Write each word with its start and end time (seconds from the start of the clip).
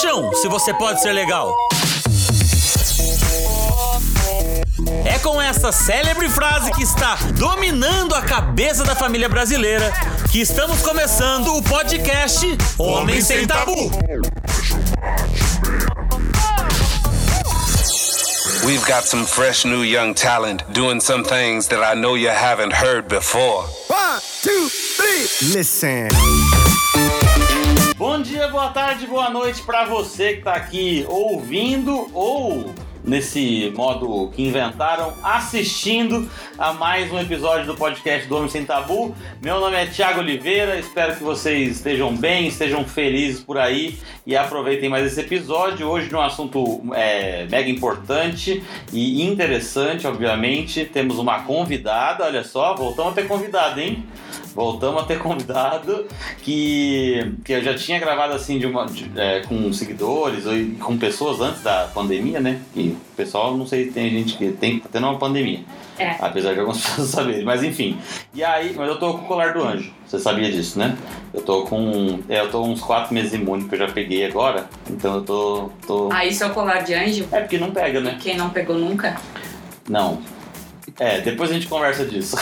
Poxa, 0.00 0.36
se 0.42 0.48
você 0.48 0.72
pode 0.74 1.02
ser 1.02 1.12
legal. 1.12 1.52
É 5.04 5.18
com 5.18 5.42
essa 5.42 5.72
célebre 5.72 6.28
frase 6.28 6.70
que 6.70 6.84
está 6.84 7.16
dominando 7.36 8.14
a 8.14 8.22
cabeça 8.22 8.84
da 8.84 8.94
família 8.94 9.28
brasileira 9.28 9.92
que 10.30 10.40
estamos 10.40 10.82
começando 10.82 11.52
o 11.56 11.62
podcast 11.64 12.46
Homem 12.78 13.20
Sem 13.20 13.44
Tabu. 13.44 13.90
We've 18.64 18.84
got 18.86 19.04
some 19.04 19.26
fresh 19.26 19.64
new 19.64 19.82
young 19.82 20.14
talent 20.14 20.62
doing 20.72 21.00
some 21.00 21.24
things 21.24 21.66
that 21.68 21.82
I 21.82 21.98
know 21.98 22.14
you 22.16 22.30
haven't 22.30 22.72
heard 22.72 23.08
before. 23.08 23.64
One, 23.88 24.20
two, 24.42 24.68
three, 24.68 25.56
listen. 25.56 26.08
Dia, 28.38 28.46
boa 28.46 28.68
tarde, 28.68 29.04
boa 29.04 29.28
noite 29.30 29.62
para 29.62 29.84
você 29.84 30.34
que 30.34 30.42
tá 30.42 30.52
aqui 30.52 31.04
ouvindo 31.08 32.08
ou 32.14 32.72
nesse 33.02 33.72
modo 33.74 34.30
que 34.30 34.46
inventaram, 34.46 35.12
assistindo 35.24 36.30
a 36.56 36.72
mais 36.72 37.10
um 37.10 37.18
episódio 37.18 37.66
do 37.66 37.74
podcast 37.74 38.28
do 38.28 38.36
Homem 38.36 38.48
Sem 38.48 38.64
Tabu. 38.64 39.12
Meu 39.42 39.58
nome 39.58 39.76
é 39.76 39.86
Thiago 39.86 40.20
Oliveira, 40.20 40.78
espero 40.78 41.16
que 41.16 41.24
vocês 41.24 41.78
estejam 41.78 42.14
bem, 42.14 42.46
estejam 42.46 42.84
felizes 42.84 43.40
por 43.40 43.58
aí 43.58 43.98
e 44.24 44.36
aproveitem 44.36 44.88
mais 44.88 45.04
esse 45.04 45.20
episódio. 45.20 45.88
Hoje 45.88 46.08
de 46.08 46.14
um 46.14 46.20
assunto 46.20 46.80
é, 46.94 47.44
mega 47.50 47.68
importante 47.68 48.62
e 48.92 49.26
interessante, 49.26 50.06
obviamente. 50.06 50.84
Temos 50.84 51.18
uma 51.18 51.42
convidada, 51.42 52.24
olha 52.24 52.44
só, 52.44 52.76
voltamos 52.76 53.12
a 53.12 53.14
ter 53.16 53.26
convidado, 53.26 53.80
hein? 53.80 54.06
Voltamos 54.58 55.02
a 55.02 55.06
ter 55.06 55.18
convidado 55.22 56.04
que, 56.42 57.32
que 57.44 57.52
eu 57.52 57.62
já 57.62 57.74
tinha 57.74 58.00
gravado 58.00 58.34
assim 58.34 58.58
de 58.58 58.66
uma, 58.66 58.86
de, 58.86 59.08
é, 59.14 59.40
com 59.42 59.72
seguidores 59.72 60.46
ou 60.46 60.52
com 60.84 60.98
pessoas 60.98 61.40
antes 61.40 61.62
da 61.62 61.88
pandemia, 61.94 62.40
né? 62.40 62.60
E 62.74 62.88
o 62.88 62.96
pessoal, 63.16 63.56
não 63.56 63.64
sei, 63.64 63.86
tem 63.86 64.10
gente 64.10 64.36
que 64.36 64.50
tem 64.50 64.80
tá 64.80 64.88
tendo 64.90 65.06
uma 65.06 65.16
pandemia. 65.16 65.60
É. 65.96 66.16
Apesar 66.20 66.54
de 66.54 66.60
algumas 66.60 66.80
pessoas 66.84 67.08
saberem, 67.08 67.44
mas 67.44 67.62
enfim. 67.62 67.98
E 68.34 68.42
aí, 68.42 68.74
mas 68.76 68.88
eu 68.88 68.98
tô 68.98 69.14
com 69.14 69.24
o 69.24 69.28
colar 69.28 69.52
do 69.52 69.62
anjo. 69.62 69.92
Você 70.04 70.18
sabia 70.18 70.50
disso, 70.50 70.78
né? 70.78 70.96
Eu 71.32 71.42
tô 71.42 71.62
com. 71.62 72.18
É, 72.28 72.40
eu 72.40 72.50
tô 72.50 72.62
uns 72.62 72.80
4 72.80 73.14
meses 73.14 73.34
imune 73.34 73.68
que 73.68 73.74
eu 73.74 73.78
já 73.78 73.88
peguei 73.88 74.26
agora. 74.26 74.68
Então 74.90 75.16
eu 75.16 75.22
tô. 75.22 75.70
tô... 75.86 76.08
Ah, 76.12 76.24
isso 76.24 76.42
é 76.42 76.46
o 76.46 76.50
colar 76.50 76.82
de 76.82 76.94
anjo? 76.94 77.28
É 77.30 77.40
porque 77.40 77.58
não 77.58 77.70
pega, 77.70 78.00
né? 78.00 78.16
Quem 78.20 78.36
não 78.36 78.50
pegou 78.50 78.76
nunca? 78.76 79.16
Não. 79.88 80.20
É, 80.98 81.20
depois 81.20 81.50
a 81.50 81.54
gente 81.54 81.68
conversa 81.68 82.04
disso. 82.04 82.36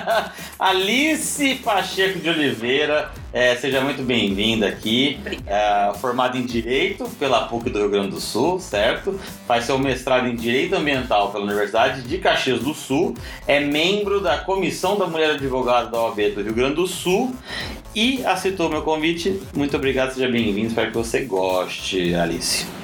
Alice 0.58 1.54
Pacheco 1.64 2.18
de 2.18 2.28
Oliveira, 2.28 3.10
é, 3.32 3.56
seja 3.56 3.80
muito 3.80 4.02
bem-vinda 4.02 4.68
aqui. 4.68 5.18
É, 5.46 5.92
formada 5.98 6.36
em 6.36 6.44
Direito 6.44 7.08
pela 7.18 7.46
PUC 7.46 7.70
do 7.70 7.78
Rio 7.78 7.90
Grande 7.90 8.10
do 8.10 8.20
Sul, 8.20 8.60
certo? 8.60 9.18
Faz 9.46 9.64
seu 9.64 9.78
mestrado 9.78 10.28
em 10.28 10.36
Direito 10.36 10.74
Ambiental 10.74 11.32
pela 11.32 11.44
Universidade 11.44 12.02
de 12.02 12.18
Caxias 12.18 12.60
do 12.60 12.74
Sul. 12.74 13.14
É 13.46 13.58
membro 13.58 14.20
da 14.20 14.36
Comissão 14.36 14.98
da 14.98 15.06
Mulher 15.06 15.30
Advogada 15.30 15.90
da 15.90 16.02
OAB 16.02 16.34
do 16.34 16.42
Rio 16.42 16.54
Grande 16.54 16.74
do 16.74 16.86
Sul. 16.86 17.34
E 17.94 18.24
aceitou 18.26 18.68
meu 18.68 18.82
convite. 18.82 19.40
Muito 19.56 19.76
obrigado, 19.76 20.12
seja 20.12 20.28
bem-vindo. 20.28 20.66
Espero 20.66 20.90
que 20.90 20.96
você 20.96 21.20
goste, 21.20 22.14
Alice. 22.14 22.83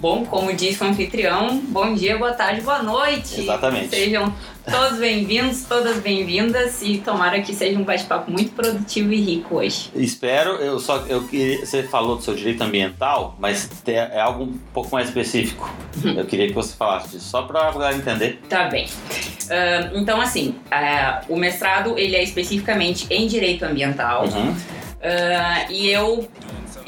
Bom, 0.00 0.24
como 0.24 0.50
disse 0.54 0.82
o 0.82 0.86
anfitrião, 0.86 1.58
bom 1.58 1.92
dia, 1.92 2.16
boa 2.16 2.32
tarde, 2.32 2.62
boa 2.62 2.82
noite. 2.82 3.42
Exatamente. 3.42 3.90
Sejam 3.90 4.34
todos 4.64 4.98
bem-vindos, 4.98 5.64
todas 5.64 5.98
bem-vindas 5.98 6.80
e 6.80 6.96
tomara 6.96 7.42
que 7.42 7.54
seja 7.54 7.78
um 7.78 7.84
bate-papo 7.84 8.30
muito 8.30 8.52
produtivo 8.52 9.12
e 9.12 9.20
rico 9.20 9.56
hoje. 9.56 9.90
Espero, 9.94 10.52
eu 10.52 10.78
só 10.78 11.04
eu 11.06 11.24
queria, 11.24 11.66
você 11.66 11.82
falou 11.82 12.16
do 12.16 12.22
seu 12.22 12.34
direito 12.34 12.62
ambiental, 12.62 13.36
mas 13.38 13.68
é 13.86 14.18
algo 14.18 14.44
um 14.44 14.58
pouco 14.72 14.88
mais 14.90 15.08
específico. 15.08 15.70
Eu 16.02 16.24
queria 16.24 16.46
que 16.46 16.54
você 16.54 16.74
falasse 16.74 17.10
disso, 17.10 17.28
só 17.28 17.42
para 17.42 17.68
a 17.68 17.70
galera 17.70 17.94
entender. 17.94 18.40
Tá 18.48 18.70
bem. 18.70 18.86
Uh, 18.86 19.98
então, 19.98 20.18
assim, 20.18 20.54
uh, 20.72 21.26
o 21.30 21.36
mestrado 21.36 21.98
ele 21.98 22.16
é 22.16 22.22
especificamente 22.22 23.06
em 23.10 23.26
direito 23.26 23.66
ambiental 23.66 24.24
Uhum. 24.24 24.52
uh, 24.52 25.70
e 25.70 25.90
eu 25.90 26.26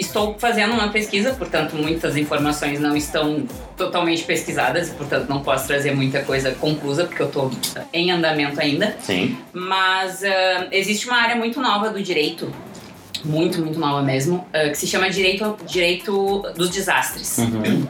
Estou 0.02 0.36
fazendo 0.36 0.72
uma 0.72 0.88
pesquisa, 0.88 1.32
portanto, 1.32 1.76
muitas 1.76 2.16
informações 2.16 2.80
não 2.80 2.96
estão 2.96 3.46
totalmente 3.76 4.24
pesquisadas, 4.24 4.88
e, 4.88 4.94
portanto, 4.94 5.28
não 5.28 5.42
posso 5.42 5.68
trazer 5.68 5.94
muita 5.94 6.22
coisa 6.22 6.50
conclusa, 6.52 7.04
porque 7.04 7.22
eu 7.22 7.28
estou 7.28 7.50
em 7.92 8.10
andamento 8.10 8.60
ainda. 8.60 8.96
Sim. 9.00 9.38
Mas 9.52 10.22
uh, 10.22 10.68
existe 10.72 11.06
uma 11.06 11.16
área 11.18 11.36
muito 11.36 11.60
nova 11.60 11.88
do 11.88 12.02
direito, 12.02 12.52
muito, 13.24 13.60
muito 13.60 13.78
nova 13.78 14.02
mesmo, 14.02 14.44
uh, 14.48 14.70
que 14.70 14.76
se 14.76 14.88
chama 14.88 15.08
direito, 15.08 15.56
direito 15.64 16.42
dos 16.56 16.68
desastres. 16.68 17.38
Uhum. 17.38 17.86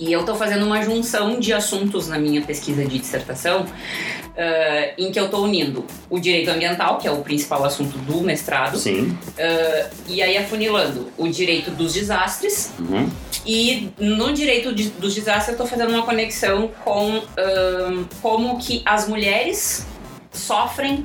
E 0.00 0.10
eu 0.10 0.20
estou 0.20 0.34
fazendo 0.34 0.64
uma 0.64 0.82
junção 0.82 1.38
de 1.38 1.52
assuntos 1.52 2.08
na 2.08 2.18
minha 2.18 2.40
pesquisa 2.40 2.86
de 2.86 2.98
dissertação, 2.98 3.64
uh, 3.64 4.94
em 4.96 5.12
que 5.12 5.20
eu 5.20 5.26
estou 5.26 5.44
unindo 5.44 5.84
o 6.08 6.18
direito 6.18 6.50
ambiental, 6.50 6.96
que 6.96 7.06
é 7.06 7.10
o 7.10 7.18
principal 7.18 7.62
assunto 7.66 7.98
do 7.98 8.22
mestrado, 8.22 8.78
Sim. 8.78 9.10
uh, 9.10 9.90
e 10.08 10.22
aí 10.22 10.38
afunilando 10.38 11.08
o 11.18 11.28
direito 11.28 11.70
dos 11.70 11.92
desastres. 11.92 12.72
Uhum. 12.78 13.10
E 13.44 13.90
no 13.98 14.32
direito 14.32 14.74
de, 14.74 14.88
dos 14.88 15.14
desastres 15.14 15.48
eu 15.48 15.52
estou 15.52 15.66
fazendo 15.66 15.94
uma 15.94 16.02
conexão 16.02 16.70
com 16.82 17.18
uh, 17.18 18.08
como 18.22 18.58
que 18.58 18.80
as 18.86 19.06
mulheres 19.06 19.86
sofrem 20.32 21.04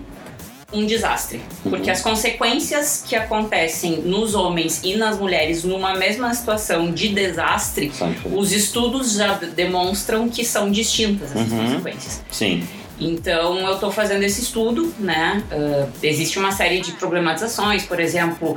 um 0.76 0.86
desastre. 0.86 1.42
Porque 1.64 1.90
as 1.90 2.02
consequências 2.02 3.04
que 3.08 3.16
acontecem 3.16 3.98
nos 4.02 4.36
homens 4.36 4.82
e 4.84 4.96
nas 4.96 5.18
mulheres 5.18 5.64
numa 5.64 5.96
mesma 5.96 6.34
situação 6.34 6.92
de 6.92 7.10
desastre, 7.10 7.92
os 8.34 8.52
estudos 8.52 9.14
já 9.14 9.34
demonstram 9.36 10.28
que 10.30 10.44
são 10.44 10.70
distintas 10.72 11.32
essas 11.36 11.52
Uhum. 11.52 11.66
consequências. 11.66 12.22
Sim. 12.32 12.64
Então 13.00 13.58
eu 13.60 13.74
estou 13.74 13.92
fazendo 13.92 14.24
esse 14.24 14.42
estudo, 14.42 14.94
né? 15.00 15.44
Uh, 15.52 15.90
existe 16.02 16.40
uma 16.40 16.52
série 16.52 16.80
de 16.80 16.94
problematizações, 16.94 17.84
por 17.84 18.00
exemplo, 18.00 18.56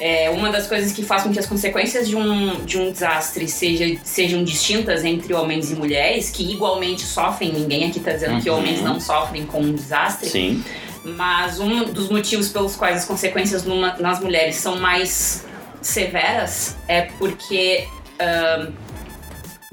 é, 0.00 0.28
uma 0.30 0.50
das 0.50 0.66
coisas 0.66 0.92
que 0.92 1.02
faz 1.02 1.22
com 1.22 1.30
que 1.30 1.38
as 1.38 1.46
consequências 1.46 2.08
de 2.08 2.16
um, 2.16 2.64
de 2.64 2.78
um 2.78 2.90
desastre 2.90 3.46
seja, 3.46 3.96
sejam 4.02 4.42
distintas 4.42 5.04
entre 5.04 5.32
homens 5.34 5.70
e 5.70 5.74
mulheres, 5.76 6.30
que 6.30 6.42
igualmente 6.52 7.02
sofrem, 7.02 7.52
ninguém 7.52 7.86
aqui 7.88 7.98
está 7.98 8.12
dizendo 8.12 8.42
que 8.42 8.48
Uhum. 8.50 8.58
homens 8.58 8.80
não 8.82 8.98
sofrem 8.98 9.44
com 9.46 9.60
um 9.60 9.72
desastre, 9.74 10.28
Sim. 10.28 10.64
Mas 11.04 11.60
um 11.60 11.84
dos 11.84 12.08
motivos 12.08 12.48
pelos 12.48 12.74
quais 12.76 12.96
as 12.98 13.04
consequências 13.04 13.64
numa- 13.64 13.96
nas 13.98 14.20
mulheres 14.20 14.56
são 14.56 14.76
mais 14.78 15.44
severas 15.80 16.76
é 16.88 17.02
porque, 17.18 17.86
ahn, 18.18 18.72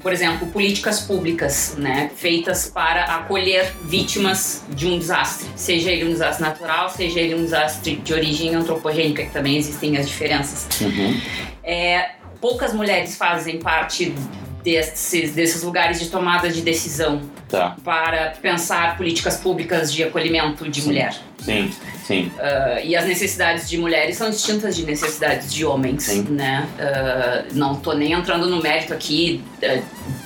por 0.02 0.12
exemplo, 0.12 0.48
políticas 0.48 1.00
públicas 1.00 1.74
né, 1.78 2.10
feitas 2.16 2.68
para 2.68 3.04
acolher 3.04 3.72
vítimas 3.84 4.64
de 4.68 4.86
um 4.86 4.98
desastre, 4.98 5.46
seja 5.54 5.90
ele 5.92 6.04
um 6.04 6.12
desastre 6.12 6.42
natural, 6.44 6.90
seja 6.90 7.20
ele 7.20 7.34
um 7.36 7.44
desastre 7.44 7.96
de 7.96 8.12
origem 8.12 8.54
antropogênica, 8.54 9.22
que 9.24 9.30
também 9.30 9.56
existem 9.56 9.96
as 9.96 10.08
diferenças. 10.08 10.66
Uhum. 10.80 11.20
É, 11.62 12.10
poucas 12.40 12.74
mulheres 12.74 13.16
fazem 13.16 13.60
parte 13.60 14.12
desses, 14.62 15.32
desses 15.34 15.62
lugares 15.62 15.98
de 16.00 16.08
tomada 16.08 16.48
de 16.50 16.60
decisão 16.60 17.20
Tá. 17.48 17.76
para 17.84 18.30
pensar 18.40 18.96
políticas 18.96 19.36
públicas 19.36 19.92
de 19.92 20.02
acolhimento 20.02 20.66
de 20.70 20.80
Sim. 20.80 20.86
mulher. 20.86 21.14
Sim. 21.38 21.70
Sim. 22.06 22.32
Uh, 22.38 22.84
e 22.84 22.96
as 22.96 23.04
necessidades 23.04 23.68
de 23.68 23.76
mulheres 23.76 24.16
são 24.16 24.30
distintas 24.30 24.74
de 24.74 24.84
necessidades 24.86 25.52
de 25.52 25.62
homens, 25.64 26.04
Sim. 26.04 26.22
né? 26.30 26.66
Uh, 26.78 27.54
não 27.54 27.74
tô 27.76 27.92
nem 27.92 28.12
entrando 28.12 28.48
no 28.48 28.62
mérito 28.62 28.94
aqui 28.94 29.44
uh, 29.62 29.82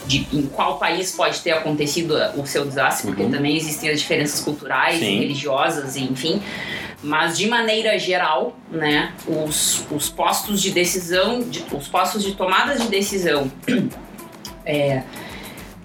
de 0.07 0.27
em 0.33 0.43
qual 0.43 0.79
país 0.79 1.13
pode 1.17 1.41
ter 1.41 1.51
acontecido 1.51 2.13
uh, 2.15 2.41
o 2.41 2.47
seu 2.47 2.65
desastre, 2.65 3.09
porque 3.09 3.25
Uhum. 3.25 3.31
também 3.33 3.57
existem 3.57 3.91
as 3.91 3.99
diferenças 4.01 4.41
culturais, 4.41 5.01
Sim. 5.01 5.17
e 5.17 5.19
religiosas, 5.19 5.97
enfim. 5.97 6.41
Mas 7.03 7.37
de 7.37 7.49
maneira 7.49 7.99
geral, 7.99 8.57
né, 8.71 9.13
os, 9.27 9.85
os 9.91 10.09
postos 10.09 10.63
de 10.63 10.71
decisão, 10.71 11.41
de- 11.43 11.65
os 11.73 11.89
postos 11.89 12.23
de 12.23 12.33
tomada 12.37 12.75
de 12.77 12.87
decisão 12.89 13.51
é, 14.67 15.03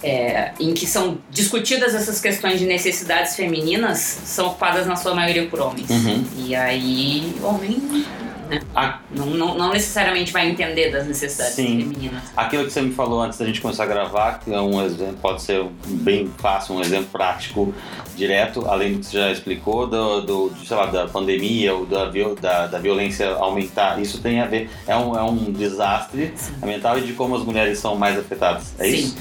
é, 0.04 0.52
em 0.60 0.74
que 0.74 0.88
são 0.88 1.20
discutidas 1.30 1.94
essas 1.94 2.20
questões 2.20 2.60
de 2.60 2.66
necessidades 2.66 3.36
femininas 3.36 4.00
são 4.00 4.48
ocupadas 4.48 4.88
na 4.88 4.96
sua 4.96 5.14
maioria 5.14 5.46
por 5.48 5.62
homens. 5.62 5.90
Uhum. 5.90 6.26
E 6.38 6.56
aí, 6.56 7.36
homem 7.44 8.04
né, 8.52 8.62
A- 8.76 9.00
não, 9.10 9.26
não, 9.28 9.58
não 9.58 9.70
necessariamente 9.72 10.32
vai 10.32 10.50
entender 10.50 10.92
das 10.92 11.08
necessidades 11.08 11.54
Sim. 11.54 11.80
femininas. 11.80 12.22
Aquilo 12.36 12.66
que 12.66 12.72
você 12.72 12.82
me 12.82 12.94
falou 12.94 13.22
antes 13.22 13.40
da 13.40 13.46
gente 13.46 13.62
começar 13.62 13.84
a 13.84 13.88
gravar, 13.88 14.40
que 14.40 14.54
é 14.54 14.60
um 14.60 14.84
exemplo, 14.86 15.18
pode 15.22 15.42
ser 15.42 15.64
bem 15.88 16.30
fácil, 16.38 16.76
um 16.76 16.82
exemplo 16.82 17.08
prático, 17.12 17.74
direto, 18.16 18.66
além 18.68 18.94
do 18.94 19.00
que 19.00 19.06
você 19.06 19.18
já 19.18 19.32
explicou, 19.32 19.88
do, 19.88 20.22
do 20.22 20.54
sei 20.66 20.76
lá, 20.78 20.86
da 20.88 21.08
pandemia 21.08 21.74
ou 21.74 21.86
da, 21.86 22.06
da, 22.40 22.68
da 22.68 22.78
violência 22.80 23.30
aumentar. 23.36 24.00
Isso 24.02 24.20
tem 24.22 24.42
a 24.42 24.46
ver, 24.46 24.70
é 24.86 24.96
um, 24.96 25.18
é 25.18 25.24
um 25.24 25.52
desastre 25.52 26.34
ambiental 26.62 26.98
e 27.00 27.02
de 27.02 27.14
como 27.14 27.36
as 27.36 27.44
mulheres 27.44 27.80
são 27.80 27.96
mais 27.96 28.20
afetadas. 28.20 28.74
É 28.78 28.84
Sim. 28.84 28.92
isso? 28.96 29.18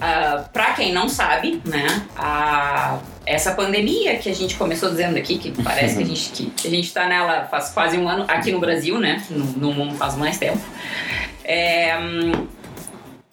Ah, 0.00 0.44
pra 0.52 0.72
quem 0.74 0.92
não 0.92 1.08
sabe, 1.08 1.60
né, 1.64 1.86
a- 2.16 2.98
essa 3.28 3.52
pandemia 3.52 4.16
que 4.16 4.30
a 4.30 4.34
gente 4.34 4.56
começou 4.56 4.88
dizendo 4.90 5.16
aqui, 5.18 5.38
que 5.38 5.50
parece 5.62 5.96
que 5.96 6.02
a 6.02 6.06
gente, 6.06 6.30
que, 6.30 6.46
que 6.50 6.68
a 6.68 6.70
gente 6.70 6.92
tá 6.92 7.06
nela 7.06 7.44
faz 7.44 7.68
quase 7.70 7.98
um 7.98 8.08
ano, 8.08 8.24
aqui 8.26 8.50
no 8.50 8.58
Brasil, 8.58 8.98
né, 8.98 9.22
no, 9.28 9.44
no 9.44 9.72
mundo 9.74 9.94
faz 9.96 10.16
mais 10.16 10.38
tempo, 10.38 10.60
É, 11.44 11.92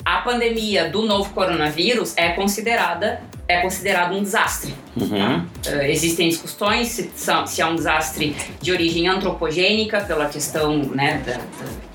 a 0.04 0.18
pandemia 0.18 0.90
do 0.90 1.02
novo 1.02 1.34
coronavírus 1.34 2.14
é 2.16 2.30
considerada 2.30 3.22
é 3.48 3.62
considerado 3.62 4.16
um 4.16 4.24
desastre. 4.24 4.74
Uhum. 4.98 5.38
Uh, 5.38 5.82
existem 5.84 6.30
discussões 6.30 6.88
se, 6.88 7.12
se 7.16 7.62
é 7.62 7.66
um 7.66 7.76
desastre 7.76 8.36
de 8.60 8.72
origem 8.72 9.08
antropogênica, 9.08 10.02
pela 10.02 10.28
questão 10.28 10.80
né, 10.80 11.22
da, 11.26 11.34
da- 11.34 11.86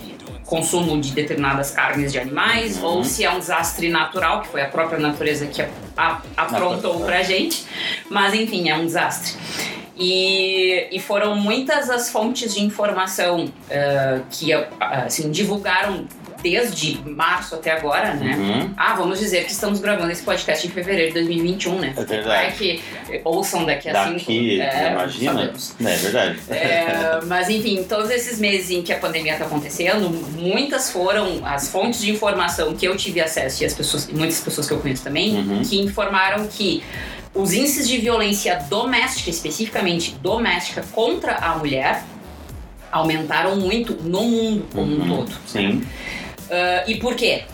consumo 0.51 1.01
de 1.01 1.13
determinadas 1.13 1.71
carnes 1.71 2.11
de 2.13 2.19
animais, 2.19 2.77
Uhum. 2.79 2.85
ou 2.85 3.05
se 3.05 3.25
é 3.25 3.31
um 3.31 3.39
desastre 3.39 3.89
natural, 3.89 4.43
que 4.43 4.49
foi 4.49 4.61
a 4.61 4.69
própria 4.69 4.99
natureza 4.99 5.47
que 5.47 5.65
Aprontou. 6.37 7.01
pra 7.05 7.23
gente. 7.23 7.65
Mas 8.11 8.35
enfim, 8.35 8.69
é 8.69 8.77
um 8.77 8.85
desastre. 8.85 9.35
E, 9.97 10.89
e 10.91 10.99
foram 10.99 11.37
muitas 11.37 11.89
as 11.89 12.11
fontes 12.11 12.55
de 12.55 12.63
informação 12.65 13.45
uh, 13.45 14.23
que 14.31 14.55
uh, 14.55 14.67
assim, 14.81 15.31
divulgaram 15.31 16.07
desde 16.43 17.01
março 17.09 17.55
até 17.55 17.71
agora, 17.73 18.15
né? 18.15 18.37
Uhum. 18.37 18.75
Ah, 18.77 18.95
vamos 18.95 19.19
dizer 19.19 19.45
que 19.45 19.53
estamos 19.53 19.81
gravando 19.81 20.11
esse 20.11 20.23
podcast 20.23 20.67
em 20.67 20.71
fevereiro 20.71 21.09
de 21.09 21.15
2021, 21.21 21.79
né? 21.79 21.95
É 21.97 22.05
verdade. 22.05 22.27
Vai 22.47 22.53
que 22.53 22.83
ouçam 23.25 23.65
daqui 23.65 23.89
a 23.89 23.93
Daqui, 23.93 24.19
cinco. 24.21 24.33
É, 24.63 24.93
imagina. 24.93 25.53
É 25.81 25.97
verdade. 25.97 26.39
É, 26.49 27.21
mas 27.27 27.49
enfim, 27.49 27.85
todos 27.85 28.11
esses 28.11 28.39
meses 28.39 28.71
em 28.71 28.83
que 28.83 28.93
a 28.93 28.99
pandemia 28.99 29.33
está 29.35 29.45
acontecendo, 29.47 30.09
muitas 30.39 30.91
foram 30.91 31.45
as 31.45 31.69
fontes 31.71 32.01
de 32.01 32.11
informação 32.11 32.75
que 32.75 32.87
eu 32.87 32.97
tive 32.97 33.21
acesso 33.21 33.63
e 33.63 33.67
as 33.67 33.75
pessoas, 33.75 34.07
muitas 34.09 34.41
pessoas 34.41 34.67
que 34.67 34.73
eu 34.75 34.79
conheço 34.79 35.03
também, 35.05 35.35
Uhum. 35.37 35.63
que 35.63 35.79
informaram 35.81 36.47
que 36.47 36.83
os 37.35 37.53
índices 37.53 37.89
de 37.89 37.99
violência 37.99 38.57
doméstica, 38.69 39.31
especificamente 39.31 40.17
doméstica, 40.21 40.83
contra 40.93 41.35
a 41.37 41.57
mulher, 41.57 42.03
aumentaram 42.91 43.55
muito 43.57 43.95
no 44.03 44.23
mundo 44.25 44.67
como 44.75 44.93
um 44.97 45.01
Uhum. 45.01 45.17
todo. 45.19 45.33
Sim. 45.47 45.83
Ah, 46.51 46.85
e 46.87 46.97
por 46.97 47.15
quê? 47.15 47.45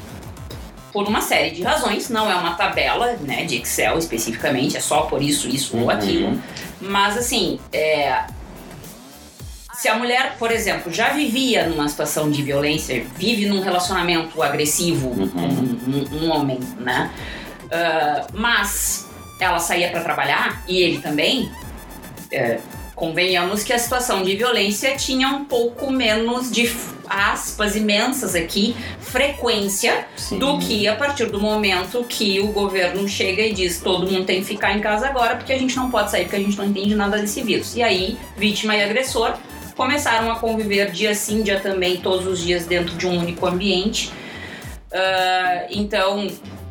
Por 0.92 1.06
uma 1.06 1.20
série 1.20 1.50
de 1.50 1.62
razões, 1.62 2.08
não 2.08 2.30
é 2.30 2.34
uma 2.34 2.54
tabela 2.54 3.16
né, 3.20 3.44
de 3.44 3.56
Excel 3.56 3.98
especificamente, 3.98 4.76
é 4.76 4.80
só 4.80 5.02
por 5.02 5.20
isso, 5.22 5.46
isso 5.48 5.76
ou 5.76 5.82
Uhum. 5.84 5.90
aquilo. 5.90 6.42
Mas 6.80 7.18
assim, 7.18 7.60
é, 7.72 8.24
se 9.74 9.88
a 9.88 9.94
mulher, 9.96 10.36
por 10.38 10.50
exemplo, 10.50 10.90
já 10.92 11.10
vivia 11.10 11.66
numa 11.68 11.86
situação 11.88 12.30
de 12.30 12.42
violência, 12.42 13.04
vive 13.16 13.44
num 13.46 13.60
relacionamento 13.60 14.42
agressivo 14.42 15.08
Uhum. 15.08 15.28
com 15.28 15.40
um, 15.40 16.24
um 16.24 16.30
homem, 16.30 16.58
né? 16.78 17.10
Ah, 17.70 18.26
mas 18.32 19.06
ela 19.38 19.58
saía 19.58 19.90
para 19.90 20.00
trabalhar 20.02 20.62
e 20.66 20.78
ele 20.82 20.98
também. 21.02 21.50
é, 22.32 22.58
convenhamos 22.96 23.62
que 23.62 23.74
a 23.74 23.78
situação 23.78 24.24
de 24.24 24.34
violência 24.34 24.96
tinha 24.96 25.28
um 25.28 25.44
pouco 25.44 25.90
menos 25.90 26.50
de 26.50 26.74
aspas 27.06 27.76
imensas 27.76 28.34
aqui 28.34 28.74
frequência 28.98 30.06
Sim. 30.16 30.38
do 30.38 30.58
que 30.58 30.88
a 30.88 30.96
partir 30.96 31.26
do 31.26 31.38
momento 31.38 32.02
que 32.08 32.40
o 32.40 32.48
governo 32.48 33.06
chega 33.06 33.42
e 33.42 33.52
diz 33.52 33.80
todo 33.80 34.10
mundo 34.10 34.24
tem 34.24 34.40
que 34.40 34.46
ficar 34.46 34.76
em 34.76 34.80
casa 34.80 35.06
agora 35.06 35.36
porque 35.36 35.52
a 35.52 35.58
gente 35.58 35.76
não 35.76 35.90
pode 35.90 36.10
sair 36.10 36.22
porque 36.22 36.36
a 36.36 36.40
gente 36.40 36.56
não 36.56 36.64
entende 36.64 36.94
nada 36.94 37.18
desse 37.18 37.42
vírus. 37.42 37.76
E 37.76 37.82
aí, 37.82 38.18
vítima 38.36 38.74
e 38.74 38.82
agressor 38.82 39.34
começaram 39.76 40.32
a 40.32 40.36
conviver 40.36 40.90
dia 40.90 41.14
sim, 41.14 41.42
dia 41.42 41.60
também, 41.60 41.98
todos 41.98 42.26
os 42.26 42.40
dias 42.40 42.64
dentro 42.64 42.96
de 42.96 43.06
um 43.06 43.18
único 43.18 43.46
ambiente. 43.46 44.10
Ah, 44.90 45.66
então, 45.70 46.26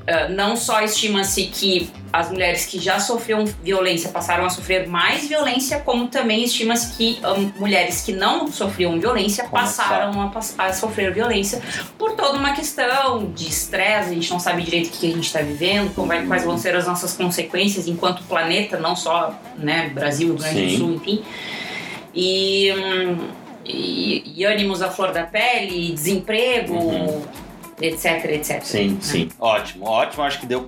ah, 0.07 0.27
não 0.29 0.55
só 0.55 0.81
estima-se 0.81 1.43
que 1.47 1.89
as 2.13 2.29
mulheres 2.29 2.65
que 2.65 2.79
já 2.79 2.97
sofriam 2.99 3.43
violência 3.61 4.09
passaram 4.09 4.45
a 4.45 4.49
sofrer 4.49 4.87
mais 4.87 5.27
violência, 5.27 5.79
como 5.79 6.07
também 6.07 6.43
estima-se 6.43 6.95
que 6.95 7.19
ah, 7.23 7.33
mulheres 7.57 8.01
que 8.01 8.11
não 8.13 8.47
sofriam 8.51 8.97
violência 8.99 9.43
passaram 9.45 10.21
a, 10.21 10.65
a 10.67 10.73
sofrer 10.73 11.13
violência 11.13 11.61
por 11.97 12.13
toda 12.13 12.37
uma 12.37 12.53
questão 12.53 13.31
de 13.33 13.47
estresse, 13.49 14.11
a 14.11 14.13
gente 14.13 14.29
não 14.31 14.39
sabe 14.39 14.61
direito 14.63 14.87
o 14.87 14.91
que 14.91 15.07
a 15.11 15.15
gente 15.15 15.25
está 15.25 15.41
vivendo, 15.41 15.93
como 15.93 16.07
vai- 16.07 16.25
quais 16.25 16.43
vão 16.45 16.57
ser 16.57 16.75
as 16.75 16.85
nossas 16.87 17.13
consequências 17.13 17.87
enquanto 17.87 18.23
planeta, 18.23 18.79
não 18.79 18.95
só 18.95 19.33
né, 19.57 19.89
Brasil, 19.93 20.29
Rio 20.29 20.37
Grande 20.37 20.65
do 20.67 20.77
Sul, 20.77 20.93
enfim. 20.95 21.23
E, 22.13 22.71
hum, 22.77 23.27
e, 23.65 24.33
e 24.37 24.45
ânimos 24.45 24.81
à 24.81 24.89
flor 24.89 25.11
da 25.11 25.23
pele, 25.23 25.91
desemprego, 25.91 26.73
Uhum. 26.75 27.23
Etc, 27.81 28.25
etc. 28.31 28.61
Sim, 28.63 28.89
né? 28.89 28.97
sim. 29.01 29.29
Ótimo, 29.39 29.85
ótimo. 29.85 30.23
Acho 30.23 30.39
que 30.39 30.45
deu 30.45 30.65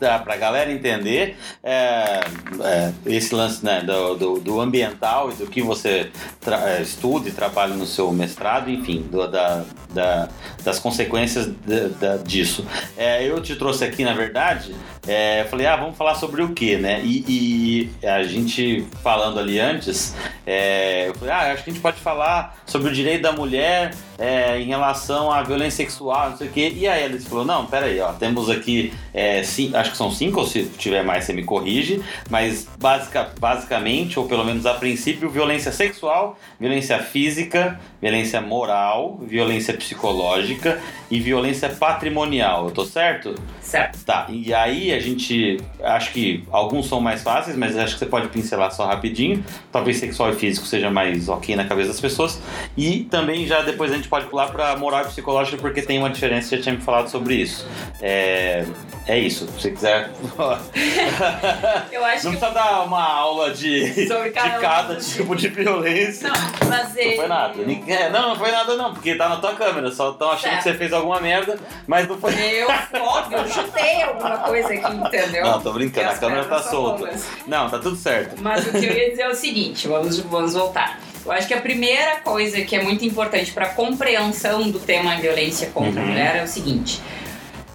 dá 0.00 0.18
pra 0.18 0.36
galera 0.36 0.70
entender 0.72 1.36
é, 1.62 2.20
é, 2.62 2.92
esse 3.06 3.34
lance 3.34 3.64
né, 3.64 3.80
do, 3.82 4.14
do, 4.14 4.40
do 4.40 4.60
ambiental 4.60 5.30
e 5.30 5.34
do 5.34 5.46
que 5.46 5.62
você 5.62 6.10
é, 6.46 6.82
estuda 6.82 7.28
e 7.28 7.32
trabalha 7.32 7.74
no 7.74 7.86
seu 7.86 8.10
mestrado, 8.12 8.70
enfim, 8.70 9.02
do- 9.10 9.26
da, 9.28 9.64
da- 9.90 10.28
das 10.62 10.78
consequências 10.78 11.46
da- 11.46 11.88
da- 12.00 12.16
disso. 12.18 12.66
É, 12.96 13.24
eu 13.24 13.40
te 13.40 13.56
trouxe 13.56 13.84
aqui, 13.84 14.04
na 14.04 14.12
verdade, 14.14 14.74
é, 15.06 15.42
eu 15.42 15.46
falei, 15.46 15.66
ah, 15.66 15.76
vamos 15.76 15.96
falar 15.96 16.14
sobre 16.14 16.42
o 16.42 16.50
que, 16.54 16.76
né? 16.76 17.00
E, 17.04 17.90
e 18.00 18.06
a 18.06 18.22
gente 18.22 18.86
falando 19.02 19.38
ali 19.38 19.58
antes, 19.60 20.14
é, 20.46 21.08
eu 21.08 21.14
falei, 21.14 21.34
ah, 21.34 21.52
acho 21.52 21.64
que 21.64 21.70
a 21.70 21.72
gente 21.72 21.82
pode 21.82 22.00
falar 22.00 22.56
sobre 22.66 22.88
o 22.90 22.92
direito 22.92 23.22
da 23.22 23.32
mulher 23.32 23.92
é, 24.18 24.60
em 24.60 24.66
relação 24.66 25.30
à 25.30 25.42
violência 25.42 25.84
sexual, 25.84 26.30
não 26.30 26.36
sei 26.36 26.48
o 26.48 26.50
quê. 26.50 26.72
E 26.76 26.86
a 26.86 26.94
Alice 26.94 27.28
falou, 27.28 27.44
não, 27.44 27.66
peraí, 27.66 28.00
ó, 28.00 28.12
temos 28.12 28.48
aqui, 28.50 28.92
é, 29.12 29.42
cin- 29.42 29.74
acho 29.74 29.90
que 29.92 29.96
são 29.96 30.10
cinco, 30.10 30.40
ou 30.40 30.46
se 30.46 30.64
tiver 30.78 31.02
mais 31.02 31.24
você 31.24 31.32
me 31.32 31.44
corrige, 31.44 32.02
mas 32.30 32.68
basica, 32.78 33.30
basicamente, 33.40 34.18
ou 34.18 34.26
pelo 34.26 34.44
menos 34.44 34.66
a 34.66 34.74
princípio, 34.74 35.28
violência 35.28 35.72
sexual, 35.72 36.38
violência 36.58 36.98
física, 36.98 37.80
violência 38.00 38.40
moral, 38.40 39.18
violência 39.22 39.74
psicológica 39.74 40.80
e 41.10 41.18
violência 41.20 41.68
patrimonial, 41.68 42.66
eu 42.66 42.70
tô 42.70 42.84
certo? 42.84 43.34
Certo. 43.60 44.04
Tá, 44.04 44.26
e 44.28 44.52
aí 44.52 44.92
a 44.92 44.98
gente. 45.00 45.58
Acho 45.82 46.12
que 46.12 46.44
alguns 46.50 46.86
são 46.86 47.00
mais 47.00 47.22
fáceis, 47.22 47.56
mas 47.56 47.76
acho 47.76 47.94
que 47.94 47.98
você 48.00 48.06
pode 48.06 48.28
pincelar 48.28 48.70
só 48.72 48.84
rapidinho. 48.86 49.42
Talvez 49.72 49.96
sexual 49.96 50.30
e 50.30 50.34
físico 50.34 50.66
seja 50.66 50.90
mais 50.90 51.28
ok 51.28 51.56
na 51.56 51.64
cabeça 51.64 51.88
das 51.88 52.00
pessoas. 52.00 52.40
E 52.76 53.04
também 53.04 53.46
já 53.46 53.62
depois 53.62 53.90
a 53.90 53.96
gente 53.96 54.03
pode 54.08 54.26
pular 54.26 54.48
pra 54.50 54.76
moral 54.76 55.02
e 55.02 55.06
psicológica, 55.06 55.56
porque 55.58 55.82
tem 55.82 55.98
uma 55.98 56.10
diferença, 56.10 56.48
você 56.48 56.56
já 56.56 56.62
tinha 56.64 56.74
me 56.74 56.80
falado 56.80 57.08
sobre 57.08 57.34
isso. 57.34 57.66
É, 58.00 58.64
é 59.06 59.18
isso, 59.18 59.46
se 59.46 59.52
você 59.62 59.70
quiser. 59.70 60.10
Eu 61.92 62.04
acho 62.04 62.24
Não 62.24 62.32
que. 62.32 62.38
precisa 62.38 62.50
dar 62.50 62.82
uma 62.84 63.02
aula 63.04 63.50
de, 63.52 64.06
Sobre 64.06 64.28
de 64.28 64.30
cada 64.34 64.58
um. 64.58 64.60
cada 64.60 64.96
tipo 64.96 65.36
de 65.36 65.48
violência. 65.48 66.28
Não, 66.28 66.68
mas 66.68 66.88
Não 66.94 67.16
foi 67.16 67.28
nada. 67.28 67.54
É, 67.88 68.10
Não, 68.10 68.28
não 68.30 68.36
foi 68.36 68.50
nada 68.50 68.76
não, 68.76 68.92
porque 68.92 69.14
tá 69.14 69.28
na 69.28 69.36
tua 69.36 69.54
câmera. 69.54 69.90
Só 69.92 70.10
estão 70.10 70.30
achando 70.30 70.50
Certo. 70.52 70.56
que 70.58 70.62
você 70.70 70.74
fez 70.74 70.92
alguma 70.92 71.20
merda, 71.20 71.58
mas 71.86 72.08
não 72.08 72.18
foi. 72.18 72.32
Eu, 72.34 72.68
óbvio, 73.02 73.38
eu 73.38 73.48
chutei 73.48 74.02
alguma 74.02 74.38
coisa 74.38 74.68
aqui, 74.72 74.94
entendeu? 74.96 75.44
Não, 75.44 75.60
tô 75.60 75.72
brincando, 75.72 76.08
a 76.10 76.14
câmera 76.18 76.44
tá 76.44 76.62
solta. 76.62 77.10
Não, 77.46 77.68
tá 77.70 77.78
tudo 77.78 77.96
certo. 77.96 78.40
Mas 78.40 78.66
o 78.66 78.70
que 78.72 78.78
eu 78.84 78.92
ia 78.92 79.10
dizer 79.10 79.22
é 79.22 79.28
o 79.28 79.34
seguinte, 79.34 79.86
vamos, 79.88 80.18
vamos 80.20 80.54
voltar. 80.54 80.98
Eu 81.24 81.32
acho 81.32 81.46
que 81.48 81.54
a 81.54 81.60
primeira 81.60 82.16
coisa 82.16 82.60
que 82.62 82.76
é 82.76 82.82
muito 82.82 83.04
importante 83.04 83.50
para 83.52 83.68
compreensão 83.70 84.70
do 84.70 84.78
tema 84.78 85.16
violência 85.16 85.70
contra 85.72 86.00
a 86.00 86.04
Uhum. 86.04 86.10
mulher 86.10 86.36
é 86.36 86.42
o 86.42 86.46
seguinte: 86.46 87.00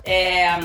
é, 0.03 0.59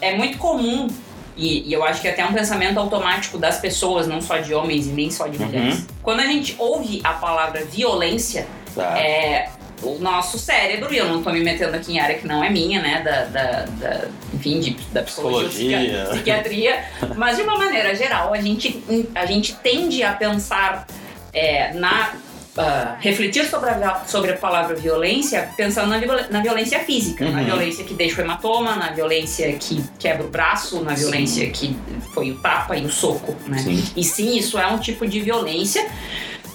é 0.00 0.16
muito 0.16 0.36
comum 0.38 0.88
e, 1.36 1.68
e 1.68 1.72
eu 1.72 1.84
acho 1.84 2.00
que 2.00 2.08
é 2.08 2.10
até 2.12 2.24
um 2.24 2.32
pensamento 2.32 2.78
automático 2.78 3.38
das 3.38 3.58
pessoas, 3.58 4.06
não 4.06 4.20
só 4.20 4.38
de 4.38 4.52
homens 4.54 4.86
e 4.86 4.90
nem 4.90 5.10
só 5.10 5.26
de 5.28 5.38
Uhum. 5.38 5.46
mulheres. 5.46 5.86
Quando 6.02 6.20
a 6.20 6.26
gente 6.26 6.54
ouve 6.58 7.00
a 7.04 7.12
palavra 7.14 7.64
violência, 7.64 8.46
Tá. 8.74 8.98
é, 8.98 9.48
o 9.82 9.98
nosso 10.00 10.38
cérebro, 10.38 10.92
e 10.92 10.96
eu 10.98 11.06
não 11.08 11.22
tô 11.22 11.30
me 11.30 11.40
metendo 11.40 11.76
aqui 11.76 11.92
em 11.92 12.00
área 12.00 12.16
que 12.18 12.26
não 12.26 12.42
é 12.42 12.50
minha, 12.50 12.80
né, 12.80 13.02
da, 13.02 13.24
da, 13.26 13.64
da- 13.66 14.08
enfim, 14.32 14.58
de, 14.58 14.70
da 14.92 15.02
psicologia, 15.02 15.48
Psicologia. 15.48 15.98
psiqui- 15.98 16.12
psiquiatria, 16.14 16.84
mas 17.16 17.36
de 17.36 17.42
uma 17.42 17.56
maneira 17.58 17.94
geral, 17.94 18.32
a 18.34 18.40
gente, 18.40 18.82
a 19.14 19.26
gente 19.26 19.54
tende 19.56 20.02
a 20.02 20.12
pensar 20.12 20.86
é, 21.34 21.72
na... 21.74 22.12
ah, 22.56 22.96
refletir 23.00 23.44
sobre 23.46 23.68
a, 23.70 24.04
sobre 24.06 24.30
a 24.32 24.36
palavra 24.36 24.76
violência 24.76 25.50
pensando 25.56 25.88
na, 25.88 25.98
viol- 25.98 26.30
na 26.30 26.40
violência 26.40 26.78
física, 26.80 27.24
na 27.28 27.40
Uhum. 27.40 27.44
violência 27.46 27.84
que 27.84 27.92
deixa 27.94 28.20
o 28.20 28.24
hematoma, 28.24 28.76
na 28.76 28.90
violência 28.92 29.52
que 29.54 29.84
quebra 29.98 30.24
o 30.24 30.30
braço, 30.30 30.80
na 30.84 30.94
violência 30.94 31.50
que 31.50 31.76
foi 32.14 32.30
o 32.30 32.36
tapa 32.38 32.76
e 32.76 32.84
o 32.86 32.90
soco, 32.90 33.34
né? 33.48 33.58
Sim. 33.58 33.84
E 33.96 34.04
sim, 34.04 34.36
isso 34.38 34.56
é 34.58 34.66
um 34.68 34.78
tipo 34.78 35.04
de 35.06 35.20
violência 35.20 35.84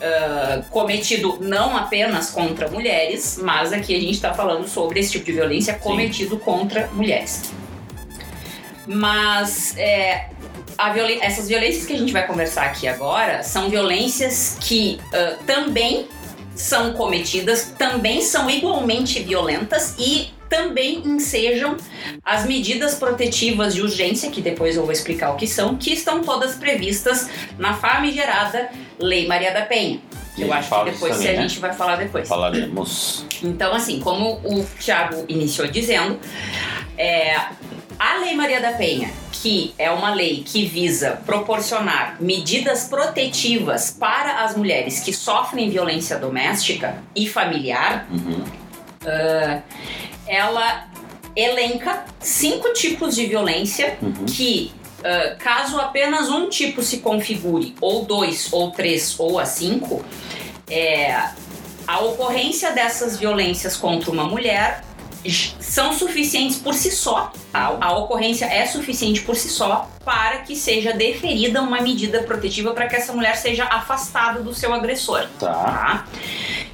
ah, 0.02 0.62
cometido 0.70 1.38
não 1.42 1.76
apenas 1.76 2.30
contra 2.30 2.70
mulheres, 2.70 3.38
mas 3.42 3.74
aqui 3.74 3.94
a 3.94 4.00
gente 4.00 4.14
está 4.14 4.34
falando 4.34 4.66
sobre 4.70 5.02
esse 5.02 5.12
tipo 5.12 5.26
de 5.26 5.34
violência 5.34 5.74
cometido 5.74 6.38
contra 6.40 6.88
mulheres. 6.94 7.52
Mas 8.88 9.76
é, 9.78 10.30
essas 11.22 11.48
violências 11.48 11.86
que 11.86 11.94
a 11.94 11.98
gente 11.98 12.14
vai 12.14 12.26
conversar 12.26 12.64
aqui 12.66 12.88
agora 12.88 13.44
são 13.44 13.70
violências 13.70 14.58
que 14.60 15.00
ah, 15.14 15.38
também 15.46 16.08
são 16.56 16.94
cometidas, 16.94 17.74
também 17.78 18.22
são 18.22 18.50
igualmente 18.50 19.22
violentas 19.22 19.96
e 19.98 20.32
também 20.50 21.02
ensejam 21.06 21.78
as 22.26 22.46
medidas 22.46 22.96
protetivas 22.96 23.76
de 23.76 23.82
urgência, 23.82 24.32
que 24.32 24.42
depois 24.42 24.76
eu 24.76 24.84
vou 24.84 24.92
explicar 24.92 25.32
o 25.32 25.36
que 25.36 25.48
são, 25.48 25.78
que 25.78 25.94
estão 25.94 26.22
todas 26.22 26.56
previstas 26.56 27.30
na 27.58 27.76
famigerada 27.76 28.70
Lei 29.00 29.28
Maria 29.28 29.54
da 29.54 29.62
Penha, 29.62 30.00
E 30.36 30.44
a 30.44 30.48
Eu 30.48 30.54
acho 30.54 30.70
que 30.70 30.92
depois 30.92 31.14
também, 31.14 31.28
se 31.28 31.34
a 31.34 31.42
né? 31.42 31.48
gente 31.48 31.60
vai 31.60 31.72
falar 31.72 31.96
depois. 31.98 32.28
Falaremos. 32.28 33.26
Então, 33.44 33.74
assim, 33.74 34.00
como 34.00 34.42
o 34.44 34.66
Thiago 34.80 35.24
iniciou 35.30 35.68
dizendo, 35.68 36.20
é, 36.98 37.36
a 37.98 38.18
Lei 38.20 38.36
Maria 38.36 38.60
da 38.60 38.72
Penha, 38.74 39.12
que 39.42 39.74
é 39.78 39.90
uma 39.90 40.14
lei 40.14 40.44
que 40.46 40.66
visa 40.66 41.22
proporcionar 41.26 42.18
medidas 42.20 42.86
protetivas 42.90 43.90
para 43.98 44.44
as 44.44 44.56
mulheres 44.56 45.00
que 45.00 45.14
sofrem 45.14 45.70
violência 45.70 46.18
doméstica 46.18 47.02
e 47.16 47.28
familiar, 47.28 48.06
Uhum. 48.12 48.44
ela 50.28 50.88
elenca 51.36 52.04
cinco 52.20 52.74
tipos 52.74 53.16
de 53.16 53.26
violência 53.28 53.98
Uhum. 54.02 54.26
que, 54.26 54.72
ah, 55.04 55.36
caso 55.40 55.80
apenas 55.80 56.30
um 56.30 56.50
tipo 56.50 56.84
se 56.84 56.98
configure, 56.98 57.76
ou 57.80 58.04
dois, 58.06 58.52
ou 58.52 58.72
três, 58.72 59.18
ou 59.20 59.40
a 59.40 59.46
cinco, 59.46 60.04
é, 60.70 61.16
a 61.88 62.00
ocorrência 62.02 62.72
dessas 62.74 63.18
violências 63.18 63.76
contra 63.78 64.12
uma 64.12 64.26
mulher 64.26 64.84
são 65.60 65.94
suficientes 65.94 66.58
por 66.58 66.74
si 66.74 66.92
só. 66.92 67.32
A, 67.54 67.88
a 67.88 67.98
ocorrência 67.98 68.46
é 68.46 68.66
suficiente 68.66 69.22
por 69.22 69.36
si 69.36 69.50
só 69.50 69.90
para 70.06 70.40
que 70.40 70.56
seja 70.56 70.94
deferida 70.94 71.62
uma 71.62 71.82
medida 71.82 72.24
protetiva 72.24 72.74
para 72.74 72.88
que 72.88 72.96
essa 72.96 73.14
mulher 73.14 73.36
seja 73.36 73.66
afastada 73.66 74.42
do 74.42 74.54
seu 74.54 74.74
agressor 74.74 75.28
Tá. 75.40 75.54
tá? 75.54 76.08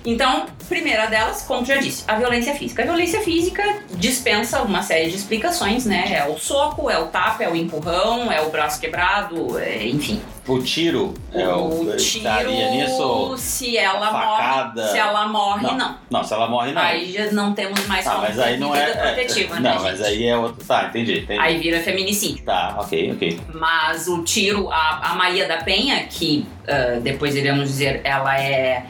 Então, 0.05 0.45
primeira 0.67 1.07
delas, 1.07 1.41
como 1.43 1.65
já 1.65 1.77
disse, 1.77 2.03
a 2.07 2.15
violência 2.15 2.53
física. 2.55 2.81
A 2.83 2.85
violência 2.85 3.21
física 3.21 3.63
dispensa 3.91 4.61
uma 4.61 4.81
série 4.81 5.09
de 5.09 5.15
explicações, 5.15 5.85
né? 5.85 6.11
É 6.13 6.27
o 6.29 6.37
soco, 6.37 6.89
é 6.89 6.97
o 6.97 7.05
tapa, 7.07 7.43
é 7.43 7.49
o 7.49 7.55
empurrão, 7.55 8.31
é 8.31 8.41
o 8.41 8.49
braço 8.49 8.79
quebrado, 8.79 9.57
é- 9.59 9.85
enfim. 9.87 10.21
O 10.47 10.59
tiro 10.59 11.11
é 11.33 11.47
o. 11.47 11.85
o 11.85 11.95
estaria 11.95 12.69
nisso? 12.69 13.33
se 13.35 13.75
ela 13.77 14.11
Facada. 14.11 14.81
morre, 14.81 14.91
se 14.91 14.97
ela 14.99 15.27
morre, 15.27 15.63
Não. 15.63 15.75
não. 15.77 15.95
Não, 16.11 16.23
se 16.23 16.33
ela 16.35 16.47
morre, 16.47 16.71
não. 16.71 16.81
Aí 16.83 17.11
já 17.11 17.31
não 17.31 17.53
temos 17.53 17.83
mais 17.87 18.05
Tá, 18.05 18.19
mas 18.19 18.37
aí 18.39 18.57
não 18.59 18.75
é. 18.75 18.91
é- 18.91 18.93
protetiva, 18.93 19.55
não, 19.55 19.61
né, 19.61 19.79
mas 19.81 19.97
gente? 19.97 20.07
aí 20.07 20.27
é 20.27 20.37
outro. 20.37 20.63
Tá, 20.63 20.85
entendi, 20.85 21.19
entendi. 21.21 21.39
Aí 21.39 21.57
vira 21.57 21.79
feminicídio. 21.79 22.45
Tá, 22.45 22.75
ok, 22.79 23.13
ok. 23.13 23.39
Mas 23.55 24.07
o 24.07 24.23
tiro, 24.23 24.69
a, 24.69 25.11
a 25.11 25.15
Maria 25.15 25.47
da 25.47 25.57
Penha, 25.57 26.03
que 26.03 26.45
ah, 26.67 26.99
depois 27.01 27.35
iremos 27.35 27.67
dizer, 27.67 28.01
ela 28.03 28.39
é 28.39 28.85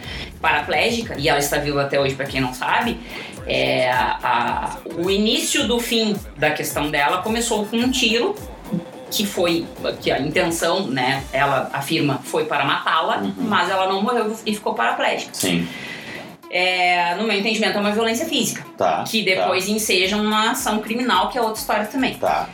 paraplégica 0.50 1.16
e 1.18 1.28
ela 1.28 1.40
está 1.40 1.58
viva 1.58 1.82
até 1.82 2.00
hoje, 2.00 2.14
para 2.14 2.26
quem 2.28 2.40
não 2.40 2.54
sabe. 2.54 3.00
É, 3.48 3.90
a- 3.92 4.78
o 4.98 5.10
início 5.10 5.68
do 5.68 5.80
fim 5.80 6.16
da 6.38 6.52
questão 6.52 6.92
dela 6.92 7.22
começou 7.24 7.66
com 7.66 7.78
um 7.78 7.90
tiro 7.90 8.36
que 9.10 9.26
foi 9.26 9.66
que 10.02 10.12
a 10.12 10.20
intenção, 10.20 10.88
né? 10.88 11.24
Ela 11.34 11.70
afirma 11.74 12.20
foi 12.24 12.46
para 12.46 12.64
matá-la, 12.66 13.18
Uhum. 13.18 13.34
mas 13.40 13.70
ela 13.70 13.88
não 13.88 14.02
morreu 14.04 14.36
e 14.46 14.54
ficou 14.54 14.74
paraplégica. 14.76 15.32
Sim. 15.34 15.68
É, 16.50 17.16
no 17.16 17.24
meu 17.24 17.38
entendimento, 17.38 17.76
é 17.78 17.82
uma 17.82 17.92
violência 17.92 18.26
física 18.26 18.64
Tá. 18.78 19.04
que 19.08 19.24
depois 19.24 19.68
enseja 19.68 20.16
uma 20.16 20.52
ação 20.52 20.80
criminal, 20.80 21.30
que 21.30 21.38
é 21.38 21.42
outra 21.42 21.60
história 21.60 21.86
também. 21.86 22.14
Tá. 22.16 22.48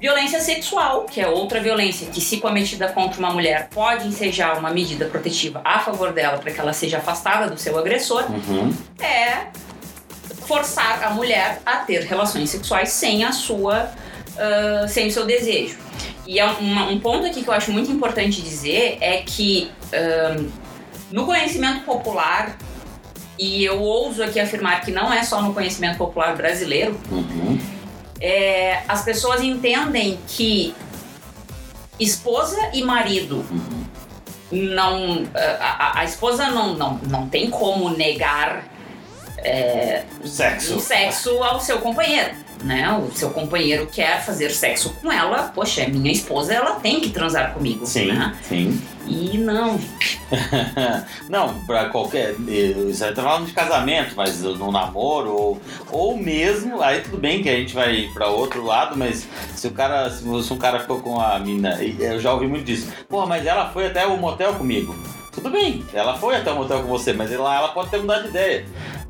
Violência 0.00 0.40
sexual, 0.40 1.04
que 1.04 1.20
é 1.20 1.26
outra 1.26 1.58
violência 1.60 2.06
que, 2.08 2.20
se 2.20 2.36
cometida 2.36 2.88
contra 2.88 3.18
uma 3.18 3.30
mulher, 3.32 3.68
pode 3.72 4.06
ensejar 4.06 4.58
uma 4.58 4.70
medida 4.70 5.06
protetiva 5.06 5.60
a 5.64 5.78
favor 5.78 6.12
dela 6.12 6.36
para 6.38 6.52
que 6.52 6.60
ela 6.60 6.72
seja 6.74 6.98
afastada 6.98 7.48
do 7.50 7.58
seu 7.58 7.78
agressor. 7.78 8.24
Uhum. 8.30 8.74
é 9.00 9.46
forçar 10.46 11.02
a 11.02 11.10
mulher 11.10 11.60
a 11.66 11.76
ter 11.78 12.02
relações 12.04 12.50
sexuais 12.50 12.90
sem 12.90 13.24
a 13.24 13.32
sua, 13.32 13.90
ah, 14.38 14.86
sem 14.86 15.08
o 15.08 15.10
seu 15.12 15.24
desejo. 15.26 15.76
E 16.26 16.38
é 16.38 16.44
uma- 16.44 16.88
um 16.88 17.00
ponto 17.00 17.26
aqui 17.26 17.42
que 17.42 17.48
eu 17.48 17.54
acho 17.54 17.72
muito 17.72 17.90
importante 17.90 18.40
dizer 18.42 18.98
é 19.00 19.16
que 19.26 19.70
ah, 19.92 20.36
no 21.10 21.24
conhecimento 21.26 21.84
popular 21.84 22.56
e 23.38 23.64
eu 23.64 23.80
ouso 23.80 24.22
aqui 24.22 24.38
afirmar 24.38 24.82
que 24.82 24.90
não 24.92 25.12
é 25.12 25.22
só 25.24 25.40
no 25.42 25.52
conhecimento 25.54 25.96
popular 25.98 26.36
brasileiro, 26.36 26.98
Uhum. 27.10 27.58
É, 28.20 28.82
as 28.88 29.02
pessoas 29.04 29.42
entendem 29.42 30.18
que 30.28 30.74
esposa 31.98 32.56
e 32.72 32.82
marido 32.82 33.44
não 34.50 35.24
a, 35.34 36.00
a- 36.00 36.04
esposa 36.04 36.48
não, 36.50 36.74
não, 36.74 36.94
não 37.08 37.28
tem 37.28 37.50
como 37.50 37.90
negar 37.90 38.64
Sexo. 40.24 40.76
o 40.76 40.80
sexo 40.80 41.42
ao 41.42 41.60
seu 41.60 41.78
companheiro 41.80 42.34
né 42.66 42.92
o 42.92 43.10
seu 43.16 43.30
companheiro 43.30 43.86
quer 43.86 44.24
fazer 44.24 44.50
sexo 44.50 44.90
com 45.00 45.10
ela 45.10 45.44
poxa 45.54 45.82
é 45.82 45.88
minha 45.88 46.12
esposa 46.12 46.52
ela 46.52 46.72
tem 46.76 47.00
que 47.00 47.10
transar 47.10 47.54
comigo 47.54 47.86
Sim, 47.86 48.12
né? 48.12 48.36
sim. 48.42 48.80
e 49.06 49.38
não 49.38 49.78
não, 51.28 51.54
pra 51.66 51.88
qualquer. 51.88 52.34
Isso 52.88 53.04
aí 53.04 53.14
tá 53.14 53.22
falando 53.22 53.46
de 53.46 53.52
casamento, 53.52 54.14
mas 54.16 54.42
no 54.42 54.72
namoro, 54.72 55.30
ou, 55.32 55.60
ou 55.90 56.16
mesmo. 56.16 56.82
Aí 56.82 57.00
tudo 57.00 57.18
bem 57.18 57.42
que 57.42 57.48
a 57.48 57.56
gente 57.56 57.74
vai 57.74 58.10
pra 58.12 58.28
outro 58.28 58.64
lado, 58.64 58.96
mas 58.96 59.26
se 59.54 59.66
o 59.66 59.70
cara. 59.70 60.10
Se 60.10 60.24
um 60.26 60.58
cara 60.58 60.80
ficou 60.80 61.00
com 61.00 61.20
a 61.20 61.38
mina. 61.38 61.82
e 61.82 61.96
Eu 62.00 62.20
já 62.20 62.32
ouvi 62.32 62.46
muito 62.46 62.64
disso. 62.64 62.92
Porra, 63.08 63.26
mas 63.26 63.46
ela 63.46 63.70
foi 63.70 63.86
até 63.86 64.06
o 64.06 64.16
motel 64.16 64.54
comigo. 64.54 64.96
Tudo 65.32 65.50
bem, 65.50 65.84
ela 65.92 66.16
foi 66.16 66.34
até 66.34 66.50
o 66.50 66.56
motel 66.56 66.80
com 66.80 66.88
você, 66.88 67.12
mas 67.12 67.30
lá 67.30 67.56
ela 67.56 67.68
pode 67.68 67.90
ter 67.90 67.98
mudado 67.98 68.22
de 68.22 68.28
ideia. 68.28 68.64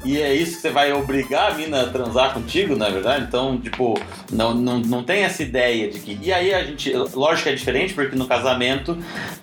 E 0.05 0.21
é 0.21 0.33
isso 0.35 0.57
que 0.57 0.63
você 0.63 0.71
vai 0.71 0.93
obrigar 0.93 1.53
a 1.53 1.55
mina 1.55 1.83
a 1.83 1.87
transar 1.89 2.33
contigo, 2.33 2.77
na 2.77 2.89
verdade? 2.89 3.25
Então, 3.25 3.59
tipo, 3.59 3.99
não, 4.31 4.55
não, 4.55 4.79
não 4.79 5.03
tem 5.03 5.25
essa 5.25 5.43
ideia 5.43 5.89
de 5.91 5.99
que. 5.99 6.19
E 6.23 6.33
aí 6.33 6.55
a 6.55 6.63
gente. 6.65 6.93
Lógico 6.93 7.45
que 7.45 7.49
é 7.51 7.55
diferente, 7.55 7.95
porque 7.95 8.15
no 8.15 8.27
casamento 8.27 8.97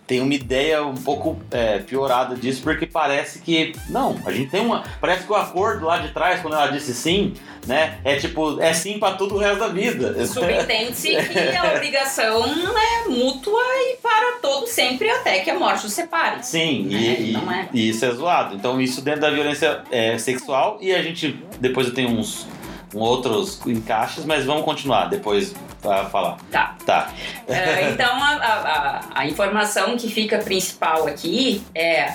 tem 0.08 0.22
uma 0.22 0.34
ideia 0.34 0.84
um 0.86 0.96
pouco 0.96 1.40
é, 1.52 1.80
piorada 1.80 2.36
disso, 2.36 2.62
porque 2.64 2.86
parece 2.86 3.40
que. 3.40 3.74
Não, 3.90 4.18
a 4.26 4.32
gente 4.32 4.52
tem 4.52 4.62
uma. 4.62 4.84
Parece 5.02 5.26
que 5.26 5.32
o 5.32 5.36
acordo 5.36 5.86
lá 5.86 5.98
de 5.98 6.10
trás, 6.14 6.42
quando 6.42 6.54
ela 6.54 6.68
disse 6.68 6.94
sim, 6.94 7.34
né? 7.68 7.98
É 8.04 8.16
tipo, 8.16 8.62
é 8.62 8.74
sim 8.74 9.00
pra 9.00 9.14
tudo 9.14 9.36
o 9.36 9.38
resto 9.38 9.60
da 9.60 9.68
vida. 9.68 10.26
subentende-se 10.26 11.10
que 11.28 11.56
a 11.58 11.74
obrigação 11.74 12.46
é 12.46 13.10
mútua 13.10 13.62
e 13.62 13.98
para 14.02 14.38
todo 14.42 14.68
sempre 14.68 15.10
até 15.10 15.40
que 15.40 15.50
a 15.50 15.58
morte 15.58 15.86
os 15.86 15.94
separe 15.94 16.44
Sim, 16.44 16.88
É, 16.94 16.98
e, 16.98 17.30
e- 17.30 17.34
não 17.34 17.52
é. 17.52 17.68
e 17.74 17.90
isso 17.90 18.06
é 18.06 18.12
zoado. 18.12 18.56
Então, 18.56 18.80
isso 18.82 19.02
dentro 19.02 19.22
da 19.22 19.30
violência 19.30 19.82
é, 19.92 20.18
sexual, 20.18 20.53
e 20.82 20.94
a 20.94 21.02
gente. 21.02 21.40
Depois 21.60 21.88
eu 21.88 21.94
tenho 21.94 22.10
uns. 22.10 22.46
outros 22.94 23.60
encaixes, 23.66 24.24
mas 24.26 24.46
vamos 24.46 24.64
continuar 24.64 25.06
depois 25.10 25.54
pra 25.82 26.06
falar. 26.06 26.38
Tá. 26.52 26.76
Tá. 26.86 27.10
É, 27.48 27.90
então 27.90 28.14
a, 28.24 28.36
a, 28.36 29.02
a- 29.22 29.28
informação 29.28 29.98
que 29.98 30.10
fica 30.12 30.38
principal 30.40 31.08
aqui 31.08 31.64
é. 31.74 32.14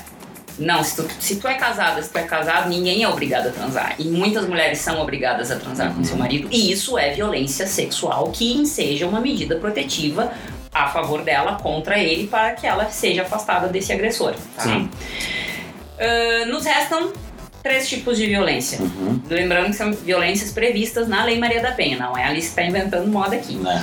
Não, 0.58 0.82
se 0.82 0.96
tu, 0.96 1.08
se 1.20 1.36
tu 1.36 1.46
é 1.46 1.54
casada, 1.54 2.02
se 2.02 2.10
tu 2.12 2.18
é 2.18 2.22
casado, 2.24 2.68
ninguém 2.68 3.02
é 3.04 3.08
obrigado 3.08 3.46
a 3.46 3.50
transar. 3.50 3.94
E 3.98 4.04
muitas 4.04 4.44
mulheres 4.48 4.78
são 4.78 5.00
obrigadas 5.00 5.52
a 5.52 5.56
transar 5.56 5.92
com 5.94 6.02
seu 6.02 6.16
marido. 6.16 6.48
E 6.50 6.72
isso 6.72 6.98
é 6.98 7.12
violência 7.12 7.64
sexual 7.66 8.30
que 8.32 8.54
enseja 8.54 9.06
uma 9.06 9.20
medida 9.20 9.54
protetiva 9.56 10.32
a 10.74 10.88
favor 10.88 11.22
dela 11.22 11.58
contra 11.62 11.96
ele 11.98 12.26
para 12.26 12.52
que 12.52 12.66
ela 12.66 12.86
seja 12.90 13.22
afastada 13.22 13.68
desse 13.68 13.92
agressor. 13.92 14.34
Tá? 14.56 14.62
Sim. 14.64 14.90
Ah, 15.98 16.46
nos 16.46 16.64
restam 16.64 17.12
três 17.68 17.86
tipos 17.86 18.16
de 18.16 18.26
violência. 18.26 18.80
Uhum. 18.80 19.20
Lembrando 19.28 19.66
que 19.66 19.76
são 19.76 19.92
violências 19.92 20.50
previstas 20.50 21.06
na 21.06 21.22
Lei 21.22 21.38
Maria 21.38 21.60
da 21.60 21.72
Penha, 21.72 21.98
não 21.98 22.16
é 22.16 22.24
a 22.24 22.28
Alice 22.28 22.46
que 22.46 22.60
está 22.60 22.62
inventando 22.62 23.06
moda 23.08 23.36
aqui. 23.36 23.56
Né? 23.56 23.82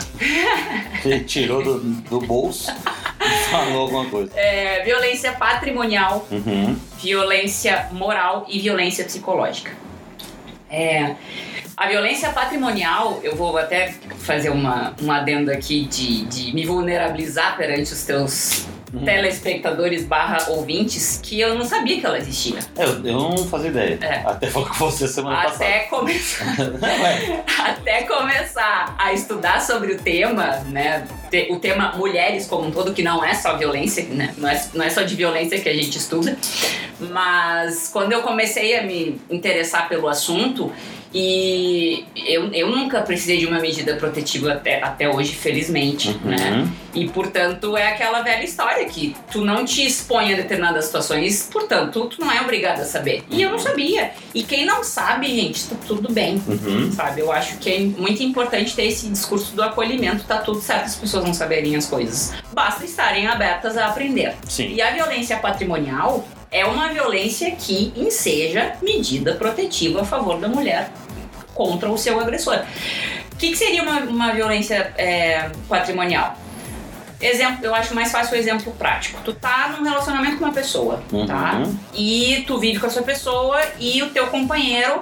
Ele 1.06 1.20
tirou 1.20 1.63
do, 1.63 1.80
do 1.80 2.20
bolso 2.20 2.72
e 3.22 3.30
falou 3.51 3.84
alguma 3.84 4.06
coisa. 4.06 4.32
É, 4.36 4.84
violência 4.84 5.34
patrimonial, 5.34 6.27
Uhum. 6.32 6.75
violência 7.00 7.88
moral 7.92 8.48
e 8.50 8.58
violência 8.58 9.06
psicológica. 9.06 9.72
É, 10.68 11.15
a 11.77 11.88
violência 11.88 12.30
patrimonial, 12.30 13.20
eu 13.22 13.36
vou 13.36 13.56
até 13.56 13.94
fazer 14.18 14.50
uma, 14.50 14.96
um 15.00 15.12
adendo 15.12 15.51
aqui 15.51 15.86
de, 15.86 16.25
de 16.25 16.56
me 16.56 16.65
vulnerabilizar 16.65 17.56
perante 17.56 17.94
os 17.94 18.04
teus 18.04 18.65
telespectadores 19.04 20.06
barra 20.06 20.50
ouvintes, 20.50 21.20
que 21.22 21.40
eu 21.40 21.56
não 21.56 21.66
sabia 21.66 22.00
que 22.00 22.06
ela 22.06 22.18
existia. 22.18 22.60
Eu, 22.78 23.06
eu 23.06 23.14
não 23.14 23.38
fazia 23.38 23.70
ideia. 23.70 24.00
É. 24.02 24.24
Até 24.25 24.48
falou 24.48 24.68
com 24.68 24.75
você 24.75 25.08
semana 25.08 25.42
Até 25.42 25.80
começar. 25.82 26.46
passada. 26.56 26.80
Ué, 26.82 27.44
até 27.58 28.04
começar 28.04 28.96
a 28.98 29.14
estudar 29.14 29.62
sobre 29.62 29.94
o 29.94 29.98
tema, 29.98 30.60
né? 30.70 31.08
O 31.50 31.58
tema 31.58 31.94
mulheres 31.96 32.46
como 32.48 32.68
um 32.68 32.72
todo, 32.72 32.94
que 32.94 33.04
não 33.04 33.24
é 33.24 33.34
só 33.34 33.58
violência, 33.58 34.04
né? 34.06 34.34
Não 34.38 34.50
é, 34.50 34.66
não 34.74 34.86
é 34.86 34.90
só 34.90 35.02
de 35.02 35.16
violência 35.16 35.60
que 35.60 35.70
a 35.70 35.74
gente 35.74 35.98
estuda. 35.98 36.38
Mas 37.00 37.90
quando 37.92 38.14
eu 38.14 38.22
comecei 38.22 38.78
a 38.78 38.84
me 38.84 39.20
interessar 39.30 39.90
pelo 39.90 40.08
assunto, 40.08 40.72
e 41.18 42.04
eu, 42.28 42.52
eu 42.52 42.70
nunca 42.70 43.00
precisei 43.00 43.38
de 43.38 43.46
uma 43.46 43.58
medida 43.58 43.96
protetiva 43.96 44.52
até, 44.52 44.84
até 44.84 45.08
hoje, 45.08 45.34
felizmente, 45.34 46.12
né? 46.26 46.52
Uhum. 46.52 46.72
E 46.94 47.08
portanto 47.08 47.78
é 47.78 47.88
aquela 47.88 48.22
velha 48.22 48.44
história 48.44 48.84
que 48.84 49.16
tu 49.32 49.40
não 49.40 49.64
te 49.64 49.86
expõe 49.86 50.34
a 50.34 50.36
determinadas 50.36 50.86
situações, 50.86 51.48
portanto 51.50 52.08
tu 52.08 52.20
não 52.20 52.30
é 52.30 52.42
obrigado 52.42 52.82
a 52.82 52.84
saber. 52.84 53.24
E 53.32 53.42
eu 53.42 53.50
não 53.50 53.58
sabia. 53.58 54.12
E 54.34 54.44
quem 54.44 54.66
não 54.66 54.84
sabe, 54.84 55.28
gente, 55.28 55.68
tá 55.68 55.78
tudo 55.88 56.12
bem. 56.12 56.42
Uhum. 56.46 56.92
Sabe, 56.92 57.22
eu 57.22 57.32
acho 57.32 57.60
que 57.60 57.70
é 57.74 57.80
muito 57.80 58.22
importante 58.22 58.76
ter 58.76 58.84
esse 58.84 59.08
discurso 59.08 59.56
do 59.56 59.64
acolhimento, 59.64 60.26
tá 60.26 60.40
tudo 60.40 60.60
certo 60.60 60.88
as 60.88 60.96
pessoas 60.98 61.24
não 61.24 61.34
saberem 61.34 61.78
as 61.78 61.86
coisas. 61.86 62.34
Basta 62.52 62.84
estarem 62.84 63.26
abertas 63.26 63.78
a 63.78 63.88
aprender. 63.88 64.36
Sim. 64.50 64.74
E 64.74 64.82
a 64.82 64.92
violência 64.92 65.38
patrimonial 65.38 66.28
é 66.52 66.66
uma 66.66 66.90
violência 66.90 67.52
que 67.52 67.94
enseja 67.96 68.76
medida 68.82 69.34
protetiva 69.36 70.02
a 70.02 70.06
favor 70.06 70.40
da 70.40 70.50
mulher 70.50 70.90
contra 71.56 71.90
o 71.90 71.98
seu 71.98 72.20
agressor. 72.20 72.60
O 73.34 73.36
que, 73.38 73.50
que 73.50 73.56
seria 73.58 73.82
uma, 73.82 74.00
uma 74.02 74.32
violência 74.32 74.94
é, 74.98 75.50
patrimonial? 75.68 76.38
Exemplo, 77.20 77.66
eu 77.66 77.74
acho 77.74 77.96
mais 77.96 78.12
fácil 78.12 78.36
o 78.36 78.38
exemplo 78.38 78.72
prático. 78.74 79.20
Tu 79.24 79.34
tá 79.34 79.74
num 79.76 79.84
relacionamento 79.84 80.38
com 80.38 80.44
uma 80.46 80.54
pessoa, 80.54 81.02
Uhum. 81.12 81.26
tá? 81.26 81.64
E 81.94 82.44
tu 82.46 82.60
vive 82.60 82.78
com 82.80 82.86
essa 82.86 83.02
pessoa 83.02 83.60
e 83.80 84.04
o 84.04 84.10
teu 84.10 84.28
companheiro 84.28 85.02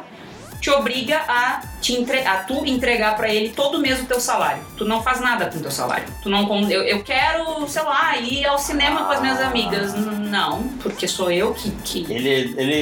te 0.62 0.70
obriga 0.70 1.18
a, 1.28 1.62
te 1.82 1.94
entre, 1.94 2.20
a 2.20 2.38
tu 2.38 2.66
entregar 2.66 3.18
pra 3.18 3.28
ele 3.34 3.50
todo 3.50 3.80
mês 3.80 4.00
o 4.00 4.06
teu 4.06 4.20
salário. 4.20 4.64
Tu 4.78 4.86
não 4.86 5.04
faz 5.04 5.20
nada 5.20 5.48
com 5.48 5.58
o 5.58 5.62
teu 5.62 5.72
salário. 5.72 6.06
Tu 6.22 6.30
não 6.30 6.48
eu, 6.72 6.84
eu 6.84 7.04
quero, 7.04 7.68
sei 7.68 7.84
lá, 7.84 8.16
ir 8.18 8.46
ao 8.46 8.58
cinema 8.58 9.04
com 9.06 9.12
as 9.12 9.20
minhas 9.20 9.42
amigas. 9.42 9.94
N- 9.94 10.30
Não, 10.30 10.64
porque 10.82 11.06
sou 11.08 11.30
eu 11.30 11.54
que, 11.54 11.70
que 11.84 12.06
Ele, 12.14 12.30
ele, 12.58 12.74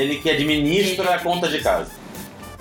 ele 0.00 0.16
que 0.18 0.30
administra 0.30 1.04
Ele 1.06 1.14
a 1.14 1.18
conta 1.18 1.48
de 1.48 1.58
casa. 1.60 1.90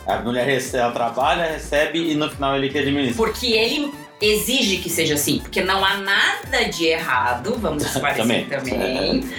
A 0.06 0.18
mulher 0.18 0.46
recebe, 0.46 0.84
ela 0.84 0.92
trabalha, 0.92 1.46
recebe 1.46 2.12
e 2.12 2.16
no 2.16 2.30
final 2.30 2.56
ele 2.56 2.70
que 2.70 2.78
administra. 2.78 3.16
Porque 3.16 3.48
ele 3.48 3.92
exige 4.22 4.78
que 4.78 4.90
seja 4.90 5.16
assim. 5.16 5.40
Porque 5.40 5.62
não 5.62 5.84
há 5.84 5.98
nada 5.98 6.66
de 6.70 6.86
errado, 6.86 7.58
vamos 7.60 7.84
esclarecer 7.86 8.24
Também. 8.24 8.46
também. 8.46 9.30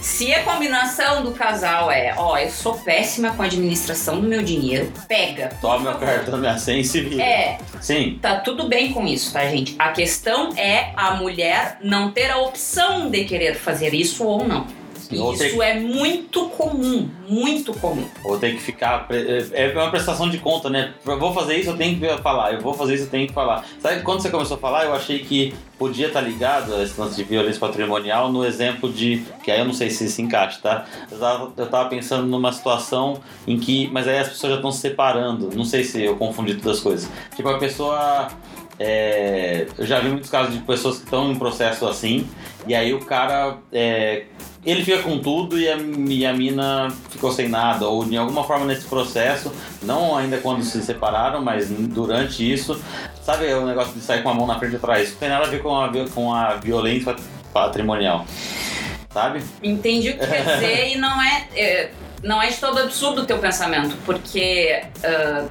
Se 0.00 0.32
a 0.34 0.42
combinação 0.42 1.22
do 1.22 1.32
casal 1.32 1.90
é, 1.90 2.14
ó, 2.16 2.36
eu 2.36 2.50
sou 2.50 2.74
péssima 2.74 3.30
com 3.32 3.42
a 3.42 3.46
administração 3.46 4.20
do 4.20 4.26
meu 4.26 4.42
dinheiro, 4.42 4.92
pega. 5.08 5.50
Toma 5.60 5.90
meu 5.90 5.98
cartão, 5.98 6.38
minha 6.38 6.58
senha 6.58 6.80
e 6.80 6.84
se 6.84 7.00
vira. 7.00 7.22
É, 7.22 7.58
Sim. 7.80 8.18
tá 8.20 8.36
tudo 8.40 8.68
bem 8.68 8.92
com 8.92 9.06
isso, 9.06 9.32
tá, 9.32 9.46
gente? 9.46 9.74
A 9.78 9.92
questão 9.92 10.52
é 10.56 10.92
a 10.96 11.14
mulher 11.14 11.78
não 11.82 12.10
ter 12.10 12.30
a 12.30 12.38
opção 12.38 13.10
de 13.10 13.24
querer 13.24 13.54
fazer 13.54 13.94
isso 13.94 14.24
ou 14.24 14.46
não. 14.46 14.66
E 15.10 15.16
Isso 15.46 15.62
é 15.62 15.78
muito 15.80 16.48
comum, 16.50 17.08
muito 17.28 17.72
comum. 17.74 18.06
Ou 18.24 18.38
tem 18.38 18.54
que 18.56 18.62
ficar. 18.62 19.06
pre- 19.06 19.46
É 19.52 19.72
uma 19.74 19.90
prestação 19.90 20.28
de 20.30 20.38
conta, 20.38 20.70
né? 20.70 20.94
Eu 21.06 21.18
vou 21.18 21.32
fazer 21.32 21.56
isso, 21.56 21.70
eu 21.70 21.76
tenho 21.76 21.98
que 21.98 22.06
falar. 22.22 22.52
Eu 22.52 22.60
vou 22.60 22.74
fazer 22.74 22.94
isso, 22.94 23.04
eu 23.04 23.10
tenho 23.10 23.26
que 23.26 23.32
falar. 23.32 23.64
Sabe 23.80 24.02
quando 24.02 24.20
você 24.22 24.30
começou 24.30 24.56
a 24.56 24.60
falar, 24.60 24.84
eu 24.84 24.94
achei 24.94 25.18
que 25.20 25.54
podia 25.78 26.06
estar 26.08 26.20
ligado 26.20 26.74
a 26.74 26.82
esse 26.82 26.98
lance 27.00 27.16
de 27.16 27.24
violência 27.24 27.60
patrimonial 27.60 28.30
no 28.30 28.44
exemplo 28.44 28.90
de. 28.92 29.22
Que 29.42 29.50
aí 29.50 29.58
eu 29.60 29.64
não 29.64 29.74
sei 29.74 29.90
se 29.90 30.08
se 30.08 30.22
encaixa, 30.22 30.58
tá? 30.62 30.84
Eu 31.10 31.18
tava, 31.18 31.52
eu 31.56 31.66
tava 31.66 31.88
pensando 31.88 32.26
numa 32.26 32.52
situação 32.52 33.20
em 33.46 33.58
que. 33.58 33.88
Mas 33.92 34.06
aí 34.08 34.18
as 34.18 34.28
pessoas 34.28 34.52
já 34.52 34.56
estão 34.56 34.70
se 34.72 34.80
separando. 34.80 35.50
Não 35.54 35.64
sei 35.64 35.84
se 35.84 36.02
eu 36.02 36.16
confundi 36.16 36.54
todas 36.54 36.78
as 36.78 36.82
coisas. 36.82 37.10
Tipo, 37.36 37.48
a 37.48 37.58
pessoa. 37.58 38.28
é, 38.78 39.66
eu 39.78 39.86
já 39.86 40.00
vi 40.00 40.08
muitos 40.08 40.30
casos 40.30 40.52
de 40.54 40.60
pessoas 40.60 40.98
que 40.98 41.04
estão 41.04 41.30
em 41.30 41.36
processo 41.36 41.86
assim, 41.86 42.26
e 42.66 42.74
aí 42.74 42.92
o 42.92 43.00
cara. 43.04 43.58
é, 43.72 44.24
ele 44.66 44.84
fica 44.84 45.02
com 45.02 45.18
tudo 45.18 45.58
e 45.58 45.68
a, 45.68 45.76
e 45.76 46.24
a 46.26 46.32
mina 46.32 46.90
ficou 47.10 47.30
sem 47.30 47.48
nada, 47.48 47.86
ou 47.86 48.04
de 48.04 48.16
alguma 48.16 48.44
forma 48.44 48.64
nesse 48.66 48.86
processo, 48.86 49.52
não 49.82 50.16
ainda 50.16 50.38
quando 50.38 50.62
se 50.62 50.82
separaram, 50.82 51.42
mas 51.42 51.68
durante 51.68 52.50
isso, 52.50 52.80
sabe 53.22 53.52
o 53.52 53.66
negócio 53.66 53.92
de 53.94 54.00
sair 54.00 54.22
com 54.22 54.30
a 54.30 54.34
mão 54.34 54.46
na 54.46 54.58
frente 54.58 54.72
e 54.72 54.76
atrás? 54.76 55.02
Isso 55.04 55.12
não 55.12 55.20
tem 55.20 55.28
nada 55.28 55.44
a 55.46 55.48
ver 55.48 55.62
com 55.62 55.78
a, 55.80 55.90
com 56.14 56.32
a 56.34 56.54
violência 56.54 57.14
patrimonial, 57.52 58.24
sabe? 59.12 59.42
Entendi 59.62 60.10
o 60.10 60.18
que 60.18 60.26
quer 60.26 60.44
dizer 60.44 60.88
e 60.96 60.98
não 60.98 61.22
é, 61.22 61.46
é, 61.54 61.90
não 62.22 62.42
é 62.42 62.48
de 62.48 62.56
todo 62.56 62.78
absurdo 62.78 63.22
o 63.22 63.26
teu 63.26 63.38
pensamento, 63.38 63.96
porque 64.06 64.82
ah, 65.04 65.44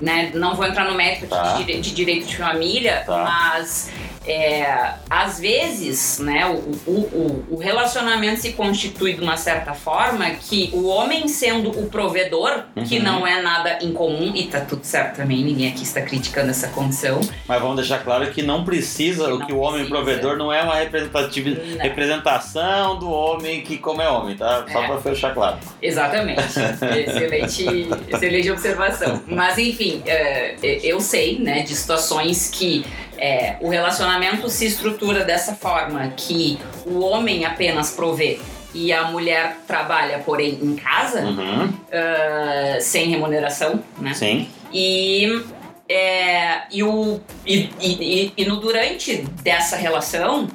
né, 0.00 0.30
não 0.34 0.54
vou 0.56 0.66
entrar 0.66 0.84
no 0.90 0.94
mérito 0.96 1.26
Tá. 1.26 1.52
de, 1.54 1.80
de 1.80 1.90
direito 1.92 2.26
de 2.26 2.36
família, 2.36 3.04
Tá. 3.06 3.24
mas 3.24 3.90
é, 4.26 4.94
às 5.10 5.38
vezes 5.38 6.18
né, 6.18 6.46
o, 6.46 6.90
o, 6.90 6.92
o- 6.92 7.44
o 7.50 7.56
relacionamento 7.56 8.40
se 8.40 8.52
constitui 8.52 9.14
de 9.14 9.20
uma 9.20 9.36
certa 9.36 9.74
forma 9.74 10.28
que 10.30 10.70
o 10.72 10.86
homem 10.86 11.28
sendo 11.28 11.70
o 11.70 11.86
provedor, 11.88 12.64
que 12.88 12.98
Uhum. 12.98 13.02
não 13.04 13.26
é 13.26 13.42
nada 13.42 13.78
incomum, 13.82 14.32
e 14.34 14.44
tá 14.44 14.60
tudo 14.60 14.84
certo 14.84 15.16
também, 15.16 15.44
ninguém 15.44 15.68
aqui 15.68 15.82
está 15.82 16.00
criticando 16.00 16.50
essa 16.50 16.68
condição. 16.68 17.20
Mas 17.46 17.60
vamos 17.60 17.76
deixar 17.76 17.98
claro 18.02 18.30
que 18.30 18.42
não 18.42 18.64
precisa, 18.64 19.24
Que 19.26 19.32
o 19.32 19.38
não 19.38 19.46
que 19.46 19.52
o 19.52 19.58
homem 19.58 19.84
precisa. 19.84 19.94
provedor 20.02 20.36
não 20.36 20.52
é 20.52 20.62
uma 20.62 20.74
representativi- 20.76 21.54
Não. 21.76 21.78
representação 21.82 22.98
do 22.98 23.10
homem 23.10 23.62
que 23.62 23.76
como 23.78 24.00
é 24.02 24.08
homem, 24.08 24.36
tá? 24.36 24.64
Só 24.72 24.82
É. 24.82 24.86
pra 24.86 25.00
fechar 25.00 25.34
claro. 25.34 25.58
Exatamente. 25.82 26.40
excelente, 26.40 27.88
excelente 28.08 28.50
observação. 28.50 29.20
Mas 29.26 29.58
enfim, 29.58 30.02
é, 30.06 30.56
eu 30.82 31.00
sei, 31.00 31.38
né, 31.38 31.60
de 31.62 31.74
situações 31.74 32.50
que 32.50 32.84
é, 33.18 33.56
o 33.60 33.68
relacionamento 33.68 34.48
se 34.48 34.66
estrutura 34.66 35.24
dessa 35.24 35.54
forma 35.54 36.12
que 36.16 36.58
o 36.86 37.00
homem 37.00 37.44
apenas 37.44 37.90
provê 37.90 38.40
e 38.74 38.92
a 38.92 39.04
mulher 39.04 39.58
trabalha, 39.66 40.18
porém, 40.18 40.58
em 40.60 40.74
casa, 40.74 41.20
Uhum, 41.20 41.72
ah, 41.92 42.78
sem 42.80 43.08
remuneração, 43.08 43.82
né? 43.98 44.12
sim. 44.14 44.48
E, 44.72 45.42
é, 45.88 46.62
e, 46.72 46.82
o, 46.82 47.20
e, 47.46 47.70
e, 47.80 48.32
e- 48.36 48.44
no 48.46 48.56
durante 48.56 49.18
dessa 49.42 49.76
relação, 49.76 50.48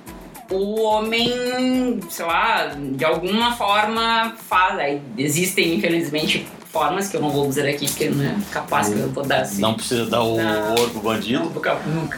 o 0.51 0.81
homem, 0.81 1.99
sei 2.09 2.25
lá, 2.25 2.75
de 2.75 3.05
alguma 3.05 3.53
forma 3.55 4.35
faz. 4.49 4.99
Existem, 5.17 5.75
infelizmente, 5.75 6.45
formas 6.71 7.09
que 7.09 7.17
eu 7.17 7.21
não 7.21 7.29
vou 7.29 7.47
dizer 7.47 7.67
aqui, 7.67 7.87
porque 7.87 8.09
não 8.09 8.23
é 8.23 8.35
capaz 8.51 8.89
que 8.89 8.99
eu 8.99 9.09
vou 9.09 9.25
dar 9.25 9.41
assim. 9.41 9.61
Não 9.61 9.73
precisa 9.73 10.05
dar 10.05 10.21
o 10.21 10.37
Não. 10.37 10.75
ouro 10.75 10.91
pro 10.91 11.01
bandido. 11.01 11.39
Não, 11.39 11.45
nunca. 11.49 11.81
nunca. 11.85 12.17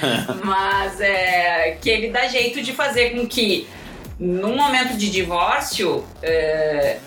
Mas 0.42 1.00
é 1.00 1.76
que 1.80 1.90
ele 1.90 2.08
dá 2.08 2.26
jeito 2.26 2.62
de 2.62 2.72
fazer 2.72 3.10
com 3.10 3.26
que, 3.26 3.68
num 4.18 4.56
momento 4.56 4.96
de 4.96 5.10
divórcio, 5.10 6.02
é, 6.22 6.98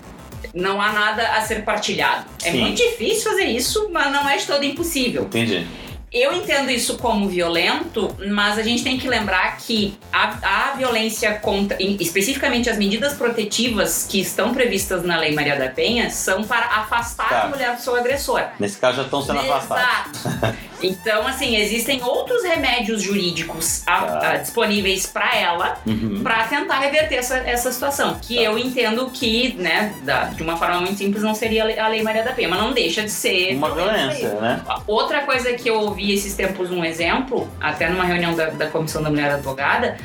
não 0.54 0.80
há 0.80 0.92
nada 0.92 1.32
a 1.32 1.40
ser 1.40 1.64
partilhado. 1.64 2.26
É 2.44 2.52
Sim. 2.52 2.60
muito 2.60 2.76
difícil 2.76 3.30
fazer 3.30 3.44
isso, 3.46 3.88
mas 3.90 4.12
não 4.12 4.28
é 4.28 4.36
de 4.36 4.46
todo 4.46 4.64
impossível. 4.64 5.22
Entendi. 5.24 5.66
Eu 6.14 6.32
entendo 6.32 6.70
isso 6.70 6.96
como 6.98 7.28
violento, 7.28 8.14
mas 8.28 8.56
a 8.56 8.62
gente 8.62 8.84
tem 8.84 8.96
que 8.96 9.08
lembrar 9.08 9.56
que 9.58 9.98
a, 10.12 10.70
a 10.70 10.76
violência 10.76 11.34
contra, 11.34 11.76
em- 11.82 11.96
especificamente 11.98 12.70
as 12.70 12.78
medidas 12.78 13.14
protetivas 13.14 14.06
que 14.08 14.20
estão 14.20 14.54
previstas 14.54 15.02
na 15.02 15.16
Lei 15.18 15.32
Maria 15.34 15.56
da 15.56 15.68
Penha, 15.68 16.08
são 16.10 16.44
para 16.44 16.66
afastar 16.66 17.28
Tá. 17.28 17.42
a 17.42 17.48
mulher 17.48 17.74
do 17.74 17.82
seu 17.82 17.96
agressor. 17.96 18.42
Nesse 18.60 18.78
caso 18.78 18.98
já 18.98 19.02
estão 19.02 19.22
sendo 19.22 19.40
afastados. 19.40 20.24
Exato. 20.24 20.56
Então, 20.82 21.26
assim, 21.26 21.56
existem 21.56 22.02
outros 22.02 22.42
remédios 22.44 23.00
jurídicos 23.00 23.82
a- 23.86 24.02
Tá. 24.02 24.30
a- 24.32 24.36
disponíveis 24.36 25.06
para 25.06 25.34
ela 25.34 25.78
Uhum. 25.86 26.20
para 26.22 26.44
tentar 26.44 26.78
reverter 26.78 27.14
essa, 27.14 27.38
essa 27.38 27.72
situação. 27.72 28.18
Que 28.20 28.34
Tá. 28.36 28.42
eu 28.42 28.58
entendo 28.58 29.08
que, 29.10 29.54
né, 29.54 29.94
da- 30.02 30.24
de 30.24 30.42
uma 30.42 30.58
forma 30.58 30.80
muito 30.82 30.98
simples, 30.98 31.22
não 31.22 31.34
seria 31.34 31.62
a 31.82 31.88
Lei 31.88 32.02
Maria 32.02 32.22
da 32.22 32.32
Penha, 32.32 32.48
mas 32.50 32.60
não 32.60 32.72
deixa 32.72 33.02
de 33.02 33.10
ser 33.10 33.54
Uma 33.54 33.70
violência, 33.74 34.28
né? 34.34 34.60
Outra 34.86 35.20
coisa 35.22 35.54
que 35.54 35.70
eu 35.70 35.80
ouvi 35.80 36.03
esses 36.12 36.34
tempos 36.34 36.70
um 36.70 36.84
exemplo, 36.84 37.48
até 37.60 37.88
numa 37.88 38.04
reunião 38.04 38.34
da, 38.34 38.50
da 38.50 38.66
Comissão 38.68 39.02
da 39.02 39.10
Mulher 39.10 39.30
Advogada, 39.30 39.96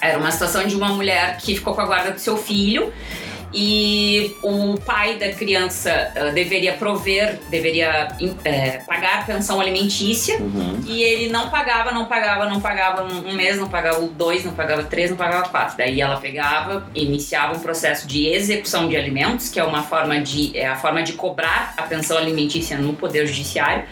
era 0.00 0.18
uma 0.18 0.30
situação 0.30 0.66
de 0.66 0.76
uma 0.76 0.88
mulher 0.88 1.38
que 1.38 1.54
ficou 1.54 1.74
com 1.74 1.80
a 1.80 1.86
guarda 1.86 2.12
do 2.12 2.20
seu 2.20 2.36
filho 2.36 2.92
e 3.58 4.36
o 4.42 4.78
pai 4.84 5.16
da 5.16 5.30
criança 5.30 6.12
ah, 6.14 6.30
deveria 6.30 6.74
prover, 6.74 7.40
deveria 7.48 8.08
eh, 8.44 8.82
pagar 8.86 9.24
pensão 9.26 9.60
alimentícia 9.60 10.36
Uhum. 10.38 10.80
e 10.86 11.02
ele 11.02 11.28
não 11.30 11.48
pagava, 11.48 11.90
não 11.90 12.04
pagava, 12.04 12.46
não 12.46 12.60
pagava 12.60 13.02
um 13.04 13.16
um 13.26 13.32
mês, 13.34 13.56
não 13.58 13.68
pagava 13.68 14.00
dois, 14.02 14.44
não 14.44 14.52
pagava 14.52 14.82
três, 14.84 15.10
não 15.10 15.16
pagava 15.16 15.48
quatro. 15.48 15.76
Daí 15.78 16.00
ela 16.00 16.18
pegava, 16.18 16.86
iniciava 16.94 17.56
um 17.56 17.60
processo 17.60 18.06
de 18.06 18.26
execução 18.26 18.88
de 18.88 18.96
alimentos, 18.96 19.48
que 19.48 19.58
é 19.58 19.64
uma 19.64 19.82
forma 19.82 20.20
de 20.20 20.56
é 20.56 20.66
a 20.66 20.76
forma 20.76 21.02
de 21.02 21.14
cobrar 21.14 21.72
a 21.76 21.82
pensão 21.82 22.16
alimentícia 22.18 22.76
no 22.76 22.92
poder 22.92 23.26
judiciário. 23.26 23.84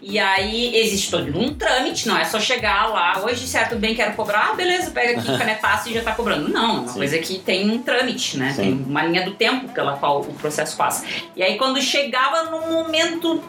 E 0.00 0.18
aí 0.18 0.76
existe 0.76 1.10
todo 1.10 1.36
um 1.38 1.54
trâmite, 1.54 2.06
não 2.06 2.16
é 2.16 2.24
só 2.24 2.38
chegar 2.38 2.86
lá, 2.86 3.24
hoje 3.24 3.46
certo 3.46 3.76
bem 3.76 3.94
quero 3.94 4.12
cobrar, 4.12 4.50
ah, 4.52 4.54
beleza, 4.54 4.90
pega 4.90 5.18
aqui 5.18 5.26
canetaço 5.38 5.88
e 5.88 5.94
já 5.94 6.02
tá 6.02 6.12
cobrando. 6.12 6.48
Não, 6.48 6.76
é 6.76 6.80
uma 6.80 6.88
Sim. 6.88 6.98
coisa 6.98 7.18
que 7.18 7.38
tem 7.38 7.68
um 7.70 7.78
trâmite, 7.82 8.36
né? 8.36 8.52
Sim. 8.52 8.62
Tem 8.62 8.72
uma 8.72 9.02
linha 9.06 9.24
do 9.24 9.32
tempo 9.32 9.68
pela 9.68 9.96
qual 9.96 10.20
o 10.20 10.34
processo 10.34 10.76
passa. 10.76 11.04
E 11.34 11.42
aí 11.42 11.56
quando 11.56 11.80
chegava 11.80 12.50
no 12.50 12.66
momento 12.72 13.42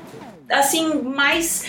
assim 0.49 1.01
mais 1.03 1.65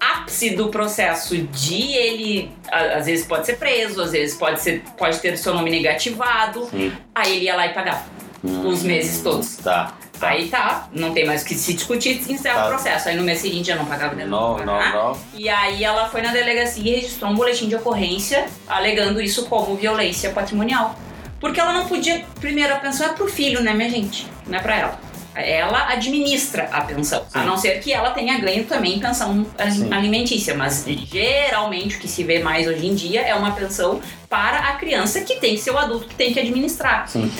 ápice 0.00 0.50
do 0.50 0.68
processo 0.68 1.36
de 1.36 1.92
ele 1.92 2.50
às 2.70 3.06
vezes 3.06 3.26
pode 3.26 3.46
ser 3.46 3.56
preso, 3.56 4.00
às 4.02 4.12
vezes 4.12 4.36
pode 4.36 4.60
ser 4.60 4.82
pode 4.96 5.18
ter 5.18 5.36
seu 5.36 5.54
nome 5.54 5.70
negativado, 5.70 6.66
Sim. 6.66 6.92
aí 7.14 7.36
ele 7.36 7.44
ia 7.46 7.56
lá 7.56 7.66
e 7.66 7.74
pagava 7.74 8.04
os 8.42 8.82
meses 8.82 9.22
todos. 9.22 9.56
Tá. 9.56 9.92
tá. 10.18 10.28
Aí 10.28 10.48
tá, 10.48 10.88
não 10.92 11.12
tem 11.12 11.24
mais 11.26 11.42
o 11.42 11.44
que 11.44 11.54
se 11.54 11.74
discutir, 11.74 12.20
encerra 12.30 12.60
Tá. 12.60 12.66
o 12.66 12.68
processo. 12.68 13.08
Aí 13.08 13.16
no 13.16 13.24
mês 13.24 13.40
seguinte 13.40 13.66
já 13.68 13.76
não 13.76 13.84
pagava 13.86 14.14
de 14.14 14.24
Não, 14.24 14.58
não, 14.58 14.92
não. 14.92 15.18
E 15.34 15.48
aí 15.48 15.82
ela 15.82 16.08
foi 16.08 16.22
na 16.22 16.32
delegacia 16.32 16.82
e 16.82 16.94
registrou 17.00 17.30
um 17.30 17.34
boletim 17.34 17.68
de 17.68 17.74
ocorrência 17.74 18.46
alegando 18.68 19.20
isso 19.20 19.46
como 19.46 19.74
violência 19.74 20.30
patrimonial. 20.30 20.94
Porque 21.40 21.60
ela 21.60 21.72
não 21.72 21.86
podia. 21.86 22.24
Primeiro, 22.40 22.74
a 22.74 22.76
pensão 22.78 23.06
é 23.06 23.12
pro 23.12 23.28
filho, 23.28 23.62
né, 23.62 23.72
minha 23.74 23.88
gente? 23.90 24.26
Não 24.46 24.58
é 24.58 24.62
pra 24.62 24.76
ela. 24.76 25.00
Ela 25.34 25.88
administra 25.90 26.64
a 26.72 26.80
pensão. 26.80 27.24
A 27.32 27.40
Sim. 27.40 27.46
não 27.46 27.56
ser 27.56 27.78
que 27.78 27.92
ela 27.92 28.10
tenha 28.10 28.38
ganho 28.40 28.64
também 28.64 28.98
pensão 28.98 29.46
a- 29.56 29.70
Sim. 29.70 29.92
alimentícia. 29.92 30.52
Mas 30.54 30.84
geralmente 30.84 31.96
o 31.96 32.00
que 32.00 32.08
se 32.08 32.24
vê 32.24 32.40
mais 32.40 32.66
hoje 32.66 32.84
em 32.86 32.94
dia 32.94 33.20
é 33.20 33.34
uma 33.36 33.52
pensão 33.52 34.00
para 34.28 34.58
a 34.70 34.72
criança 34.74 35.20
que 35.20 35.36
tem 35.36 35.54
que 35.54 35.60
ser 35.60 35.70
o 35.70 35.78
adulto 35.78 36.06
que 36.08 36.14
tem 36.16 36.32
que 36.32 36.40
administrar. 36.40 37.06
Sim. 37.08 37.30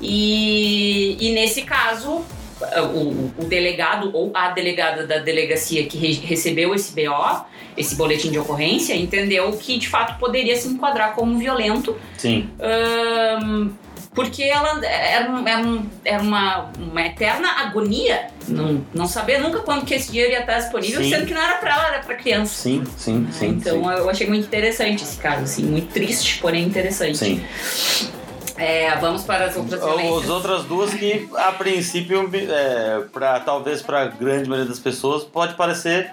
E, 0.00 1.16
e 1.20 1.32
nesse 1.32 1.62
caso, 1.62 2.24
o, 2.92 3.30
o 3.38 3.44
delegado 3.46 4.10
ou 4.12 4.32
a 4.34 4.48
delegada 4.50 5.06
da 5.06 5.18
delegacia 5.18 5.86
que 5.86 5.96
re- 5.96 6.26
recebeu 6.26 6.74
esse 6.74 6.92
BO, 6.92 7.44
esse 7.76 7.96
boletim 7.96 8.30
de 8.30 8.38
ocorrência, 8.38 8.94
entendeu 8.94 9.52
que 9.52 9.78
de 9.78 9.88
fato 9.88 10.18
poderia 10.18 10.56
se 10.56 10.68
enquadrar 10.68 11.14
como 11.14 11.36
violento 11.38 11.96
Sim. 12.16 12.48
Ahn, 12.60 13.70
porque 14.14 14.44
ela 14.44 14.84
era, 14.86 15.28
um- 15.30 15.46
era, 15.48 15.60
um- 15.60 15.86
era 16.04 16.22
uma, 16.22 16.70
uma 16.78 17.02
eterna 17.02 17.48
agonia 17.62 18.28
não, 18.46 18.84
não 18.94 19.06
saber 19.08 19.38
nunca 19.38 19.58
quando 19.60 19.84
que 19.84 19.92
esse 19.94 20.12
dinheiro 20.12 20.30
ia 20.32 20.40
estar 20.40 20.58
disponível, 20.60 21.02
Sim. 21.02 21.10
sendo 21.10 21.26
que 21.26 21.34
não 21.34 21.42
era 21.42 21.56
pra 21.56 21.72
ela, 21.72 21.88
era 21.88 21.98
pra 22.04 22.14
criança. 22.14 22.54
Sim, 22.54 22.84
sim, 22.96 23.26
sim. 23.32 23.46
então 23.48 23.82
sim. 23.82 23.90
eu 23.90 24.08
achei 24.08 24.26
muito 24.28 24.44
interessante 24.46 25.02
esse 25.02 25.16
caso, 25.16 25.42
assim, 25.42 25.64
muito 25.64 25.92
triste, 25.92 26.38
porém 26.40 26.64
interessante. 26.64 27.16
Sim. 27.18 27.42
É, 28.56 28.94
vamos 29.00 29.22
para 29.24 29.46
as 29.46 29.56
outras 29.56 29.80
As 29.82 29.84
violências. 29.84 30.30
outras 30.30 30.62
duas 30.64 30.94
que, 30.94 31.28
a 31.34 31.50
princípio, 31.50 32.30
é, 32.32 33.00
pra, 33.12 33.40
talvez 33.40 33.82
para 33.82 34.02
a 34.02 34.06
grande 34.06 34.48
maioria 34.48 34.68
das 34.70 34.78
pessoas, 34.78 35.24
pode 35.24 35.54
parecer 35.54 36.12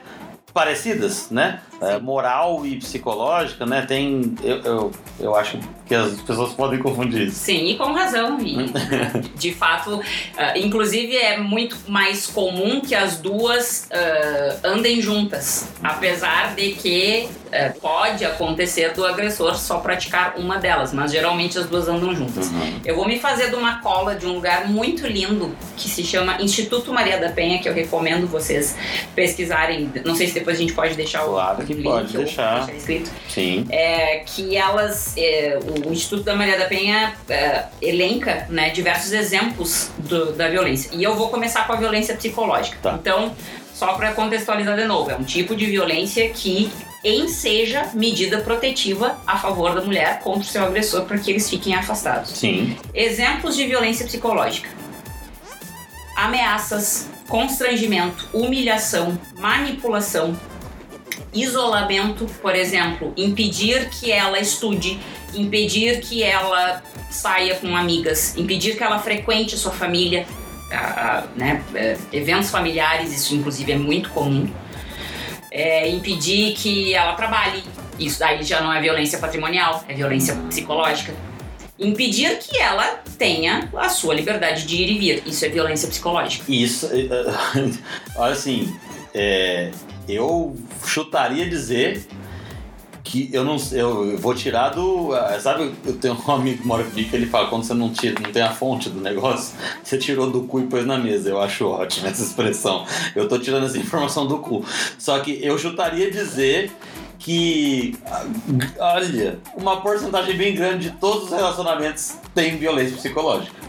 parecidas, 0.54 1.30
né? 1.30 1.62
É, 1.82 2.00
moral 2.00 2.66
e 2.66 2.78
psicológica, 2.78 3.66
né? 3.66 3.82
Tem. 3.82 4.36
Eu, 4.44 4.58
eu, 4.62 4.92
eu 5.20 5.36
acho 5.36 5.58
que 5.86 5.96
as 5.96 6.22
pessoas 6.22 6.54
podem 6.54 6.80
confundir 6.80 7.28
isso. 7.28 7.40
Sim, 7.40 7.72
e 7.72 7.76
com 7.76 7.92
razão. 7.92 8.40
E, 8.40 8.72
de 9.36 9.54
fato, 9.54 10.00
ah, 10.38 10.58
inclusive 10.58 11.16
é 11.18 11.38
muito 11.38 11.76
mais 11.88 12.28
comum 12.28 12.82
que 12.82 12.96
as 12.96 13.18
duas 13.18 13.90
ah, 13.92 14.60
andem 14.64 15.02
juntas. 15.02 15.70
Apesar 15.84 16.56
de 16.56 16.72
que 16.74 17.28
ah, 17.52 17.74
pode 17.82 18.24
acontecer 18.24 18.94
do 18.94 19.06
agressor 19.06 19.58
só 19.58 19.80
praticar 19.80 20.36
uma 20.38 20.58
delas, 20.58 20.94
mas 20.94 21.12
geralmente 21.12 21.58
as 21.58 21.66
duas 21.66 21.88
andam 21.88 22.16
juntas. 22.16 22.48
Uhum. 22.48 22.80
Eu 22.86 22.96
vou 22.96 23.08
me 23.08 23.20
fazer 23.20 23.50
de 23.50 23.56
uma 23.56 23.82
cola 23.82 24.16
de 24.16 24.26
um 24.26 24.34
lugar 24.34 24.70
muito 24.70 25.06
lindo 25.08 25.54
que 25.76 25.90
se 25.90 26.04
chama 26.04 26.42
Instituto 26.42 26.94
Maria 26.94 27.20
da 27.20 27.30
Penha, 27.30 27.60
que 27.60 27.68
eu 27.68 27.74
recomendo 27.74 28.28
vocês 28.28 28.78
pesquisarem. 29.14 29.92
Não 30.06 30.16
sei 30.16 30.28
se 30.28 30.36
depois 30.36 30.58
a 30.58 30.60
gente 30.62 30.74
pode 30.74 30.94
deixar 30.96 31.26
o 31.26 31.32
Claro 31.42 31.71
que 31.74 31.82
link 31.82 31.84
pode 31.92 32.18
ou 32.18 32.24
deixar. 32.24 32.70
escrito 32.76 33.10
Sim. 33.30 33.66
é, 33.70 34.24
que 34.26 34.56
elas, 34.56 35.14
é, 35.18 35.58
o 35.86 35.92
Instituto 35.92 36.24
da 36.24 36.36
Maria 36.36 36.58
da 36.58 36.66
Penha 36.66 37.14
é, 37.30 37.66
elenca 37.82 38.46
né, 38.50 38.70
diversos 38.70 39.12
exemplos 39.12 39.90
do- 39.98 40.34
da 40.34 40.48
violência. 40.50 40.90
E 40.94 41.04
eu 41.04 41.16
vou 41.16 41.30
começar 41.30 41.66
com 41.68 41.74
a 41.74 41.76
violência 41.76 42.16
psicológica. 42.16 42.78
Tá. 42.82 42.98
Então, 43.02 43.34
só 43.74 43.94
para 43.94 44.12
contextualizar 44.14 44.76
de 44.76 44.86
novo, 44.86 45.10
é 45.12 45.16
um 45.16 45.24
tipo 45.24 45.56
de 45.56 45.66
violência 45.66 46.30
que 46.30 46.72
enseja 47.04 47.90
medida 47.96 48.38
protetiva 48.42 49.18
a 49.26 49.36
favor 49.38 49.74
da 49.74 49.82
mulher 49.82 50.20
contra 50.20 50.42
o 50.42 50.44
seu 50.46 50.64
agressor 50.64 51.02
para 51.06 51.18
que 51.18 51.32
eles 51.32 51.50
fiquem 51.50 51.74
afastados. 51.74 52.30
Sim. 52.32 52.78
Exemplos 52.94 53.56
de 53.56 53.66
violência 53.66 54.06
psicológica: 54.06 54.70
ameaças, 56.16 57.08
constrangimento, 57.28 58.28
humilhação, 58.34 59.18
manipulação, 59.40 60.38
isolamento, 61.34 62.26
por 62.42 62.56
exemplo, 62.56 63.14
impedir 63.18 63.90
que 63.90 64.12
ela 64.12 64.40
estude, 64.40 65.00
impedir 65.34 66.02
que 66.02 66.24
ela 66.24 66.82
saia 67.10 67.56
com 67.56 67.76
amigas, 67.76 68.36
impedir 68.38 68.76
que 68.78 68.84
ela 68.84 69.00
frequente 69.00 69.58
sua 69.58 69.72
família, 69.72 70.26
a- 70.72 70.78
a, 70.78 71.24
né, 71.36 71.64
é, 71.76 71.98
eventos 72.14 72.50
familiares, 72.50 73.12
isso 73.14 73.36
inclusive 73.36 73.72
é 73.72 73.78
muito 73.78 74.10
comum. 74.12 74.50
É, 75.50 75.90
impedir 75.90 76.54
que 76.54 76.94
ela 76.94 77.14
trabalhe, 77.14 77.62
isso 78.00 78.24
aí 78.24 78.42
já 78.44 78.62
não 78.62 78.72
é 78.72 78.80
violência 78.82 79.20
patrimonial, 79.20 79.84
é 79.88 79.94
violência 79.94 80.34
psicológica. 80.48 81.14
Impedir 81.78 82.38
que 82.38 82.58
ela 82.58 83.02
tenha 83.18 83.68
a 83.76 83.90
sua 83.90 84.14
liberdade 84.14 84.66
de 84.66 84.76
ir 84.76 84.90
e 84.92 85.00
vir, 85.00 85.24
isso 85.26 85.44
é 85.44 85.50
violência 85.50 85.88
psicológica. 85.90 86.46
Isso. 86.48 86.86
eh, 86.94 87.08
eh, 87.58 87.72
Olha 88.16 88.32
assim, 88.34 88.74
é, 89.14 89.72
eu 90.14 90.56
chutaria 90.86 91.50
dizer 91.50 92.06
que 93.04 93.30
eu 93.34 93.44
não 93.44 93.58
eu 93.72 94.18
vou 94.18 94.34
tirar 94.34 94.70
do. 94.70 95.14
ah, 95.14 95.38
Sabe, 95.40 95.74
eu 95.86 95.94
tenho 95.94 96.18
um 96.28 96.32
amigo 96.32 96.62
que 96.62 96.68
mora 96.68 96.84
comigo 96.84 97.10
que 97.10 97.16
ele 97.16 97.26
fala: 97.26 97.50
quando 97.50 97.64
você 97.64 97.74
não, 97.74 97.90
tira, 97.92 98.20
não 98.20 98.32
tem 98.32 98.42
a 98.42 98.52
fonte 98.52 98.90
do 98.90 99.02
negócio, 99.02 99.56
você 99.84 99.98
tirou 99.98 100.30
do 100.30 100.44
cu 100.44 100.62
e 100.62 100.68
pôs 100.68 100.86
na 100.86 100.98
mesa. 100.98 101.30
Eu 101.30 101.42
acho 101.42 101.66
ótimo 101.66 102.08
essa 102.08 102.24
expressão. 102.24 102.86
Eu 103.16 103.28
tô 103.28 103.38
tirando 103.38 103.66
essa 103.66 103.78
informação 103.78 104.26
do 104.26 104.38
cu. 104.40 104.64
Só 104.98 105.20
que 105.20 105.40
eu 105.44 105.58
chutaria 105.58 106.10
dizer 106.10 106.72
que, 107.20 107.96
ah, 108.06 108.26
olha, 108.96 109.40
uma 109.56 109.82
porcentagem 109.82 110.36
bem 110.36 110.56
grande 110.56 110.90
de 110.90 110.98
todos 110.98 111.26
os 111.26 111.32
relacionamentos 111.32 112.16
tem 112.34 112.58
violência 112.58 112.96
psicológica. 112.96 113.61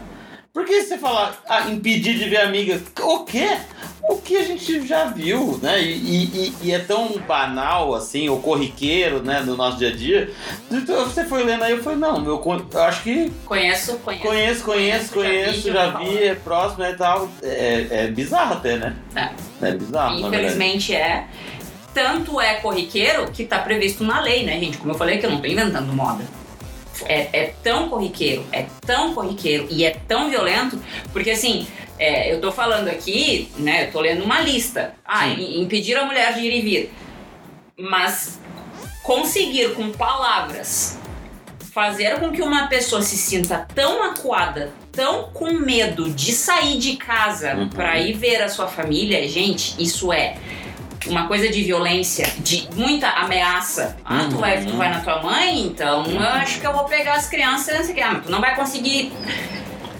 Porque 0.53 0.81
se 0.81 0.89
você 0.89 0.97
falar, 0.99 1.41
ah, 1.49 1.67
impedir 1.67 2.15
de 2.15 2.29
ver 2.29 2.41
amigas, 2.41 2.79
o 3.01 3.23
quê? 3.25 3.57
O 4.07 4.17
que 4.17 4.37
a 4.37 4.43
gente 4.43 4.85
já 4.85 5.05
viu, 5.05 5.57
né? 5.63 5.81
E, 5.81 6.25
e- 6.25 6.53
e 6.61 6.71
é 6.71 6.77
tão 6.77 7.17
banal, 7.27 7.95
assim, 7.95 8.29
ou 8.29 8.39
corriqueiro, 8.39 9.23
né, 9.23 9.39
no 9.39 9.55
nosso 9.57 9.77
dia 9.77 9.89
a 9.89 9.95
dia. 9.95 10.31
Então 10.69 11.05
você 11.05 11.25
foi 11.25 11.43
lendo 11.43 11.63
aí, 11.63 11.71
eu 11.71 11.81
falei, 11.81 11.97
não, 11.97 12.23
eu, 12.23 12.39
eu 12.71 12.83
acho 12.83 13.01
que 13.01 13.31
Conheço, 13.45 13.97
conheço. 13.97 14.23
conheço, 14.27 14.63
conheço, 14.63 15.13
conheço, 15.13 15.71
já 15.71 15.89
vi, 15.97 16.17
é 16.23 16.35
próximo 16.35 16.85
e 16.85 16.93
tal. 16.93 17.27
É, 17.41 17.87
é 17.89 18.07
bizarro 18.11 18.53
até, 18.53 18.77
né? 18.77 18.95
É. 19.15 19.29
É 19.69 19.71
bizarro. 19.71 20.19
Infelizmente 20.19 20.93
é. 20.93 21.25
Tanto 21.95 22.39
é 22.39 22.55
corriqueiro 22.55 23.31
que 23.31 23.43
tá 23.45 23.57
previsto 23.59 24.03
na 24.03 24.19
lei, 24.21 24.43
né, 24.43 24.59
gente? 24.59 24.77
Como 24.77 24.91
eu 24.91 24.97
falei 24.97 25.17
que 25.17 25.25
eu 25.25 25.31
não 25.31 25.41
tô 25.41 25.47
inventando 25.47 25.91
moda. 25.93 26.23
É, 27.05 27.27
é 27.33 27.53
tão 27.63 27.89
corriqueiro, 27.89 28.45
é 28.51 28.65
tão 28.85 29.13
corriqueiro 29.13 29.67
e 29.69 29.83
é 29.83 29.91
tão 30.07 30.29
violento, 30.29 30.81
porque 31.11 31.31
assim, 31.31 31.67
é, 31.97 32.31
eu 32.33 32.39
tô 32.39 32.51
falando 32.51 32.87
aqui, 32.87 33.49
né? 33.57 33.85
Eu 33.87 33.91
tô 33.91 33.99
lendo 33.99 34.23
uma 34.23 34.39
lista. 34.41 34.93
Ah, 35.05 35.27
impedir 35.27 35.95
a 35.97 36.05
mulher 36.05 36.33
de 36.33 36.41
ir 36.41 36.53
e 36.57 36.61
vir. 36.61 36.93
Mas 37.77 38.39
conseguir 39.03 39.73
com 39.73 39.91
palavras 39.91 40.97
fazer 41.73 42.19
com 42.19 42.31
que 42.31 42.41
uma 42.41 42.67
pessoa 42.67 43.01
se 43.01 43.17
sinta 43.17 43.67
tão 43.73 44.03
acuada, 44.03 44.71
tão 44.91 45.23
com 45.33 45.53
medo 45.53 46.09
de 46.11 46.31
sair 46.31 46.77
de 46.77 46.95
casa 46.97 47.55
Uhum. 47.55 47.69
pra 47.69 47.97
ir 47.99 48.13
ver 48.13 48.43
a 48.43 48.47
sua 48.47 48.67
família, 48.67 49.27
gente, 49.27 49.75
isso 49.81 50.13
é 50.13 50.35
uma 51.07 51.27
coisa 51.27 51.49
de 51.49 51.63
violência, 51.63 52.25
de 52.39 52.67
muita 52.75 53.07
ameaça. 53.09 53.97
Ah, 54.05 54.27
tu, 54.29 54.37
vai, 54.37 54.63
tu 54.63 54.73
vai 54.77 54.89
na 54.89 54.99
tua 55.01 55.21
mãe? 55.21 55.61
Então 55.61 56.05
eu 56.05 56.19
acho 56.21 56.59
que 56.59 56.67
eu 56.67 56.73
vou 56.73 56.85
pegar 56.85 57.13
as 57.15 57.27
crianças, 57.27 57.75
não 57.77 57.83
sei 57.83 57.91
o 57.91 57.95
que. 57.95 58.01
Ah, 58.01 58.21
tu 58.23 58.31
não 58.31 58.39
vai 58.41 58.55
conseguir. 58.55 59.11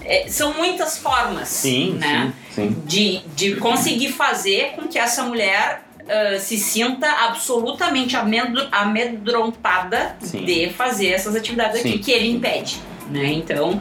É, 0.04 0.26
são 0.28 0.52
muitas 0.54 0.98
formas, 0.98 1.48
Sim, 1.48 1.92
né? 1.94 2.32
sim, 2.50 2.68
sim. 2.68 2.82
de, 2.84 3.18
de 3.34 3.56
conseguir 3.56 4.12
fazer 4.12 4.72
com 4.76 4.86
que 4.86 4.98
essa 4.98 5.22
mulher 5.22 5.82
ah, 6.06 6.38
se 6.38 6.58
sinta 6.58 7.08
absolutamente 7.24 8.14
amedro- 8.14 8.68
amedrontada 8.70 10.14
Sim. 10.20 10.44
de 10.44 10.68
fazer 10.70 11.08
essas 11.08 11.34
atividades 11.34 11.80
Sim. 11.80 11.88
aqui 11.88 11.98
que 12.00 12.10
ele 12.12 12.30
impede. 12.30 12.78
Né? 13.10 13.32
Então, 13.32 13.80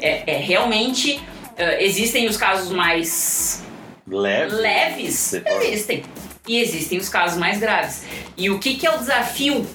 é, 0.00 0.34
é 0.34 0.36
realmente. 0.38 1.20
ah, 1.56 1.80
existem 1.80 2.26
os 2.26 2.36
casos 2.36 2.72
mais 2.72 3.62
Leve. 4.08 4.56
leves, 4.56 5.34
existem. 5.62 6.02
E 6.46 6.58
existem 6.58 6.98
os 6.98 7.08
casos 7.08 7.38
mais 7.38 7.58
graves. 7.58 8.04
E 8.36 8.50
o 8.50 8.58
que, 8.58 8.74
que 8.74 8.86
é 8.86 8.94
o 8.94 8.98
desafio 8.98 9.66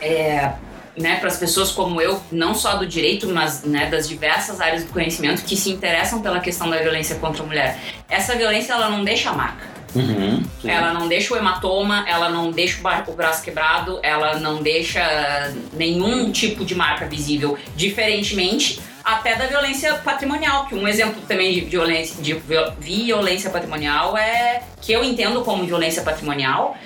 é, 0.00 0.52
né, 0.96 1.16
para 1.16 1.28
as 1.28 1.36
pessoas 1.36 1.70
como 1.70 2.00
eu, 2.00 2.20
não 2.32 2.54
só 2.54 2.76
do 2.76 2.86
direito, 2.86 3.28
mas 3.28 3.62
né, 3.62 3.86
das 3.86 4.08
diversas 4.08 4.60
áreas 4.60 4.84
do 4.84 4.92
conhecimento 4.92 5.42
que 5.44 5.56
se 5.56 5.70
interessam 5.70 6.20
pela 6.20 6.40
questão 6.40 6.68
da 6.68 6.78
violência 6.78 7.16
contra 7.16 7.42
a 7.42 7.46
mulher? 7.46 7.78
Essa 8.08 8.36
violência 8.36 8.72
ela 8.72 8.90
não 8.90 9.04
deixa 9.04 9.32
marca. 9.32 9.78
Uhum. 9.94 10.42
Ela 10.64 10.92
não 10.92 11.08
deixa 11.08 11.32
o 11.32 11.36
hematoma, 11.36 12.04
ela 12.06 12.28
não 12.28 12.50
deixa 12.50 12.78
o 13.06 13.12
braço 13.12 13.42
quebrado, 13.42 13.98
ela 14.02 14.38
não 14.38 14.62
deixa 14.62 15.52
nenhum 15.72 16.30
tipo 16.30 16.64
de 16.64 16.74
marca 16.74 17.06
visível, 17.06 17.56
diferentemente 17.74 18.80
até 19.14 19.34
da 19.36 19.46
violência 19.46 19.94
patrimonial, 19.96 20.66
que 20.66 20.74
um 20.74 20.86
exemplo 20.86 21.20
também 21.28 21.52
de 21.52 21.60
violência, 21.60 22.20
de 22.22 22.34
viol- 22.34 22.72
violência 22.78 23.50
patrimonial 23.50 24.16
é 24.16 24.62
que 24.80 24.92
eu 24.92 25.02
entendo 25.04 25.42
como 25.42 25.64
violência 25.64 26.02
patrimonial 26.02 26.76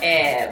é 0.00 0.50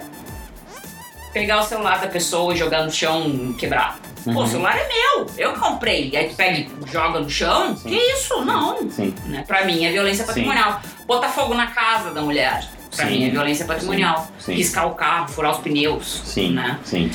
pegar 1.33 1.61
o 1.61 1.65
celular 1.65 2.01
da 2.01 2.07
pessoa 2.09 2.53
e 2.53 2.57
jogar 2.57 2.85
no 2.85 2.91
chão 2.91 3.53
quebrado. 3.59 3.99
Pô, 4.25 4.31
Uhum. 4.31 4.39
o 4.45 4.47
celular 4.47 4.77
é 4.79 4.89
meu, 4.89 5.27
eu 5.37 5.53
comprei. 5.55 6.17
Aí 6.17 6.29
tu 6.31 6.35
pega 6.37 6.59
e 6.61 6.69
joga 6.91 7.21
no 7.21 7.29
chão? 7.29 7.77
Sim. 7.77 7.91
Que 7.91 7.95
isso? 7.97 8.41
Não. 8.45 8.91
Sim. 8.91 9.15
Né? 9.27 9.45
Pra 9.47 9.65
mim 9.65 9.85
é 9.85 9.93
violência 9.93 10.25
Sim. 10.25 10.29
patrimonial. 10.29 10.81
Botar 11.07 11.29
fogo 11.29 11.53
na 11.55 11.67
casa 11.67 12.11
da 12.11 12.23
mulher. 12.23 12.67
Pra 12.97 13.07
Sim. 13.07 13.11
mim 13.19 13.25
é 13.27 13.31
violência 13.31 13.67
patrimonial. 13.67 14.27
Sim. 14.39 14.55
Riscar 14.55 14.87
o 14.87 14.95
carro, 14.95 15.29
furar 15.29 15.53
os 15.53 15.59
pneus. 15.59 16.23
Sim, 16.25 16.53
Né? 16.53 16.79
sim. 16.85 17.11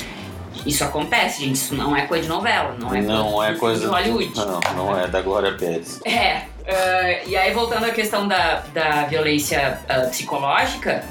Isso 0.66 0.84
acontece, 0.84 1.44
gente. 1.44 1.56
Isso 1.56 1.74
não 1.74 1.96
é 1.96 2.06
coisa 2.06 2.24
de 2.24 2.28
novela. 2.28 2.74
Não 2.78 2.94
é 2.94 3.00
não 3.00 3.32
coisa, 3.32 3.52
é 3.52 3.54
coisa 3.56 3.80
de 3.80 3.86
Hollywood. 3.86 4.36
Não, 4.36 4.60
não 4.76 4.98
é 4.98 5.06
da 5.06 5.20
Glória 5.22 5.52
Pérez. 5.52 6.00
É. 6.04 6.42
eh, 6.66 7.22
e 7.26 7.36
aí, 7.36 7.52
voltando 7.52 7.84
à 7.84 7.90
questão 7.90 8.28
da, 8.28 8.62
da 8.72 9.04
violência 9.04 9.80
ah, 9.88 10.00
psicológica, 10.10 11.04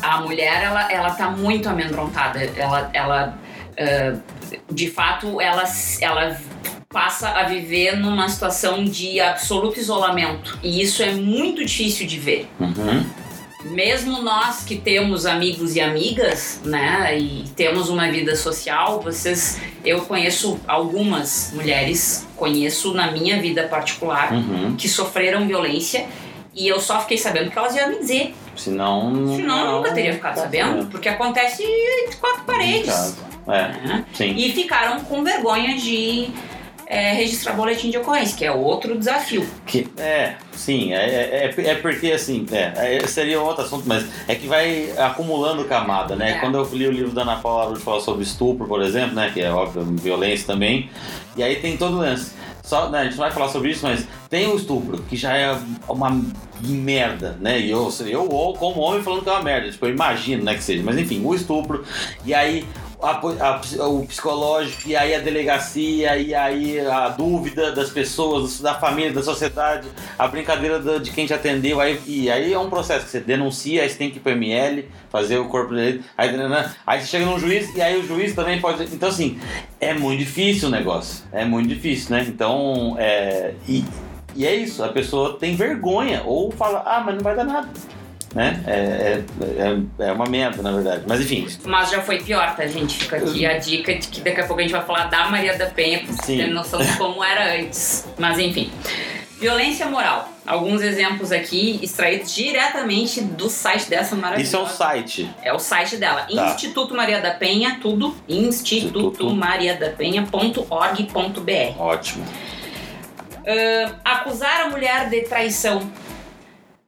a 0.00 0.20
mulher, 0.20 0.62
ela, 0.62 0.90
ela 0.90 1.10
tá 1.10 1.30
muito 1.30 1.68
amedrontada. 1.68 2.42
Ela, 2.56 2.90
ela 2.92 3.38
ah, 3.78 4.18
de 4.70 4.90
fato, 4.90 5.40
ela, 5.40 5.64
ela 6.00 6.36
passa 6.88 7.30
a 7.30 7.44
viver 7.44 7.96
numa 7.96 8.28
situação 8.28 8.84
de 8.84 9.20
absoluto 9.20 9.80
isolamento. 9.80 10.58
E 10.62 10.82
isso 10.82 11.02
é 11.02 11.12
muito 11.12 11.64
difícil 11.64 12.06
de 12.06 12.18
ver. 12.18 12.48
Uhum. 12.60 13.04
Mesmo 13.64 14.22
nós 14.22 14.64
que 14.64 14.76
temos 14.76 15.24
amigos 15.26 15.76
e 15.76 15.80
amigas, 15.80 16.60
né, 16.64 17.16
e 17.18 17.44
temos 17.56 17.88
uma 17.88 18.10
vida 18.10 18.34
social, 18.36 19.00
vocês, 19.00 19.60
eu 19.84 20.00
conheço 20.02 20.58
algumas 20.66 21.52
mulheres, 21.54 22.26
conheço 22.36 22.92
na 22.92 23.10
minha 23.10 23.40
vida 23.40 23.64
particular, 23.64 24.32
Uhum. 24.32 24.74
que 24.76 24.88
sofreram 24.88 25.46
violência 25.46 26.06
e 26.54 26.68
eu 26.68 26.80
só 26.80 27.00
fiquei 27.00 27.16
sabendo 27.16 27.50
que 27.50 27.58
elas 27.58 27.74
iam 27.74 27.88
me 27.88 27.98
dizer. 27.98 28.34
Senão. 28.56 29.34
Senão 29.36 29.64
eu 29.64 29.72
nunca 29.78 29.92
teria 29.92 30.12
ficado 30.12 30.36
sabendo, 30.36 30.86
porque 30.86 31.08
acontece 31.08 31.62
entre 31.62 32.16
quatro 32.16 32.42
paredes. 32.44 33.16
É, 33.48 33.86
né? 33.86 34.04
sim. 34.12 34.34
E 34.36 34.52
ficaram 34.52 35.00
com 35.04 35.24
vergonha 35.24 35.76
de 35.76 36.28
é, 36.92 37.14
registrar 37.14 37.54
boletim 37.54 37.90
de 37.90 37.96
ocorrência, 37.96 38.36
que 38.36 38.44
é 38.44 38.52
outro 38.52 38.98
desafio. 38.98 39.48
Que, 39.64 39.88
é, 39.96 40.34
sim, 40.54 40.92
é, 40.92 40.98
é, 40.98 41.54
é- 41.56 41.66
é 41.70 41.74
porque 41.76 42.12
assim, 42.12 42.44
é, 42.52 42.98
é, 42.98 43.06
seria 43.06 43.40
outro 43.40 43.64
assunto, 43.64 43.84
mas 43.86 44.04
é 44.28 44.34
que 44.34 44.46
vai 44.46 44.92
acumulando 44.98 45.64
camada, 45.64 46.14
né? 46.14 46.32
É. 46.32 46.34
Quando 46.34 46.58
eu 46.58 46.68
li 46.70 46.86
o 46.86 46.92
livro 46.92 47.12
da 47.12 47.22
Ana 47.22 47.36
Paula 47.36 47.64
Arujo 47.64 47.80
falar 47.80 48.00
sobre 48.00 48.22
estupro, 48.24 48.66
por 48.66 48.82
exemplo, 48.82 49.14
né? 49.14 49.30
Que 49.32 49.40
é 49.40 49.50
óbvio, 49.50 49.82
violência 49.82 50.46
também, 50.46 50.90
e 51.34 51.42
aí 51.42 51.56
tem 51.56 51.78
todo 51.78 51.94
o 51.94 52.00
lance. 52.00 52.32
Só, 52.62 52.90
né, 52.90 53.00
a 53.00 53.04
gente 53.04 53.12
não 53.14 53.24
vai 53.24 53.30
falar 53.32 53.48
sobre 53.48 53.70
isso, 53.70 53.84
mas 53.84 54.06
tem 54.28 54.46
o 54.48 54.54
estupro, 54.54 55.02
que 55.02 55.16
já 55.16 55.36
é 55.36 55.58
uma 55.88 56.22
merda, 56.60 57.36
né? 57.40 57.58
E 57.58 57.70
eu, 57.70 57.90
eu 58.06 58.26
como 58.58 58.80
homem 58.82 59.02
falando 59.02 59.22
que 59.22 59.28
é 59.30 59.32
uma 59.32 59.42
merda, 59.42 59.70
tipo, 59.70 59.86
eu 59.86 59.90
imagino, 59.90 60.44
né, 60.44 60.54
que 60.54 60.62
seja. 60.62 60.82
Mas 60.84 60.96
enfim, 60.98 61.22
o 61.24 61.34
estupro, 61.34 61.84
e 62.24 62.32
aí 62.34 62.64
a- 63.02 63.20
a- 63.80 63.88
o 63.88 64.06
psicológico, 64.06 64.88
e 64.88 64.96
aí 64.96 65.14
a 65.14 65.18
delegacia, 65.18 66.16
e 66.16 66.34
aí 66.34 66.80
a 66.80 67.08
dúvida 67.08 67.72
das 67.72 67.90
pessoas, 67.90 68.60
da 68.60 68.74
família, 68.74 69.12
da 69.12 69.22
sociedade, 69.22 69.88
a 70.18 70.28
brincadeira 70.28 70.78
da- 70.78 70.98
de 70.98 71.10
quem 71.10 71.26
te 71.26 71.34
atendeu, 71.34 71.80
aí, 71.80 72.00
e 72.06 72.30
aí 72.30 72.52
é 72.52 72.58
um 72.58 72.70
processo 72.70 73.04
que 73.04 73.10
você 73.10 73.20
denuncia, 73.20 73.82
aí 73.82 73.88
você 73.90 73.96
tem 73.96 74.10
que 74.10 74.18
ir 74.18 74.20
pro 74.20 74.32
ML, 74.32 74.88
fazer 75.10 75.38
o 75.38 75.48
corpo 75.48 75.74
dele, 75.74 76.04
aí, 76.16 76.30
nananã, 76.32 76.72
aí 76.86 77.00
você 77.00 77.06
chega 77.06 77.26
num 77.26 77.38
juiz, 77.38 77.74
e 77.74 77.82
aí 77.82 77.98
o 77.98 78.06
juiz 78.06 78.34
também 78.34 78.60
pode. 78.60 78.82
Então, 78.84 79.08
assim, 79.08 79.38
é 79.80 79.92
muito 79.92 80.18
difícil 80.20 80.68
o 80.68 80.70
negócio, 80.70 81.24
é 81.32 81.44
muito 81.44 81.68
difícil, 81.68 82.14
né? 82.16 82.24
Então, 82.28 82.96
é. 82.98 83.54
E, 83.68 83.84
e 84.34 84.46
é 84.46 84.54
isso, 84.54 84.82
a 84.84 84.88
pessoa 84.88 85.36
tem 85.38 85.54
vergonha, 85.56 86.22
ou 86.24 86.50
fala, 86.52 86.82
ah, 86.86 87.02
mas 87.04 87.16
não 87.16 87.22
vai 87.22 87.34
dar 87.34 87.44
nada. 87.44 87.68
Né? 88.34 88.62
É, 88.66 88.72
é, 88.72 89.22
é, 89.58 89.76
é 90.08 90.12
uma 90.12 90.24
merda, 90.26 90.62
na 90.62 90.72
verdade. 90.72 91.02
Mas 91.06 91.20
enfim, 91.20 91.46
Mas 91.64 91.90
já 91.90 92.00
foi 92.00 92.18
pior, 92.22 92.56
tá, 92.56 92.66
gente? 92.66 92.96
Fica 92.96 93.16
aqui 93.16 93.44
a 93.44 93.58
dica 93.58 93.94
de 93.94 94.08
que 94.08 94.20
daqui 94.22 94.40
a 94.40 94.46
pouco 94.46 94.60
a 94.60 94.62
gente 94.62 94.72
vai 94.72 94.82
falar 94.84 95.04
da 95.04 95.28
Maria 95.28 95.54
da 95.56 95.66
Penha, 95.66 95.98
pra 95.98 96.06
vocês 96.08 96.38
terem 96.38 96.50
noção 96.52 96.80
de 96.80 96.96
como 96.96 97.22
era 97.22 97.56
antes. 97.58 98.06
Mas 98.18 98.38
enfim. 98.38 98.70
Violência 99.38 99.84
moral. 99.86 100.28
Alguns 100.46 100.80
exemplos 100.82 101.30
aqui 101.32 101.80
extraídos 101.82 102.32
diretamente 102.32 103.20
do 103.20 103.50
site 103.50 103.90
dessa 103.90 104.14
maravilhosa. 104.14 104.48
isso 104.48 104.56
é 104.56 104.60
o 104.60 104.66
site. 104.68 105.28
É 105.42 105.52
o 105.52 105.58
site 105.58 105.96
dela. 105.96 106.28
Tá. 106.32 106.54
Instituto 106.54 106.94
Maria 106.94 107.20
da 107.20 107.32
Penha, 107.32 107.78
tudo. 107.82 108.14
Instituto. 108.28 109.08
institutomariadapenha.org.br. 109.08 111.80
Ótimo. 111.80 112.24
Ahn, 113.44 113.92
acusar 114.04 114.60
a 114.62 114.68
mulher 114.70 115.10
de 115.10 115.22
traição. 115.22 115.90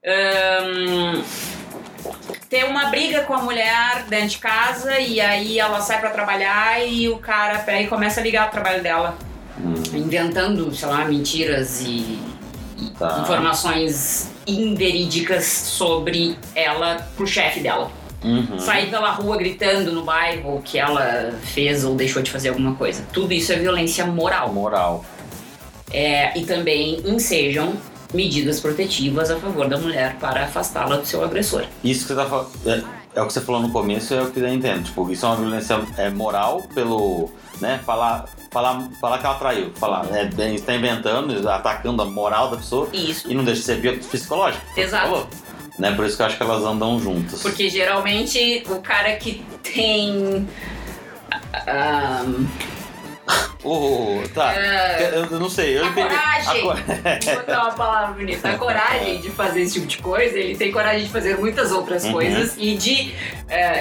Ahn, 0.07 1.23
ter 2.49 2.65
uma 2.65 2.87
briga 2.87 3.23
com 3.23 3.35
a 3.35 3.43
mulher 3.43 4.05
dentro 4.09 4.29
de 4.29 4.39
casa 4.39 4.99
e 5.01 5.21
aí 5.21 5.59
ela 5.59 5.81
sai 5.81 5.99
pra 6.01 6.11
trabalhar 6.11 6.87
e 6.87 7.09
o 7.09 7.19
cara 7.19 7.59
pega 7.61 7.83
e 7.83 7.87
começa 7.87 8.21
a 8.21 8.23
ligar 8.23 8.49
o 8.49 8.51
trabalho 8.51 8.83
dela. 8.83 9.17
Inventando, 9.95 10.75
sei 10.75 10.89
lá, 10.89 11.05
mentiras 11.05 11.81
e, 11.81 12.19
e 12.79 12.91
Tá. 12.99 13.21
informações 13.23 14.31
inverídicas 14.47 15.45
sobre 15.47 16.37
ela 16.55 17.07
pro 17.17 17.27
chefe 17.27 17.61
dela. 17.61 17.91
Uhum. 18.23 18.59
Sair 18.59 18.91
pela 18.91 19.11
rua 19.11 19.37
gritando 19.37 19.93
no 19.93 20.03
bairro 20.03 20.61
que 20.65 20.79
ela 20.79 21.33
fez 21.43 21.85
ou 21.85 21.95
deixou 21.95 22.23
de 22.23 22.31
fazer 22.31 22.51
alguma 22.51 22.75
coisa. 22.75 23.05
Tudo 23.13 23.33
isso 23.33 23.53
é 23.53 23.57
violência 23.57 24.05
moral. 24.07 24.53
Moral. 24.53 25.05
É, 25.93 26.37
e 26.39 26.45
também 26.45 27.01
ensejam 27.05 27.75
medidas 28.15 28.61
protetivas 28.61 29.31
a 29.31 29.37
favor 29.37 29.69
da 29.69 29.77
mulher 29.77 30.17
para 30.19 30.45
afastá-la 30.45 30.97
do 30.97 31.07
seu 31.07 31.23
agressor. 31.23 31.65
Isso 31.83 32.03
que 32.03 32.09
você 32.09 32.15
tá 32.15 32.27
falando. 32.27 32.51
É, 32.67 32.83
é 33.15 33.23
o 33.23 33.27
que 33.27 33.33
você 33.33 33.41
falou 33.41 33.61
no 33.61 33.71
começo, 33.71 34.15
é 34.15 34.23
o 34.23 34.31
que 34.31 34.41
eu 34.41 34.49
entendo. 34.49 34.85
Tipo, 34.85 35.11
isso 35.11 35.25
é 35.25 35.29
uma 35.29 35.37
violência 35.37 35.81
é, 35.97 36.11
moral 36.11 36.63
pelo. 36.75 37.31
né? 37.61 37.81
Falar, 37.85 38.27
falar, 38.51 38.89
falar 39.01 39.19
que 39.19 39.27
ela 39.27 39.35
traiu. 39.37 39.71
Falar, 39.75 40.07
é, 40.13 40.25
bem, 40.27 40.55
está 40.55 40.75
inventando, 40.75 41.49
atacando 41.49 42.03
a 42.03 42.05
moral 42.05 42.51
da 42.51 42.57
pessoa. 42.57 42.89
Isso. 42.93 43.31
E 43.31 43.35
não 43.35 43.45
deixa 43.45 43.61
de 43.61 43.67
ser 43.83 43.99
psicológico. 44.01 44.65
Exato. 44.77 45.29
Né? 45.79 45.93
Por 45.93 46.05
isso 46.07 46.17
que 46.17 46.23
eu 46.23 46.27
acho 46.27 46.37
que 46.37 46.43
elas 46.43 46.65
andam 46.65 47.01
juntas. 47.01 47.43
Porque 47.43 47.69
geralmente 47.69 48.65
o 48.69 48.81
cara 48.81 49.17
que 49.17 49.45
tem. 49.63 50.49
Ah, 53.27 53.49
Oh, 53.67 54.21
tá. 54.35 54.55
É. 54.55 55.25
Eu, 55.31 55.41
não 55.41 55.49
sei, 55.49 55.79
eu 55.79 55.85
a 55.85 55.89
entendi. 55.89 56.09
coragem! 56.09 56.61
A 56.61 56.63
cor- 56.63 57.35
botar 57.37 57.63
uma 57.63 57.73
palavra 57.73 58.15
bonita. 58.15 58.49
A 58.51 58.59
coragem 58.59 59.21
de 59.23 59.31
fazer 59.31 59.63
esse 59.63 59.73
tipo 59.75 59.87
de 59.87 59.99
coisa, 59.99 60.39
ele 60.39 60.55
tem 60.55 60.71
coragem 60.71 61.07
de 61.07 61.11
fazer 61.11 61.39
muitas 61.39 61.73
outras 61.73 62.05
Uhum. 62.05 62.13
coisas 62.13 62.55
e 62.59 62.75
de. 62.75 63.15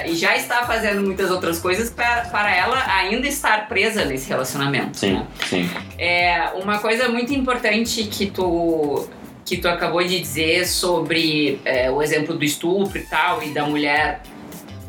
e 0.06 0.14
já 0.14 0.34
está 0.36 0.64
fazendo 0.64 1.02
muitas 1.02 1.30
outras 1.30 1.58
coisas 1.58 1.90
para, 1.90 2.22
para 2.26 2.56
ela 2.56 2.82
ainda 2.96 3.26
estar 3.28 3.68
presa 3.68 4.06
nesse 4.06 4.26
relacionamento. 4.30 4.96
Sim, 4.96 5.12
né? 5.14 5.26
sim. 5.46 5.70
É, 5.98 6.50
uma 6.62 6.78
coisa 6.78 7.08
muito 7.10 7.34
importante 7.34 8.04
que 8.04 8.26
tu 8.30 9.06
que 9.44 9.58
tu 9.58 9.68
acabou 9.68 10.02
de 10.02 10.18
dizer 10.18 10.66
sobre 10.66 11.60
é, 11.66 11.90
o 11.90 12.00
exemplo 12.02 12.34
do 12.34 12.42
estupro 12.42 12.96
e 12.96 13.02
tal 13.02 13.42
e 13.42 13.50
da 13.50 13.64
mulher 13.66 14.22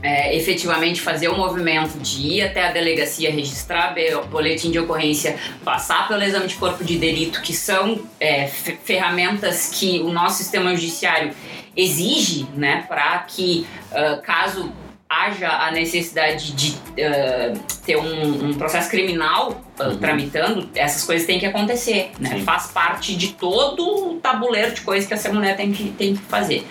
é, 0.07 0.35
efetivamente 0.35 1.01
fazer 1.01 1.27
o 1.29 1.35
movimento 1.43 1.97
de 1.99 2.21
ir 2.35 2.41
até 2.43 2.61
a 2.67 2.71
delegacia 2.71 3.31
registrar 3.31 3.93
be- 3.95 4.15
boletim 4.29 4.69
de 4.71 4.79
ocorrência, 4.79 5.35
passar 5.63 6.07
pelo 6.07 6.21
exame 6.23 6.47
de 6.47 6.55
corpo 6.55 6.83
de 6.83 6.95
delito, 6.97 7.41
que 7.41 7.53
são 7.53 7.99
é, 8.19 8.45
fe- 8.47 8.77
ferramentas 8.83 9.71
que 9.73 9.99
o 10.01 10.11
nosso 10.19 10.37
sistema 10.37 10.69
judiciário 10.75 11.31
exige, 11.75 12.45
né, 12.55 12.85
para 12.87 13.19
que 13.19 13.65
ah, 13.91 14.19
caso 14.23 14.71
haja 15.09 15.49
a 15.49 15.71
necessidade 15.71 16.51
de 16.53 16.75
ah, 17.01 17.53
ter 17.85 17.97
um, 17.97 18.49
um 18.49 18.53
processo 18.53 18.89
criminal 18.89 19.61
ah, 19.79 19.89
Uhum. 19.89 19.97
tramitando, 19.97 20.69
essas 20.75 21.03
coisas 21.03 21.25
têm 21.27 21.37
que 21.39 21.45
acontecer, 21.45 22.11
né? 22.19 22.41
Faz 22.45 22.67
parte 22.67 23.13
de 23.15 23.29
todo 23.33 23.81
o 24.13 24.19
tabuleiro 24.21 24.71
de 24.73 24.81
coisas 24.81 25.05
que 25.07 25.13
essa 25.13 25.31
mulher 25.33 25.57
tem 25.57 25.71
que, 25.73 25.89
tem 25.91 26.15
que 26.15 26.21
fazer. 26.21 26.65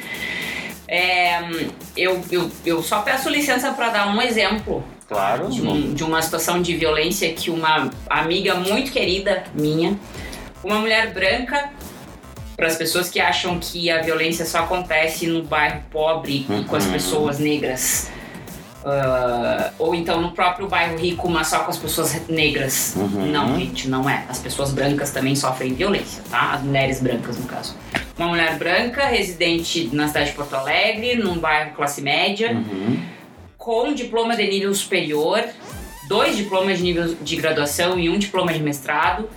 É, 0.87 1.41
eu, 1.97 2.23
eu, 2.31 2.51
eu 2.65 2.83
só 2.83 3.01
peço 3.01 3.29
licença 3.31 3.73
para 3.73 3.89
dar 3.91 4.09
um 4.09 4.21
exemplo 4.21 4.85
Claro. 5.09 5.49
de, 5.49 5.63
um- 5.63 5.95
de 5.95 6.05
uma 6.05 6.21
situação 6.23 6.61
de 6.61 6.75
violência 6.77 7.33
que 7.33 7.51
uma 7.51 7.91
amiga 8.09 8.55
muito 8.55 8.91
querida 8.93 9.45
minha, 9.55 9.99
uma 10.63 10.77
mulher 10.77 11.13
branca, 11.13 11.71
para 12.57 12.67
as 12.69 12.77
pessoas 12.77 13.09
que 13.11 13.19
acham 13.21 13.59
que 13.59 13.91
a 13.91 14.01
violência 14.03 14.45
só 14.47 14.59
acontece 14.61 15.27
no 15.27 15.43
bairro 15.43 15.83
pobre 15.91 16.47
e 16.49 16.65
com 16.65 16.77
as 16.77 16.85
Uhum. 16.87 16.93
pessoas 16.93 17.39
negras. 17.39 18.11
ah, 18.87 19.71
ou 19.79 19.95
então 19.95 20.21
no 20.21 20.33
próprio 20.33 20.69
bairro 20.69 20.99
rico, 20.99 21.27
mas 21.31 21.47
só 21.49 21.61
com 21.61 21.71
as 21.71 21.79
pessoas 21.79 22.15
negras. 22.29 22.93
Uhum. 22.97 23.33
Não, 23.33 23.59
gente, 23.59 23.89
não 23.89 24.09
é. 24.09 24.25
As 24.29 24.39
pessoas 24.39 24.73
brancas 24.73 25.11
também 25.11 25.35
sofrem 25.35 25.73
violência, 25.75 26.23
tá? 26.31 26.53
As 26.53 26.63
mulheres 26.63 27.01
brancas, 27.01 27.39
no 27.39 27.47
caso. 27.47 27.75
Uma 28.17 28.29
mulher 28.29 28.57
branca, 28.59 29.07
residente 29.07 29.89
na 29.93 30.07
cidade 30.09 30.31
de 30.31 30.37
Porto 30.37 30.55
Alegre, 30.55 31.17
num 31.17 31.39
bairro 31.39 31.75
classe 31.75 32.01
média, 32.01 32.53
Uhum. 32.53 33.01
com 33.59 33.93
diploma 33.93 34.37
de 34.37 34.47
nível 34.47 34.73
superior, 34.75 35.43
dois 36.07 36.37
diplomas 36.37 36.79
de 36.79 36.85
nível 36.85 37.15
de 37.21 37.37
graduação 37.37 37.99
e 37.99 38.09
um 38.09 38.19
diploma 38.19 38.53
de 38.53 38.61
mestrado. 38.61 39.29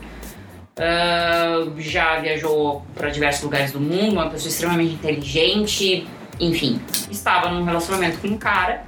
Ah, 0.79 1.65
já 1.79 2.19
viajou 2.19 2.85
para 2.93 3.09
diversos 3.09 3.43
lugares 3.43 3.71
do 3.71 3.79
mundo, 3.79 4.13
uma 4.13 4.29
pessoa 4.29 4.49
extremamente 4.49 4.93
inteligente, 4.93 6.05
enfim, 6.39 6.79
estava 7.09 7.49
num 7.49 7.63
relacionamento 7.63 8.19
com 8.19 8.27
um 8.27 8.37
cara 8.37 8.85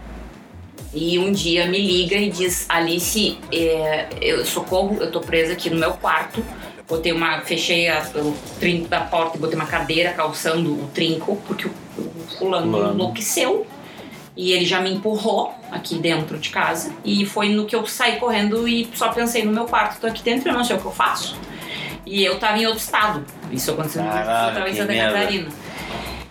e 0.93 1.17
um 1.17 1.31
dia 1.31 1.65
me 1.65 1.79
liga 1.79 2.15
e 2.15 2.29
diz: 2.29 2.65
Alice, 2.69 3.39
é, 3.51 4.05
eu 4.21 4.45
socorro, 4.45 4.97
eu 5.01 5.09
tô 5.11 5.19
presa 5.19 5.53
aqui 5.53 5.69
no 5.71 5.77
meu 5.79 5.93
quarto. 5.93 6.43
Botei 6.89 7.11
uma, 7.11 7.41
fechei 7.41 7.87
a- 7.87 8.03
o 8.15 8.35
trinco 8.59 8.87
da 8.87 9.01
porta 9.01 9.37
e 9.37 9.39
botei 9.39 9.55
uma 9.55 9.67
cadeira 9.67 10.11
calçando 10.13 10.73
o 10.73 10.87
trinco, 10.93 11.35
porque 11.45 11.67
o, 11.67 11.71
o 12.01 12.11
fulano 12.37 12.71
Fulano. 12.71 12.93
enlouqueceu. 12.93 13.67
E 14.35 14.53
ele 14.53 14.65
já 14.65 14.79
me 14.79 14.89
empurrou 14.93 15.53
aqui 15.69 15.95
dentro 15.99 16.37
de 16.37 16.49
casa. 16.49 16.93
E 17.03 17.25
foi 17.25 17.49
no 17.49 17.65
que 17.65 17.75
eu 17.75 17.85
saí 17.85 18.15
correndo 18.15 18.67
e 18.67 18.89
só 18.95 19.09
pensei 19.09 19.43
no 19.43 19.51
meu 19.51 19.65
quarto, 19.65 19.99
tô 19.99 20.07
aqui 20.07 20.23
dentro, 20.23 20.49
eu 20.49 20.53
não 20.53 20.63
sei 20.63 20.77
o 20.77 20.79
que 20.79 20.85
eu 20.85 20.91
faço. 20.91 21.37
E 22.05 22.23
eu 22.23 22.39
tava 22.39 22.57
em 22.57 22.65
outro 22.65 22.79
estado. 22.81 23.25
Isso 23.51 23.71
aconteceu 23.71 24.01
no 24.01 24.09
Caraca, 24.09 24.49
eu 24.49 24.53
tava 24.55 24.69
em 24.69 24.73
Santa 24.75 24.93
merda. 24.93 25.13
Catarina. 25.19 25.49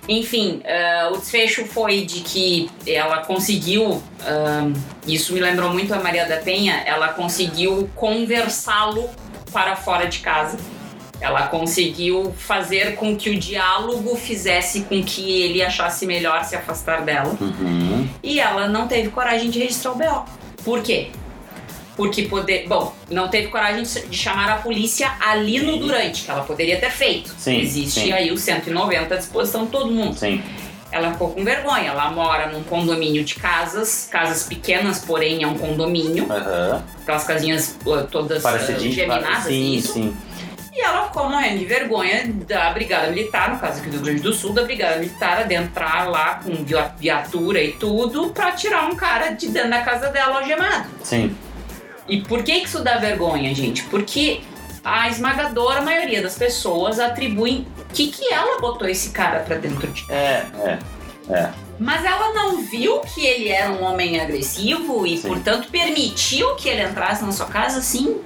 Enfim, 0.09 0.63
ah, 0.65 1.11
o 1.13 1.19
desfecho 1.19 1.67
foi 1.67 2.01
de 2.07 2.21
que 2.21 2.71
ela 2.87 3.19
conseguiu, 3.19 4.03
ah, 4.23 4.71
isso 5.07 5.35
me 5.35 5.41
lembrou 5.41 5.71
muito 5.71 5.93
a 5.95 6.01
Maria 6.01 6.25
da 6.27 6.39
Penha, 6.39 6.83
ela 6.87 7.09
conseguiu 7.09 7.91
conversá-lo 7.95 9.11
para 9.51 9.77
fora 9.77 10.07
de 10.07 10.19
casa. 10.19 10.59
Ela 11.21 11.49
conseguiu 11.49 12.33
fazer 12.37 12.95
com 12.95 13.17
que 13.17 13.31
o 13.31 13.39
diálogo 13.39 14.15
fizesse 14.17 14.83
com 14.83 15.03
que 15.03 15.43
ele 15.43 15.63
achasse 15.63 16.07
melhor 16.07 16.45
se 16.45 16.55
afastar 16.55 17.03
dela. 17.03 17.37
Uhum. 17.41 18.09
E 18.23 18.39
ela 18.39 18.69
não 18.69 18.87
teve 18.87 19.09
coragem 19.09 19.51
de 19.51 19.59
registrar 19.59 19.93
o 19.93 19.95
BO. 19.97 20.25
Por 20.65 20.81
quê? 20.81 21.09
Porque 21.97 22.23
poder. 22.23 22.69
Bom, 22.69 22.95
não 23.11 23.27
teve 23.27 23.49
coragem 23.49 23.83
de 23.83 24.17
chamar 24.17 24.49
a 24.49 24.57
polícia 24.59 25.11
ali 25.21 25.59
no 25.59 25.79
durante, 25.79 26.23
que 26.23 26.31
ela 26.31 26.45
poderia 26.45 26.79
ter 26.79 26.93
feito. 26.93 27.35
Sim, 27.37 27.61
Existe 27.61 28.01
sim. 28.01 28.13
aí 28.13 28.31
o 28.31 28.39
190 28.39 29.13
à 29.13 29.19
disposição 29.19 29.65
de 29.65 29.73
todo 29.73 29.91
mundo. 29.91 30.17
Sim. 30.17 30.41
Ela 30.91 31.13
ficou 31.13 31.31
com 31.31 31.45
vergonha. 31.45 31.91
Ela 31.91 32.11
mora 32.11 32.47
num 32.49 32.63
condomínio 32.65 33.23
de 33.25 33.35
casas, 33.35 34.09
casas 34.11 34.45
pequenas, 34.45 35.01
porém 35.05 35.43
é 35.43 35.47
um 35.47 35.57
condomínio. 35.59 36.27
Aham. 36.31 36.83
Aquelas 37.03 37.25
casinhas 37.25 37.77
uh, 37.85 38.05
todas 38.11 38.39
uh, 38.39 38.43
Parecidinho. 38.43 38.93
geminadas, 38.93 39.45
Sim, 39.45 39.75
isso. 39.75 39.93
sim. 39.95 40.17
E 40.73 40.81
ela 40.81 41.07
ficou 41.07 41.29
morrendo 41.29 41.59
de 41.59 41.65
vergonha 41.65 42.23
da 42.47 42.71
Brigada 42.71 43.09
Militar, 43.09 43.51
no 43.53 43.59
caso 43.59 43.81
aqui 43.81 43.91
do 43.91 43.97
Rio 43.97 44.05
Grande 44.05 44.21
do 44.23 44.33
Sul, 44.33 44.53
da 44.53 44.63
Brigada 44.63 44.97
Militar 44.99 45.41
adentrar 45.41 46.09
lá 46.09 46.37
com 46.37 46.55
via- 46.65 46.93
viatura 46.97 47.61
e 47.61 47.73
tudo 47.73 48.31
pra 48.31 48.53
tirar 48.53 48.87
um 48.87 48.95
cara 48.95 49.31
de 49.31 49.49
dentro 49.49 49.71
da 49.71 49.83
casa 49.83 50.09
dela 50.11 50.39
algemado. 50.39 50.89
Sim. 51.03 51.37
E 52.09 52.21
por 52.23 52.43
que 52.45 52.61
que 52.61 52.67
isso 52.69 52.83
dá 52.83 52.97
vergonha, 52.97 53.53
gente? 53.55 53.83
Porque 53.85 54.41
a 54.85 55.09
esmagadora 55.09 55.83
maioria 55.83 56.23
das 56.23 56.39
pessoas 56.39 57.01
atribuem 57.01 57.67
que 57.93 58.09
que 58.09 58.33
ela 58.33 58.61
botou 58.61 58.89
esse 58.89 59.11
cara 59.11 59.41
pra 59.41 59.57
dentro 59.57 59.87
de 59.89 60.05
É, 60.11 60.47
é, 60.65 60.79
é. 61.31 61.51
mas 61.79 62.05
ela 62.05 62.33
não 62.35 62.63
viu 62.63 63.01
que 63.01 63.25
ele 63.25 63.49
era 63.49 63.71
um 63.71 63.83
homem 63.83 64.21
agressivo 64.21 65.07
e, 65.07 65.19
Sim. 65.19 65.29
portanto, 65.29 65.69
permitiu 65.71 66.55
que 66.57 66.69
ele 66.69 66.83
entrasse 66.83 67.25
na 67.25 67.33
sua 67.33 67.47
casa? 67.47 67.81
Sim. 67.81 68.21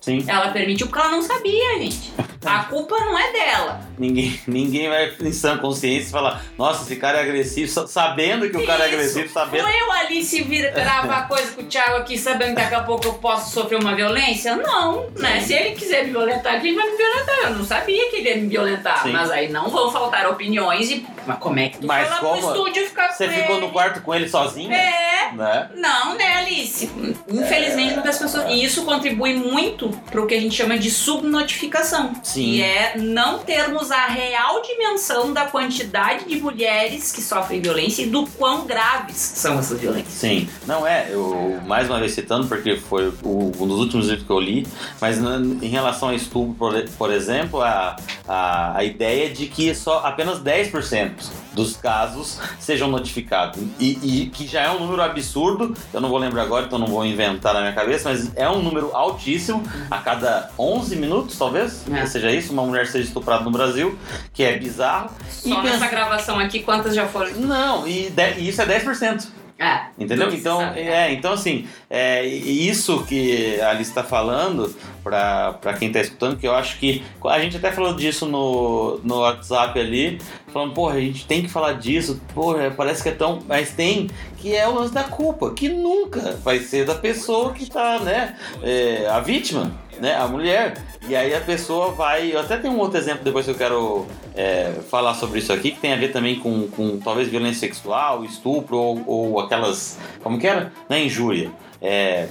Sim. 0.00 0.24
Ela 0.28 0.48
permitiu 0.50 0.86
porque 0.86 1.00
ela 1.00 1.10
não 1.10 1.22
sabia, 1.22 1.78
gente. 1.78 2.12
A 2.46 2.64
culpa 2.64 2.96
não 2.98 3.18
é 3.18 3.32
dela. 3.32 3.80
Ninguém, 3.98 4.40
ninguém 4.46 4.88
vai 4.88 5.12
em 5.20 5.32
sã 5.32 5.56
consciência 5.58 6.10
falar, 6.10 6.42
nossa, 6.58 6.82
esse 6.84 6.96
cara 6.96 7.18
é 7.18 7.22
agressivo, 7.22 7.70
sa- 7.70 7.86
sabendo 7.86 8.48
que 8.50 8.56
o 8.56 8.66
cara 8.66 8.84
é 8.84 8.86
Isso. 8.88 8.94
agressivo, 8.96 9.28
sabendo. 9.32 9.64
Foi 9.64 9.80
eu 9.80 9.92
ali 9.92 10.24
se 10.24 10.42
vir 10.42 10.72
gravar 10.72 11.26
coisa 11.28 11.52
com 11.52 11.62
o 11.62 11.64
Thiago 11.64 11.96
aqui, 11.98 12.18
sabendo 12.18 12.50
que 12.56 12.62
daqui 12.62 12.74
a 12.74 12.82
pouco 12.82 13.06
eu 13.06 13.14
posso 13.14 13.52
sofrer 13.52 13.78
uma 13.78 13.94
violência? 13.94 14.56
Não, 14.56 15.08
né? 15.16 15.40
Se 15.40 15.52
ele 15.54 15.74
quiser 15.76 16.04
me 16.04 16.10
violentar 16.10 16.54
ele 16.56 16.74
vai 16.74 16.90
me 16.90 16.96
violentar. 16.96 17.38
Eu 17.44 17.50
não 17.56 17.64
sabia 17.64 18.10
que 18.10 18.16
ele 18.16 18.28
ia 18.28 18.36
me 18.36 18.48
violentar. 18.48 19.02
Sim. 19.02 19.12
Mas 19.12 19.30
aí 19.30 19.48
não 19.50 19.68
vão 19.68 19.90
faltar 19.92 20.28
opiniões 20.28 20.90
e. 20.90 21.06
Mas 21.26 21.38
como 21.38 21.58
é 21.58 21.68
que 21.68 21.78
tu 21.78 21.86
Mas 21.86 22.06
foi 22.08 22.14
lá 22.16 22.20
como? 22.20 22.40
pro 22.40 22.50
estúdio 22.50 22.86
ficar 22.88 23.12
Você 23.12 23.26
com 23.26 23.32
ficou 23.32 23.56
ele? 23.56 23.66
no 23.66 23.72
quarto 23.72 24.00
com 24.02 24.14
ele 24.14 24.28
sozinho? 24.28 24.72
É. 24.72 25.32
Né? 25.34 25.70
Não, 25.76 26.14
né, 26.16 26.34
Alice? 26.38 26.90
Infelizmente, 27.28 27.94
muitas 27.94 28.18
pessoas. 28.18 28.44
E 28.50 28.62
isso 28.62 28.84
contribui 28.84 29.34
muito 29.34 29.88
para 30.10 30.20
o 30.20 30.26
que 30.26 30.34
a 30.34 30.40
gente 30.40 30.54
chama 30.54 30.76
de 30.78 30.90
subnotificação. 30.90 32.12
Sim. 32.22 32.33
Que 32.34 32.62
é 32.62 32.96
não 32.98 33.38
termos 33.40 33.90
a 33.90 34.06
real 34.06 34.60
dimensão 34.62 35.32
da 35.32 35.46
quantidade 35.46 36.24
de 36.26 36.36
mulheres 36.40 37.12
que 37.12 37.20
sofrem 37.22 37.60
violência 37.60 38.02
e 38.02 38.06
do 38.06 38.26
quão 38.26 38.66
graves 38.66 39.16
são 39.16 39.58
essas 39.58 39.78
violências. 39.80 40.14
Sim, 40.14 40.48
não 40.66 40.86
é, 40.86 41.08
eu 41.10 41.60
mais 41.66 41.88
uma 41.88 41.98
vez 41.98 42.12
citando, 42.12 42.46
porque 42.46 42.76
foi 42.76 43.08
o- 43.22 43.52
um 43.58 43.66
dos 43.66 43.78
últimos 43.80 44.06
livros 44.08 44.26
que 44.26 44.32
eu 44.32 44.40
li, 44.40 44.66
mas 45.00 45.18
em 45.18 45.68
relação 45.68 46.08
a 46.10 46.14
estupro, 46.14 46.54
por, 46.54 46.82
por 46.98 47.12
exemplo, 47.12 47.60
a, 47.62 47.96
a, 48.26 48.78
a 48.78 48.84
ideia 48.84 49.30
de 49.30 49.46
que 49.46 49.74
só 49.74 49.98
apenas 50.04 50.38
10% 50.40 51.10
dos 51.52 51.76
casos 51.76 52.40
sejam 52.58 52.88
notificados. 52.88 53.62
E, 53.78 53.98
e 54.24 54.26
que 54.30 54.46
já 54.46 54.62
é 54.62 54.70
um 54.70 54.80
número 54.80 55.02
absurdo, 55.02 55.74
eu 55.92 56.00
não 56.00 56.08
vou 56.08 56.18
lembrar 56.18 56.42
agora, 56.42 56.66
então 56.66 56.78
não 56.78 56.86
vou 56.88 57.04
inventar 57.06 57.54
na 57.54 57.60
minha 57.60 57.72
cabeça, 57.72 58.08
mas 58.10 58.30
é 58.34 58.48
um 58.50 58.60
número 58.60 58.90
altíssimo, 58.94 59.62
a 59.90 59.98
cada 59.98 60.50
11 60.58 60.96
minutos, 60.96 61.38
talvez, 61.38 61.84
É. 61.92 62.06
seja 62.06 62.23
isso, 62.32 62.52
uma 62.52 62.62
mulher 62.62 62.86
seja 62.86 63.04
estuprada 63.06 63.42
no 63.44 63.50
Brasil, 63.50 63.98
que 64.32 64.42
é 64.42 64.56
bizarro. 64.58 65.10
Só 65.28 65.48
E 65.48 65.62
nessa 65.62 65.78
pensa- 65.78 65.88
gravação 65.88 66.38
aqui, 66.38 66.60
quantas 66.60 66.94
já 66.94 67.06
foram? 67.06 67.32
Não, 67.32 67.86
e, 67.86 68.08
de- 68.10 68.34
e 68.38 68.48
isso 68.48 68.62
é 68.62 68.66
10%. 68.66 69.28
É. 69.56 69.82
Entendeu? 69.96 70.32
Então, 70.34 70.58
sabe, 70.58 70.82
né? 70.82 71.10
é, 71.10 71.12
então 71.12 71.32
assim, 71.32 71.66
é 71.88 72.26
isso 72.26 73.04
que 73.06 73.60
a 73.60 73.70
Alice 73.70 73.88
está 73.90 74.02
falando, 74.02 74.74
para 75.04 75.74
quem 75.78 75.88
está 75.88 76.00
escutando, 76.00 76.36
que 76.36 76.48
eu 76.48 76.54
acho 76.54 76.78
que. 76.78 77.04
A 77.26 77.38
gente 77.38 77.58
até 77.58 77.70
falou 77.70 77.94
disso 77.94 78.26
no, 78.26 78.98
no 79.04 79.20
WhatsApp 79.20 79.78
ali, 79.78 80.18
falando, 80.52 80.72
porra, 80.72 80.94
a 80.94 81.00
gente 81.00 81.26
tem 81.26 81.42
que 81.42 81.48
falar 81.48 81.74
disso, 81.74 82.20
porra, 82.34 82.72
parece 82.74 83.02
que 83.02 83.10
é 83.10 83.12
tão. 83.12 83.40
Mas 83.46 83.70
tem, 83.70 84.08
que 84.38 84.54
é 84.54 84.66
o 84.66 84.74
lance 84.74 84.92
da 84.92 85.04
culpa, 85.04 85.52
que 85.52 85.68
nunca 85.68 86.38
vai 86.42 86.58
ser 86.58 86.86
da 86.86 86.94
pessoa 86.94 87.52
que 87.52 87.70
tá, 87.70 88.00
né? 88.00 88.34
é, 88.62 89.06
a 89.08 89.20
vítima, 89.20 89.72
né? 90.00 90.14
A 90.16 90.26
mulher. 90.26 90.74
E 91.08 91.14
aí 91.14 91.34
a 91.34 91.40
pessoa 91.40 91.92
vai. 91.92 92.32
Eu 92.32 92.40
até 92.40 92.56
tenho 92.56 92.74
um 92.74 92.78
outro 92.78 92.98
exemplo 92.98 93.22
depois 93.22 93.44
que 93.44 93.50
eu 93.50 93.56
quero 93.56 94.06
é, 94.34 94.72
falar 94.90 95.14
sobre 95.14 95.38
isso 95.38 95.52
aqui, 95.52 95.70
que 95.70 95.80
tem 95.80 95.92
a 95.92 95.96
ver 95.96 96.12
também 96.12 96.38
com, 96.38 96.66
com 96.68 96.98
talvez 96.98 97.28
violência 97.28 97.60
sexual, 97.60 98.24
estupro 98.24 98.76
ou, 98.76 99.02
ou 99.06 99.40
aquelas. 99.40 99.98
Como 100.22 100.38
que 100.38 100.46
era? 100.46 100.72
Na 100.88 100.98
injúria. 100.98 101.50
É, 101.80 102.28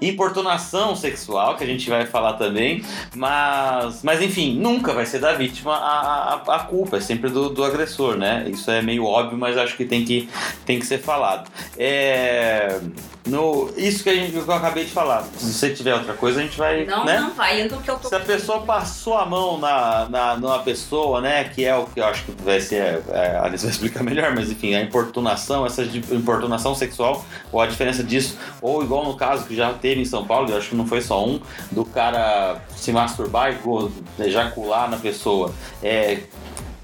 importunação 0.00 0.94
sexual, 0.94 1.56
que 1.56 1.64
a 1.64 1.66
gente 1.66 1.88
vai 1.88 2.06
falar 2.06 2.34
também, 2.34 2.82
mas, 3.14 4.02
mas 4.02 4.22
enfim, 4.22 4.58
nunca 4.58 4.92
vai 4.92 5.06
ser 5.06 5.18
da 5.18 5.32
vítima 5.32 5.74
a, 5.74 6.34
a, 6.34 6.56
a 6.56 6.58
culpa, 6.60 6.98
é 6.98 7.00
sempre 7.00 7.30
do, 7.30 7.48
do 7.48 7.64
agressor, 7.64 8.16
né? 8.16 8.46
Isso 8.48 8.70
é 8.70 8.80
meio 8.82 9.04
óbvio, 9.04 9.36
mas 9.36 9.56
acho 9.56 9.76
que 9.76 9.84
tem 9.84 10.04
que, 10.04 10.28
tem 10.64 10.78
que 10.78 10.86
ser 10.86 10.98
falado. 10.98 11.50
É, 11.76 12.80
no, 13.28 13.70
isso 13.76 14.02
que, 14.02 14.08
a 14.10 14.14
gente, 14.14 14.32
que 14.32 14.38
eu 14.38 14.52
acabei 14.52 14.84
de 14.84 14.90
falar, 14.90 15.24
se 15.36 15.52
você 15.52 15.70
tiver 15.70 15.94
outra 15.94 16.14
coisa, 16.14 16.40
a 16.40 16.42
gente 16.42 16.56
vai. 16.56 16.84
Não, 16.84 17.04
né? 17.04 17.20
não 17.20 17.34
vai 17.34 17.62
indo 17.62 17.76
que 17.78 17.90
eu 17.90 17.98
tô. 17.98 18.08
Se 18.08 18.14
a 18.14 18.20
pessoa 18.20 18.62
passou 18.62 19.18
a 19.18 19.26
mão 19.26 19.58
na, 19.58 20.08
na, 20.08 20.36
numa 20.36 20.58
pessoa, 20.60 21.20
né, 21.20 21.44
que 21.44 21.64
é 21.64 21.74
o 21.74 21.86
que 21.86 22.00
eu 22.00 22.06
acho 22.06 22.24
que 22.24 22.32
vai 22.42 22.60
ser, 22.60 23.02
é, 23.10 23.36
a 23.36 23.44
Alice 23.44 23.64
vai 23.64 23.72
explicar 23.72 24.02
melhor, 24.04 24.34
mas 24.34 24.50
enfim, 24.50 24.74
a 24.74 24.80
importunação, 24.80 25.66
essa 25.66 25.82
importunação 25.82 26.74
sexual, 26.74 27.24
ou 27.52 27.60
a 27.60 27.66
diferença 27.66 28.02
disso, 28.02 28.38
ou 28.62 28.82
igual 28.82 29.04
no 29.04 29.14
caso 29.14 29.44
que 29.44 29.54
já 29.54 29.72
teve 29.74 30.00
em 30.00 30.06
São 30.06 30.26
Paulo, 30.26 30.50
eu 30.50 30.56
acho 30.56 30.70
que 30.70 30.76
não 30.76 30.86
foi 30.86 31.02
só 31.02 31.24
um, 31.24 31.40
do 31.70 31.84
cara 31.84 32.62
se 32.76 32.92
masturbar 32.92 33.52
e 33.52 34.24
ejacular 34.24 34.90
na 34.90 34.96
pessoa. 34.96 35.52
É, 35.82 36.22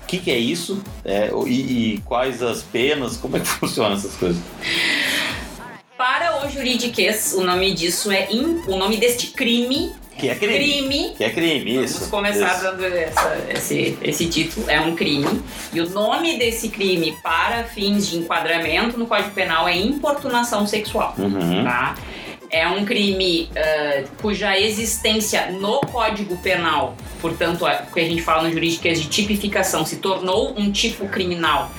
o 0.02 0.06
que, 0.06 0.18
que 0.18 0.30
é 0.30 0.36
isso? 0.36 0.82
É, 1.02 1.30
e, 1.46 1.94
e 1.94 1.98
quais 2.02 2.42
as 2.42 2.62
penas? 2.62 3.16
Como 3.16 3.38
é 3.38 3.40
que 3.40 3.46
funciona 3.48 3.94
essas 3.94 4.14
coisas? 4.16 4.42
Para 5.96 6.44
o 6.44 6.50
juridiquês, 6.50 7.34
o 7.36 7.42
nome 7.44 7.72
disso 7.72 8.10
é. 8.10 8.28
im- 8.30 8.62
O 8.66 8.76
nome 8.76 8.96
deste 8.96 9.28
crime. 9.28 9.92
Que 10.18 10.28
é 10.28 10.34
crime. 10.34 10.54
Crime. 10.54 11.14
Que 11.16 11.24
é 11.24 11.30
crime, 11.30 11.84
isso. 11.84 11.94
Vamos 11.94 12.10
começar 12.10 12.54
isso. 12.54 12.62
dando 12.62 12.84
essa- 12.84 13.36
esse, 13.50 13.98
esse 14.02 14.26
título. 14.26 14.68
É 14.70 14.80
um 14.80 14.94
crime. 14.94 15.40
E 15.72 15.80
o 15.80 15.88
nome 15.90 16.36
desse 16.38 16.68
crime, 16.68 17.16
para 17.22 17.64
fins 17.64 18.08
de 18.08 18.16
enquadramento 18.18 18.96
no 18.98 19.06
Código 19.06 19.30
Penal, 19.30 19.66
é 19.68 19.76
importunação 19.76 20.66
sexual. 20.66 21.14
Uhum. 21.18 21.64
Tá? 21.64 21.94
É 22.50 22.66
um 22.68 22.84
crime 22.84 23.48
ah, 23.56 24.04
cuja 24.22 24.58
existência 24.58 25.50
no 25.50 25.80
Código 25.80 26.36
Penal, 26.38 26.96
portanto, 27.20 27.66
é- 27.66 27.84
o 27.88 27.92
que 27.92 28.00
a 28.00 28.04
gente 28.04 28.22
fala 28.22 28.44
no 28.44 28.52
juridiquês 28.52 29.00
de 29.02 29.08
tipificação, 29.08 29.84
se 29.84 29.96
tornou 29.96 30.54
um 30.56 30.70
tipo 30.70 31.08
criminal 31.08 31.70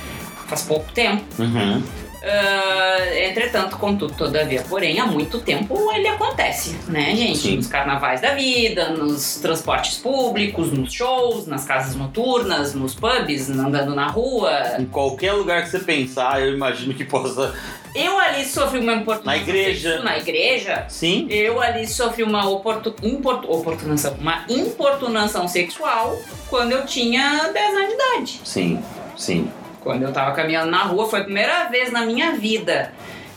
faz 0.48 0.62
pouco 0.62 0.92
tempo. 0.92 1.24
Uhum. 1.40 1.82
Ah, 2.28 3.28
entretanto, 3.28 3.78
contudo, 3.78 4.14
todavia, 4.16 4.64
porém, 4.68 5.00
há 5.00 5.06
muito 5.06 5.40
tempo 5.40 5.92
ele 5.92 6.08
acontece, 6.08 6.76
né, 6.88 7.16
gente? 7.16 7.38
Sim. 7.38 7.56
Nos 7.58 7.68
carnavais 7.68 8.20
da 8.20 8.34
vida, 8.34 8.90
nos 8.90 9.36
transportes 9.36 10.00
públicos, 10.00 10.72
nos 10.72 10.92
shows, 10.92 11.46
nas 11.46 11.66
casas 11.66 11.96
noturnas, 11.96 12.74
nos 12.74 12.96
pubs, 12.96 13.50
andando 13.50 13.94
na 13.94 14.08
rua. 14.08 14.78
Em 14.80 14.86
qualquer 14.86 15.34
lugar 15.34 15.64
que 15.64 15.70
você 15.70 15.80
pensar, 15.80 16.42
eu 16.42 16.54
imagino 16.54 16.96
que 16.96 17.06
possa. 17.06 17.54
Eu 17.94 18.18
ali 18.18 18.44
sofri 18.44 18.80
uma 18.80 18.94
importunação. 18.94 19.26
Na 19.26 19.38
igreja. 19.38 20.00
Na 20.00 20.18
igreja. 20.18 20.86
Sim. 20.90 21.28
Eu 21.30 21.62
ali 21.62 21.88
sofri 21.88 22.24
uma 22.24 22.42
importu, 23.04 23.52
oportunação, 23.52 24.16
uma 24.20 24.46
importunação 24.50 25.48
sexual 25.48 26.20
quando 26.50 26.72
eu 26.72 26.86
tinha 26.86 27.52
10 27.54 27.76
anos 27.76 27.88
de 27.88 27.94
idade. 27.94 28.42
Sim, 28.44 28.84
sim. 29.16 29.50
Quando 29.86 30.02
eu 30.02 30.12
tava 30.12 30.32
caminhando 30.32 30.72
na 30.72 30.82
rua, 30.82 31.08
foi 31.08 31.20
a 31.20 31.24
primeira 31.24 31.66
vez 31.66 31.92
na 31.92 32.02
minha 32.02 32.32
vida 32.32 32.92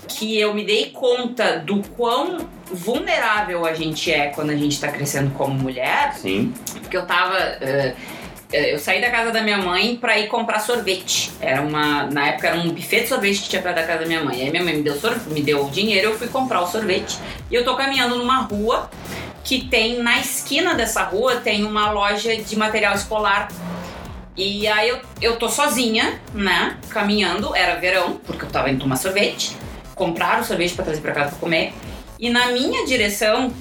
que 0.09 0.41
eu 0.41 0.55
me 0.55 0.65
dei 0.65 0.87
conta 0.87 1.59
do 1.59 1.83
quão 1.91 2.39
vulnerável 2.73 3.67
a 3.67 3.75
gente 3.75 4.11
é 4.11 4.29
quando 4.29 4.49
a 4.49 4.57
gente 4.57 4.81
tá 4.81 4.89
crescendo 4.89 5.31
como 5.35 5.53
mulher, 5.53 6.15
Sim. 6.15 6.55
porque 6.81 6.97
eu 6.97 7.05
tava. 7.05 7.37
eh, 7.39 7.95
eu 8.51 8.79
saí 8.79 8.99
da 8.99 9.11
casa 9.11 9.31
da 9.31 9.43
minha 9.43 9.59
mãe 9.59 9.99
pra 9.99 10.19
ir 10.19 10.29
comprar 10.29 10.61
sorvete. 10.61 11.31
Era 11.39 11.61
uma. 11.61 12.07
Na 12.07 12.29
época 12.29 12.49
era 12.49 12.57
um 12.57 12.71
buffet 12.71 13.03
de 13.03 13.09
sorvete 13.09 13.43
que 13.43 13.49
tinha 13.51 13.61
perto 13.61 13.77
da 13.77 13.83
casa 13.83 14.01
da 14.01 14.07
minha 14.07 14.25
mãe. 14.25 14.41
Aí 14.41 14.51
minha 14.51 14.65
mãe 14.65 14.75
me 14.75 14.83
deu, 14.83 14.99
sor, 14.99 15.15
me 15.27 15.43
deu 15.43 15.67
o 15.67 15.71
dinheiro, 15.71 16.13
eu 16.13 16.19
fui 16.19 16.29
comprar 16.29 16.63
o 16.63 16.67
sorvete. 16.67 17.19
E 17.51 17.55
eu 17.55 17.63
tô 17.63 17.77
caminhando 17.77 18.17
numa 18.17 18.39
rua 18.39 18.89
que 19.45 19.67
tem, 19.67 20.03
na 20.03 20.19
esquina 20.19 20.75
dessa 20.75 21.03
rua, 21.03 21.37
tem 21.37 21.63
uma 21.67 21.91
loja 21.91 22.35
de 22.37 22.57
material 22.57 22.95
escolar. 22.95 23.49
E 24.39 24.69
aí 24.69 24.89
eu, 24.89 25.01
eu 25.21 25.37
tô 25.37 25.49
sozinha, 25.49 26.21
né? 26.33 26.77
Caminhando, 26.91 27.55
era 27.57 27.75
verão, 27.81 28.21
porque 28.25 28.45
eu 28.45 28.49
tava 28.49 28.71
indo 28.71 28.79
tomar 28.81 28.95
sorvete. 28.95 29.57
Compraram 29.97 30.45
sorvete 30.45 30.75
pra 30.75 30.85
trazer 30.85 31.01
pra 31.01 31.11
casa 31.13 31.31
pra 31.31 31.39
comer. 31.41 31.73
E 32.21 32.31
na 32.31 32.47
minha 32.53 32.87
direção 32.87 33.53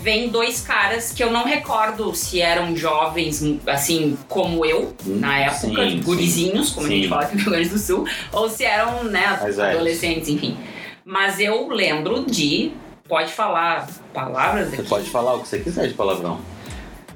vem 0.00 0.30
dois 0.30 0.62
caras 0.62 1.12
que 1.12 1.22
eu 1.22 1.30
não 1.30 1.44
recordo 1.44 2.14
se 2.14 2.40
eram 2.40 2.74
jovens, 2.74 3.42
assim, 3.66 4.16
como 4.26 4.64
eu, 4.64 4.94
Hum, 5.06 5.18
na 5.20 5.38
época, 5.38 5.58
sim, 5.88 6.00
gurizinhos, 6.02 6.70
como 6.70 6.86
a 6.86 6.88
sim. 6.88 6.96
gente 6.96 7.08
fala 7.08 7.22
aqui 7.24 7.36
no 7.36 7.42
Rio 7.42 7.50
Grande 7.52 7.68
do 7.68 7.78
Sul, 7.78 8.06
ou 8.32 8.48
se 8.48 8.64
eram, 8.64 9.04
né, 9.04 9.38
adolescentes, 9.70 10.28
enfim. 10.30 10.56
Mas 11.04 11.38
eu 11.40 11.68
lembro 11.68 12.24
de. 12.24 12.72
Pode 13.06 13.32
falar 13.32 13.86
palavras 14.14 14.70
Você 14.70 14.76
aqui. 14.80 14.88
pode 14.88 15.10
falar 15.10 15.34
o 15.34 15.40
que 15.42 15.48
você 15.48 15.58
quiser 15.58 15.88
de 15.88 15.94
palavrão. 15.94 16.40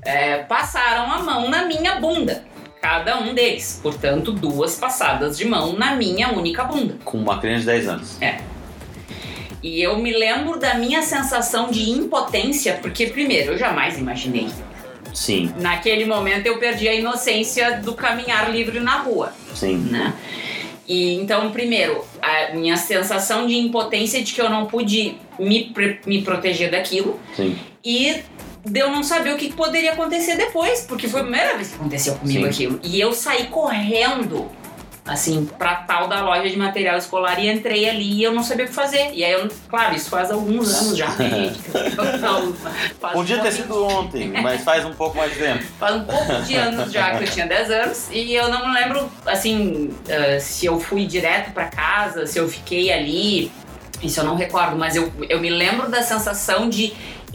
É, 0.03 0.39
passaram 0.43 1.11
a 1.11 1.23
mão 1.23 1.49
na 1.49 1.65
minha 1.65 1.95
bunda. 1.99 2.45
Cada 2.87 3.19
um 3.19 3.35
deles. 3.35 3.81
Portanto, 3.83 4.31
duas 4.31 4.77
passadas 4.77 5.37
de 5.37 5.45
mão 5.45 5.73
na 5.73 5.97
minha 5.97 6.31
única 6.31 6.63
bunda. 6.63 6.95
Com 7.05 7.19
uma 7.19 7.41
criança 7.41 7.61
de 7.63 7.67
10 7.67 7.89
anos. 7.89 8.17
E 9.61 9.83
eu 9.83 9.99
me 9.99 10.13
lembro 10.17 10.57
da 10.57 10.75
minha 10.75 11.03
sensação 11.03 11.69
de 11.69 11.91
impotência, 11.91 12.79
porque, 12.81 13.09
primeiro, 13.09 13.55
eu 13.55 13.59
jamais 13.59 13.99
imaginei. 13.99 14.49
Sim, 15.13 15.53
Naquele 15.59 16.05
momento 16.05 16.47
eu 16.47 16.59
perdi 16.59 16.87
a 16.87 16.95
inocência 16.95 17.81
do 17.81 17.93
caminhar 17.93 18.53
livre 18.53 18.79
na 18.79 18.99
rua, 18.99 19.33
sim. 19.53 19.79
né? 19.79 20.15
E 20.87 21.15
então, 21.15 21.51
primeiro, 21.51 22.05
a 22.23 22.55
minha 22.55 22.77
sensação 22.77 23.49
de 23.49 23.57
impotência 23.57 24.23
de 24.23 24.33
que 24.33 24.41
eu 24.41 24.49
não 24.49 24.67
pude 24.67 25.17
me, 25.41 25.75
me 26.07 26.23
proteger 26.23 26.71
daquilo 26.71 27.19
Sim. 27.35 27.59
e 27.85 28.23
de 28.67 28.81
eu 28.81 28.91
não 28.91 29.03
saber 29.03 29.33
o 29.33 29.37
que 29.37 29.53
poderia 29.53 29.93
acontecer 29.93 30.37
depois, 30.37 30.83
porque 30.83 31.09
foi 31.09 31.21
a 31.21 31.23
primeira 31.23 31.55
vez 31.55 31.69
que 31.69 31.77
aconteceu 31.77 32.15
comigo 32.17 32.43
Sim. 32.43 32.49
aquilo. 32.49 32.81
E 32.83 33.01
eu 33.01 33.13
saí 33.13 33.47
correndo, 33.47 34.51
assim, 35.07 35.49
pra 35.57 35.77
tal 35.77 36.09
da 36.09 36.21
loja 36.21 36.51
de 36.51 36.57
material 36.57 36.99
escolar 36.99 37.39
e 37.39 37.49
entrei 37.49 37.89
ali 37.89 38.15
e 38.15 38.25
eu 38.25 38.33
não 38.33 38.43
sabia 38.43 38.65
o 38.65 38.69
que 38.69 38.75
fazer. 38.75 39.13
E 39.15 39.25
aí, 39.25 39.33
eu, 39.33 39.49
claro, 39.69 39.95
isso 39.95 40.11
faz 40.11 40.33
alguns 40.33 40.75
anos 40.75 40.99
já, 40.99 41.07
gente? 41.11 41.61
Não, 42.21 42.53
faz 43.01 43.15
Podia 43.15 43.37
um 43.37 43.41
ter 43.41 43.53
sido 43.53 43.85
ontem, 43.85 44.29
mas 44.43 44.63
faz 44.65 44.85
um 44.85 44.93
pouco 44.93 45.17
mais 45.17 45.33
de 45.33 45.39
tempo. 45.39 45.63
Faz 45.79 45.95
um 45.95 46.05
pouco 46.05 46.43
de 46.43 46.57
anos 46.57 46.93
já 46.93 47.17
que 47.17 47.25
eu 47.25 47.29
tinha 47.29 47.47
10 47.47 47.71
anos 47.71 48.09
e 48.11 48.35
eu 48.35 48.49
não 48.49 48.67
me 48.67 48.75
lembro, 48.75 49.09
assim, 49.25 49.91
ah, 50.09 50.41
se 50.41 50.67
eu 50.67 50.81
fui 50.81 51.07
direto 51.07 51.53
pra 51.53 51.67
casa, 51.67 52.27
se 52.27 52.39
eu 52.39 52.49
fiquei 52.49 52.93
ali. 52.93 53.53
Isso 54.03 54.21
eu 54.21 54.25
não 54.25 54.35
recordo, 54.37 54.77
mas 54.77 54.95
eu, 54.95 55.11
eu 55.27 55.41
me 55.41 55.49
lembro 55.49 55.89
da 55.89 56.03
sensação 56.03 56.69
de 56.69 56.93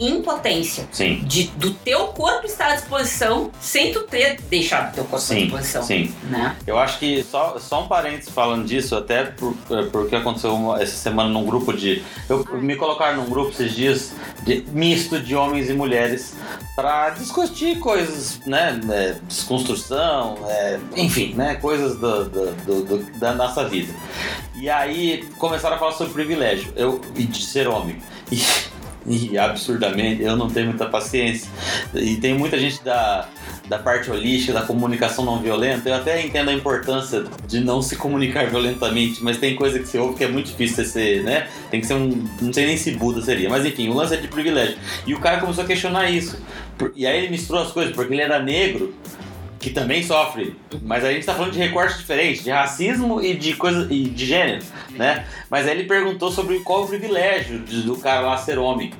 impotência. 0.08 0.86
Sim. 0.92 1.22
De, 1.24 1.44
do 1.56 1.72
teu 1.74 2.08
corpo 2.08 2.46
estar 2.46 2.68
à 2.72 2.74
disposição 2.76 3.50
sem 3.60 3.92
tu 3.92 4.00
ter 4.02 4.40
deixado 4.50 4.94
teu 4.94 5.04
corpo 5.04 5.16
à 5.16 5.18
Sim, 5.20 5.42
disposição. 5.44 5.82
sim. 5.82 6.14
Né? 6.24 6.56
Eu 6.66 6.78
acho 6.78 6.98
que 6.98 7.22
só, 7.24 7.58
só 7.58 7.82
um 7.84 7.88
parênteses 7.88 8.28
falando 8.30 8.66
disso, 8.66 8.96
até 8.96 9.24
por, 9.24 9.54
porque 9.90 10.16
aconteceu 10.16 10.54
uma- 10.54 10.82
essa 10.82 10.96
semana 10.96 11.28
num 11.30 11.44
grupo 11.44 11.72
de. 11.72 12.02
Eu, 12.28 12.44
me 12.60 12.76
colocaram 12.76 13.22
num 13.22 13.30
grupo 13.30 13.50
esses 13.50 13.74
dias 13.74 14.12
de, 14.44 14.64
misto 14.72 15.18
de 15.20 15.34
homens 15.36 15.68
e 15.70 15.72
mulheres 15.74 16.34
para 16.76 17.10
discutir 17.10 17.78
coisas, 17.78 18.40
né? 18.46 18.80
é, 18.90 19.16
desconstrução, 19.28 20.38
é, 20.48 20.78
enfim, 20.96 21.34
né? 21.34 21.54
Coisas 21.56 21.98
do- 21.98 22.24
do- 22.28 22.82
do- 22.84 23.18
da 23.18 23.32
nossa 23.34 23.68
vida. 23.68 23.92
E 24.54 24.68
aí 24.68 25.24
começaram 25.38 25.76
a 25.76 25.78
falar 25.78 25.92
sobre 25.92 26.12
privilégio 26.12 26.72
eu, 26.76 27.00
e 27.16 27.24
de 27.24 27.44
ser 27.44 27.68
homem. 27.68 27.96
E, 28.30 28.42
e 29.06 29.36
absurdamente 29.36 30.22
eu 30.22 30.36
não 30.36 30.48
tenho 30.48 30.68
muita 30.68 30.86
paciência. 30.86 31.50
E 31.94 32.16
tem 32.16 32.34
muita 32.34 32.58
gente 32.58 32.82
da, 32.84 33.28
da 33.68 33.78
parte 33.78 34.10
holística, 34.10 34.52
da 34.52 34.62
comunicação 34.62 35.24
não 35.24 35.40
violenta. 35.40 35.88
Eu 35.88 35.94
até 35.94 36.24
entendo 36.24 36.50
a 36.50 36.52
importância 36.52 37.24
de 37.46 37.60
não 37.60 37.82
se 37.82 37.96
comunicar 37.96 38.46
violentamente, 38.50 39.22
mas 39.22 39.38
tem 39.38 39.56
coisa 39.56 39.78
que 39.78 39.86
você 39.86 39.98
ouve 39.98 40.16
que 40.16 40.24
é 40.24 40.28
muito 40.28 40.46
difícil 40.46 40.84
ser, 40.84 41.22
né? 41.22 41.48
Tem 41.70 41.80
que 41.80 41.86
ser 41.86 41.94
um. 41.94 42.24
Não 42.40 42.52
sei 42.52 42.66
nem 42.66 42.76
se 42.76 42.92
Buda 42.92 43.20
seria, 43.22 43.48
mas 43.48 43.64
enfim, 43.64 43.88
o 43.88 43.94
lance 43.94 44.14
é 44.14 44.16
de 44.16 44.28
privilégio. 44.28 44.76
E 45.06 45.14
o 45.14 45.20
cara 45.20 45.40
começou 45.40 45.64
a 45.64 45.66
questionar 45.66 46.10
isso. 46.10 46.38
E 46.96 47.06
aí 47.06 47.18
ele 47.18 47.30
misturou 47.30 47.62
as 47.62 47.70
coisas, 47.70 47.94
porque 47.94 48.12
ele 48.12 48.22
era 48.22 48.40
negro 48.40 48.94
que 49.62 49.70
também 49.70 50.02
sofre, 50.02 50.56
mas 50.82 51.04
a 51.04 51.12
gente 51.12 51.24
tá 51.24 51.34
falando 51.34 51.52
de 51.52 51.58
recortes 51.58 51.96
diferentes, 51.96 52.42
de 52.42 52.50
racismo 52.50 53.22
e 53.22 53.34
de 53.34 53.54
coisa 53.54 53.86
e 53.88 54.08
de 54.08 54.26
gênero, 54.26 54.64
né? 54.90 55.24
Mas 55.48 55.68
aí 55.68 55.78
ele 55.78 55.84
perguntou 55.84 56.32
sobre 56.32 56.58
qual 56.60 56.82
o 56.82 56.88
privilégio 56.88 57.60
do 57.60 57.96
cara 57.96 58.22
lá 58.22 58.36
ser 58.36 58.58
homem. 58.58 58.92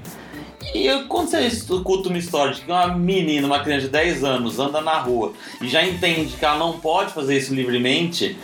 E 0.72 0.86
eu, 0.86 1.06
quando 1.08 1.28
você 1.28 1.40
escuta 1.40 2.08
uma 2.08 2.16
história 2.16 2.54
de 2.54 2.60
que 2.60 2.70
uma 2.70 2.86
menina, 2.86 3.44
uma 3.44 3.58
criança 3.58 3.86
de 3.86 3.92
10 3.92 4.22
anos, 4.22 4.60
anda 4.60 4.80
na 4.80 4.98
rua 4.98 5.32
e 5.60 5.68
já 5.68 5.84
entende 5.84 6.36
que 6.36 6.44
ela 6.44 6.56
não 6.56 6.78
pode 6.78 7.12
fazer 7.12 7.36
isso 7.36 7.52
livremente, 7.52 8.38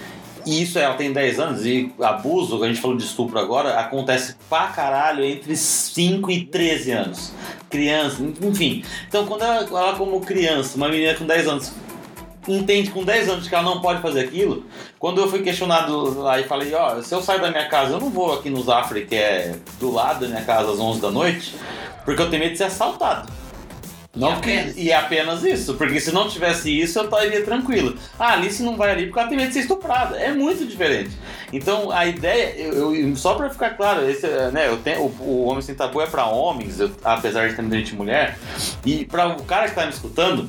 e 0.44 0.62
isso 0.62 0.76
ela 0.78 0.94
tem 0.94 1.12
10 1.12 1.38
anos, 1.38 1.64
e 1.64 1.92
abuso, 2.00 2.58
que 2.58 2.64
a 2.64 2.68
gente 2.68 2.80
falou 2.80 2.96
de 2.96 3.04
estupro 3.04 3.38
agora, 3.38 3.78
acontece 3.78 4.34
pra 4.48 4.66
caralho 4.66 5.24
entre 5.24 5.56
5 5.56 6.30
e 6.32 6.46
13 6.46 6.90
anos. 6.90 7.32
Criança, 7.70 8.22
enfim. 8.42 8.82
Então 9.06 9.24
quando 9.24 9.42
ela, 9.42 9.62
ela 9.62 9.94
como 9.94 10.20
criança, 10.20 10.76
uma 10.76 10.88
menina 10.88 11.14
com 11.14 11.24
10 11.24 11.46
anos, 11.46 11.72
entende 12.56 12.90
com 12.90 13.04
10 13.04 13.28
anos 13.28 13.48
que 13.48 13.54
ela 13.54 13.64
não 13.64 13.80
pode 13.80 14.00
fazer 14.00 14.20
aquilo, 14.20 14.64
quando 14.98 15.20
eu 15.20 15.28
fui 15.28 15.42
questionado 15.42 16.20
lá 16.20 16.38
e 16.40 16.44
falei, 16.44 16.72
ó, 16.74 17.00
se 17.02 17.14
eu 17.14 17.20
sair 17.22 17.40
da 17.40 17.50
minha 17.50 17.68
casa, 17.68 17.92
eu 17.94 18.00
não 18.00 18.10
vou 18.10 18.32
aqui 18.34 18.48
no 18.50 18.62
Zafre, 18.62 19.04
que 19.06 19.14
é 19.14 19.54
do 19.78 19.90
lado 19.92 20.20
da 20.20 20.28
minha 20.28 20.42
casa 20.44 20.72
às 20.72 20.78
11 20.78 21.00
da 21.00 21.10
noite, 21.10 21.54
porque 22.04 22.20
eu 22.22 22.30
tenho 22.30 22.42
medo 22.42 22.52
de 22.52 22.58
ser 22.58 22.64
assaltado. 22.64 23.28
Não, 24.16 24.30
E 24.30 24.34
porque- 24.34 24.50
apenas. 24.50 24.76
e 24.76 24.90
é 24.90 24.94
apenas 24.96 25.44
isso, 25.44 25.74
porque 25.74 26.00
se 26.00 26.10
não 26.10 26.28
tivesse 26.28 26.76
isso, 26.76 26.98
eu 26.98 27.04
estaria 27.04 27.44
tranquilo. 27.44 27.94
Ah, 28.18 28.32
Alice 28.32 28.60
não 28.64 28.76
vai 28.76 28.90
ali 28.90 29.06
porque 29.06 29.20
ela 29.20 29.28
tem 29.28 29.36
medo 29.36 29.48
de 29.48 29.54
ser 29.54 29.60
estuprada. 29.60 30.16
É 30.18 30.32
muito 30.32 30.64
diferente. 30.66 31.10
Então 31.52 31.92
a 31.92 32.04
ideia, 32.06 32.54
eu, 32.56 32.96
eu- 32.96 33.14
só 33.16 33.34
pra 33.34 33.48
ficar 33.48 33.70
claro, 33.76 34.08
esse, 34.10 34.26
né, 34.50 34.66
eu 34.66 34.78
tenho, 34.78 35.02
o, 35.02 35.14
o 35.20 35.44
Homem 35.44 35.62
Sem 35.62 35.74
Tabu 35.74 36.00
é 36.00 36.06
pra 36.06 36.26
homens, 36.26 36.80
eu- 36.80 36.90
apesar 37.04 37.48
de 37.48 37.54
ter 37.54 37.62
muita 37.62 37.76
gente 37.76 37.94
mulher, 37.94 38.36
e 38.84 39.04
pra 39.04 39.28
o 39.28 39.44
cara 39.44 39.68
que 39.68 39.74
tá 39.76 39.84
me 39.84 39.92
escutando, 39.92 40.48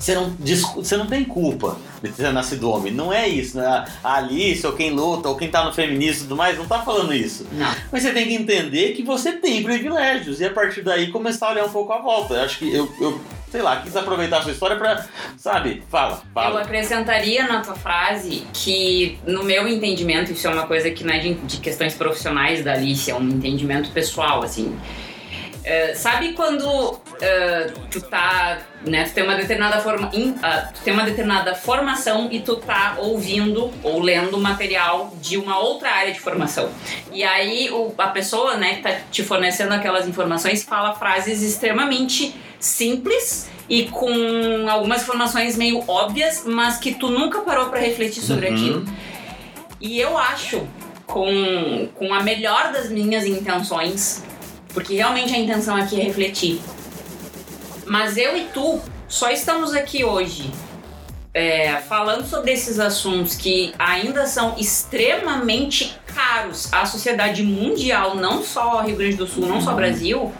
você 0.00 0.14
não, 0.14 0.30
você 0.76 0.96
não 0.96 1.06
tem 1.06 1.24
culpa 1.24 1.76
de 2.02 2.10
ter 2.10 2.32
nascido 2.32 2.70
homem. 2.70 2.90
Não 2.92 3.12
é 3.12 3.28
isso. 3.28 3.58
Né? 3.58 3.84
A 4.02 4.14
Alice, 4.16 4.66
ou 4.66 4.72
quem 4.72 4.90
luta, 4.90 5.28
ou 5.28 5.36
quem 5.36 5.50
tá 5.50 5.62
no 5.62 5.72
feminismo 5.72 6.20
e 6.20 6.22
tudo 6.22 6.36
mais, 6.36 6.56
não 6.56 6.66
tá 6.66 6.80
falando 6.80 7.12
isso. 7.12 7.46
Não. 7.52 7.70
Mas 7.92 8.02
você 8.02 8.12
tem 8.12 8.26
que 8.26 8.34
entender 8.34 8.92
que 8.92 9.02
você 9.02 9.32
tem 9.32 9.62
privilégios 9.62 10.40
e 10.40 10.46
a 10.46 10.50
partir 10.50 10.80
daí 10.82 11.10
começar 11.12 11.48
a 11.48 11.50
olhar 11.50 11.64
um 11.66 11.70
pouco 11.70 11.92
à 11.92 11.98
volta. 12.00 12.34
Eu 12.34 12.42
acho 12.42 12.58
que 12.58 12.74
eu, 12.74 12.90
eu 12.98 13.20
sei 13.50 13.60
lá, 13.60 13.76
quis 13.82 13.94
aproveitar 13.94 14.38
a 14.38 14.42
sua 14.42 14.52
história 14.52 14.76
pra, 14.76 15.04
sabe, 15.36 15.82
fala, 15.90 16.22
Eu 16.24 16.32
fala. 16.32 16.62
acrescentaria 16.62 17.46
na 17.46 17.60
tua 17.60 17.74
frase 17.74 18.44
que, 18.54 19.18
no 19.26 19.44
meu 19.44 19.68
entendimento, 19.68 20.32
isso 20.32 20.46
é 20.46 20.50
uma 20.50 20.66
coisa 20.66 20.90
que 20.90 21.04
não 21.04 21.12
é 21.12 21.18
de, 21.18 21.34
de 21.34 21.58
questões 21.58 21.94
profissionais 21.94 22.64
da 22.64 22.72
Alice, 22.72 23.10
é 23.10 23.14
um 23.14 23.28
entendimento 23.28 23.90
pessoal, 23.90 24.42
assim. 24.42 24.74
É, 25.62 25.94
sabe 25.94 26.32
quando 26.32 26.98
é, 27.20 27.70
tu 27.90 28.00
tá, 28.00 28.58
né, 28.86 29.04
tu 29.04 29.12
tem 29.12 29.22
uma 29.24 29.34
determinada 29.36 29.78
forma, 29.80 30.08
in- 30.14 30.34
ah, 30.42 30.70
tu 30.74 30.80
tem 30.82 30.92
uma 30.94 31.02
determinada 31.02 31.54
formação 31.54 32.28
e 32.32 32.40
tu 32.40 32.56
tá 32.56 32.94
ouvindo 32.98 33.70
ou 33.82 34.00
lendo 34.00 34.38
material 34.38 35.12
de 35.20 35.36
uma 35.36 35.58
outra 35.58 35.90
área 35.90 36.12
de 36.14 36.18
formação. 36.20 36.70
E 37.12 37.22
aí 37.22 37.70
o- 37.70 37.92
a 37.98 38.08
pessoa, 38.08 38.56
né, 38.56 38.76
que 38.76 38.82
tá 38.82 38.96
te 39.10 39.22
fornecendo 39.22 39.74
aquelas 39.74 40.08
informações 40.08 40.62
fala 40.62 40.94
frases 40.94 41.42
extremamente 41.42 42.34
simples 42.58 43.50
e 43.68 43.84
com 43.84 44.66
algumas 44.68 45.02
informações 45.02 45.56
meio 45.56 45.84
óbvias, 45.86 46.44
mas 46.46 46.78
que 46.78 46.94
tu 46.94 47.08
nunca 47.10 47.40
parou 47.40 47.66
pra 47.66 47.78
refletir 47.80 48.22
sobre 48.22 48.48
Uhum. 48.48 48.54
aquilo. 48.54 48.84
E 49.78 50.00
eu 50.00 50.16
acho, 50.16 50.66
com, 51.06 51.88
com 51.94 52.14
a 52.14 52.22
melhor 52.22 52.72
das 52.72 52.88
minhas 52.90 53.24
intenções, 53.26 54.22
porque 54.72 54.94
realmente 54.94 55.34
a 55.34 55.38
intenção 55.38 55.76
aqui 55.76 56.00
é 56.00 56.04
refletir. 56.04 56.60
Mas 57.86 58.16
eu 58.16 58.36
e 58.36 58.44
tu 58.54 58.80
só 59.08 59.30
estamos 59.30 59.74
aqui 59.74 60.04
hoje 60.04 60.50
é, 61.34 61.76
falando 61.76 62.26
sobre 62.26 62.52
esses 62.52 62.78
assuntos 62.78 63.34
que 63.36 63.72
ainda 63.78 64.26
são 64.26 64.56
extremamente 64.58 65.96
caros 66.06 66.72
à 66.72 66.84
sociedade 66.86 67.42
mundial, 67.42 68.14
não 68.16 68.42
só 68.42 68.78
ao 68.78 68.84
Rio 68.86 68.96
Grande 68.96 69.16
do 69.16 69.26
Sul, 69.26 69.46
não 69.46 69.60
só 69.60 69.70
ao 69.70 69.76
Brasil, 69.76 70.32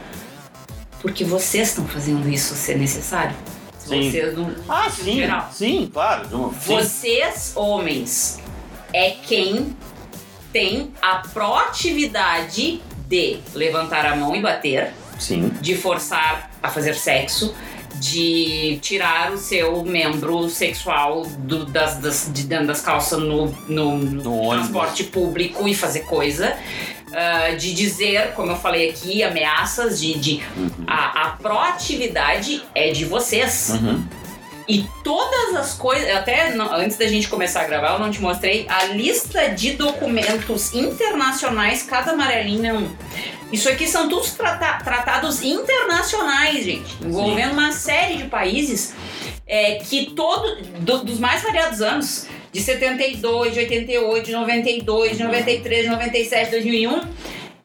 porque 1.01 1.25
vocês 1.25 1.69
estão 1.69 1.87
fazendo 1.87 2.29
isso 2.29 2.55
ser 2.55 2.77
necessário. 2.79 3.35
Sim. 3.79 4.11
Vocês 4.11 4.37
não, 4.37 4.55
Ah, 4.69 4.89
sim, 4.91 5.17
Geral. 5.17 5.51
sim, 5.53 5.91
claro. 5.93 6.29
sim. 6.29 6.75
vocês, 6.75 7.53
homens, 7.57 8.39
é 8.93 9.11
quem 9.11 9.75
tem 10.53 10.93
a 11.01 11.17
proatividade 11.17 12.81
de 13.11 13.39
levantar 13.55 14.07
a 14.07 14.15
mão 14.15 14.37
e 14.37 14.41
bater, 14.41 14.93
Sim, 15.19 15.51
de 15.61 15.75
forçar 15.75 16.49
a 16.63 16.69
fazer 16.71 16.95
sexo, 16.95 17.53
de 17.97 18.79
tirar 18.81 19.33
o 19.33 19.37
seu 19.37 19.83
membro 19.85 20.49
sexual 20.49 21.27
do- 21.27 21.67
das, 21.67 21.97
das- 21.99 22.31
de 22.33 22.45
dentro 22.45 22.69
das 22.69 22.81
calças 22.81 23.19
no, 23.19 23.47
no- 23.69 23.99
no 23.99 24.49
transporte 24.51 25.05
público 25.05 25.67
e 25.69 25.75
fazer 25.75 26.01
coisa. 26.01 26.57
ah, 27.13 27.51
de 27.57 27.75
dizer, 27.75 28.35
como 28.37 28.53
eu 28.53 28.57
falei 28.57 28.89
aqui, 28.91 29.25
ameaças, 29.25 29.99
de, 30.01 30.17
de 30.17 30.41
Uhum. 30.57 30.71
a, 30.87 31.27
a 31.27 31.31
proatividade 31.31 32.63
é 32.73 32.93
de 32.93 33.05
vocês. 33.05 33.71
Uhum. 33.71 34.05
E 34.71 34.87
todas 35.03 35.57
as 35.57 35.73
coisas, 35.75 36.09
até 36.15 36.55
não- 36.55 36.73
antes 36.73 36.97
da 36.97 37.07
gente 37.09 37.29
começar 37.29 37.63
a 37.63 37.67
gravar, 37.67 37.95
eu 37.95 37.99
não 37.99 38.11
te 38.11 38.21
mostrei 38.21 38.67
a 38.69 38.85
lista 38.87 39.49
de 39.49 39.73
documentos 39.73 40.73
internacionais, 40.75 41.83
cada 41.83 42.13
amarelinho 42.13 42.67
é 42.67 42.73
um. 42.73 42.89
Isso 43.53 43.69
aqui 43.69 43.87
são 43.89 44.09
todos 44.09 44.31
trata- 44.31 44.79
tratados 44.85 45.43
internacionais, 45.43 46.65
gente, 46.65 46.97
envolvendo 47.03 47.53
uma 47.53 47.73
série 47.73 48.17
de 48.19 48.25
países 48.29 48.95
é, 49.53 49.77
que 49.77 50.13
todo, 50.15 50.63
do- 50.79 51.03
dos 51.05 51.19
mais 51.19 51.43
variados 51.43 51.83
anos, 51.83 52.27
de 52.53 52.61
72, 52.61 53.53
de 53.53 53.59
88, 53.59 54.27
de 54.27 54.33
92, 54.33 55.17
de 55.17 55.25
93, 55.25 55.83
de 55.83 55.89
97, 55.91 56.51
2001, 56.53 57.01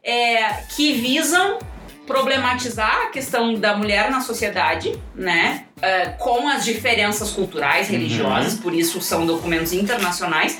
é, 0.02 0.42
que 0.74 0.94
visam 0.94 1.58
problematizar 2.06 3.06
a 3.06 3.10
questão 3.10 3.54
da 3.54 3.76
mulher 3.76 4.10
na 4.10 4.20
sociedade, 4.20 4.98
né? 5.14 5.64
é, 5.82 6.06
com 6.10 6.48
as 6.48 6.64
diferenças 6.64 7.30
culturais, 7.32 7.88
religiosas, 7.88 8.54
por 8.54 8.72
isso 8.74 9.00
são 9.00 9.26
documentos 9.26 9.72
internacionais. 9.72 10.58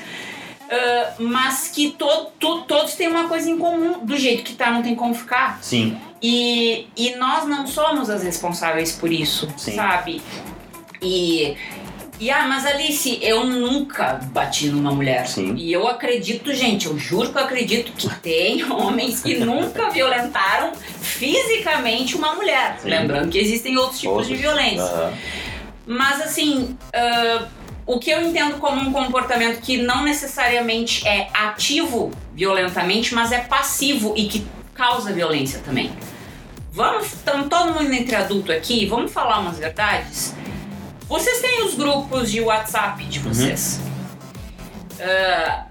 é, 0.69 1.13
mas 1.19 1.69
que 1.69 1.91
to, 1.91 2.07
to- 2.39 2.61
todos 2.63 2.93
têm 2.95 3.07
uma 3.07 3.27
coisa 3.29 3.49
em 3.49 3.57
comum, 3.57 3.99
do 4.05 4.17
jeito 4.17 4.43
que 4.43 4.53
tá, 4.53 4.69
não 4.69 4.83
tem 4.83 4.93
como 4.95 5.13
ficar. 5.15 5.59
Sim. 5.61 5.97
E, 6.21 6.87
e 6.97 7.15
nós 7.15 7.47
não 7.47 7.65
somos 7.65 8.09
as 8.09 8.21
responsáveis 8.23 8.91
por 8.91 9.11
isso, 9.11 9.47
Sim. 9.57 9.75
sabe? 9.75 10.21
E, 11.01 11.55
e 12.19 12.31
ah, 12.31 12.47
mas 12.47 12.65
Alice, 12.65 13.19
eu 13.21 13.45
nunca 13.45 14.19
bati 14.31 14.69
numa 14.69 14.91
mulher. 14.91 15.27
Sim. 15.27 15.55
E 15.55 15.71
eu 15.71 15.87
acredito, 15.87 16.53
gente, 16.53 16.87
eu 16.87 16.97
juro 16.97 17.31
que 17.31 17.37
eu 17.37 17.43
acredito 17.43 17.91
que 17.91 18.09
tem 18.19 18.63
homens 18.71 19.21
que 19.21 19.37
nunca 19.37 19.89
violentaram 19.91 20.73
fisicamente 21.01 22.15
uma 22.15 22.33
mulher. 22.33 22.77
Sim. 22.81 22.89
Lembrando 22.89 23.29
que 23.29 23.37
existem 23.37 23.77
outros 23.77 23.99
tipos 23.99 24.27
de 24.27 24.33
Outros. 24.33 24.39
violência. 24.39 24.83
Aham. 24.83 25.13
Mas 25.85 26.21
assim, 26.21 26.77
ah, 26.93 27.47
o 27.85 27.99
que 27.99 28.09
eu 28.09 28.21
entendo 28.21 28.57
como 28.57 28.81
um 28.81 28.91
comportamento 28.91 29.61
que 29.61 29.77
não 29.77 30.03
necessariamente 30.03 31.07
é 31.07 31.29
ativo 31.33 32.11
violentamente, 32.33 33.15
mas 33.15 33.31
é 33.31 33.39
passivo 33.39 34.13
e 34.17 34.27
que 34.27 34.45
causa 34.73 35.13
violência 35.13 35.61
também. 35.63 35.91
Vamos, 36.71 37.07
estamos 37.13 37.47
todo 37.47 37.73
mundo 37.73 37.91
entre 37.91 38.15
adulto 38.15 38.51
aqui, 38.51 38.85
vamos 38.85 39.11
falar 39.11 39.39
umas 39.39 39.57
verdades? 39.57 40.35
Vocês 41.07 41.39
têm 41.41 41.63
os 41.63 41.75
grupos 41.75 42.31
de 42.31 42.41
WhatsApp 42.41 43.03
de 43.05 43.19
vocês. 43.19 43.79
Ah, 44.99 45.65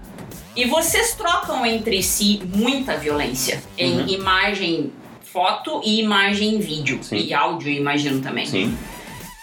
e 0.55 0.65
vocês 0.65 1.13
trocam 1.13 1.65
entre 1.65 2.01
si 2.01 2.41
muita 2.55 2.97
violência 2.97 3.61
em 3.77 3.99
Uhum. 3.99 4.07
imagem, 4.07 4.91
foto 5.31 5.81
e 5.83 6.01
imagem 6.01 6.55
em 6.55 6.59
vídeo. 6.59 7.03
Sim. 7.03 7.17
E 7.17 7.33
áudio, 7.33 7.69
imagino 7.71 8.21
também. 8.21 8.45
Sim. 8.47 8.75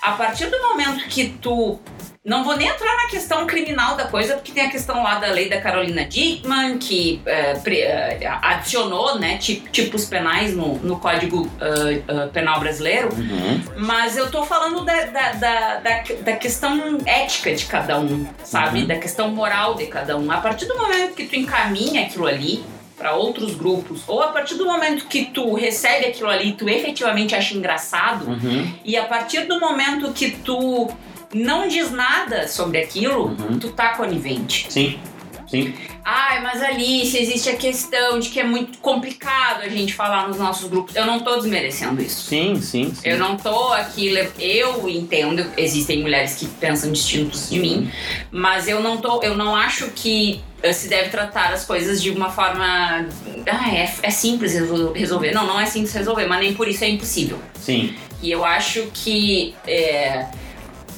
A 0.02 0.12
partir 0.12 0.46
do 0.50 0.60
momento 0.60 1.06
que 1.08 1.28
tu. 1.40 1.78
Não 2.24 2.42
vou 2.42 2.56
nem 2.56 2.66
entrar 2.68 2.96
na 2.96 3.06
questão 3.08 3.46
criminal 3.46 3.96
da 3.96 4.06
coisa, 4.06 4.34
porque 4.36 4.50
tem 4.50 4.64
a 4.64 4.70
questão 4.70 5.02
lá 5.02 5.16
da 5.16 5.26
lei 5.26 5.46
da 5.50 5.60
Carolina 5.60 6.06
Dickman, 6.06 6.78
que 6.78 7.20
é, 7.26 7.52
pre- 7.58 7.82
é, 7.82 8.26
adicionou 8.40 9.18
né, 9.18 9.36
ti- 9.36 9.62
tipos 9.70 10.06
penais 10.06 10.56
no, 10.56 10.76
no 10.78 10.98
Código 10.98 11.50
ah, 11.60 12.28
Penal 12.32 12.60
Brasileiro. 12.60 13.10
Uhum. 13.14 13.60
Mas 13.76 14.16
eu 14.16 14.30
tô 14.30 14.42
falando 14.42 14.82
da, 14.86 15.04
da, 15.04 15.32
da, 15.32 15.74
da, 15.80 16.02
da 16.22 16.32
questão 16.36 16.96
ética 17.04 17.54
de 17.54 17.66
cada 17.66 18.00
um, 18.00 18.26
sabe? 18.42 18.80
Uhum. 18.80 18.86
Da 18.86 18.96
questão 18.96 19.28
moral 19.28 19.74
de 19.74 19.86
cada 19.88 20.16
um. 20.16 20.30
A 20.32 20.38
partir 20.38 20.64
do 20.64 20.78
momento 20.78 21.14
que 21.14 21.26
tu 21.26 21.36
encaminha 21.36 22.06
aquilo 22.06 22.26
ali 22.26 22.64
para 22.96 23.12
outros 23.14 23.54
grupos, 23.54 24.00
ou 24.06 24.22
a 24.22 24.28
partir 24.28 24.54
do 24.54 24.64
momento 24.64 25.06
que 25.08 25.26
tu 25.26 25.52
recebe 25.54 26.06
aquilo 26.06 26.30
ali 26.30 26.52
tu 26.52 26.66
efetivamente 26.70 27.34
acha 27.34 27.52
engraçado, 27.54 28.30
Uhum. 28.30 28.72
e 28.82 28.96
a 28.96 29.04
partir 29.04 29.42
do 29.42 29.60
momento 29.60 30.10
que 30.14 30.30
tu 30.30 30.88
não 31.34 31.66
diz 31.68 31.90
nada 31.90 32.46
sobre 32.48 32.78
aquilo, 32.78 33.26
Uhum. 33.38 33.58
tu 33.58 33.70
tá 33.70 33.90
conivente. 33.96 34.66
Sim. 34.70 34.98
Sim. 35.46 35.74
Ai, 36.04 36.42
mas 36.42 36.62
Alice, 36.62 37.16
existe 37.16 37.48
a 37.50 37.54
questão 37.56 38.18
de 38.18 38.30
que 38.30 38.40
é 38.40 38.44
muito 38.44 38.78
complicado 38.78 39.62
a 39.62 39.68
gente 39.68 39.92
falar 39.94 40.26
nos 40.26 40.38
nossos 40.38 40.68
grupos. 40.68 40.96
Eu 40.96 41.06
não 41.06 41.20
tô 41.20 41.36
desmerecendo 41.36 42.02
isso. 42.02 42.22
Sim, 42.26 42.56
sim, 42.60 42.92
sim. 42.94 43.00
Eu 43.04 43.18
não 43.18 43.36
tô 43.36 43.72
aqui. 43.74 44.12
Eu 44.38 44.88
entendo, 44.88 45.46
existem 45.56 46.00
mulheres 46.00 46.34
que 46.34 46.46
pensam 46.46 46.90
distintos 46.90 47.50
de 47.50 47.58
mim, 47.58 47.90
mas 48.32 48.66
eu 48.66 48.80
não 48.82 48.96
tô. 48.96 49.22
Eu 49.22 49.36
não 49.36 49.54
acho 49.54 49.88
que 49.88 50.40
eh, 50.62 50.72
se 50.72 50.88
deve 50.88 51.10
tratar 51.10 51.52
as 51.52 51.64
coisas 51.64 52.02
de 52.02 52.10
uma 52.10 52.30
forma. 52.30 53.06
Ah, 53.46 53.70
é, 53.74 53.94
é 54.02 54.10
simples 54.10 54.54
resol- 54.54 54.92
resolver. 54.92 55.30
Não, 55.32 55.46
não 55.46 55.60
é 55.60 55.66
simples 55.66 55.92
resolver, 55.92 56.26
mas 56.26 56.40
nem 56.40 56.54
por 56.54 56.66
isso 56.66 56.82
é 56.84 56.88
impossível. 56.88 57.38
Sim. 57.60 57.94
E 58.22 58.30
eu 58.30 58.44
acho 58.44 58.88
que 58.94 59.54
é, 59.66 60.26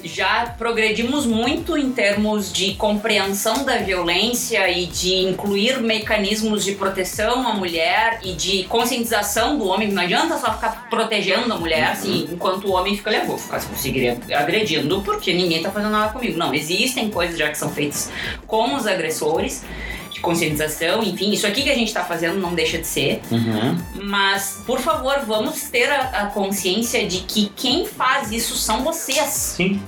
já 0.06 0.54
progredimos 0.58 1.26
muito 1.26 1.76
em 1.76 1.92
termos 1.92 2.52
de 2.52 2.74
compreensão 2.74 3.64
da 3.64 3.78
violência 3.78 4.68
e 4.70 4.86
de 4.86 5.14
incluir 5.14 5.80
mecanismos 5.80 6.64
de 6.64 6.72
proteção 6.72 7.46
à 7.46 7.54
mulher 7.54 8.20
e 8.22 8.32
de 8.32 8.64
conscientização 8.64 9.58
do 9.58 9.66
homem. 9.66 9.88
Não 9.90 10.02
adianta 10.02 10.38
só 10.38 10.52
ficar 10.52 10.88
protegendo 10.88 11.52
a 11.52 11.56
mulher 11.56 11.84
assim, 11.90 12.28
enquanto 12.30 12.66
o 12.66 12.72
homem 12.72 12.96
fica, 12.96 13.10
"Eu 13.10 13.26
vou 13.26 13.38
ficar 13.38 13.60
se 13.60 13.66
conseguir 13.66 14.18
agredindo 14.34 15.02
porque 15.02 15.32
ninguém 15.32 15.62
tá 15.62 15.70
fazendo 15.70 15.90
nada 15.90 16.12
comigo. 16.12 16.38
Não, 16.38 16.54
existem 16.54 17.10
coisas 17.10 17.38
já 17.38 17.48
que 17.48 17.58
são 17.58 17.70
feitas 17.70 18.10
com 18.46 18.74
os 18.74 18.86
agressores. 18.86 19.64
De 20.10 20.20
conscientização, 20.22 21.02
enfim, 21.02 21.30
isso 21.30 21.46
aqui 21.46 21.62
que 21.62 21.68
a 21.68 21.74
gente 21.74 21.92
tá 21.92 22.02
fazendo 22.02 22.40
não 22.40 22.54
deixa 22.54 22.78
de 22.78 22.86
ser. 22.86 23.20
Uhum. 23.30 23.76
Mas, 24.02 24.62
por 24.66 24.80
favor, 24.80 25.20
vamos 25.26 25.64
ter 25.64 25.90
a, 25.90 26.00
a 26.22 26.26
consciência 26.28 27.06
de 27.06 27.18
que 27.18 27.52
quem 27.54 27.84
faz 27.84 28.32
isso 28.32 28.56
são 28.56 28.82
vocês. 28.82 29.28
Sim. 29.28 29.78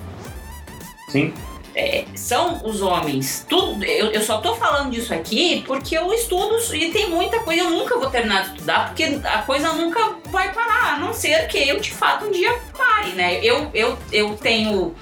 Sim. 1.09 1.33
É, 1.75 2.05
são 2.15 2.67
os 2.67 2.83
homens. 2.83 3.47
Tudo, 3.49 3.85
eu, 3.85 4.07
eu 4.07 4.21
só 4.21 4.39
tô 4.39 4.55
falando 4.57 4.91
disso 4.91 5.15
aqui 5.15 5.63
porque 5.67 5.97
eu 5.97 6.13
estudo 6.13 6.57
e 6.75 6.91
tem 6.91 7.09
muita 7.09 7.41
coisa. 7.41 7.63
Eu 7.63 7.71
nunca 7.71 7.97
vou 7.99 8.11
terminar 8.11 8.43
de 8.43 8.49
estudar 8.51 8.89
porque 8.89 9.05
a 9.25 9.43
coisa 9.43 9.73
nunca 9.73 10.17
vai 10.27 10.53
parar, 10.53 10.95
a 10.95 10.99
não 10.99 11.13
ser 11.13 11.47
que 11.47 11.59
eu 11.59 11.79
de 11.79 11.93
fato 11.93 12.27
um 12.27 12.33
dia 12.33 12.53
pare, 12.77 13.11
né? 13.11 13.39
Eu, 13.45 13.71
eu, 13.73 13.97
eu 14.11 14.37
tenho 14.37 14.95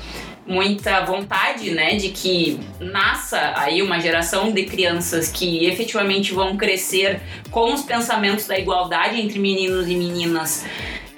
muita 0.46 1.04
vontade, 1.04 1.72
né, 1.72 1.96
de 1.96 2.10
que 2.10 2.60
nasça 2.78 3.54
aí 3.56 3.82
uma 3.82 3.98
geração 3.98 4.52
de 4.52 4.64
crianças 4.64 5.28
que 5.28 5.66
efetivamente 5.66 6.32
vão 6.32 6.56
crescer 6.56 7.20
com 7.50 7.74
os 7.74 7.82
pensamentos 7.82 8.46
da 8.46 8.56
igualdade 8.56 9.20
entre 9.20 9.40
meninos 9.40 9.88
e 9.88 9.96
meninas 9.96 10.64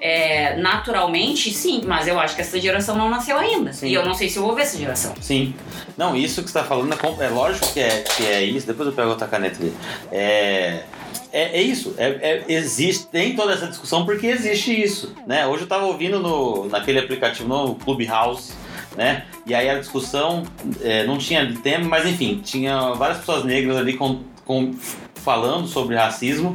é, 0.00 0.56
naturalmente, 0.56 1.52
sim, 1.52 1.82
mas 1.86 2.06
eu 2.06 2.18
acho 2.18 2.34
que 2.34 2.40
essa 2.40 2.60
geração 2.60 2.96
não 2.96 3.08
nasceu 3.08 3.36
ainda. 3.36 3.72
Sim. 3.72 3.88
E 3.88 3.94
eu 3.94 4.04
não 4.04 4.14
sei 4.14 4.28
se 4.28 4.38
eu 4.38 4.44
vou 4.44 4.54
ver 4.54 4.62
essa 4.62 4.78
geração. 4.78 5.14
Sim. 5.20 5.54
Não, 5.96 6.16
isso 6.16 6.42
que 6.42 6.50
você 6.50 6.58
tá 6.58 6.64
falando 6.64 6.92
é, 6.92 7.24
é 7.24 7.28
lógico 7.28 7.72
que 7.72 7.80
é, 7.80 8.02
que 8.02 8.26
é 8.26 8.42
isso. 8.44 8.66
Depois 8.66 8.88
eu 8.88 8.94
pego 8.94 9.10
outra 9.10 9.26
caneta 9.26 9.60
ali. 9.60 9.74
É. 10.12 10.82
É, 11.30 11.58
é 11.58 11.62
isso, 11.62 11.94
é, 11.98 12.06
é- 12.06 12.44
existe, 12.48 13.06
tem 13.06 13.36
toda 13.36 13.52
essa 13.52 13.66
discussão 13.66 14.06
porque 14.06 14.26
existe 14.26 14.72
isso, 14.72 15.14
né? 15.26 15.46
Hoje 15.46 15.64
eu 15.64 15.68
tava 15.68 15.84
ouvindo 15.84 16.20
no, 16.20 16.66
naquele 16.68 16.98
aplicativo 16.98 17.46
no 17.48 17.74
Clubhouse, 17.74 18.52
né? 18.96 19.24
E 19.46 19.54
aí 19.54 19.68
a 19.68 19.78
discussão 19.78 20.44
é, 20.82 21.04
não 21.04 21.18
tinha 21.18 21.54
tema, 21.62 21.84
mas 21.84 22.06
enfim, 22.06 22.40
tinha 22.42 22.92
várias 22.94 23.18
pessoas 23.18 23.44
negras 23.44 23.76
ali 23.76 23.94
com, 23.94 24.20
com- 24.48 24.74
falando 25.22 25.68
sobre 25.68 25.94
racismo. 25.94 26.54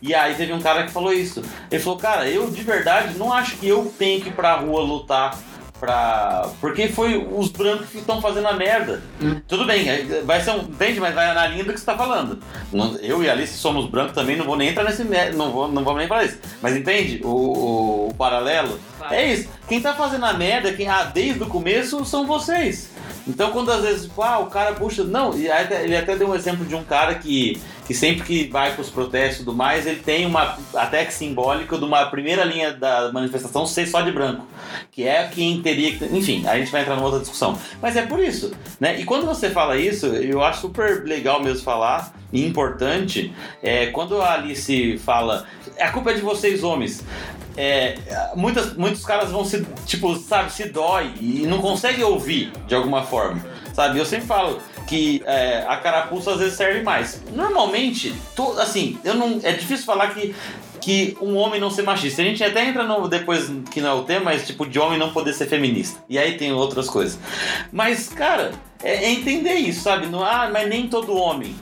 E 0.00 0.14
aí 0.14 0.34
teve 0.36 0.52
um 0.52 0.60
cara 0.60 0.84
que 0.84 0.92
falou 0.92 1.12
isso. 1.12 1.42
Ele 1.70 1.82
falou, 1.82 1.98
cara, 1.98 2.28
eu 2.28 2.48
de 2.50 2.62
verdade 2.62 3.18
não 3.18 3.32
acho 3.32 3.56
que 3.56 3.66
eu 3.68 3.92
tenho 3.98 4.20
que 4.22 4.28
ir 4.28 4.32
pra 4.32 4.54
rua 4.56 4.80
lutar 4.82 5.36
pra. 5.80 6.48
Porque 6.60 6.86
foi 6.88 7.16
os 7.32 7.48
brancos 7.48 7.88
que 7.88 7.98
estão 7.98 8.22
fazendo 8.22 8.46
a 8.46 8.52
merda. 8.52 9.02
Hum. 9.20 9.40
Tudo 9.48 9.64
bem, 9.66 9.88
é, 9.88 10.22
vai 10.24 10.40
ser 10.40 10.52
um. 10.52 10.58
Entende? 10.60 11.00
Mas 11.00 11.12
vai 11.14 11.34
na 11.34 11.46
linha 11.48 11.64
do 11.64 11.72
que 11.72 11.80
você 11.80 11.84
tá 11.86 11.96
falando. 11.96 12.38
Eu 13.00 13.24
e 13.24 13.28
a 13.28 13.32
Alice 13.32 13.58
somos 13.58 13.86
brancos 13.90 14.14
também, 14.14 14.36
não 14.36 14.44
vou 14.44 14.56
nem 14.56 14.68
entrar 14.68 14.84
nesse. 14.84 15.02
Não, 15.34 15.50
vou, 15.50 15.66
não 15.66 15.82
vamos 15.82 15.98
nem 15.98 16.06
falar 16.06 16.24
isso. 16.24 16.38
Mas 16.62 16.76
entende 16.76 17.20
o, 17.24 17.28
o- 17.28 18.08
o 18.10 18.14
paralelo? 18.14 18.78
Claro. 18.98 19.14
É 19.14 19.32
isso. 19.32 19.48
Quem 19.68 19.80
tá 19.80 19.94
fazendo 19.94 20.24
a 20.24 20.32
merda, 20.32 20.72
quem 20.72 20.86
ah, 20.86 21.02
desde 21.12 21.42
o 21.42 21.46
começo, 21.46 22.04
são 22.04 22.24
vocês. 22.24 22.88
Então 23.26 23.50
quando 23.50 23.70
às 23.70 23.82
vezes, 23.82 24.02
tipo, 24.04 24.22
ah, 24.22 24.38
o 24.38 24.46
cara 24.46 24.72
puxa. 24.74 25.04
Não, 25.04 25.32
ele 25.34 25.96
até 25.96 26.16
deu 26.16 26.28
um 26.28 26.34
exemplo 26.34 26.64
de 26.64 26.74
um 26.74 26.84
cara 26.84 27.14
que, 27.14 27.60
que 27.86 27.94
sempre 27.94 28.24
que 28.24 28.48
vai 28.48 28.74
pros 28.74 28.88
protestos 28.88 29.42
e 29.42 29.44
tudo 29.44 29.56
mais, 29.56 29.86
ele 29.86 30.00
tem 30.00 30.24
uma 30.24 30.56
até 30.74 31.04
que 31.04 31.12
simbólica 31.12 31.76
de 31.76 31.84
uma 31.84 32.06
primeira 32.06 32.44
linha 32.44 32.72
da 32.72 33.10
manifestação 33.12 33.66
ser 33.66 33.86
só 33.86 34.00
de 34.00 34.12
branco. 34.12 34.46
Que 34.90 35.06
é 35.06 35.26
quem 35.28 35.60
teria 35.60 35.96
que. 35.96 36.04
Enfim, 36.04 36.46
a 36.46 36.56
gente 36.58 36.70
vai 36.70 36.82
entrar 36.82 36.94
numa 36.94 37.06
outra 37.06 37.20
discussão. 37.20 37.58
Mas 37.80 37.96
é 37.96 38.02
por 38.02 38.20
isso, 38.20 38.52
né? 38.78 39.00
E 39.00 39.04
quando 39.04 39.26
você 39.26 39.50
fala 39.50 39.76
isso, 39.76 40.06
eu 40.06 40.42
acho 40.42 40.60
super 40.62 41.04
legal 41.04 41.42
mesmo 41.42 41.62
falar, 41.62 42.14
e 42.32 42.46
importante, 42.46 43.32
é 43.62 43.86
quando 43.86 44.20
a 44.20 44.34
Alice 44.34 44.98
fala. 44.98 45.46
A 45.80 45.90
culpa 45.90 46.10
é 46.10 46.14
de 46.14 46.20
vocês, 46.20 46.62
homens. 46.62 47.04
É, 47.56 47.96
muitas, 48.34 48.74
muitos 48.76 49.04
caras 49.04 49.30
vão 49.30 49.44
se, 49.44 49.66
tipo, 49.84 50.14
sabe, 50.16 50.50
se 50.50 50.68
dói 50.70 51.12
e 51.20 51.46
não 51.46 51.60
conseguem 51.60 52.02
ouvir 52.02 52.50
de 52.66 52.74
alguma 52.74 53.02
forma, 53.02 53.44
sabe? 53.74 53.98
Eu 53.98 54.06
sempre 54.06 54.26
falo 54.26 54.58
que 54.86 55.22
é, 55.26 55.64
a 55.66 55.76
carapuça 55.76 56.32
às 56.32 56.38
vezes 56.38 56.54
serve 56.54 56.82
mais. 56.82 57.22
Normalmente, 57.32 58.14
assim, 58.58 58.98
eu 59.04 59.14
não, 59.14 59.40
é 59.42 59.52
difícil 59.52 59.84
falar 59.84 60.08
que 60.14 60.34
que 60.82 61.16
um 61.20 61.36
homem 61.36 61.60
não 61.60 61.70
ser 61.70 61.82
machista. 61.82 62.20
A 62.20 62.24
gente 62.24 62.42
até 62.42 62.68
entra 62.68 62.82
no, 62.82 63.08
depois, 63.08 63.50
que 63.70 63.80
não 63.80 63.88
é 63.88 63.94
o 63.94 64.02
tema, 64.02 64.26
mas 64.26 64.46
tipo, 64.46 64.66
de 64.66 64.78
homem 64.78 64.98
não 64.98 65.12
poder 65.12 65.32
ser 65.32 65.46
feminista. 65.46 66.02
E 66.08 66.18
aí 66.18 66.36
tem 66.36 66.52
outras 66.52 66.90
coisas. 66.90 67.18
Mas, 67.70 68.08
cara, 68.08 68.50
é, 68.82 69.04
é 69.04 69.10
entender 69.12 69.54
isso, 69.54 69.82
sabe? 69.82 70.08
Não, 70.08 70.24
ah, 70.24 70.50
mas 70.52 70.68
nem 70.68 70.88
todo 70.88 71.14
homem. 71.14 71.54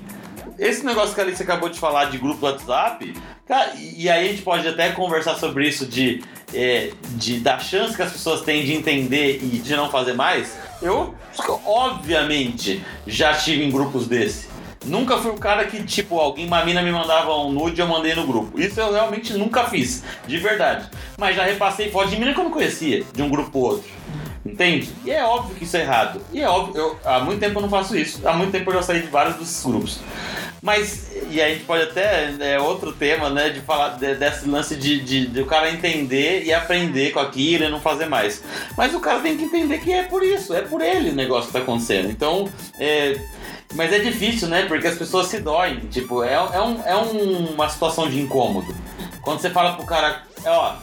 Esse 0.59 0.85
negócio 0.85 1.14
que 1.14 1.21
a 1.21 1.25
Alice 1.25 1.43
acabou 1.43 1.68
de 1.68 1.79
falar 1.79 2.07
de 2.07 2.18
grupo 2.18 2.47
WhatsApp, 2.47 3.14
cara, 3.47 3.73
e 3.77 4.09
aí 4.09 4.27
a 4.27 4.31
gente 4.31 4.43
pode 4.43 4.66
até 4.66 4.91
conversar 4.93 5.37
sobre 5.37 5.68
isso 5.68 5.87
de, 5.87 6.23
é, 6.55 6.92
de 7.11 7.40
da 7.40 7.59
chance 7.59 7.96
que 7.96 8.03
as 8.03 8.12
pessoas 8.12 8.42
têm 8.42 8.64
de 8.64 8.74
entender 8.74 9.40
e 9.42 9.59
de 9.59 9.74
não 9.76 9.90
fazer 9.90 10.12
mais. 10.12 10.57
Eu, 10.82 11.14
obviamente, 11.66 12.84
já 13.07 13.32
estive 13.32 13.64
em 13.64 13.70
grupos 13.70 14.07
desse. 14.07 14.48
Nunca 14.84 15.18
fui 15.18 15.30
o 15.30 15.36
cara 15.36 15.66
que, 15.66 15.82
tipo, 15.84 16.18
alguém, 16.18 16.46
uma 16.46 16.64
mina 16.64 16.80
me 16.80 16.90
mandava 16.90 17.36
um 17.36 17.53
nude 17.53 17.78
e 17.78 17.82
eu 17.82 17.86
mandei 17.86 18.14
no 18.14 18.26
grupo. 18.26 18.59
Isso 18.59 18.80
eu 18.80 18.90
realmente 18.90 19.34
nunca 19.34 19.64
fiz, 19.64 20.03
de 20.26 20.38
verdade. 20.38 20.88
Mas 21.18 21.36
já 21.36 21.44
repassei 21.44 21.90
foto 21.90 22.09
de 22.09 22.16
mina 22.16 22.32
que 22.32 22.40
eu 22.40 22.44
não 22.44 22.51
conhecia, 22.51 23.05
de 23.12 23.22
um 23.22 23.28
grupo 23.28 23.59
ou 23.59 23.64
outro. 23.72 23.90
Entende? 24.45 24.91
E 25.05 25.11
é 25.11 25.22
óbvio 25.22 25.55
que 25.55 25.64
isso 25.64 25.76
é 25.76 25.80
errado. 25.80 26.20
E 26.32 26.41
é 26.41 26.49
óbvio, 26.49 26.80
eu, 26.80 27.01
há 27.05 27.20
muito 27.20 27.41
tempo 27.41 27.59
eu 27.59 27.62
não 27.62 27.68
faço 27.68 27.97
isso. 27.97 28.26
Há 28.26 28.32
muito 28.32 28.53
tempo 28.53 28.70
eu 28.70 28.74
já 28.74 28.82
saí 28.82 29.03
de 29.03 29.09
vários 29.09 29.36
desses 29.36 29.64
grupos. 29.64 30.01
Mas, 30.62 31.11
e 31.30 31.41
a 31.41 31.49
gente 31.49 31.64
pode 31.64 31.84
até, 31.84 32.34
é 32.41 32.61
outro 32.61 32.93
tema, 32.93 33.30
né, 33.30 33.49
de 33.49 33.61
falar 33.61 33.97
de, 33.97 34.14
desse 34.14 34.47
lance 34.47 34.76
de, 34.76 35.01
de, 35.01 35.26
de, 35.26 35.41
o 35.41 35.47
cara 35.47 35.70
entender 35.70 36.45
e 36.45 36.53
aprender 36.53 37.12
com 37.12 37.20
aquilo 37.20 37.64
e 37.64 37.68
não 37.68 37.80
fazer 37.80 38.07
mais. 38.07 38.43
Mas 38.76 38.95
o 38.95 39.01
cara 39.01 39.20
tem 39.20 39.36
que 39.38 39.45
entender 39.45 39.78
que 39.78 39.91
é 39.91 40.03
por 40.03 40.22
isso, 40.22 40.55
é 40.55 40.61
por 40.61 40.82
ele 40.82 41.11
o 41.11 41.14
negócio 41.14 41.47
que 41.47 41.53
tá 41.53 41.61
acontecendo. 41.61 42.11
Então, 42.11 42.47
é, 42.78 43.18
mas 43.74 43.93
é 43.93 44.01
difícil, 44.01 44.49
né? 44.49 44.66
Porque 44.66 44.86
as 44.86 44.99
pessoas 44.99 45.28
se 45.28 45.41
doem. 45.41 45.80
Tipo, 45.91 46.22
é, 46.22 46.34
é, 46.34 46.61
um, 46.61 46.82
é 46.84 46.97
um, 46.97 47.55
uma 47.55 47.68
situação 47.68 48.09
de 48.09 48.20
incômodo. 48.20 48.74
Quando 49.22 49.41
você 49.41 49.51
fala 49.51 49.74
pro 49.74 49.86
cara, 49.86 50.22
ó, 50.45 50.74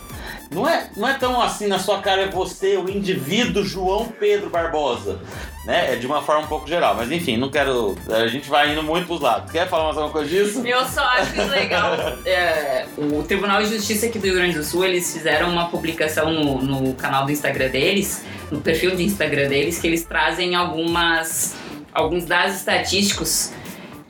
não 0.49 0.67
é, 0.67 0.89
não 0.95 1.07
é 1.07 1.13
tão 1.13 1.41
assim, 1.41 1.67
na 1.67 1.77
sua 1.77 1.99
cara 1.99 2.23
é 2.23 2.29
você, 2.29 2.77
o 2.77 2.89
indivíduo 2.89 3.63
João 3.63 4.07
Pedro 4.07 4.49
Barbosa. 4.49 5.19
Né? 5.65 5.93
É 5.93 5.95
de 5.97 6.07
uma 6.07 6.21
forma 6.21 6.43
um 6.43 6.47
pouco 6.47 6.67
geral, 6.67 6.95
mas 6.95 7.11
enfim, 7.11 7.35
não 7.35 7.49
quero. 7.49 7.97
A 8.09 8.27
gente 8.27 8.49
vai 8.49 8.71
indo 8.71 8.81
muito 8.81 9.05
pros 9.05 9.19
lados. 9.19 9.51
Quer 9.51 9.67
falar 9.67 9.85
mais 9.85 9.97
alguma 9.97 10.13
coisa 10.13 10.29
disso? 10.29 10.65
Eu 10.65 10.85
só 10.85 11.01
acho 11.01 11.41
legal. 11.49 11.97
É, 12.25 12.85
o 12.97 13.23
Tribunal 13.23 13.61
de 13.61 13.75
Justiça 13.75 14.07
aqui 14.07 14.19
do 14.19 14.25
Rio 14.25 14.35
Grande 14.35 14.57
do 14.57 14.63
Sul, 14.63 14.83
eles 14.85 15.11
fizeram 15.11 15.49
uma 15.49 15.69
publicação 15.69 16.31
no, 16.31 16.61
no 16.61 16.93
canal 16.93 17.25
do 17.25 17.31
Instagram 17.31 17.69
deles, 17.69 18.23
no 18.51 18.59
perfil 18.59 18.95
de 18.95 19.03
Instagram 19.03 19.47
deles, 19.47 19.79
que 19.79 19.87
eles 19.87 20.03
trazem 20.03 20.55
algumas 20.55 21.55
alguns 21.93 22.25
dados 22.25 22.55
estatísticos, 22.55 23.51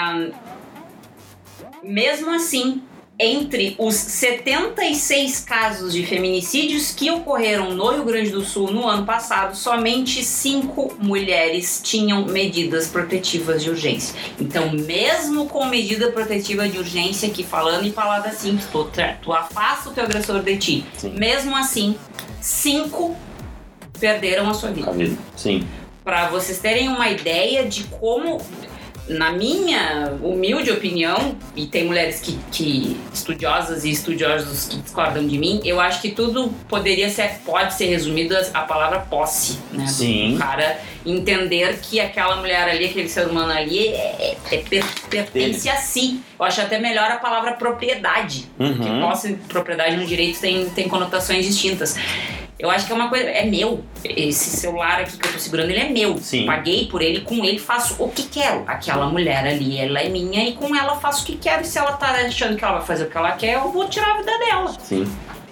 Mesmo 1.83 2.31
assim, 2.31 2.81
entre 3.25 3.75
os 3.79 3.95
76 3.95 5.41
casos 5.41 5.93
de 5.93 6.05
feminicídios 6.05 6.93
que 6.93 7.11
ocorreram 7.11 7.73
no 7.75 7.91
Rio 7.91 8.05
Grande 8.05 8.31
do 8.31 8.45
Sul 8.45 8.71
no 8.71 8.87
ano 8.89 9.05
passado, 9.07 9.57
somente 9.57 10.25
cinco 10.25 10.95
mulheres 10.99 11.81
tinham 11.83 12.25
medidas 12.27 12.89
protetivas 12.89 13.63
de 13.63 13.71
urgência. 13.71 14.15
Então, 14.41 14.71
mesmo 14.73 15.47
com 15.49 15.65
medida 15.67 16.11
protetiva 16.11 16.69
de 16.69 16.79
urgência, 16.79 17.29
aqui 17.29 17.45
falando 17.45 17.87
em 17.87 17.93
palavras 17.93 18.37
simples, 18.37 18.67
tu, 18.71 18.85
tra- 18.85 19.19
tu 19.23 19.33
afasta 19.33 19.91
o 19.91 19.93
teu 19.93 20.05
agressor 20.05 20.43
de 20.43 20.57
ti. 20.57 20.85
Sim. 20.97 21.11
Mesmo 21.19 21.57
assim, 21.57 21.97
cinco 22.41 23.17
perderam 24.01 24.49
a 24.51 24.55
sua 24.55 24.71
vida 24.71 24.91
A 24.91 24.93
vida. 24.93 25.17
Sim. 25.37 25.67
para 26.03 26.29
vocês 26.29 26.59
terem 26.59 26.89
uma 26.89 27.09
ideia 27.09 27.65
de 27.67 27.85
como, 27.85 28.41
na 29.09 29.33
minha 29.33 30.13
humilde 30.23 30.71
opinião, 30.71 31.35
e 31.57 31.67
tem 31.67 31.85
mulheres 31.85 32.21
que, 32.21 32.39
que 32.53 32.97
estudiosas 33.13 33.85
e 33.85 33.91
estudiosos 33.91 34.69
que 34.69 34.77
discordam 34.77 35.27
de 35.27 35.37
mim, 35.39 35.61
eu 35.65 35.81
acho 35.81 36.01
que 36.01 36.11
tudo 36.13 36.49
poderia 36.69 37.11
ser, 37.11 37.41
pode 37.45 37.75
ser 37.75 37.87
resumido 37.87 38.37
a 38.37 38.43
a 38.55 38.63
palavra 38.63 39.01
posse, 39.01 39.59
né? 39.73 39.87
Sim. 39.87 40.37
O 40.37 40.39
cara 40.39 40.79
entender 41.05 41.79
que 41.81 41.99
aquela 41.99 42.37
mulher 42.37 42.69
ali, 42.69 42.85
aquele 42.87 43.09
ser 43.09 43.27
humano 43.27 43.51
ali, 43.53 43.89
é, 43.89 44.37
é- 44.51 44.55
é 44.55 44.59
per- 44.59 44.85
pertence 45.11 45.69
a 45.69 45.77
si. 45.77 46.21
Eu 46.39 46.45
acho 46.45 46.61
até 46.61 46.79
melhor 46.79 47.11
a 47.11 47.17
palavra 47.17 47.53
propriedade. 47.53 48.47
Porque 48.57 48.89
Uhum. 48.89 49.01
posse 49.01 49.33
e 49.33 49.35
propriedade 49.35 49.97
no 49.97 50.07
direito 50.07 50.39
tem, 50.41 50.69
tem 50.71 50.89
conotações 50.89 51.45
distintas. 51.45 51.97
Eu 52.63 52.71
acho 52.71 52.87
que 52.87 52.93
é 52.93 52.95
uma 52.95 53.09
coisa. 53.09 53.25
É 53.25 53.45
meu. 53.45 53.83
Esse 54.05 54.51
celular 54.57 55.01
aqui 55.01 55.19
que 55.19 55.27
eu 55.27 55.33
tô 55.33 55.39
segurando, 55.41 55.71
ele 55.71 55.81
é 55.81 55.89
meu. 55.89 56.17
Sim. 56.19 56.47
Paguei 56.47 56.87
por 56.87 57.03
ele, 57.03 57.23
com 57.23 57.45
ele 57.45 57.59
faço 57.59 57.97
o 58.03 58.09
que 58.09 58.23
quero. 58.23 58.63
Aquela 58.69 59.07
mulher 59.07 59.45
ali, 59.45 59.79
ela 59.79 59.99
é 60.01 60.09
minha 60.09 60.49
e 60.49 60.53
com 60.53 60.75
ela 60.77 60.95
faço 61.01 61.25
o 61.25 61.27
que 61.27 61.37
quero. 61.37 61.63
E 61.63 61.65
se 61.65 61.77
ela 61.77 61.93
tá 61.93 62.13
achando 62.13 62.57
que 62.57 62.65
ela 62.65 62.79
vai 62.79 62.87
fazer 62.87 63.05
o 63.05 63.11
que 63.11 63.17
ela 63.17 63.33
quer, 63.33 63.55
eu 63.57 63.73
vou 63.73 63.89
tirar 63.89 64.13
a 64.15 64.19
vida 64.19 64.39
dela. 64.39 64.77
Sim, 64.81 65.07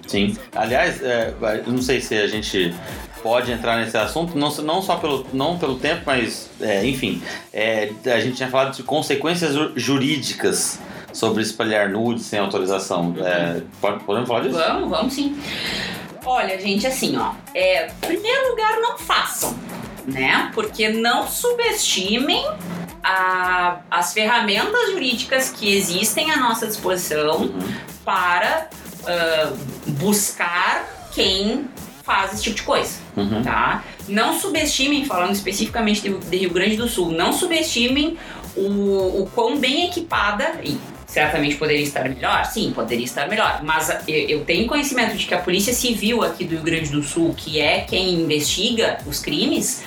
sim. 0.07 0.37
Aliás, 0.55 1.01
é, 1.03 1.33
não 1.67 1.81
sei 1.81 1.99
se 1.99 2.15
a 2.17 2.27
gente 2.27 2.73
pode 3.21 3.51
entrar 3.51 3.75
nesse 3.77 3.97
assunto, 3.97 4.37
não, 4.37 4.49
não 4.63 4.81
só 4.81 4.95
pelo, 4.95 5.27
não 5.33 5.57
pelo 5.59 5.75
tempo, 5.75 6.03
mas, 6.05 6.49
é, 6.61 6.83
enfim, 6.85 7.21
é, 7.53 7.91
a 8.05 8.19
gente 8.21 8.37
tinha 8.37 8.49
falado 8.49 8.73
de 8.75 8.83
consequências 8.83 9.53
ju- 9.53 9.73
jurídicas 9.75 10.79
sobre 11.13 11.43
espalhar 11.43 11.89
nudes 11.89 12.23
sem 12.25 12.39
autorização. 12.39 13.13
É, 13.19 13.61
pode- 13.81 14.01
podemos 14.05 14.27
falar 14.29 14.41
disso? 14.41 14.57
Vamos, 14.57 14.89
vamos 14.89 15.13
sim. 15.13 15.37
Olha, 16.25 16.59
gente, 16.59 16.85
assim, 16.85 17.17
ó. 17.17 17.33
É, 17.53 17.91
primeiro 18.01 18.49
lugar, 18.49 18.79
não 18.79 18.97
façam, 18.97 19.55
né? 20.05 20.51
Porque 20.53 20.89
não 20.89 21.27
subestimem 21.27 22.45
a- 23.03 23.79
as 23.89 24.13
ferramentas 24.13 24.91
jurídicas 24.91 25.49
que 25.49 25.75
existem 25.75 26.31
à 26.31 26.37
nossa 26.37 26.67
disposição 26.67 27.41
Uhum. 27.41 27.59
para 28.05 28.69
ah, 29.07 29.51
buscar 29.87 30.87
quem 31.11 31.65
faz 32.03 32.33
esse 32.33 32.43
tipo 32.43 32.55
de 32.57 32.61
coisa, 32.63 32.99
Uhum. 33.17 33.41
tá? 33.41 33.83
Não 34.07 34.39
subestimem, 34.39 35.05
falando 35.05 35.31
especificamente 35.33 36.01
de, 36.01 36.09
de 36.15 36.37
Rio 36.37 36.51
Grande 36.51 36.75
do 36.77 36.87
Sul, 36.87 37.11
não 37.11 37.33
subestimem 37.33 38.15
o, 38.55 39.21
o 39.23 39.31
quão 39.33 39.57
bem 39.57 39.87
equipada, 39.87 40.59
e 40.63 40.77
certamente 41.11 41.55
poderia 41.57 41.83
estar 41.83 42.07
melhor, 42.07 42.45
sim, 42.45 42.71
poderia 42.73 43.03
estar 43.03 43.27
melhor, 43.27 43.59
mas 43.63 43.89
ah, 43.89 44.01
eu, 44.07 44.29
eu 44.29 44.45
tenho 44.45 44.65
conhecimento 44.65 45.17
de 45.17 45.25
que 45.25 45.33
a 45.33 45.39
Polícia 45.39 45.73
Civil 45.73 46.23
aqui 46.23 46.45
do 46.45 46.51
Rio 46.55 46.63
Grande 46.63 46.89
do 46.89 47.03
Sul, 47.03 47.33
que 47.35 47.59
é 47.59 47.81
quem 47.81 48.13
investiga 48.13 48.97
os 49.05 49.19
crimes, 49.19 49.83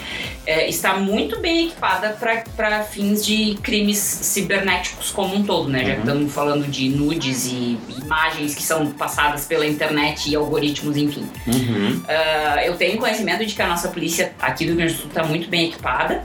eh, 0.46 0.68
está 0.68 0.98
muito 0.98 1.40
bem 1.40 1.68
equipada 1.68 2.10
para 2.54 2.82
fins 2.84 3.24
de 3.24 3.54
crimes 3.62 3.96
cibernéticos 3.96 5.10
como 5.10 5.34
um 5.34 5.42
todo, 5.42 5.70
né? 5.70 5.78
Já 5.78 5.84
que 5.84 5.90
Uhum. 5.94 6.00
estamos 6.00 6.34
falando 6.34 6.70
de 6.70 6.90
nudes 6.90 7.46
e 7.46 7.78
imagens 8.04 8.54
que 8.54 8.62
são 8.62 8.90
passadas 8.92 9.46
pela 9.46 9.66
internet 9.66 10.28
e 10.28 10.36
algoritmos, 10.36 10.94
enfim. 10.98 11.26
Uhum. 11.46 12.02
Ah, 12.06 12.62
eu 12.66 12.76
tenho 12.76 12.98
conhecimento 12.98 13.46
de 13.46 13.54
que 13.54 13.62
a 13.62 13.66
nossa 13.66 13.88
polícia 13.88 14.34
aqui 14.38 14.64
do 14.64 14.68
Rio 14.68 14.76
Grande 14.76 14.92
do 14.92 14.98
Sul 14.98 15.08
está 15.08 15.24
muito 15.24 15.48
bem 15.48 15.68
equipada. 15.68 16.22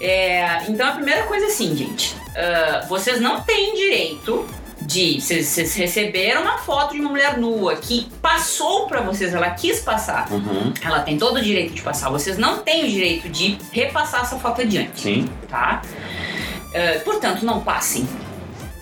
É, 0.00 0.62
então 0.68 0.86
a 0.88 0.92
primeira 0.92 1.24
coisa 1.24 1.46
é 1.46 1.48
assim, 1.48 1.76
gente. 1.76 2.14
ah, 2.36 2.84
vocês 2.88 3.20
não 3.20 3.40
têm 3.40 3.74
direito 3.74 4.46
de. 4.80 5.20
Vocês 5.20 5.74
receberam 5.74 6.42
uma 6.42 6.58
foto 6.58 6.94
de 6.94 7.00
uma 7.00 7.10
mulher 7.10 7.36
nua 7.36 7.76
que 7.76 8.08
passou 8.22 8.86
pra 8.86 9.00
vocês, 9.00 9.34
ela 9.34 9.50
quis 9.50 9.80
passar. 9.80 10.30
Uhum. 10.30 10.72
Ela 10.82 11.00
tem 11.00 11.18
todo 11.18 11.36
o 11.38 11.42
direito 11.42 11.74
de 11.74 11.82
passar. 11.82 12.10
Vocês 12.10 12.38
não 12.38 12.58
têm 12.58 12.84
o 12.84 12.88
direito 12.88 13.28
de 13.28 13.58
repassar 13.72 14.22
essa 14.22 14.38
foto 14.38 14.60
adiante 14.62 15.00
Sim. 15.00 15.28
tá? 15.48 15.82
Ah, 16.74 17.00
portanto, 17.04 17.44
não 17.44 17.60
passem. 17.60 18.06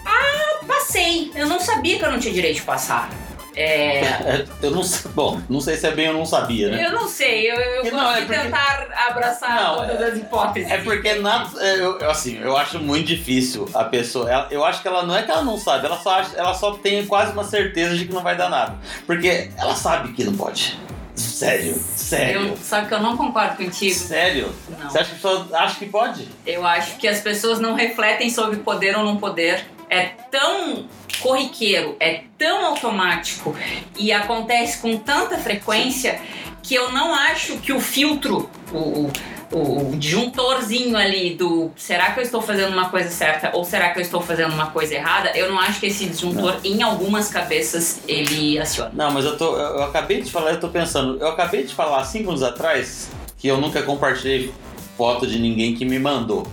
Ah, 0.04 0.64
passei. 0.66 1.32
Eu 1.34 1.46
não 1.46 1.60
sabia 1.60 1.98
que 1.98 2.04
eu 2.04 2.10
não 2.10 2.18
tinha 2.18 2.34
direito 2.34 2.56
de 2.56 2.62
passar. 2.62 3.08
É, 3.56 4.00
É, 4.00 4.44
eu 4.62 4.70
não 4.70 4.82
sei. 4.82 5.10
Bom, 5.14 5.40
não 5.48 5.60
sei 5.60 5.76
se 5.76 5.86
é 5.86 5.90
bem 5.90 6.08
ou 6.08 6.14
não 6.14 6.26
sabia, 6.26 6.68
né? 6.70 6.86
eu 6.86 6.92
não 6.92 7.08
sei, 7.08 7.50
eu, 7.50 7.56
eu 7.56 7.92
Não, 7.92 8.12
é 8.14 8.20
porque- 8.22 8.34
tentar 8.38 8.86
abraçar 9.08 9.56
Não, 9.56 9.76
todas 9.88 10.02
as 10.12 10.18
hipóteses. 10.18 10.70
É 10.70 10.78
porque 10.78 11.14
na, 11.14 11.48
é, 11.58 11.74
eu, 11.76 11.98
eu, 11.98 12.10
assim, 12.10 12.38
eu 12.38 12.56
acho 12.56 12.78
muito 12.78 13.06
difícil 13.06 13.68
a 13.74 13.84
pessoa. 13.84 14.30
ela- 14.30 14.48
eu 14.50 14.64
acho 14.64 14.82
que 14.82 14.88
ela 14.88 15.04
não 15.04 15.16
é 15.16 15.22
que 15.22 15.30
ela 15.30 15.42
não 15.42 15.56
sabe, 15.58 15.86
ela 15.86 15.96
só, 15.98 16.20
acha- 16.20 16.36
ela 16.36 16.52
só 16.54 16.72
tem 16.72 17.06
quase 17.06 17.32
uma 17.32 17.44
certeza 17.44 17.96
de 17.96 18.04
que 18.04 18.12
não 18.12 18.22
vai 18.22 18.36
dar 18.36 18.50
nada. 18.50 18.74
Porque 19.06 19.50
ela 19.56 19.74
sabe 19.74 20.12
que 20.12 20.22
não 20.24 20.36
pode. 20.36 20.78
Sério, 21.14 21.74
sério. 21.96 22.48
Eu- 22.48 22.56
só 22.62 22.82
que 22.84 22.92
eu 22.92 23.00
não 23.00 23.16
concordo 23.16 23.56
contigo. 23.56 23.94
Sério? 23.94 24.52
Não. 24.78 24.90
Você 24.90 24.98
acha 24.98 25.08
que 25.08 25.12
a 25.12 25.30
pessoa 25.30 25.48
acha 25.54 25.78
que 25.78 25.86
pode? 25.86 26.28
Eu 26.46 26.66
acho 26.66 26.96
que 26.96 27.08
as 27.08 27.20
pessoas 27.20 27.58
não 27.58 27.74
refletem 27.74 28.28
sobre 28.28 28.58
poder 28.58 28.94
ou 28.96 29.02
não 29.04 29.16
poder. 29.16 29.64
É 29.88 30.10
tão 30.30 30.86
corriqueiro, 31.20 31.96
é 32.00 32.22
tão 32.38 32.64
automático 32.66 33.54
e 33.98 34.12
acontece 34.12 34.78
com 34.78 34.96
tanta 34.98 35.38
frequência 35.38 36.20
que 36.62 36.74
eu 36.74 36.90
não 36.92 37.14
acho 37.14 37.58
que 37.58 37.72
o 37.72 37.80
filtro, 37.80 38.50
o, 38.72 38.76
o- 39.06 39.12
o, 39.52 39.96
disjuntorzinho 39.96 40.96
ali 40.96 41.34
do 41.34 41.70
será 41.76 42.10
que 42.10 42.18
eu 42.18 42.24
estou 42.24 42.42
fazendo 42.42 42.72
uma 42.72 42.88
coisa 42.88 43.08
certa 43.10 43.50
ou 43.56 43.64
será 43.64 43.90
que 43.90 43.98
eu 44.00 44.02
estou 44.02 44.20
fazendo 44.20 44.52
uma 44.52 44.66
coisa 44.70 44.94
errada, 44.96 45.30
eu 45.36 45.48
não 45.48 45.60
acho 45.60 45.78
que 45.78 45.86
esse 45.86 46.06
disjuntor, 46.06 46.56
em 46.64 46.82
algumas 46.82 47.28
cabeças, 47.28 48.00
ele 48.08 48.58
aciona. 48.58 48.90
Não, 48.92 49.12
mas 49.12 49.24
eu 49.24 49.38
tô. 49.38 49.56
Eu 49.56 49.84
acabei 49.84 50.20
de 50.20 50.30
falar, 50.32 50.50
eu 50.50 50.58
tô 50.60 50.68
pensando. 50.68 51.18
Eu 51.20 51.28
acabei 51.28 51.62
de 51.62 51.72
falar 51.72 52.04
cinco 52.04 52.30
anos 52.30 52.42
atrás 52.42 53.08
que 53.38 53.46
eu 53.46 53.58
nunca 53.60 53.82
compartilhei 53.84 54.52
foto 54.96 55.26
de 55.26 55.38
ninguém 55.38 55.74
que 55.76 55.84
me 55.84 55.98
mandou. 56.00 56.44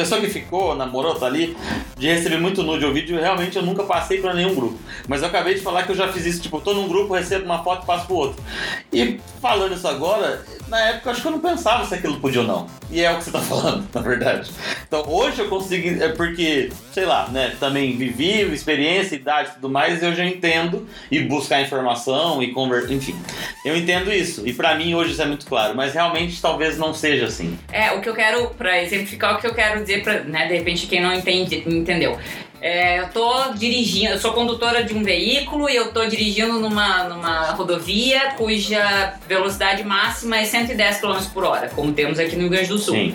Pessoa 0.00 0.18
que 0.18 0.28
ficou, 0.30 0.74
namorou, 0.74 1.14
tá 1.14 1.26
ali, 1.26 1.54
de 1.94 2.06
receber 2.06 2.38
muito 2.38 2.62
nude 2.62 2.86
ou 2.86 2.90
vídeo, 2.90 3.20
realmente 3.20 3.58
eu 3.58 3.62
nunca 3.62 3.82
passei 3.82 4.18
pra 4.18 4.32
nenhum 4.32 4.54
grupo. 4.54 4.78
Mas 5.06 5.20
eu 5.20 5.28
acabei 5.28 5.52
de 5.52 5.60
falar 5.60 5.82
que 5.82 5.92
eu 5.92 5.94
já 5.94 6.10
fiz 6.10 6.24
isso, 6.24 6.40
tipo, 6.40 6.58
tô 6.58 6.72
num 6.72 6.88
grupo, 6.88 7.12
recebo 7.12 7.44
uma 7.44 7.62
foto 7.62 7.82
e 7.82 7.86
passo 7.86 8.06
pro 8.06 8.16
outro. 8.16 8.42
E 8.90 9.20
falando 9.42 9.74
isso 9.74 9.86
agora, 9.86 10.42
na 10.70 10.80
época 10.88 11.10
acho 11.10 11.20
que 11.20 11.26
eu 11.26 11.32
não 11.32 11.40
pensava 11.40 11.84
se 11.84 11.94
aquilo 11.94 12.20
podia 12.20 12.40
ou 12.40 12.46
não. 12.46 12.66
E 12.90 13.00
é 13.02 13.12
o 13.12 13.18
que 13.18 13.24
você 13.24 13.30
tá 13.30 13.40
falando, 13.42 13.86
na 13.92 14.00
verdade. 14.00 14.50
Então 14.86 15.04
hoje 15.06 15.40
eu 15.40 15.48
consigo, 15.48 16.02
é 16.02 16.08
porque, 16.08 16.70
sei 16.92 17.04
lá, 17.04 17.28
né, 17.28 17.56
também 17.58 17.96
vivi, 17.96 18.40
experiência, 18.52 19.16
idade 19.16 19.50
e 19.50 19.54
tudo 19.54 19.68
mais, 19.68 20.02
eu 20.02 20.14
já 20.14 20.24
entendo 20.24 20.88
e 21.10 21.20
buscar 21.20 21.60
informação 21.60 22.42
e 22.42 22.52
conversar, 22.52 22.92
enfim. 22.92 23.16
Eu 23.64 23.76
entendo 23.76 24.12
isso. 24.12 24.46
E 24.46 24.52
pra 24.52 24.74
mim 24.76 24.94
hoje 24.94 25.12
isso 25.12 25.22
é 25.22 25.26
muito 25.26 25.46
claro, 25.46 25.74
mas 25.74 25.92
realmente 25.92 26.40
talvez 26.40 26.78
não 26.78 26.94
seja 26.94 27.26
assim. 27.26 27.58
É, 27.72 27.92
o 27.92 28.00
que 28.00 28.08
eu 28.08 28.14
quero, 28.14 28.50
pra 28.50 28.80
exemplificar 28.82 29.36
o 29.36 29.40
que 29.40 29.46
eu 29.46 29.54
quero 29.54 29.80
dizer 29.80 30.02
pra, 30.02 30.20
né, 30.20 30.46
de 30.46 30.54
repente 30.54 30.86
quem 30.86 31.02
não 31.02 31.12
entende, 31.12 31.62
entendeu. 31.66 32.18
É, 32.60 33.00
eu 33.00 33.08
tô 33.08 33.52
dirigindo, 33.54 34.12
eu 34.12 34.18
sou 34.18 34.32
condutora 34.32 34.84
de 34.84 34.94
um 34.94 35.02
veículo 35.02 35.68
e 35.68 35.76
eu 35.76 35.92
tô 35.92 36.04
dirigindo 36.04 36.60
numa, 36.60 37.04
numa 37.04 37.52
rodovia 37.52 38.32
cuja 38.36 39.14
velocidade 39.26 39.82
máxima 39.82 40.36
é 40.36 40.44
110 40.44 41.00
km 41.00 41.16
por 41.32 41.44
hora, 41.44 41.70
como 41.74 41.92
temos 41.92 42.18
aqui 42.18 42.36
no 42.36 42.42
Rio 42.42 42.50
Grande 42.50 42.68
do 42.68 42.78
Sul. 42.78 42.94
Sim. 42.94 43.14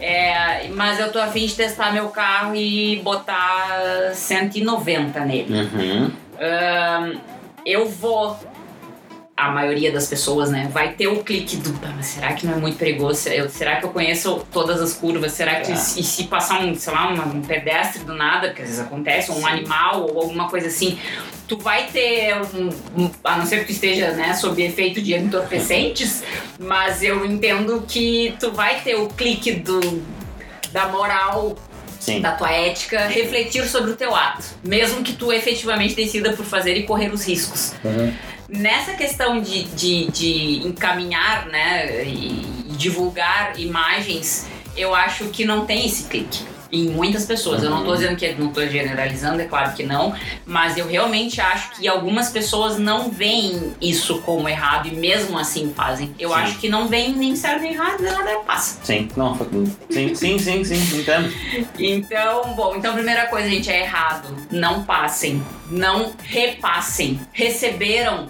É, 0.00 0.68
mas 0.68 1.00
eu 1.00 1.10
tô 1.10 1.18
a 1.18 1.26
fim 1.26 1.44
de 1.46 1.54
testar 1.54 1.92
meu 1.92 2.08
carro 2.08 2.54
e 2.54 3.00
botar 3.02 4.12
190 4.14 5.20
nele. 5.24 5.52
Uhum. 5.52 6.12
Ahn, 6.40 7.18
eu 7.66 7.88
vou. 7.88 8.38
A 9.40 9.52
maioria 9.52 9.92
das 9.92 10.08
pessoas, 10.08 10.50
né? 10.50 10.68
Vai 10.72 10.94
ter 10.94 11.06
o 11.06 11.22
clique 11.22 11.56
do. 11.56 11.72
"Pá, 11.74 11.92
mas 11.94 12.06
será 12.06 12.32
que 12.32 12.44
não 12.44 12.54
é 12.54 12.56
muito 12.56 12.76
perigoso? 12.76 13.28
Eu- 13.28 13.48
será 13.48 13.76
que 13.76 13.84
eu 13.86 13.90
conheço 13.90 14.44
todas 14.52 14.82
as 14.82 14.94
curvas? 14.94 15.30
Será 15.32 15.60
que 15.60 15.70
É. 15.70 15.76
se, 15.76 16.02
se 16.02 16.24
passar 16.24 16.60
um, 16.64 16.74
sei 16.74 16.92
lá, 16.92 17.08
um, 17.12 17.36
um 17.38 17.42
pedestre 17.42 18.02
do 18.02 18.14
nada, 18.14 18.48
porque 18.48 18.62
às 18.62 18.68
vezes 18.68 18.82
acontece, 18.84 19.30
ou 19.30 19.36
um 19.36 19.42
Sim. 19.42 19.46
animal 19.48 20.08
ou 20.10 20.22
alguma 20.22 20.48
coisa 20.48 20.66
assim, 20.66 20.98
tu 21.46 21.56
vai 21.56 21.84
ter 21.86 22.34
um, 22.52 22.68
um- 23.04 23.10
a 23.22 23.36
não 23.36 23.46
ser 23.46 23.60
que 23.60 23.66
tu 23.66 23.72
esteja, 23.72 24.10
né, 24.10 24.34
sob 24.34 24.60
efeito 24.60 25.00
de 25.00 25.14
entorpecentes, 25.14 26.24
mas 26.58 27.02
eu 27.04 27.24
entendo 27.24 27.84
que 27.86 28.34
tu 28.40 28.50
vai 28.50 28.80
ter 28.80 28.96
o 28.96 29.06
clique 29.06 29.52
do 29.52 30.02
da 30.72 30.88
moral 30.88 31.56
Sim. 32.00 32.20
da 32.20 32.32
tua 32.32 32.50
ética, 32.50 33.06
refletir 33.06 33.64
sobre 33.68 33.92
o 33.92 33.96
teu 33.96 34.14
ato, 34.16 34.44
mesmo 34.64 35.02
que 35.02 35.12
tu 35.12 35.32
efetivamente 35.32 35.94
decida 35.94 36.32
por 36.32 36.44
fazer 36.44 36.76
e 36.76 36.82
correr 36.82 37.12
os 37.12 37.24
riscos. 37.24 37.72
Nessa 38.48 38.94
questão 38.94 39.42
de, 39.42 39.64
de, 39.64 40.10
de 40.10 40.66
encaminhar 40.66 41.46
né, 41.48 42.02
e, 42.04 42.46
divulgar 42.78 43.58
imagens, 43.60 44.46
eu 44.74 44.94
acho 44.94 45.26
que 45.26 45.44
não 45.44 45.66
tem 45.66 45.84
esse 45.84 46.04
clique. 46.04 46.44
Em 46.70 46.90
muitas 46.90 47.24
pessoas. 47.24 47.62
Eu 47.62 47.70
não 47.70 47.84
tô 47.84 47.94
dizendo 47.94 48.16
que 48.16 48.28
não 48.34 48.52
tô 48.52 48.66
generalizando, 48.66 49.40
é 49.40 49.46
claro 49.46 49.72
que 49.74 49.82
não, 49.82 50.14
mas 50.44 50.76
eu 50.76 50.86
realmente 50.86 51.40
acho 51.40 51.72
que 51.72 51.88
algumas 51.88 52.30
pessoas 52.30 52.78
não 52.78 53.10
veem 53.10 53.74
isso 53.80 54.20
como 54.22 54.48
errado 54.48 54.86
e 54.86 54.94
mesmo 54.94 55.38
assim 55.38 55.72
fazem. 55.74 56.14
Eu 56.18 56.30
Sim. 56.30 56.34
acho 56.34 56.58
que 56.58 56.68
não 56.68 56.86
veem 56.88 57.14
nem 57.14 57.34
certo 57.34 57.62
nem 57.62 57.72
errado, 57.72 58.02
nada 58.02 58.38
passa. 58.46 58.80
Sim, 58.82 59.08
não, 59.16 59.34
sim, 59.90 60.14
sim, 60.14 60.38
sim, 60.38 60.64
sim, 60.64 61.00
entendo. 61.00 61.32
Então, 61.78 62.54
bom, 62.54 62.76
então 62.76 62.92
primeira 62.94 63.26
coisa, 63.26 63.48
gente, 63.48 63.70
é 63.70 63.80
errado. 63.80 64.28
Não 64.50 64.84
passem, 64.84 65.42
não 65.70 66.12
repassem. 66.22 67.20
Receberam 67.32 68.26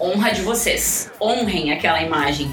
honra 0.00 0.30
de 0.30 0.42
vocês. 0.42 1.10
Honrem 1.20 1.72
aquela 1.72 2.02
imagem. 2.02 2.50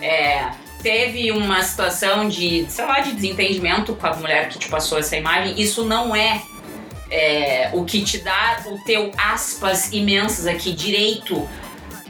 É, 0.00 0.50
teve 0.82 1.30
uma 1.30 1.62
situação 1.62 2.28
de, 2.28 2.66
sei 2.68 2.84
lá, 2.84 3.00
de 3.00 3.12
desentendimento 3.12 3.94
com 3.94 4.06
a 4.06 4.14
mulher 4.16 4.48
que 4.48 4.58
te 4.58 4.68
passou 4.68 4.98
essa 4.98 5.16
imagem. 5.16 5.60
Isso 5.60 5.84
não 5.84 6.14
é, 6.14 6.42
é, 7.10 7.70
o 7.72 7.84
que 7.84 8.02
te 8.02 8.18
dá 8.18 8.62
o 8.66 8.78
teu 8.84 9.10
aspas 9.16 9.92
imensas 9.92 10.46
aqui 10.46 10.72
direito 10.72 11.48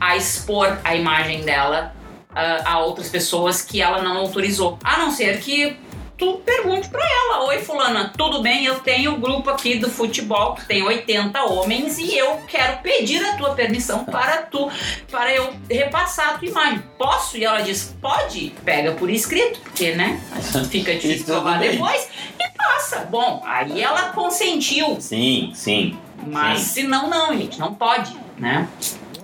a 0.01 0.16
expor 0.16 0.79
a 0.83 0.97
imagem 0.97 1.43
dela 1.43 1.95
ah, 2.35 2.62
a 2.64 2.79
outras 2.81 3.09
pessoas 3.09 3.62
que 3.62 3.81
ela 3.81 4.03
não 4.03 4.16
autorizou. 4.16 4.79
A 4.83 4.99
não 4.99 5.11
ser 5.11 5.39
que 5.41 5.77
tu 6.23 6.41
pergunte 6.45 6.89
pra 6.89 7.03
ela: 7.05 7.47
Oi, 7.47 7.59
Fulana, 7.59 8.12
tudo 8.16 8.41
bem? 8.41 8.64
Eu 8.64 8.79
tenho 8.79 9.16
um 9.16 9.20
grupo 9.20 9.51
aqui 9.51 9.77
do 9.77 9.91
futebol 9.91 10.55
que 10.55 10.64
tem 10.66 10.81
80 10.81 11.43
homens 11.43 11.99
e 11.99 12.16
eu 12.16 12.41
quero 12.47 12.79
pedir 12.79 13.25
a 13.25 13.37
tua 13.37 13.55
permissão 13.55 14.05
para 14.05 14.43
tu, 14.43 14.70
para 15.11 15.35
eu 15.35 15.53
repassar 15.68 16.31
a 16.31 16.39
tua 16.39 16.49
imagem. 16.49 16.83
Posso? 16.97 17.37
E 17.37 17.45
ela 17.45 17.61
diz: 17.61 17.97
Pode, 18.01 18.55
pega 18.64 18.93
por 18.93 19.11
escrito, 19.11 19.59
porque, 19.61 19.97
né? 19.97 20.23
Fica 20.70 20.95
difícil 20.95 21.27
provar 21.27 21.59
depois 21.59 22.09
e 22.39 22.57
passa. 22.57 23.01
Bom, 23.11 23.43
aí 23.45 23.83
ela 23.83 24.11
consentiu. 24.12 25.01
Sim, 25.01 25.51
sim. 25.55 25.99
Mas 26.25 26.61
Sim. 26.61 26.66
se 26.66 26.83
não, 26.85 27.11
não, 27.11 27.37
gente, 27.37 27.59
não 27.59 27.75
pode, 27.75 28.16
né? 28.39 28.68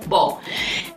Bom, 0.07 0.38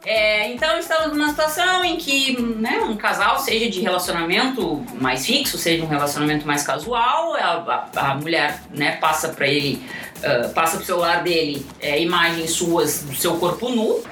é, 0.03 0.51
então 0.51 0.77
estamos 0.79 1.15
numa 1.15 1.29
situação 1.29 1.83
em 1.85 1.95
que 1.97 2.41
né, 2.41 2.79
um 2.79 2.95
casal, 2.97 3.37
seja 3.39 3.69
de 3.69 3.81
relacionamento 3.81 4.83
mais 4.99 5.25
fixo, 5.25 5.57
seja 5.57 5.83
um 5.83 5.87
relacionamento 5.87 6.45
mais 6.47 6.63
casual, 6.63 7.35
a, 7.35 7.87
a- 7.95 8.09
a 8.11 8.15
mulher 8.15 8.59
né, 8.71 8.93
passa 8.97 9.29
para 9.29 9.47
ele, 9.47 9.81
ah, 10.23 10.49
passa 10.55 10.77
pro 10.77 10.85
celular 10.85 11.21
dele 11.23 11.65
é, 11.79 12.01
imagens 12.01 12.51
suas 12.51 13.03
do 13.03 13.15
seu 13.15 13.37
corpo 13.37 13.69
nu. 13.69 14.03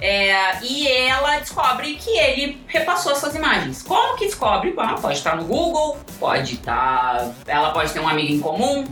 é, 0.00 0.58
e 0.62 0.86
ela 0.88 1.38
descobre 1.38 1.94
que 1.94 2.10
ele 2.18 2.60
repassou 2.66 3.12
essas 3.12 3.34
imagens. 3.34 3.82
Como 3.82 4.16
que 4.16 4.26
descobre? 4.26 4.72
Ah, 4.78 4.94
pode 4.94 5.18
estar 5.18 5.36
no 5.36 5.44
Google, 5.44 5.98
pode 6.20 6.54
estar. 6.54 7.32
Ela 7.46 7.70
pode 7.70 7.92
ter 7.92 7.98
um 8.00 8.08
amigo 8.08 8.32
em 8.32 8.38
comum, 8.40 8.84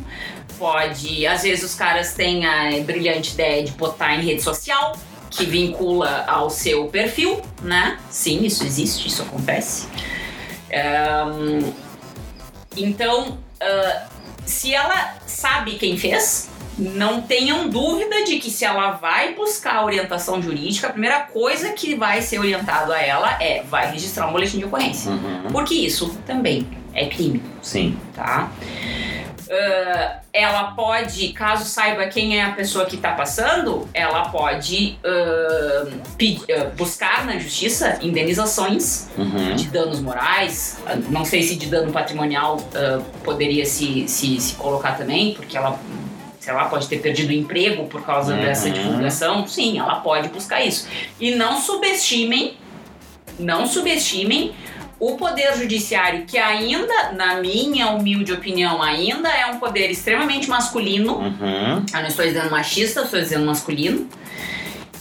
pode. 0.58 1.24
Às 1.26 1.42
vezes 1.42 1.64
os 1.64 1.74
caras 1.76 2.14
têm 2.14 2.44
a 2.46 2.80
brilhante 2.84 3.34
ideia 3.34 3.62
de 3.62 3.70
botar 3.72 4.14
em 4.16 4.20
rede 4.22 4.42
social, 4.42 4.96
que 5.30 5.44
vincula 5.44 6.24
ao 6.26 6.50
seu 6.50 6.86
perfil, 6.88 7.40
né? 7.62 7.98
Sim, 8.10 8.44
isso 8.44 8.64
existe, 8.64 9.08
isso 9.08 9.22
acontece. 9.22 9.88
Ahn, 10.72 11.72
então, 12.76 13.38
ah, 13.60 14.06
se 14.44 14.74
ela 14.74 15.16
sabe 15.26 15.72
quem 15.72 15.96
fez, 15.96 16.48
não 16.78 17.22
tenham 17.22 17.68
dúvida 17.68 18.24
de 18.24 18.38
que 18.38 18.50
se 18.50 18.64
ela 18.64 18.92
vai 18.92 19.34
buscar 19.34 19.84
orientação 19.84 20.42
jurídica, 20.42 20.88
a 20.88 20.90
primeira 20.90 21.20
coisa 21.20 21.70
que 21.70 21.94
vai 21.94 22.20
ser 22.20 22.38
orientado 22.38 22.92
a 22.92 23.00
ela 23.00 23.42
é 23.42 23.62
vai 23.62 23.90
registrar 23.90 24.28
um 24.28 24.32
boletim 24.32 24.58
de 24.58 24.64
ocorrência. 24.66 25.10
Uhum. 25.10 25.50
Porque 25.50 25.74
isso 25.74 26.16
também 26.26 26.66
é 26.92 27.06
crime 27.06 27.42
Sim. 27.62 27.96
tá? 28.14 28.50
Ah, 29.50 30.18
ela 30.32 30.64
pode, 30.72 31.28
caso 31.32 31.64
saiba 31.64 32.06
quem 32.06 32.38
é 32.38 32.44
a 32.44 32.50
pessoa 32.52 32.84
que 32.84 32.96
tá 32.96 33.12
passando, 33.12 33.88
ela 33.94 34.28
pode 34.28 34.98
pedi- 36.18 36.40
ah, 36.52 36.70
buscar 36.76 37.24
na 37.24 37.38
justiça 37.38 37.98
indenizações 38.02 39.08
Uhum. 39.16 39.54
de 39.54 39.64
danos 39.68 40.00
morais. 40.00 40.78
Não 41.08 41.24
sei 41.24 41.42
se 41.42 41.56
de 41.56 41.66
dano 41.66 41.92
patrimonial 41.92 42.56
poderia 43.22 43.64
se, 43.64 44.06
se, 44.08 44.40
se 44.40 44.54
colocar 44.54 44.96
também, 44.96 45.34
porque 45.34 45.56
ela, 45.56 45.78
sei 46.40 46.52
lá, 46.52 46.64
pode 46.66 46.88
ter 46.88 46.98
perdido 47.00 47.30
o 47.30 47.32
emprego 47.32 47.86
por 47.86 48.02
causa 48.04 48.34
Uhum. 48.34 48.40
dessa 48.42 48.70
divulgação. 48.70 49.46
Sim, 49.46 49.78
ela 49.78 49.96
pode 49.96 50.28
buscar 50.28 50.62
isso. 50.64 50.88
E 51.20 51.34
não 51.34 51.60
subestimem, 51.60 52.56
não 53.38 53.66
subestimem 53.66 54.54
o 54.98 55.16
poder 55.16 55.54
judiciário, 55.56 56.24
que 56.24 56.38
ainda, 56.38 57.12
na 57.12 57.36
minha 57.36 57.88
humilde 57.88 58.32
opinião, 58.32 58.82
ainda 58.82 59.28
é 59.28 59.46
um 59.46 59.58
poder 59.58 59.90
extremamente 59.90 60.48
masculino. 60.48 61.18
Uhum. 61.18 61.84
Eu 61.92 62.00
não 62.00 62.06
estou 62.06 62.24
dizendo 62.24 62.50
machista, 62.50 63.02
estou 63.02 63.20
dizendo 63.20 63.44
masculino. 63.44 64.08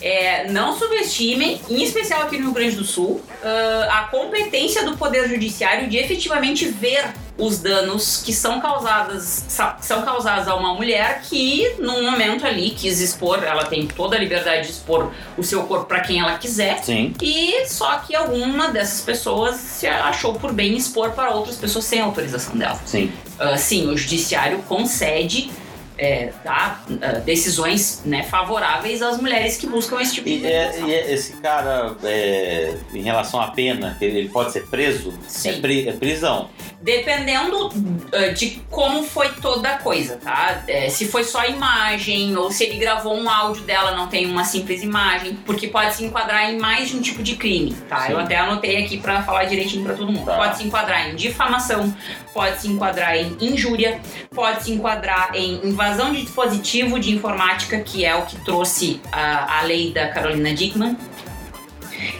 É, 0.08 0.48
não 0.52 0.78
subestimem, 0.78 1.60
em 1.68 1.82
especial 1.84 2.22
aqui 2.22 2.38
no 2.38 2.44
Rio 2.46 2.54
Grande 2.54 2.76
do 2.76 2.84
Sul, 2.84 3.20
ah, 3.44 4.02
a 4.02 4.04
competência 4.04 4.86
do 4.86 4.96
Poder 4.96 5.28
Judiciário 5.28 5.90
de 5.90 5.98
efetivamente 5.98 6.68
ver 6.68 7.06
os 7.40 7.58
danos 7.58 8.22
que 8.24 8.32
são 8.32 8.62
causados, 8.62 9.24
sa- 9.48 9.78
são 9.82 10.04
causados 10.04 10.48
a 10.48 10.56
uma 10.56 10.76
mulher 10.76 11.22
que, 11.24 11.74
num 11.80 12.04
momento 12.10 12.46
ali, 12.46 12.70
quis 12.70 13.02
expor, 13.02 13.44
ela 13.44 13.66
tem 13.66 13.88
toda 13.88 14.16
a 14.16 14.20
liberdade 14.20 14.68
de 14.68 14.74
expor 14.74 15.12
o 15.36 15.44
seu 15.44 15.64
corpo 15.64 15.86
para 15.86 16.02
quem 16.02 16.20
ela 16.20 16.38
quiser. 16.38 16.84
Sim. 16.84 17.12
E 17.20 17.66
só 17.68 17.98
que 17.98 18.16
alguma 18.16 18.70
dessas 18.70 19.02
pessoas 19.02 19.56
se 19.56 19.88
achou 19.88 20.36
por 20.36 20.54
bem 20.54 20.78
expor 20.78 21.14
para 21.14 21.32
outras 21.32 21.56
pessoas 21.58 21.84
sem 21.84 22.00
autorização 22.00 22.56
dela. 22.56 22.80
Sim. 22.86 23.12
Ah, 23.40 23.58
sim, 23.58 23.90
o 23.90 23.98
judiciário 23.98 24.60
concede 24.68 25.50
é, 25.98 26.32
dar 26.44 26.84
ah, 27.02 27.08
decisões 27.20 28.02
né, 28.06 28.24
favoráveis 28.24 29.02
às 29.02 29.18
mulheres 29.20 29.58
que 29.58 29.66
buscam 29.68 30.00
esse 30.02 30.16
tipo 30.16 30.28
de 30.28 30.36
E, 30.36 30.46
é- 30.46 30.80
e 30.86 30.94
é- 30.94 31.14
esse 31.14 31.34
cara, 31.38 31.96
é, 32.04 32.76
em 32.94 33.02
relação 33.02 33.40
à 33.42 33.48
pena, 33.48 33.98
ele 34.02 34.28
pode 34.30 34.52
ser 34.52 34.68
preso? 34.68 35.14
Sim. 35.28 35.50
É, 35.50 35.54
pri- 35.60 35.88
é 35.90 35.94
prisão. 35.94 36.50
Dependendo 36.82 37.72
ah, 38.14 38.28
de 38.34 38.62
como 38.70 39.04
foi 39.04 39.30
toda 39.42 39.70
a 39.70 39.78
coisa, 39.78 40.18
tá? 40.18 40.64
É, 40.68 40.90
se 40.90 41.06
foi 41.06 41.24
só 41.24 41.46
imagem 41.46 42.36
ou 42.38 42.52
se 42.52 42.64
ele 42.66 42.78
gravou 42.78 43.16
um 43.18 43.30
áudio 43.30 43.64
dela, 43.64 43.96
não 43.96 44.08
tem 44.08 44.26
uma 44.26 44.44
simples 44.44 44.84
imagem, 44.84 45.36
porque 45.46 45.68
pode 45.68 45.96
se 45.96 46.04
enquadrar 46.04 46.52
em 46.52 46.60
mais 46.60 46.90
de 46.90 46.98
um 46.98 47.02
tipo 47.02 47.24
de 47.24 47.36
crime, 47.38 47.74
tá? 47.90 48.02
Sim. 48.02 48.12
Eu 48.12 48.20
até 48.20 48.38
anotei 48.38 48.78
aqui 48.84 48.98
pra 48.98 49.24
falar 49.24 49.46
direitinho 49.46 49.84
pra 49.84 49.94
todo 49.96 50.12
mundo. 50.12 50.26
Tá. 50.26 50.36
Pode 50.36 50.58
se 50.58 50.64
enquadrar 50.64 51.10
em 51.10 51.16
difamação, 51.16 51.96
pode 52.34 52.60
se 52.62 52.68
enquadrar 52.68 53.16
em 53.16 53.36
injúria, 53.40 54.00
pode 54.34 54.64
se 54.64 54.72
enquadrar 54.72 55.32
em 55.34 55.66
invasão 55.68 55.85
de 55.94 56.22
dispositivo 56.22 57.00
de 57.00 57.14
informática, 57.14 57.80
que 57.80 58.06
é 58.06 58.16
o 58.16 58.26
que 58.26 58.38
trouxe 58.44 59.00
a, 59.12 59.60
a 59.60 59.62
lei 59.64 59.92
da 59.92 60.10
Carolina 60.10 60.54
Dickman, 60.54 60.98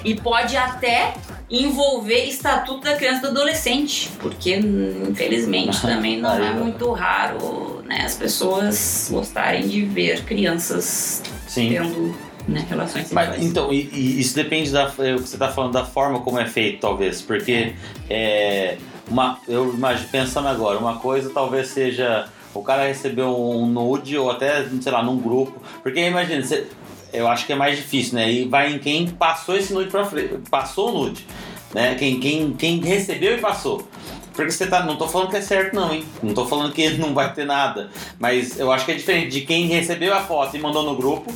e 0.04 0.16
pode 0.16 0.56
até 0.56 1.14
envolver 1.50 2.26
estatuto 2.26 2.82
da 2.82 2.96
criança 2.96 3.20
e 3.20 3.22
do 3.22 3.28
adolescente, 3.28 4.10
porque 4.20 4.56
infelizmente 4.56 5.80
também 5.82 6.20
não 6.20 6.34
é 6.34 6.52
muito 6.52 6.92
raro 6.92 7.84
né, 7.86 8.02
as 8.04 8.16
pessoas 8.16 9.10
gostarem 9.12 9.68
de 9.68 9.84
ver 9.84 10.24
crianças 10.24 11.22
Sim. 11.48 11.70
tendo 11.70 12.16
né, 12.48 12.66
relações 12.70 13.12
Mas, 13.12 13.28
sexuais. 13.28 13.50
então, 13.50 13.72
e, 13.72 13.90
e 13.92 14.20
isso 14.20 14.36
depende 14.36 14.72
da. 14.72 14.84
é, 15.00 15.14
que 15.16 15.22
você 15.22 15.36
está 15.36 15.50
falando 15.50 15.74
da 15.74 15.86
forma 15.86 16.20
como 16.20 16.40
é 16.40 16.46
feito, 16.46 16.80
talvez. 16.80 17.22
Porque 17.22 17.74
é, 18.10 18.78
uma, 19.10 19.40
eu 19.48 19.74
imagino, 19.74 20.10
pensando 20.10 20.48
agora, 20.48 20.78
uma 20.78 20.98
coisa 20.98 21.30
talvez 21.30 21.68
seja 21.68 22.28
o 22.60 22.64
cara 22.64 22.88
recebeu 22.88 23.30
um 23.30 23.68
nude 23.68 24.18
ou 24.18 24.32
até, 24.32 24.66
sei 24.82 24.92
lá, 24.92 25.04
num 25.04 25.18
grupo. 25.18 25.62
Porque 25.84 26.00
imagina, 26.00 26.42
você, 26.42 26.68
eu 27.14 27.28
acho 27.28 27.46
que 27.46 27.54
é 27.54 27.56
mais 27.56 27.78
difícil, 27.78 28.16
né? 28.16 28.32
E 28.32 28.46
vai 28.46 28.74
em 28.74 28.80
quem 28.80 29.08
passou 29.08 29.56
esse 29.56 29.74
nude 29.74 29.90
pra 29.90 30.06
frente. 30.06 30.36
Passou 30.50 30.90
o 30.90 31.04
nude. 31.04 31.26
Né? 31.74 31.96
Quem, 31.96 32.20
quem, 32.20 32.54
quem 32.54 32.80
recebeu 32.80 33.38
e 33.38 33.42
passou. 33.42 33.88
Porque 34.34 34.52
você 34.52 34.68
tá. 34.68 34.84
Não 34.86 34.98
tô 34.98 35.08
falando 35.08 35.30
que 35.30 35.38
é 35.38 35.42
certo, 35.42 35.76
não, 35.76 35.94
hein? 35.94 36.06
Não 36.22 36.34
tô 36.34 36.46
falando 36.46 36.74
que 36.74 36.90
não 36.92 37.14
vai 37.14 37.34
ter 37.34 37.46
nada. 37.46 37.90
Mas 38.20 38.60
eu 38.60 38.72
acho 38.72 38.86
que 38.86 38.92
é 38.92 38.96
diferente 38.96 39.32
de 39.32 39.42
quem 39.42 39.68
recebeu 39.68 40.14
a 40.14 40.22
foto 40.22 40.56
e 40.56 40.60
mandou 40.60 40.84
no 40.84 40.96
grupo, 40.96 41.34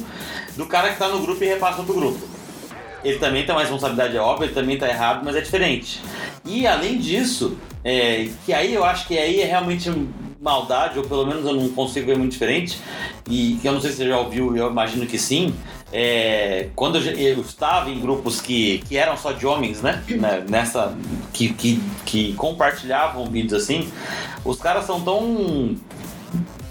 do 0.56 0.66
cara 0.66 0.92
que 0.92 1.00
tá 1.00 1.08
no 1.08 1.20
grupo 1.20 1.44
e 1.44 1.48
repassou 1.48 1.86
pro 1.86 1.94
grupo. 1.94 2.20
Ele 3.04 3.18
também 3.18 3.46
tem 3.46 3.56
uma 3.56 3.62
responsabilidade 3.62 4.18
é 4.18 4.20
óbvia, 4.20 4.46
ele 4.46 4.54
também 4.54 4.78
tá 4.78 4.88
errado, 4.88 5.24
mas 5.24 5.36
é 5.36 5.42
diferente. 5.42 6.02
E 6.44 6.68
além 6.68 6.98
disso, 6.98 7.58
é, 7.84 8.28
que 8.46 8.54
aí 8.54 8.74
eu 8.74 8.84
acho 8.84 9.08
que 9.08 9.18
aí 9.18 9.42
é 9.42 9.46
realmente 9.46 9.90
maldade, 10.42 10.98
ou 10.98 11.06
pelo 11.06 11.26
menos 11.26 11.46
eu 11.46 11.54
não 11.54 11.70
consigo 11.70 12.08
ver 12.08 12.18
muito 12.18 12.32
diferente, 12.32 12.80
e 13.30 13.60
eu 13.64 13.74
não 13.74 13.82
sei 13.82 13.92
se 13.92 13.98
você 13.98 14.08
já 14.08 14.18
ouviu, 14.18 14.56
eu 14.56 14.70
imagino 14.70 15.06
que 15.06 15.18
sim. 15.18 15.54
é, 15.92 16.70
quando 16.76 16.98
eu, 16.98 17.12
eu 17.14 17.42
estava 17.42 17.90
em 17.90 18.00
grupos 18.00 18.40
que, 18.40 18.80
que 18.88 18.98
eram 18.98 19.18
só 19.18 19.32
de 19.32 19.46
homens, 19.46 19.82
né? 19.82 20.04
né, 20.10 20.46
Nessa. 20.48 20.96
Que, 21.34 21.54
que, 21.54 21.82
que 22.06 22.34
compartilhavam 22.34 23.26
vídeos 23.26 23.54
assim, 23.54 23.90
os 24.44 24.60
caras 24.60 24.86
são 24.86 25.02
tão 25.02 25.76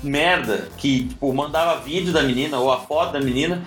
merda 0.02 0.68
que, 0.76 1.04
tipo, 1.04 1.32
mandava 1.32 1.80
vídeo 1.80 2.12
da 2.12 2.22
menina 2.22 2.58
ou 2.58 2.72
a 2.72 2.78
foto 2.78 3.12
da 3.12 3.20
menina. 3.20 3.64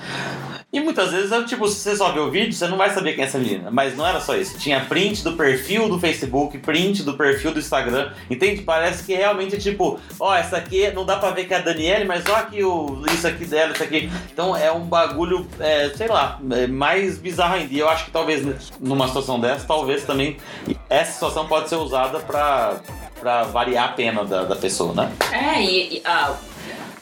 E 0.73 0.79
muitas 0.79 1.11
vezes, 1.11 1.31
eu, 1.31 1.45
tipo, 1.45 1.67
se 1.67 1.75
você 1.75 1.97
só 1.97 2.13
vê 2.13 2.19
o 2.21 2.31
vídeo, 2.31 2.53
você 2.53 2.65
não 2.65 2.77
vai 2.77 2.89
saber 2.91 3.13
quem 3.13 3.25
é 3.25 3.27
essa 3.27 3.37
menina. 3.37 3.69
Mas 3.69 3.95
não 3.95 4.07
era 4.07 4.21
só 4.21 4.37
isso. 4.37 4.57
Tinha 4.57 4.79
print 4.85 5.21
do 5.21 5.33
perfil 5.33 5.89
do 5.89 5.99
Facebook, 5.99 6.57
print 6.59 7.03
do 7.03 7.13
perfil 7.15 7.51
do 7.51 7.59
Instagram. 7.59 8.11
Entende? 8.29 8.61
Parece 8.61 9.03
que 9.03 9.13
realmente, 9.13 9.57
tipo, 9.57 9.99
ó, 10.17 10.33
essa 10.33 10.55
aqui 10.55 10.89
não 10.91 11.05
dá 11.05 11.17
pra 11.17 11.31
ver 11.31 11.45
que 11.45 11.53
é 11.53 11.57
a 11.57 11.61
Daniele, 11.61 12.05
mas 12.05 12.23
ó 12.29 12.35
aqui 12.35 12.63
o, 12.63 13.03
isso 13.11 13.27
aqui 13.27 13.43
dela, 13.43 13.73
isso 13.73 13.83
aqui. 13.83 14.09
Então 14.31 14.55
é 14.55 14.71
um 14.71 14.85
bagulho, 14.85 15.45
é, 15.59 15.89
sei 15.89 16.07
lá, 16.07 16.39
é 16.51 16.67
mais 16.67 17.17
bizarro 17.17 17.55
ainda. 17.55 17.73
E 17.73 17.79
eu 17.79 17.89
acho 17.89 18.05
que 18.05 18.11
talvez 18.11 18.45
numa 18.79 19.07
situação 19.07 19.41
dessa, 19.41 19.67
talvez 19.67 20.05
também 20.05 20.37
essa 20.89 21.11
situação 21.11 21.47
pode 21.47 21.67
ser 21.67 21.75
usada 21.75 22.19
pra, 22.19 22.79
pra 23.21 23.43
variar 23.43 23.85
a 23.85 23.89
pena 23.89 24.25
da, 24.25 24.43
da 24.43 24.55
pessoa, 24.55 24.93
né? 24.93 25.11
É, 25.31 25.61
e, 25.61 25.97
e, 25.97 26.01
ah, 26.03 26.35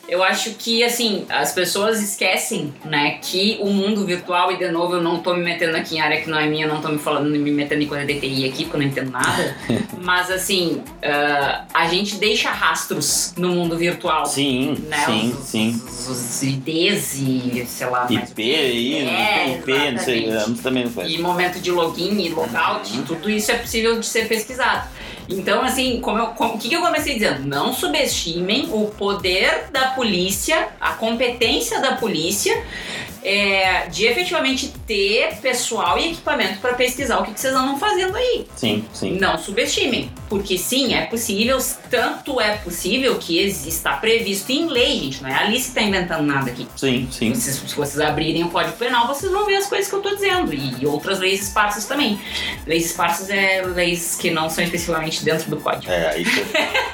eu 0.07 0.23
acho 0.23 0.55
que, 0.55 0.83
assim, 0.83 1.23
as 1.29 1.51
pessoas 1.51 2.01
esquecem, 2.01 2.73
né, 2.83 3.19
que 3.21 3.59
o 3.61 3.67
mundo 3.69 4.03
virtual, 4.07 4.51
e 4.51 4.57
de 4.57 4.67
novo, 4.71 4.95
eu 4.95 5.01
não 5.03 5.19
tô 5.19 5.35
me 5.35 5.43
metendo 5.43 5.77
aqui 5.77 5.97
em 5.97 6.01
área 6.01 6.19
que 6.19 6.27
não 6.27 6.39
é 6.39 6.47
minha, 6.47 6.65
não 6.67 6.81
tô 6.81 6.89
me 6.89 6.97
falando, 6.97 7.29
me 7.29 7.51
metendo 7.51 7.83
em 7.83 7.87
coisa 7.87 8.05
de 8.07 8.19
TI 8.19 8.45
aqui, 8.49 8.63
porque 8.63 8.75
eu 8.77 8.79
não 8.81 8.87
entendo 8.87 9.11
nada, 9.11 9.55
mas, 10.01 10.31
assim, 10.31 10.81
ah, 11.03 11.63
a 11.71 11.87
gente 11.87 12.15
deixa 12.15 12.49
rastros 12.49 13.35
no 13.37 13.49
mundo 13.49 13.77
virtual. 13.77 14.25
Sim, 14.25 14.77
Né, 14.87 14.97
sim, 15.05 15.35
os, 15.39 15.45
sim. 15.45 15.81
Os, 15.87 16.09
os 16.09 16.41
IDs 16.43 17.13
e, 17.19 17.63
sei 17.67 17.87
lá, 17.87 18.07
IP 18.09 18.41
aí, 18.55 19.07
É, 19.07 19.57
IP, 19.57 19.91
não 19.91 19.99
sei, 19.99 20.27
também 20.63 20.85
não 20.85 20.91
conheço. 20.91 21.13
e 21.15 21.21
momento 21.21 21.59
de 21.59 21.69
login 21.69 22.19
e 22.19 22.29
logout, 22.29 22.97
Uhum. 22.97 23.03
tudo 23.03 23.29
isso 23.29 23.51
é 23.51 23.55
possível 23.59 23.99
de 23.99 24.07
ser 24.07 24.27
pesquisado. 24.27 24.87
Então, 25.29 25.61
assim, 25.61 26.01
como 26.01 26.17
eu, 26.17 26.27
como- 26.27 26.55
o 26.55 26.57
que, 26.57 26.69
que 26.69 26.75
eu 26.75 26.81
comecei 26.81 27.13
dizendo? 27.13 27.45
Não 27.45 27.71
subestimem 27.73 28.67
o 28.71 28.87
poder 28.87 29.65
da 29.71 29.89
polícia, 29.89 30.69
a 30.81 30.93
competência 30.93 31.79
da 31.79 31.95
polícia 31.95 32.59
é, 33.23 33.87
de 33.87 34.05
efetivamente 34.05 34.73
ter 34.87 35.35
pessoal 35.41 35.97
e 35.97 36.11
equipamento 36.11 36.59
para 36.59 36.73
pesquisar 36.73 37.19
o 37.19 37.23
que, 37.23 37.33
que 37.33 37.39
vocês 37.39 37.53
andam 37.53 37.77
fazendo 37.77 38.15
aí. 38.15 38.47
Sim, 38.55 38.85
sim. 38.93 39.17
Não 39.19 39.37
subestimem, 39.37 40.11
porque 40.27 40.57
sim, 40.57 40.93
é 40.93 41.05
possível, 41.05 41.57
tanto 41.89 42.39
é 42.39 42.57
possível 42.57 43.17
que 43.17 43.39
está 43.39 43.93
previsto 43.97 44.51
em 44.51 44.67
lei, 44.67 44.99
gente. 44.99 45.21
Não 45.23 45.29
é 45.29 45.33
a 45.33 45.39
Alice 45.41 45.63
que 45.63 45.69
está 45.69 45.81
inventando 45.81 46.23
nada 46.23 46.49
aqui. 46.51 46.67
Sim, 46.75 47.07
sim. 47.11 47.33
Vocês- 47.33 47.55
se 47.57 47.75
vocês 47.75 47.99
abrirem 47.99 48.43
o 48.43 48.49
Código 48.49 48.77
Penal, 48.77 49.07
vocês 49.07 49.31
vão 49.31 49.45
ver 49.45 49.55
as 49.57 49.67
coisas 49.67 49.87
que 49.87 49.93
eu 49.95 50.01
tô 50.01 50.13
dizendo. 50.15 50.53
E, 50.53 50.85
outras 50.85 51.19
leis 51.19 51.41
esparsas 51.43 51.85
também. 51.85 52.19
Leis 52.65 52.85
esparsas 52.85 53.29
é 53.29 53.61
leis 53.63 54.15
que 54.19 54.31
não 54.31 54.49
são 54.49 54.63
especificamente 54.63 55.23
dentro 55.23 55.49
do 55.49 55.57
código. 55.57 55.91
É, 55.91 56.17
você. 56.23 56.45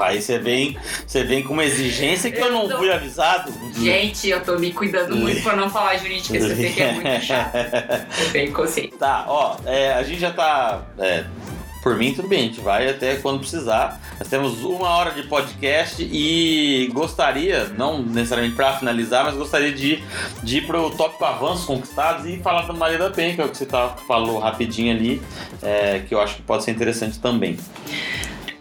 Porra, 0.00 0.12
aí 0.12 0.22
você 0.22 0.38
vem, 0.38 0.78
você 1.06 1.22
vem 1.24 1.42
com 1.42 1.52
uma 1.52 1.64
exigência 1.64 2.30
que 2.30 2.40
eu 2.40 2.50
não 2.50 2.62
Eu 2.62 2.68
tô- 2.70 2.78
fui 2.78 2.90
avisado. 2.90 3.52
Gente, 3.78 4.28
eu 4.30 4.42
tô 4.42 4.58
me 4.58 4.72
cuidando 4.72 5.14
muito 5.14 5.42
pra 5.42 5.54
não 5.54 5.68
falar 5.68 5.96
jurídica, 5.98 6.38
isso 6.38 6.52
aqui 6.52 6.82
é 6.82 6.92
muito 6.92 7.24
chato. 7.24 7.54
Eu 7.54 8.32
tenho 8.32 8.52
consciência. 8.52 8.96
Tá, 8.98 9.24
ó, 9.28 9.56
é, 9.66 9.92
a 9.92 10.02
gente 10.02 10.20
já 10.20 10.30
tá. 10.30 10.82
é, 10.98 11.24
por 11.82 11.96
mim, 11.96 12.12
tudo 12.14 12.28
bem, 12.28 12.40
a 12.40 12.42
gente 12.44 12.60
vai 12.60 12.88
até 12.88 13.16
quando 13.16 13.40
precisar. 13.40 14.00
Nós 14.18 14.28
temos 14.28 14.62
uma 14.64 14.88
hora 14.88 15.10
de 15.12 15.22
podcast 15.24 16.02
e 16.02 16.90
gostaria, 16.92 17.64
não 17.76 18.02
necessariamente 18.02 18.54
para 18.56 18.74
finalizar, 18.78 19.24
mas 19.24 19.34
gostaria 19.34 19.72
de, 19.72 20.02
de 20.42 20.58
ir 20.58 20.66
pro 20.66 20.90
tópico 20.90 21.24
avanços 21.24 21.64
conquistados 21.64 22.26
e 22.26 22.38
falar 22.38 22.62
da 22.66 22.72
Maria 22.74 22.98
da 22.98 23.08
Penha, 23.10 23.34
que 23.34 23.40
é 23.40 23.44
o 23.44 23.48
que 23.48 23.56
você 23.56 23.64
tá, 23.66 23.90
falou 24.06 24.38
rapidinho 24.38 24.94
ali, 24.94 25.22
é, 25.62 26.00
que 26.06 26.14
eu 26.14 26.20
acho 26.20 26.36
que 26.36 26.42
pode 26.42 26.64
ser 26.64 26.70
interessante 26.70 27.18
também. 27.18 27.58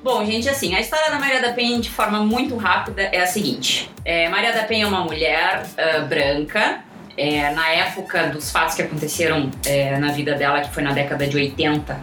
Bom, 0.04 0.26
gente, 0.26 0.48
assim, 0.48 0.74
a 0.76 0.80
história 0.80 1.12
da 1.12 1.20
Maria 1.20 1.42
da 1.42 1.52
Penha, 1.52 1.80
de 1.80 1.90
forma 1.90 2.20
muito 2.24 2.56
rápida, 2.56 3.02
é 3.02 3.22
a 3.22 3.28
seguinte. 3.28 3.90
É, 4.06 4.30
Maria 4.30 4.54
da 4.54 4.64
Penha 4.64 4.86
é 4.86 4.88
uma 4.88 5.04
mulher 5.04 5.66
ah, 5.78 6.00
branca. 6.00 6.80
é, 7.18 7.52
na 7.52 7.68
época 7.70 8.28
dos 8.28 8.50
fatos 8.50 8.76
que 8.76 8.82
aconteceram 8.82 9.52
é, 9.66 9.98
na 9.98 10.12
vida 10.12 10.36
dela, 10.36 10.62
que 10.62 10.70
foi 10.74 10.82
na 10.84 10.94
década 10.94 11.28
de 11.28 11.36
80, 11.36 12.00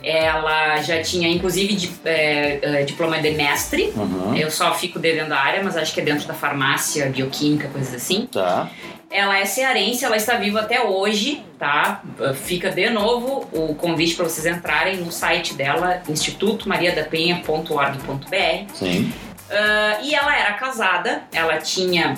ela 0.00 0.80
já 0.82 1.02
tinha, 1.02 1.28
inclusive, 1.28 1.74
di- 1.74 1.92
é, 2.04 2.58
é, 2.62 2.82
diploma 2.84 3.18
de 3.20 3.30
mestre. 3.32 3.92
Uhum. 3.96 4.36
Eu 4.36 4.50
só 4.50 4.72
fico 4.74 4.98
devendo 5.00 5.32
a 5.32 5.38
área, 5.38 5.60
mas 5.64 5.76
acho 5.76 5.92
que 5.92 6.00
é 6.00 6.04
dentro 6.04 6.28
da 6.28 6.34
farmácia, 6.34 7.06
bioquímica, 7.06 7.66
coisas 7.68 7.92
assim. 7.94 8.28
Tá. 8.30 8.68
Ela 9.16 9.38
é 9.38 9.44
cearense, 9.44 10.04
ela 10.04 10.16
está 10.16 10.34
viva 10.34 10.62
até 10.62 10.82
hoje, 10.82 11.40
tá? 11.56 12.02
Fica 12.34 12.68
de 12.72 12.90
novo 12.90 13.48
o 13.52 13.72
convite 13.76 14.16
para 14.16 14.24
vocês 14.24 14.44
entrarem 14.44 14.96
no 14.96 15.12
site 15.12 15.54
dela, 15.54 16.02
institutomariadapenha.org.br. 16.08 18.74
Sim. 18.74 19.12
Ah, 19.50 19.98
e 20.02 20.14
ela 20.14 20.36
era 20.36 20.52
casada, 20.54 21.22
ela 21.32 21.58
tinha 21.58 22.14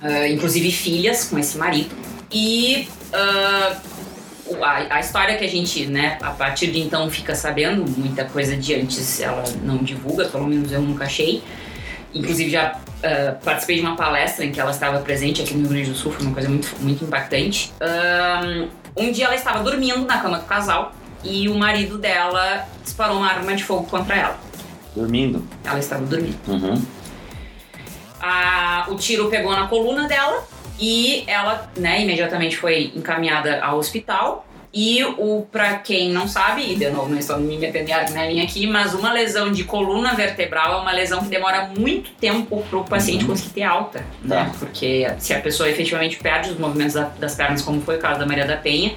ah, 0.00 0.28
inclusive 0.28 0.70
filhas 0.72 1.24
com 1.28 1.38
esse 1.38 1.58
marido. 1.58 1.94
E 2.32 2.88
ah, 3.12 3.76
o- 4.46 4.64
a, 4.64 4.86
a 4.96 5.00
história 5.00 5.36
que 5.36 5.44
a 5.44 5.48
gente, 5.48 5.84
né, 5.86 6.16
a 6.22 6.30
partir 6.30 6.68
de 6.68 6.80
então 6.80 7.10
fica 7.10 7.34
sabendo, 7.34 7.84
muita 7.98 8.24
coisa 8.24 8.56
de 8.56 8.74
antes 8.74 9.20
ela 9.20 9.44
não 9.62 9.76
divulga, 9.78 10.26
pelo 10.28 10.46
menos 10.46 10.72
eu 10.72 10.80
nunca 10.80 11.04
achei. 11.04 11.42
Inclusive 12.14 12.50
já 12.50 12.76
ah, 13.02 13.34
participei 13.44 13.76
de 13.76 13.82
uma 13.82 13.96
palestra 13.96 14.44
em 14.44 14.52
que 14.52 14.60
ela 14.60 14.70
estava 14.70 15.00
presente 15.00 15.42
aqui 15.42 15.54
no 15.54 15.60
Rio 15.60 15.68
Grande 15.70 15.90
do 15.90 15.96
Sul, 15.96 16.12
foi 16.12 16.24
uma 16.26 16.32
coisa 16.34 16.48
muito, 16.48 16.74
muito 16.80 17.04
impactante. 17.04 17.72
Ahn, 17.80 18.68
um 18.96 19.10
dia 19.10 19.24
ela 19.26 19.34
estava 19.34 19.62
dormindo 19.62 20.06
na 20.06 20.18
cama 20.18 20.38
do 20.38 20.44
casal 20.46 20.92
e 21.24 21.48
o 21.48 21.54
marido 21.56 21.98
dela 21.98 22.66
disparou 22.82 23.16
uma 23.18 23.26
arma 23.28 23.54
de 23.54 23.64
fogo 23.64 23.84
contra 23.84 24.14
ela. 24.16 24.38
Dormindo. 24.94 25.44
Ela 25.64 25.78
estava 25.78 26.04
dormindo. 26.06 26.38
Uhum. 26.46 26.80
A- 28.20 28.86
o 28.88 28.94
tiro 28.96 29.28
pegou 29.28 29.52
na 29.52 29.66
coluna 29.66 30.06
dela 30.08 30.44
e 30.78 31.24
ela, 31.26 31.70
né, 31.76 32.02
imediatamente 32.02 32.56
foi 32.56 32.92
encaminhada 32.94 33.62
ao 33.62 33.78
hospital 33.78 34.46
E 34.76 35.04
o 35.04 35.46
para 35.52 35.76
quem 35.76 36.10
não 36.10 36.26
sabe, 36.26 36.72
e 36.72 36.74
de 36.74 36.90
novo 36.90 37.08
não 37.08 37.16
estou 37.18 37.38
me 37.38 37.56
metendo 37.56 37.88
na 38.12 38.26
linha 38.26 38.42
aqui, 38.42 38.66
mas 38.66 38.92
uma 38.92 39.12
lesão 39.12 39.52
de 39.52 39.62
coluna 39.62 40.14
vertebral 40.14 40.78
é 40.78 40.82
uma 40.82 40.90
lesão 40.90 41.20
que 41.20 41.28
demora 41.28 41.70
muito 41.78 42.10
tempo 42.12 42.60
para 42.68 42.78
o 42.80 42.84
paciente 42.84 43.24
conseguir 43.24 43.50
ter 43.50 43.62
alta, 43.62 44.04
né? 44.20 44.50
Porque 44.58 45.06
se 45.18 45.32
a 45.32 45.40
pessoa 45.40 45.70
efetivamente 45.70 46.16
perde 46.18 46.50
os 46.50 46.58
movimentos 46.58 46.94
da- 46.94 47.04
das 47.20 47.36
pernas, 47.36 47.62
como 47.62 47.80
foi 47.82 47.96
o 47.96 47.98
caso 48.00 48.18
da 48.18 48.26
Maria 48.26 48.46
da 48.46 48.56
Penha, 48.56 48.94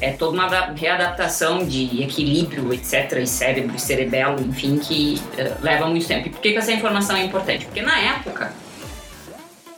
é 0.00 0.10
toda 0.10 0.32
uma 0.32 0.46
ada- 0.46 0.74
readaptação 0.76 1.64
de 1.64 2.02
equilíbrio, 2.02 2.74
etc, 2.74 3.12
e 3.22 3.26
cérebro, 3.28 3.76
e 3.76 3.80
cerebelo, 3.80 4.40
enfim, 4.44 4.78
que 4.78 5.22
eh, 5.38 5.52
leva 5.62 5.86
muito 5.86 6.06
tempo. 6.08 6.26
E 6.26 6.30
por 6.30 6.40
que, 6.40 6.50
que 6.50 6.58
essa 6.58 6.72
informação 6.72 7.14
é 7.16 7.22
importante? 7.24 7.66
Porque 7.66 7.80
na 7.82 7.96
época 8.00 8.52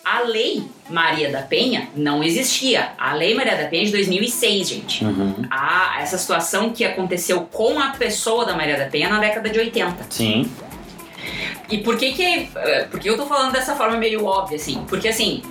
a 0.07 0.21
lei 0.21 0.63
Maria 0.89 1.33
da 1.33 1.43
Penha 1.43 1.89
não 1.97 2.23
existia. 2.23 2.93
A 2.97 3.13
lei 3.13 3.35
Maria 3.35 3.57
da 3.57 3.65
Penha 3.65 3.83
é 3.83 3.87
de 3.87 3.91
2006, 3.91 4.69
gente. 4.69 5.05
Uhum. 5.05 5.35
Ah, 5.51 5.97
essa 6.01 6.17
situação 6.17 6.71
que 6.71 6.85
aconteceu 6.85 7.41
com 7.51 7.81
a 7.81 7.89
pessoa 7.89 8.47
da 8.47 8.55
Maria 8.55 8.77
da 8.77 8.87
Penha 8.87 9.09
na 9.09 9.19
década 9.19 9.51
de 9.51 9.59
80. 9.59 10.07
Sim. 10.09 10.49
E 11.69 11.79
por 11.79 11.99
que 11.99 12.13
que, 12.13 12.49
eh, 12.55 12.87
por 12.89 13.01
que 13.01 13.11
eu 13.11 13.17
tô 13.17 13.27
falando 13.27 13.51
dessa 13.51 13.75
forma 13.75 13.97
meio 13.97 14.25
óbvia, 14.25 14.57
assim? 14.57 14.85
Porque, 14.89 15.09
assim, 15.09 15.43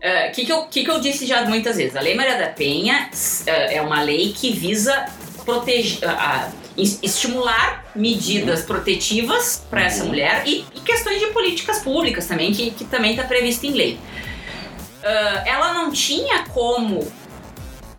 o 0.00 0.32
que, 0.32 0.46
que, 0.46 0.52
eu, 0.52 0.62
que, 0.66 0.84
que 0.84 0.90
eu 0.90 1.00
disse 1.00 1.26
já 1.26 1.44
muitas 1.44 1.76
vezes? 1.76 1.96
A 1.96 2.00
Lei 2.00 2.14
Maria 2.14 2.38
da 2.38 2.46
Penha 2.46 3.10
eh, 3.46 3.78
é 3.78 3.82
uma 3.82 4.00
lei 4.00 4.32
que 4.32 4.52
visa 4.52 5.06
proteger, 5.44 5.98
es- 6.76 6.98
estimular 7.02 7.84
medidas 7.94 8.62
protetivas 8.62 9.62
para 9.70 9.82
essa 9.84 10.04
mulher 10.04 10.42
e, 10.46 10.64
e 10.74 10.80
questões 10.80 11.20
de 11.20 11.26
políticas 11.28 11.80
públicas 11.80 12.26
também, 12.26 12.52
que, 12.52 12.70
que 12.70 12.84
também 12.84 13.12
está 13.12 13.24
previsto 13.24 13.64
em 13.66 13.70
lei. 13.72 13.98
Ah, 15.02 15.42
ela 15.46 15.74
não 15.74 15.90
tinha 15.92 16.44
como 16.44 17.06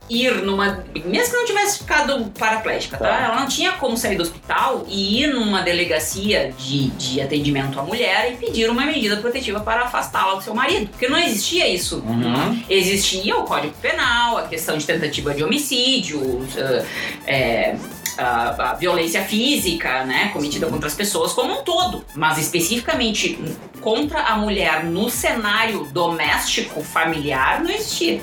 ir 0.10 0.42
numa. 0.44 0.84
Mesmo 0.94 1.32
que 1.32 1.38
não 1.38 1.46
tivesse 1.46 1.80
ficado 1.80 2.32
paraplégica, 2.38 2.98
tá? 2.98 3.08
Tá. 3.08 3.24
Ela 3.26 3.40
não 3.40 3.48
tinha 3.48 3.74
como 3.74 3.98
sair 3.98 4.16
do 4.16 4.24
hospital 4.24 4.86
e 4.88 5.24
ir 5.24 5.34
numa 5.34 5.62
delegacia 5.62 6.54
de, 6.58 6.90
de 6.90 7.22
atendimento 7.22 7.80
à 7.80 7.84
mulher 7.84 8.32
e 8.34 8.36
pedir 8.36 8.70
uma 8.70 8.86
medida 8.86 9.18
protetiva 9.18 9.60
para 9.60 9.82
afastá-la 9.82 10.36
do 10.36 10.44
seu 10.44 10.54
marido. 10.54 10.90
Porque 10.90 11.08
não 11.08 11.18
existia 11.18 11.68
isso. 11.68 11.98
Uhum. 11.98 12.64
Existia 12.70 13.36
o 13.38 13.44
Código 13.44 13.74
Penal, 13.82 14.38
a 14.38 14.48
questão 14.48 14.78
de 14.78 14.86
tentativa 14.86 15.34
de 15.34 15.44
homicídio, 15.44 16.20
uh, 16.20 16.86
é, 17.26 17.76
a, 18.18 18.72
a 18.72 18.74
violência 18.76 19.24
física, 19.24 20.04
né, 20.06 20.30
cometida 20.32 20.68
contra 20.68 20.88
as 20.88 20.94
pessoas 20.96 21.34
como 21.34 21.60
um 21.60 21.64
todo, 21.64 22.06
mas 22.14 22.38
especificamente 22.38 23.40
contra 23.82 24.22
a 24.22 24.38
mulher 24.38 24.84
no 24.84 25.10
cenário 25.10 25.86
doméstico, 25.92 26.82
familiar, 26.82 27.64
não 27.64 27.72
existia. 27.72 28.22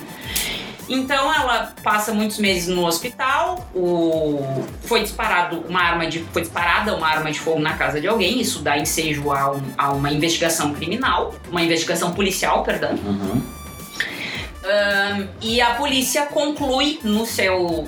Então 0.89 1.33
ela 1.33 1.73
passa 1.83 2.13
muitos 2.13 2.39
meses 2.39 2.69
no 2.69 2.85
hospital, 2.87 3.69
o... 3.75 4.45
foi 4.83 5.03
disparado 5.03 5.65
uma 5.69 5.81
arma 5.81 6.07
de 6.07 6.19
foi 6.33 6.43
disparada 6.43 6.95
uma 6.95 7.07
arma 7.09 7.31
de 7.31 7.39
fogo 7.39 7.61
na 7.61 7.75
casa 7.75 8.01
de 8.01 8.09
alguém, 8.09 8.41
isso 8.41 8.59
dá 8.61 8.77
ensejo 8.77 9.31
a, 9.33 9.53
um- 9.53 9.63
a 9.79 9.93
uma 9.93 10.11
investigação 10.13 10.75
criminal, 10.75 11.35
uma 11.51 11.63
investigação 11.63 12.13
policial, 12.13 12.63
perdão. 12.63 12.93
Uhum. 12.93 13.43
Ahn, 14.65 15.27
e 15.41 15.61
a 15.61 15.75
polícia 15.75 16.27
conclui 16.27 17.01
no 17.03 17.27
seu 17.27 17.87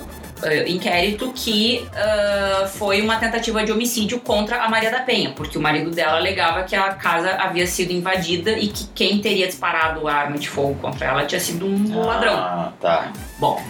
inquérito 0.67 1.31
que 1.33 1.87
ah, 1.95 2.67
foi 2.67 3.01
uma 3.01 3.17
tentativa 3.17 3.63
de 3.63 3.71
homicídio 3.71 4.19
contra 4.19 4.63
a 4.63 4.69
Maria 4.69 4.91
da 4.91 4.99
Penha, 4.99 5.31
porque 5.35 5.57
o 5.57 5.61
marido 5.61 5.91
dela 5.91 6.17
alegava 6.17 6.63
que 6.63 6.75
a 6.75 6.93
casa 6.93 7.31
havia 7.35 7.65
sido 7.67 7.91
invadida 7.91 8.51
e 8.51 8.67
que 8.67 8.85
quem 8.93 9.19
teria 9.19 9.47
disparado 9.47 10.07
a 10.07 10.13
arma 10.13 10.37
de 10.37 10.49
fogo 10.49 10.75
contra 10.81 11.07
ela 11.07 11.25
tinha 11.25 11.39
sido 11.39 11.65
um 11.65 12.01
ladrão. 12.05 12.35
Ah, 12.37 12.71
tá. 12.79 13.11
Bom, 13.39 13.61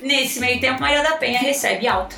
nesse 0.00 0.40
meio 0.40 0.60
tempo, 0.60 0.80
Maria 0.80 1.02
da 1.02 1.12
Penha 1.16 1.38
recebe 1.40 1.86
alta. 1.86 2.16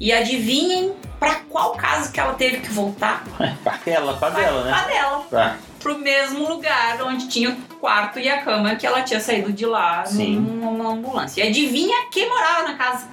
E 0.00 0.12
adivinhem 0.12 0.92
pra 1.18 1.36
qual 1.50 1.72
casa 1.72 2.12
que 2.12 2.20
ela 2.20 2.34
teve 2.34 2.58
que 2.58 2.70
voltar? 2.70 3.24
Pra 3.64 3.78
ela, 3.86 4.14
pra 4.14 4.30
dela, 4.30 4.62
Pra 4.62 4.82
né? 4.82 4.86
dela 4.94 5.22
Tá. 5.30 5.56
Pro 5.80 5.98
mesmo 5.98 6.48
lugar 6.48 7.00
onde 7.02 7.28
tinha 7.28 7.50
o 7.50 7.74
quarto 7.76 8.18
e 8.18 8.28
a 8.28 8.42
cama 8.42 8.76
que 8.76 8.86
ela 8.86 9.02
tinha 9.02 9.20
saído 9.20 9.52
de 9.52 9.64
lá 9.66 10.04
Sim. 10.04 10.36
numa 10.36 10.92
ambulância. 10.92 11.42
E 11.42 11.48
adivinha 11.48 12.06
quem 12.10 12.28
morava 12.28 12.68
na 12.68 12.74
casa? 12.74 13.08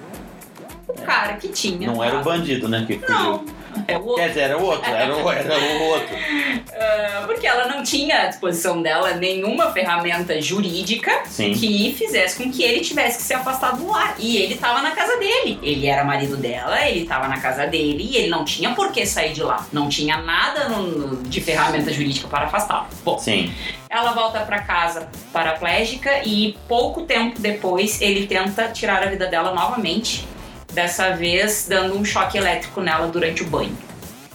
O 0.88 0.94
cara 1.02 1.34
que 1.34 1.48
tinha. 1.48 1.90
Não 1.90 2.02
era 2.02 2.20
o 2.20 2.24
bandido, 2.24 2.68
né? 2.68 2.84
Que 2.86 2.98
fugiu. 2.98 3.14
Não, 3.14 3.44
é 3.88 3.96
o 3.96 4.04
outro. 4.04 4.14
Quer 4.22 4.28
dizer, 4.28 4.40
era 4.40 4.58
o 4.58 4.64
outro, 4.64 4.90
era 4.90 5.16
o, 5.16 5.30
era 5.32 5.58
o 5.58 5.82
outro. 5.84 6.16
Ah, 6.78 7.22
porque 7.26 7.46
ela 7.46 7.68
não 7.68 7.82
tinha 7.82 8.22
à 8.22 8.26
disposição 8.26 8.82
dela 8.82 9.14
nenhuma 9.14 9.72
ferramenta 9.72 10.40
jurídica 10.42 11.22
Sim. 11.24 11.52
que 11.52 11.94
fizesse 11.96 12.36
com 12.36 12.50
que 12.52 12.62
ele 12.62 12.80
tivesse 12.80 13.16
que 13.18 13.22
se 13.24 13.32
afastar 13.32 13.76
do 13.76 13.88
lar. 13.90 14.14
E 14.18 14.36
ele 14.36 14.56
tava 14.56 14.82
na 14.82 14.90
casa 14.90 15.16
dele. 15.16 15.58
Ele 15.62 15.86
era 15.86 16.04
marido 16.04 16.36
dela, 16.36 16.86
ele 16.86 17.06
tava 17.06 17.28
na 17.28 17.40
casa 17.40 17.66
dele 17.66 18.06
e 18.10 18.16
ele 18.18 18.28
não 18.28 18.44
tinha 18.44 18.74
por 18.74 18.92
que 18.92 19.06
sair 19.06 19.32
de 19.32 19.42
lá. 19.42 19.66
Não 19.72 19.88
tinha 19.88 20.18
nada 20.18 20.68
no- 20.68 21.22
de 21.22 21.40
ferramenta 21.40 21.90
jurídica 21.90 22.28
para 22.28 22.44
afastá-lo. 22.44 22.86
Bom, 23.02 23.18
Sim. 23.18 23.50
ela 23.88 24.12
volta 24.12 24.40
para 24.40 24.60
casa 24.60 25.08
paraplégica 25.32 26.22
e 26.26 26.56
pouco 26.68 27.02
tempo 27.04 27.40
depois 27.40 28.02
ele 28.02 28.26
tenta 28.26 28.68
tirar 28.68 29.02
a 29.02 29.06
vida 29.06 29.26
dela 29.26 29.54
novamente. 29.54 30.26
Dessa 30.76 31.16
vez 31.16 31.64
dando 31.66 31.96
um 31.96 32.04
choque 32.04 32.36
elétrico 32.36 32.82
nela 32.82 33.06
durante 33.06 33.42
o 33.42 33.46
banho. 33.46 33.74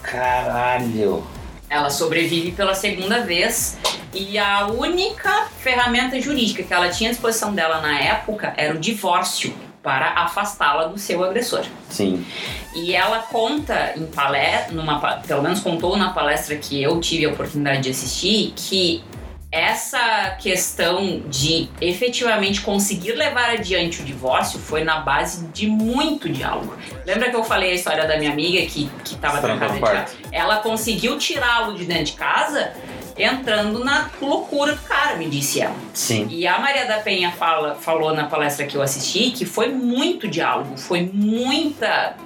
Caralho. 0.02 1.24
Ela 1.70 1.88
sobrevive 1.88 2.50
pela 2.50 2.74
segunda 2.74 3.20
vez 3.20 3.78
e 4.12 4.36
a 4.36 4.66
única 4.66 5.46
ferramenta 5.60 6.20
jurídica 6.20 6.64
que 6.64 6.74
ela 6.74 6.88
tinha 6.88 7.10
à 7.10 7.12
disposição 7.12 7.54
dela 7.54 7.80
na 7.80 7.96
época 7.96 8.52
era 8.56 8.74
o 8.74 8.78
divórcio 8.80 9.54
para 9.84 10.14
afastá-la 10.14 10.88
do 10.88 10.98
seu 10.98 11.22
agressor. 11.22 11.64
Sim. 11.88 12.26
E 12.74 12.92
ela 12.92 13.20
conta 13.20 13.92
em 13.96 14.06
palestra, 14.06 14.74
numa, 14.74 14.98
pelo 15.24 15.42
menos 15.42 15.60
contou 15.60 15.96
na 15.96 16.10
palestra 16.10 16.56
que 16.56 16.82
eu 16.82 17.00
tive 17.00 17.24
a 17.24 17.28
oportunidade 17.28 17.82
de 17.82 17.90
assistir, 17.90 18.52
que 18.56 19.04
essa 19.52 20.30
questão 20.40 21.20
de 21.28 21.68
efetivamente 21.78 22.62
conseguir 22.62 23.12
levar 23.12 23.50
adiante 23.50 24.00
o 24.00 24.04
divórcio 24.04 24.58
foi 24.58 24.82
na 24.82 25.00
base 25.00 25.46
de 25.48 25.66
muito 25.66 26.26
diálogo. 26.30 26.74
Lembra 27.04 27.28
que 27.28 27.36
eu 27.36 27.44
falei 27.44 27.72
a 27.72 27.74
história 27.74 28.06
da 28.06 28.16
minha 28.16 28.32
amiga 28.32 28.64
que, 28.64 28.90
que 29.04 29.14
tava 29.16 29.42
Trancou 29.42 29.58
trancada 29.58 29.74
de 29.74 29.80
casa? 29.80 30.16
Ela 30.32 30.56
conseguiu 30.56 31.18
tirá-lo 31.18 31.76
de 31.76 31.84
dentro 31.84 32.04
de 32.04 32.12
casa 32.12 32.72
entrando 33.14 33.84
na 33.84 34.10
loucura 34.22 34.72
do 34.72 34.80
cara, 34.82 35.16
me 35.16 35.28
disse 35.28 35.60
ela. 35.60 35.76
Sim. 35.92 36.26
E 36.30 36.46
a 36.46 36.58
Maria 36.58 36.86
da 36.86 37.00
Penha 37.00 37.30
fala, 37.30 37.74
falou 37.74 38.14
na 38.14 38.24
palestra 38.24 38.64
que 38.64 38.74
eu 38.74 38.80
assisti 38.80 39.32
que 39.32 39.44
foi 39.44 39.68
muito 39.68 40.26
diálogo, 40.26 40.78
foi 40.78 41.10
muita 41.12 42.16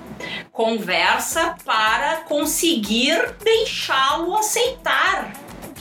conversa 0.53 1.57
para 1.65 2.19
conseguir 2.29 3.35
deixá-lo 3.43 4.37
aceitar 4.37 5.33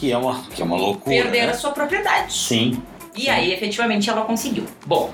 Que 0.05 0.11
é 0.11 0.17
uma, 0.19 0.43
que 0.43 0.61
é 0.61 0.65
uma 0.65 0.75
loucura. 0.77 1.15
perder 1.23 1.47
né? 1.47 1.51
a 1.51 1.55
sua 1.55 1.71
propriedade. 1.71 2.31
Sim. 2.31 2.79
E 3.15 3.27
aí, 3.27 3.51
efetivamente, 3.51 4.07
ela 4.07 4.21
conseguiu. 4.21 4.65
Bom, 4.85 5.11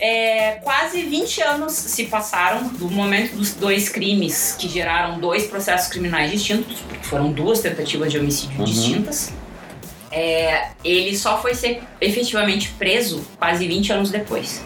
é, 0.00 0.52
quase 0.62 1.02
20 1.02 1.42
anos 1.42 1.72
se 1.72 2.04
passaram 2.06 2.68
do 2.68 2.88
momento 2.88 3.34
dos 3.34 3.54
dois 3.54 3.88
crimes 3.88 4.54
que 4.56 4.68
geraram 4.68 5.18
dois 5.18 5.46
processos 5.48 5.88
criminais 5.88 6.30
distintos, 6.30 6.78
porque 6.78 7.04
foram 7.04 7.32
duas 7.32 7.58
tentativas 7.58 8.12
de 8.12 8.20
homicídio 8.20 8.56
Uhum. 8.60 8.64
distintas. 8.64 9.32
É, 10.12 10.68
ele 10.84 11.16
só 11.16 11.42
foi 11.42 11.52
ser 11.56 11.82
efetivamente 12.00 12.68
preso 12.78 13.26
quase 13.36 13.66
20 13.66 13.92
anos 13.94 14.10
depois. 14.12 14.62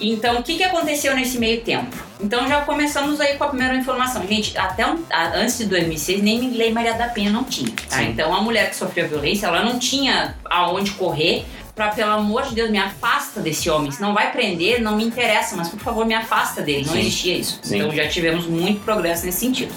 Então, 0.00 0.38
o 0.38 0.42
que, 0.44 0.56
que 0.56 0.62
aconteceu 0.62 1.16
nesse 1.16 1.36
meio 1.38 1.62
tempo? 1.62 1.96
Então, 2.22 2.46
já 2.46 2.60
começamos 2.62 3.20
aí 3.20 3.36
com 3.36 3.44
a 3.44 3.48
primeira 3.48 3.74
informação. 3.74 4.26
Gente, 4.26 4.56
até 4.56 4.86
um- 4.86 5.02
a- 5.10 5.32
antes 5.36 5.58
de 5.58 5.66
2006, 5.66 6.22
nem 6.22 6.50
Lei 6.52 6.72
Maria 6.72 6.94
da 6.94 7.08
Penha 7.08 7.30
não 7.30 7.42
tinha. 7.44 7.72
Tá? 7.88 7.96
Sim. 7.98 8.10
Então, 8.10 8.32
a 8.34 8.40
mulher 8.40 8.70
que 8.70 8.76
sofreu 8.76 9.08
violência, 9.08 9.46
ela 9.46 9.64
não 9.64 9.78
tinha 9.78 10.36
aonde 10.44 10.92
correr 10.92 11.44
pra, 11.74 11.88
pelo 11.88 12.12
amor 12.12 12.44
de 12.44 12.54
Deus, 12.54 12.70
me 12.70 12.78
afasta 12.78 13.40
desse 13.40 13.68
homem. 13.68 13.90
Se 13.90 14.00
não 14.00 14.14
vai 14.14 14.30
prender, 14.30 14.80
não 14.80 14.96
me 14.96 15.04
interessa, 15.04 15.56
mas 15.56 15.68
por 15.68 15.80
favor, 15.80 16.06
me 16.06 16.14
afasta 16.14 16.62
dele. 16.62 16.84
Não 16.86 16.92
Sim. 16.92 17.00
existia 17.00 17.36
isso. 17.36 17.58
Sim. 17.62 17.78
Então, 17.78 17.94
já 17.94 18.06
tivemos 18.08 18.46
muito 18.46 18.80
progresso 18.84 19.26
nesse 19.26 19.40
sentido. 19.40 19.74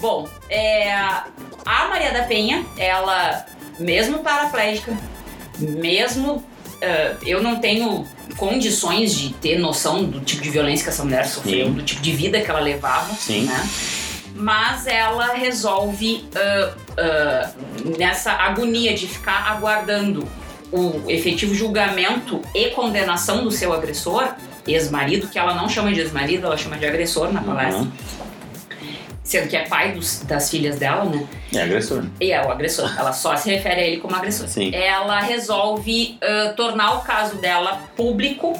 Bom, 0.00 0.28
é, 0.48 0.92
a 0.92 1.88
Maria 1.88 2.10
da 2.12 2.22
Penha, 2.24 2.64
ela, 2.76 3.46
mesmo 3.78 4.18
paraplégica, 4.20 4.94
mesmo 5.58 6.44
eh, 6.80 7.16
eu 7.26 7.42
não 7.42 7.60
tenho 7.60 8.06
condições 8.36 9.14
de 9.14 9.32
ter 9.34 9.58
noção 9.58 10.04
do 10.04 10.20
tipo 10.20 10.42
de 10.42 10.50
violência 10.50 10.84
que 10.84 10.90
essa 10.90 11.04
mulher 11.04 11.26
sofreu, 11.26 11.66
Sim. 11.66 11.72
do 11.72 11.82
tipo 11.82 12.00
de 12.00 12.12
vida 12.12 12.40
que 12.40 12.50
ela 12.50 12.60
levava, 12.60 13.12
Sim. 13.14 13.44
né? 13.44 13.68
Mas 14.34 14.86
ela 14.86 15.34
resolve 15.34 16.24
ah, 16.34 16.74
ah, 16.96 17.50
nessa 17.98 18.32
agonia 18.32 18.94
de 18.94 19.06
ficar 19.06 19.50
aguardando 19.50 20.26
o 20.72 21.02
efetivo 21.08 21.54
julgamento 21.54 22.40
e 22.54 22.70
condenação 22.70 23.44
do 23.44 23.50
seu 23.50 23.72
agressor, 23.72 24.28
ex-marido, 24.66 25.28
que 25.28 25.38
ela 25.38 25.54
não 25.54 25.68
chama 25.68 25.92
de 25.92 26.00
ex-marido, 26.00 26.46
ela 26.46 26.56
chama 26.56 26.78
de 26.78 26.86
agressor 26.86 27.32
na 27.32 27.42
palestra 27.42 27.82
Uhum. 27.82 27.90
Sendo 29.30 29.48
que 29.48 29.56
é 29.56 29.64
pai 29.66 29.92
dos- 29.92 30.22
das 30.22 30.50
filhas 30.50 30.76
dela, 30.78 31.04
né? 31.04 31.24
É 31.54 31.62
agressor. 31.62 32.04
E 32.20 32.32
é 32.32 32.44
o 32.44 32.50
agressor. 32.50 32.92
Ela 32.98 33.12
só 33.12 33.36
se 33.36 33.48
refere 33.50 33.80
a 33.80 33.84
ele 33.86 33.96
como 33.98 34.14
agressor. 34.16 34.48
Sim. 34.48 34.74
Ela 34.74 35.20
resolve 35.20 36.18
ah, 36.22 36.52
tornar 36.56 36.96
o 36.96 37.00
caso 37.02 37.36
dela 37.36 37.80
público 37.96 38.58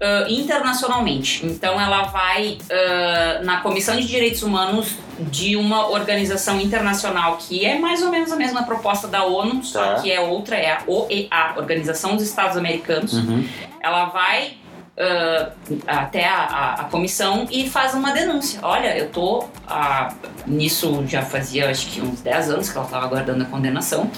ah, 0.00 0.26
internacionalmente. 0.28 1.46
Então 1.46 1.80
ela 1.80 2.02
vai 2.04 2.58
ah, 2.70 3.40
na 3.44 3.60
Comissão 3.60 3.96
de 3.96 4.06
Direitos 4.06 4.42
Humanos 4.42 4.96
de 5.20 5.54
uma 5.56 5.88
organização 5.90 6.60
internacional 6.60 7.36
que 7.36 7.64
é 7.64 7.78
mais 7.78 8.02
ou 8.02 8.10
menos 8.10 8.32
a 8.32 8.36
mesma 8.36 8.64
proposta 8.64 9.06
da 9.06 9.24
ONU, 9.24 9.62
só 9.62 9.94
Tá. 9.94 10.02
que 10.02 10.10
é 10.10 10.20
outra, 10.20 10.56
é 10.56 10.72
a 10.72 10.82
OEA, 10.86 11.54
Organização 11.56 12.16
dos 12.16 12.24
Estados 12.24 12.56
Americanos. 12.56 13.12
Uhum. 13.12 13.46
Ela 13.80 14.06
vai 14.06 14.54
ah, 14.98 15.50
até 15.86 16.24
a, 16.28 16.36
a- 16.44 16.74
a 16.80 16.84
comissão 16.84 17.46
e 17.50 17.68
faz 17.68 17.94
uma 17.94 18.12
denúncia. 18.12 18.60
Olha, 18.62 18.96
eu 18.96 19.08
tô 19.10 19.44
ah, 19.66 20.12
nisso 20.46 21.04
já 21.06 21.22
fazia 21.22 21.70
acho 21.70 21.86
que 21.86 22.00
uns 22.00 22.20
10 22.20 22.50
anos 22.50 22.68
que 22.70 22.76
ela 22.76 22.86
estava 22.86 23.06
aguardando 23.06 23.42
a 23.42 23.46
condenação. 23.46 24.10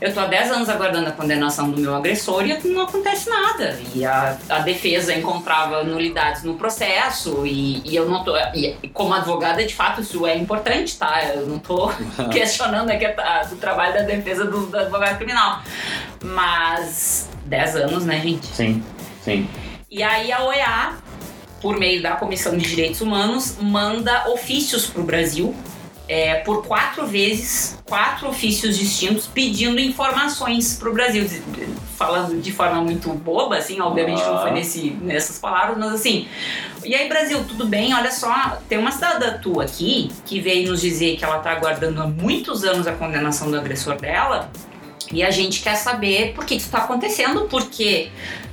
Eu 0.00 0.14
tô 0.14 0.20
há 0.20 0.24
10 0.26 0.50
anos 0.52 0.68
aguardando 0.70 1.08
a 1.10 1.12
condenação 1.12 1.70
do 1.70 1.78
meu 1.78 1.94
agressor 1.94 2.46
e 2.46 2.58
não 2.68 2.82
acontece 2.84 3.28
nada. 3.28 3.78
E 3.94 4.02
a, 4.02 4.34
a 4.48 4.58
defesa 4.60 5.14
encontrava 5.14 5.84
nulidades 5.84 6.42
no 6.42 6.54
processo 6.54 7.44
e, 7.46 7.82
e 7.86 7.96
eu 7.96 8.08
não 8.08 8.24
tô. 8.24 8.34
E 8.54 8.88
como 8.94 9.12
advogada, 9.12 9.62
de 9.62 9.74
fato, 9.74 10.00
isso 10.00 10.26
é 10.26 10.34
importante, 10.38 10.96
tá? 10.96 11.22
Eu 11.34 11.46
não 11.46 11.58
tô 11.58 11.92
questionando 12.32 12.88
aqui 12.88 13.04
a- 13.04 13.46
o 13.52 13.56
trabalho 13.56 13.92
da 13.92 14.00
defesa 14.02 14.46
do, 14.46 14.66
do 14.68 14.78
advogado 14.78 15.18
criminal. 15.18 15.60
Mas 16.24 17.28
10 17.44 17.76
anos, 17.76 18.06
né, 18.06 18.20
gente? 18.20 18.46
Sim, 18.46 18.82
sim. 19.22 19.46
E 19.90 20.02
aí 20.02 20.30
a 20.30 20.44
OEA, 20.44 20.94
por 21.60 21.76
meio 21.78 22.00
da 22.02 22.12
Comissão 22.12 22.56
de 22.56 22.66
Direitos 22.68 23.00
Humanos, 23.00 23.56
manda 23.60 24.28
ofícios 24.30 24.86
para 24.86 25.00
o 25.00 25.04
Brasil. 25.04 25.54
é, 26.12 26.34
por 26.40 26.66
quatro 26.66 27.06
vezes, 27.06 27.78
quatro 27.84 28.28
ofícios 28.28 28.76
distintos, 28.76 29.28
pedindo 29.28 29.78
informações 29.80 30.76
para 30.76 30.90
o 30.90 30.92
Brasil. 30.92 31.24
Falando 31.96 32.42
de 32.42 32.50
forma 32.50 32.82
muito 32.82 33.10
boba, 33.12 33.58
assim, 33.58 33.80
obviamente 33.80 34.20
não 34.20 34.40
foi 34.40 34.50
Ah. 34.50 34.54
nesse, 34.54 34.90
nessas 35.00 35.38
palavras, 35.38 35.78
mas 35.78 35.92
assim. 35.92 36.26
E 36.84 36.96
aí, 36.96 37.08
Brasil, 37.08 37.44
tudo 37.46 37.64
bem? 37.64 37.94
Olha 37.94 38.10
só, 38.10 38.58
tem 38.68 38.76
uma 38.76 38.90
cidadã 38.90 39.38
tua 39.38 39.62
aqui 39.62 40.10
que 40.26 40.40
veio 40.40 40.68
nos 40.70 40.80
dizer 40.80 41.16
que 41.16 41.24
ela 41.24 41.36
está 41.38 41.52
aguardando 41.52 42.02
há 42.02 42.08
muitos 42.08 42.64
anos 42.64 42.88
a 42.88 42.92
condenação 42.92 43.48
do 43.48 43.56
agressor 43.56 43.94
dela. 43.94 44.50
E 45.12 45.22
a 45.22 45.30
gente 45.30 45.60
quer 45.62 45.76
saber 45.76 46.32
por 46.34 46.44
que 46.44 46.56
isso 46.56 46.66
está 46.66 46.78
acontecendo, 46.78 47.42
porque 47.48 48.10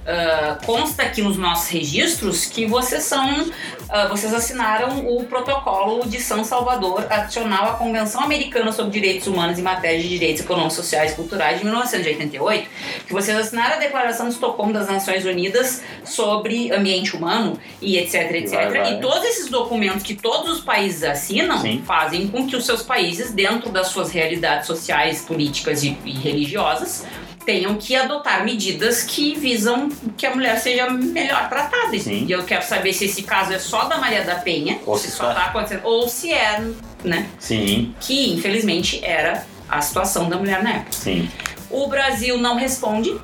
ah, 0.08 0.58
consta 0.66 1.04
aqui 1.04 1.22
nos 1.22 1.36
nossos 1.36 1.68
registros 1.68 2.46
que 2.46 2.66
vocês 2.66 3.04
são, 3.04 3.52
ah, 3.90 4.08
vocês 4.08 4.34
assinaram 4.34 5.06
o 5.06 5.26
protocolo 5.26 6.08
de 6.08 6.22
São 6.22 6.46
Salvador 6.46 7.06
adicional 7.10 7.72
à 7.72 7.74
Convenção 7.74 8.24
Americana 8.24 8.72
sobre 8.72 8.94
Direitos 8.94 9.28
Humanos 9.28 9.60
em 9.60 9.62
Matéria 9.62 10.02
de 10.02 10.08
Direitos 10.08 10.44
Econômicos, 10.44 10.76
Sociais 10.76 11.12
e 11.12 11.16
Culturais 11.16 11.60
de 11.60 11.66
1988, 11.66 12.70
que 13.06 13.12
vocês 13.12 13.38
assinaram 13.38 13.76
a 13.76 13.80
Declaração 13.80 14.30
de 14.30 14.36
Estocolmo 14.36 14.72
das 14.72 14.88
Nações 14.88 15.26
Unidas 15.26 15.84
sobre 16.06 16.72
Ambiente 16.72 17.14
Humano 17.14 17.60
e 17.82 17.98
etc, 17.98 18.32
etc. 18.32 18.54
vai, 18.54 18.70
vai. 18.70 18.94
E 18.94 19.02
todos 19.02 19.26
esses 19.26 19.50
documentos 19.50 20.04
que 20.04 20.16
todos 20.16 20.50
os 20.54 20.62
países 20.62 21.04
assinam 21.04 21.60
Sim. 21.60 21.84
fazem 21.86 22.30
com 22.30 22.48
que 22.48 22.56
os 22.56 22.66
seus 22.66 22.82
países, 22.82 23.34
dentro 23.34 23.70
das 23.70 23.88
suas 23.88 24.10
realidades 24.10 24.68
sociais, 24.68 25.22
políticas 25.24 25.84
e, 25.84 25.98
e 26.06 26.12
religiosas, 26.12 27.06
tenham 27.48 27.76
que 27.78 27.96
adotar 27.96 28.44
medidas 28.44 29.04
que 29.04 29.34
visam 29.34 29.88
que 30.18 30.26
a 30.26 30.36
mulher 30.36 30.60
seja 30.60 30.90
melhor 30.90 31.48
tratada. 31.48 31.98
Sim. 31.98 32.26
E 32.28 32.32
eu 32.34 32.44
quero 32.44 32.62
saber 32.66 32.92
se 32.92 33.06
esse 33.06 33.24
caso 33.24 33.54
é 33.54 33.58
só 33.58 33.86
da 33.86 33.98
Maria 33.98 34.22
da 34.26 34.36
Penha, 34.36 34.80
Ou 34.86 34.98
se 34.98 35.10
se 35.10 35.16
só 35.16 35.28
tá- 35.30 35.34
tá 35.34 35.46
acontecendo, 35.46 35.86
ou 35.86 36.10
se 36.10 36.34
é, 36.34 36.62
né? 37.06 37.30
Sim, 37.40 37.96
Que 38.02 38.34
infelizmente 38.34 39.00
era 39.02 39.48
a 39.70 39.80
situação 39.82 40.28
da 40.28 40.36
mulher 40.36 40.62
na 40.62 40.72
época. 40.72 40.92
sim. 40.92 41.30
O 41.70 41.88
Brasil 41.88 42.38
não 42.38 42.58
responde 42.58 43.18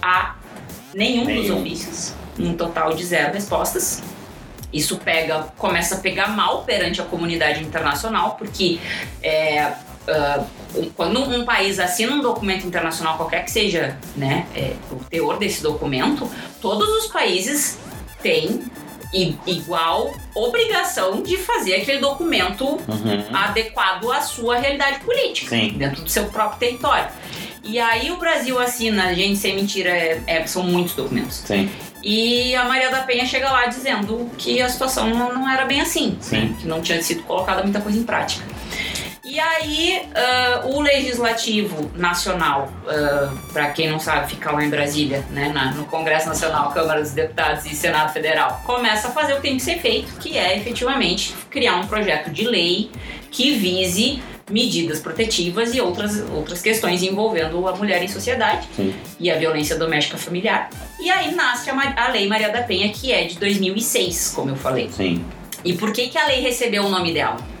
a 0.00 0.36
nenhum, 0.94 1.24
dos 1.24 1.34
Nenhum. 1.34 1.60
ofícios. 1.62 2.14
Um 2.38 2.54
total 2.54 2.94
de 2.94 3.04
zero 3.04 3.32
respostas. 3.34 4.02
Isso 4.72 4.98
pega, 4.98 5.48
começa 5.56 5.96
a 5.96 5.98
pegar 5.98 6.28
mal 6.28 6.62
perante 6.64 7.00
a 7.00 7.04
comunidade 7.04 7.62
internacional, 7.62 8.36
porque 8.36 8.78
é, 9.22 9.72
ah, 10.08 10.44
quando 10.96 11.20
um 11.20 11.44
país 11.44 11.78
assina 11.78 12.12
um 12.12 12.20
documento 12.20 12.66
internacional, 12.66 13.16
qualquer 13.16 13.44
que 13.44 13.50
seja 13.50 13.96
né, 14.16 14.46
é, 14.54 14.74
o 14.90 14.96
teor 15.04 15.38
desse 15.38 15.62
documento, 15.62 16.30
todos 16.60 16.88
os 16.88 17.06
países 17.12 17.78
têm 18.22 18.62
igual 19.46 20.12
obrigação 20.34 21.22
de 21.22 21.36
fazer 21.38 21.76
aquele 21.76 21.98
documento 21.98 22.66
Uhum. 22.66 23.24
adequado 23.32 24.10
à 24.12 24.20
sua 24.20 24.58
realidade 24.58 25.00
política, 25.00 25.50
Sim. 25.56 25.70
dentro 25.76 26.02
do 26.02 26.10
seu 26.10 26.24
próprio 26.26 26.58
território. 26.58 27.08
E 27.62 27.78
aí 27.78 28.10
o 28.12 28.16
Brasil 28.18 28.58
assina, 28.58 29.14
gente, 29.14 29.36
sem 29.38 29.54
mentira, 29.56 29.90
é- 29.90 30.20
é- 30.26 30.46
são 30.46 30.62
muitos 30.62 30.94
documentos. 30.94 31.36
Sim, 31.36 31.70
E 32.02 32.54
a 32.54 32.64
Maria 32.64 32.88
da 32.90 33.00
Penha 33.00 33.26
chega 33.26 33.50
lá 33.50 33.66
dizendo 33.66 34.30
que 34.38 34.62
a 34.62 34.68
situação 34.68 35.08
não, 35.10 35.34
não 35.34 35.48
era 35.50 35.64
bem 35.64 35.80
assim, 35.80 36.16
Sim. 36.20 36.36
né? 36.50 36.56
que 36.60 36.66
não 36.68 36.80
tinha 36.80 37.02
sido 37.02 37.24
colocada 37.24 37.62
muita 37.64 37.80
coisa 37.80 37.98
em 37.98 38.04
prática. 38.04 38.44
E 39.28 39.40
aí 39.40 40.02
ah, 40.14 40.62
o 40.66 40.80
Legislativo 40.80 41.90
Nacional, 41.96 42.72
para 43.52 43.70
quem 43.70 43.90
não 43.90 43.98
sabe, 43.98 44.30
fica 44.30 44.52
lá 44.52 44.64
em 44.64 44.70
Brasília, 44.70 45.24
né, 45.30 45.48
na- 45.52 45.72
no 45.72 45.84
Congresso 45.86 46.28
Nacional, 46.28 46.70
Câmara 46.70 47.02
dos 47.02 47.10
Deputados 47.10 47.66
e 47.66 47.74
Senado 47.74 48.12
Federal, 48.12 48.62
começa 48.64 49.08
a 49.08 49.10
fazer 49.10 49.32
o 49.32 49.36
que 49.36 49.42
tem 49.42 49.56
que 49.56 49.62
ser 49.64 49.78
feito, 49.80 50.16
que 50.18 50.38
é 50.38 50.56
efetivamente 50.56 51.34
criar 51.50 51.74
um 51.74 51.88
projeto 51.88 52.30
de 52.30 52.46
lei 52.46 52.88
que 53.32 53.56
vise 53.56 54.22
medidas 54.48 55.00
protetivas 55.00 55.74
e 55.74 55.80
outras, 55.80 56.20
outras 56.30 56.62
questões 56.62 57.02
envolvendo 57.02 57.66
a 57.66 57.74
mulher 57.74 58.00
em 58.04 58.06
sociedade 58.06 58.68
sim. 58.76 58.94
e 59.18 59.28
a 59.28 59.36
violência 59.36 59.76
doméstica 59.76 60.16
familiar. 60.16 60.70
E 61.00 61.10
aí 61.10 61.34
nasce 61.34 61.68
a, 61.68 62.04
a 62.04 62.08
Lei 62.12 62.28
Maria 62.28 62.50
da 62.50 62.62
Penha, 62.62 62.88
que 62.90 63.10
é 63.10 63.24
de 63.24 63.36
2006, 63.40 64.34
como 64.36 64.50
eu 64.50 64.56
falei. 64.56 64.88
Sim. 64.88 65.24
E 65.64 65.72
por 65.72 65.92
que, 65.92 66.06
que 66.06 66.16
a 66.16 66.26
lei 66.28 66.40
recebeu 66.42 66.84
o 66.84 66.88
nome 66.88 67.12
dela? 67.12 67.55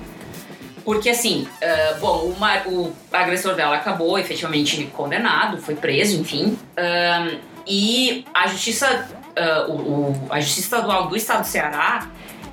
Porque 0.86 1.10
assim, 1.10 1.46
ah, 1.60 1.96
bom, 2.00 2.28
o, 2.30 2.36
ma- 2.38 2.62
o 2.66 2.92
agressor 3.12 3.54
dela 3.56 3.74
acabou 3.76 4.16
efetivamente 4.18 4.84
condenado, 4.94 5.58
foi 5.58 5.74
preso, 5.74 6.18
enfim. 6.18 6.56
Ahn, 6.78 7.38
e 7.66 8.24
a 8.32 8.46
justiça, 8.46 9.08
ah, 9.36 9.66
o, 9.68 9.72
o- 9.72 10.26
a 10.30 10.38
justiça 10.40 10.60
estadual 10.76 11.08
do 11.08 11.16
estado 11.16 11.40
do 11.40 11.46
Ceará 11.48 12.08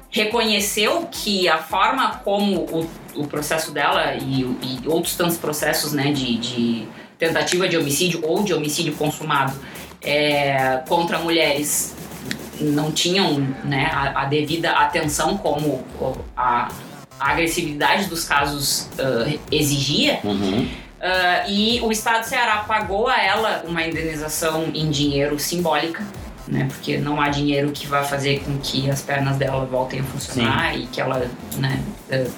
reconheceu 0.09 1.07
que 1.11 1.47
a 1.47 1.57
forma 1.59 2.21
como 2.23 2.61
o, 2.61 2.89
o 3.15 3.27
processo 3.27 3.71
dela 3.71 4.15
e, 4.15 4.41
e 4.61 4.81
outros 4.87 5.15
tantos 5.15 5.37
processos 5.37 5.93
né, 5.93 6.11
de, 6.11 6.37
de 6.37 6.87
tentativa 7.19 7.67
de 7.67 7.77
homicídio 7.77 8.19
ou 8.23 8.43
de 8.43 8.53
homicídio 8.53 8.95
consumado 8.95 9.53
é, 10.01 10.81
contra 10.87 11.17
mulheres 11.19 11.95
não 12.59 12.91
tinham 12.91 13.39
né, 13.63 13.89
a, 13.91 14.21
a 14.21 14.25
devida 14.25 14.71
atenção 14.71 15.37
como 15.37 15.83
a, 16.37 16.67
a 17.19 17.31
agressividade 17.31 18.07
dos 18.07 18.25
casos 18.25 18.87
ah, 18.99 19.31
exigia. 19.51 20.19
Uhum. 20.23 20.67
Ah, 21.01 21.45
e 21.47 21.81
o 21.81 21.91
Estado 21.91 22.21
do 22.21 22.27
Ceará 22.27 22.57
pagou 22.67 23.07
a 23.07 23.21
ela 23.21 23.63
uma 23.67 23.85
indenização 23.85 24.71
em 24.73 24.89
dinheiro 24.89 25.37
simbólica, 25.39 26.05
né? 26.47 26.65
Porque 26.69 26.97
não 26.97 27.21
há 27.21 27.29
dinheiro 27.29 27.71
que 27.71 27.87
vá 27.87 28.03
fazer 28.03 28.41
com 28.43 28.57
que 28.59 28.89
as 28.89 29.01
pernas 29.01 29.37
dela 29.37 29.65
voltem 29.65 29.99
a 29.99 30.03
funcionar 30.03 30.77
e 30.77 30.87
que 30.87 31.01
ela, 31.01 31.29
né? 31.57 31.83
ah, 32.11 32.29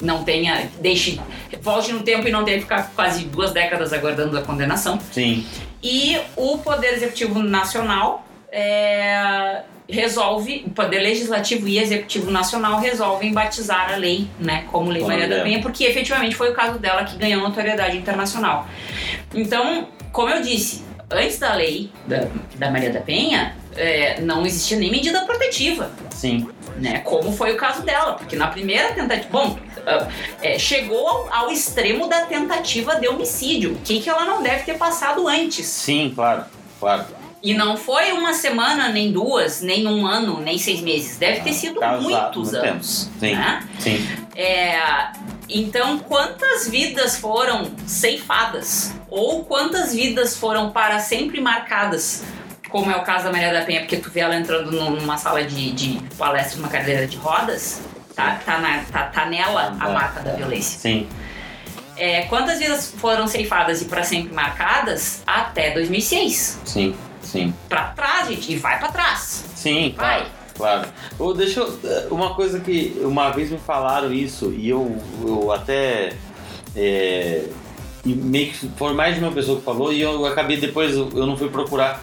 não 0.00 0.24
tenha, 0.24 0.68
deixe, 0.80 1.20
volte 1.60 1.92
no 1.92 2.00
tempo 2.00 2.26
e 2.26 2.32
não 2.32 2.44
tenha 2.44 2.56
que 2.56 2.64
ficar 2.64 2.90
quase 2.94 3.24
duas 3.24 3.52
décadas 3.52 3.92
aguardando 3.92 4.36
a 4.36 4.42
condenação. 4.42 4.98
Sim. 5.12 5.46
E 5.80 6.18
o 6.36 6.58
Poder 6.58 6.94
Executivo 6.94 7.40
Nacional 7.40 8.26
é, 8.50 9.62
resolve, 9.88 10.64
o 10.66 10.70
Poder 10.70 11.00
Legislativo 11.00 11.68
e 11.68 11.78
Executivo 11.78 12.30
Nacional 12.30 12.78
resolvem 12.80 13.32
batizar 13.32 13.92
a 13.92 13.96
lei 13.96 14.28
né, 14.38 14.64
como 14.70 14.90
Lei 14.90 15.02
Maria 15.02 15.28
da 15.28 15.38
nome 15.38 15.50
Penha, 15.50 15.62
porque 15.62 15.84
efetivamente 15.84 16.34
foi 16.34 16.50
o 16.50 16.54
caso 16.54 16.78
dela 16.78 17.04
que 17.04 17.16
ganhou 17.16 17.42
notoriedade 17.42 17.96
internacional. 17.96 18.66
Então, 19.34 19.88
como 20.12 20.30
eu 20.30 20.42
disse, 20.42 20.84
antes 21.10 21.38
da 21.38 21.54
lei 21.54 21.90
da, 22.06 22.26
da 22.56 22.70
Maria 22.70 22.90
da 22.90 23.00
Penha, 23.00 23.56
é, 23.76 24.20
não 24.20 24.44
existia 24.46 24.78
nem 24.78 24.90
medida 24.90 25.24
protetiva 25.24 25.90
Sim. 26.10 26.48
né? 26.76 26.98
Como 27.00 27.32
foi 27.32 27.52
o 27.52 27.56
caso 27.56 27.82
dela, 27.82 28.14
porque 28.14 28.36
na 28.36 28.48
primeira 28.48 28.92
tentativa, 28.92 29.28
bom, 29.30 29.58
ah, 29.86 30.08
é, 30.40 30.58
chegou 30.58 31.06
ao, 31.08 31.32
ao 31.32 31.50
extremo 31.50 32.08
da 32.08 32.22
tentativa 32.22 32.96
de 32.96 33.08
homicídio. 33.08 33.72
O 33.72 33.78
que, 33.78 34.00
que 34.00 34.08
ela 34.08 34.24
não 34.24 34.42
deve 34.42 34.64
ter 34.64 34.78
passado 34.78 35.26
antes? 35.26 35.66
Sim, 35.66 36.12
claro. 36.14 36.44
Claro. 36.78 37.04
E 37.42 37.54
não 37.54 37.76
foi 37.76 38.12
uma 38.12 38.32
semana, 38.34 38.88
nem 38.90 39.10
duas, 39.10 39.60
nem 39.60 39.86
um 39.86 40.06
ano, 40.06 40.40
nem 40.40 40.56
seis 40.58 40.80
meses. 40.80 41.16
Deve 41.16 41.40
ter 41.40 41.52
sido 41.52 41.80
Casado, 41.80 42.02
muitos 42.02 42.52
muito 42.52 42.56
anos. 42.66 43.10
Sim. 43.18 43.34
né? 43.34 43.68
Sim. 43.80 44.08
É, 44.36 44.78
então, 45.48 45.98
quantas 45.98 46.68
vidas 46.68 47.16
foram 47.16 47.72
ceifadas? 47.86 48.94
Ou 49.10 49.44
quantas 49.44 49.92
vidas 49.92 50.36
foram 50.36 50.70
para 50.70 50.98
sempre 51.00 51.40
marcadas? 51.40 52.22
Como 52.70 52.90
é 52.90 52.96
o 52.96 53.02
caso 53.02 53.24
da 53.24 53.32
Maria 53.32 53.52
da 53.52 53.62
Penha, 53.62 53.80
porque 53.80 53.96
tu 53.96 54.08
vê 54.10 54.20
ela 54.20 54.36
entrando 54.36 54.70
num- 54.70 54.90
numa 54.92 55.18
sala 55.18 55.42
de, 55.44 55.72
de 55.72 56.00
palestra, 56.16 56.56
numa 56.58 56.68
cadeira 56.68 57.06
de 57.06 57.16
rodas, 57.16 57.80
Tá, 58.14 58.38
tá, 58.44 58.58
na- 58.58 58.82
tá- 58.92 59.06
tá 59.06 59.24
nela 59.24 59.74
a 59.80 59.88
marca 59.88 60.20
da 60.20 60.32
violência. 60.34 60.78
Sim. 60.78 61.08
É, 61.96 62.22
quantas 62.26 62.58
vidas 62.58 62.92
foram 62.98 63.26
ceifadas 63.26 63.80
e 63.80 63.86
para 63.86 64.02
sempre 64.04 64.34
marcadas? 64.34 65.22
Até 65.26 65.70
2006. 65.70 66.60
Sim. 66.66 66.94
Sim. 67.32 67.54
Pra 67.66 67.84
trás, 67.84 68.28
gente, 68.28 68.52
e 68.52 68.56
vai 68.56 68.78
pra 68.78 68.88
trás. 68.88 69.46
Sim, 69.54 69.94
Vai. 69.96 70.18
claro. 70.20 70.42
Claro. 70.54 70.88
Ô, 71.18 71.32
deixa 71.32 71.60
eu. 71.60 72.08
Uma 72.10 72.34
coisa 72.34 72.60
que 72.60 72.94
uma 73.00 73.30
vez 73.30 73.50
me 73.50 73.56
falaram 73.58 74.12
isso 74.12 74.52
e 74.54 74.68
eu, 74.68 74.98
eu 75.26 75.50
até. 75.50 76.12
É, 76.76 77.46
meio 78.04 78.52
que 78.52 78.68
foi 78.76 78.92
mais 78.92 79.14
de 79.14 79.20
uma 79.22 79.32
pessoa 79.32 79.58
que 79.58 79.64
falou 79.64 79.90
e 79.92 80.02
eu 80.02 80.26
acabei 80.26 80.58
depois, 80.58 80.94
eu 80.94 81.08
eu 81.14 81.26
não 81.26 81.38
fui 81.38 81.48
procurar. 81.48 82.02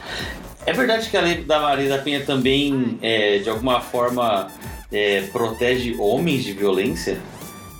É 0.66 0.74
verdade 0.74 1.10
que 1.10 1.16
a 1.16 1.22
lei 1.22 1.44
da 1.44 1.60
Maria 1.60 1.90
da 1.90 2.00
Penha 2.00 2.26
também, 2.26 2.98
é, 3.02 3.38
de 3.38 3.50
alguma 3.50 3.82
forma, 3.82 4.48
é, 4.92 5.22
protege 5.32 5.96
homens 6.00 6.44
de 6.44 6.54
violência? 6.54 7.20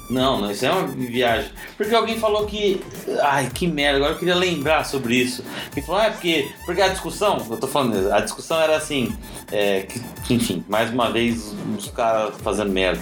Não, 0.10 0.42
não, 0.42 0.50
isso 0.50 0.66
é 0.66 0.72
uma 0.72 0.88
viagem. 0.88 1.52
Porque 1.78 1.94
alguém 1.94 2.18
falou 2.18 2.46
que. 2.48 2.82
Ai, 3.22 3.50
que 3.54 3.68
merda, 3.68 3.98
agora 3.98 4.14
eu 4.14 4.18
queria 4.18 4.36
lembrar 4.36 4.84
sobre 4.84 5.16
isso. 5.16 5.44
Que 5.72 5.82
falou, 5.82 6.02
ah, 6.02 6.06
é 6.06 6.10
porque. 6.10 6.52
Porque 6.66 6.82
a 6.82 6.88
discussão, 6.88 7.46
eu 7.48 7.58
tô 7.58 7.68
falando, 7.68 8.12
a 8.12 8.20
discussão 8.20 8.60
era 8.60 8.76
assim. 8.76 9.16
é, 9.52 9.84
que, 10.24 10.34
enfim, 10.34 10.64
mais 10.68 10.90
uma 10.90 11.12
vez 11.12 11.54
os 11.78 11.92
caras 11.92 12.34
fazendo 12.42 12.72
merda. 12.72 13.02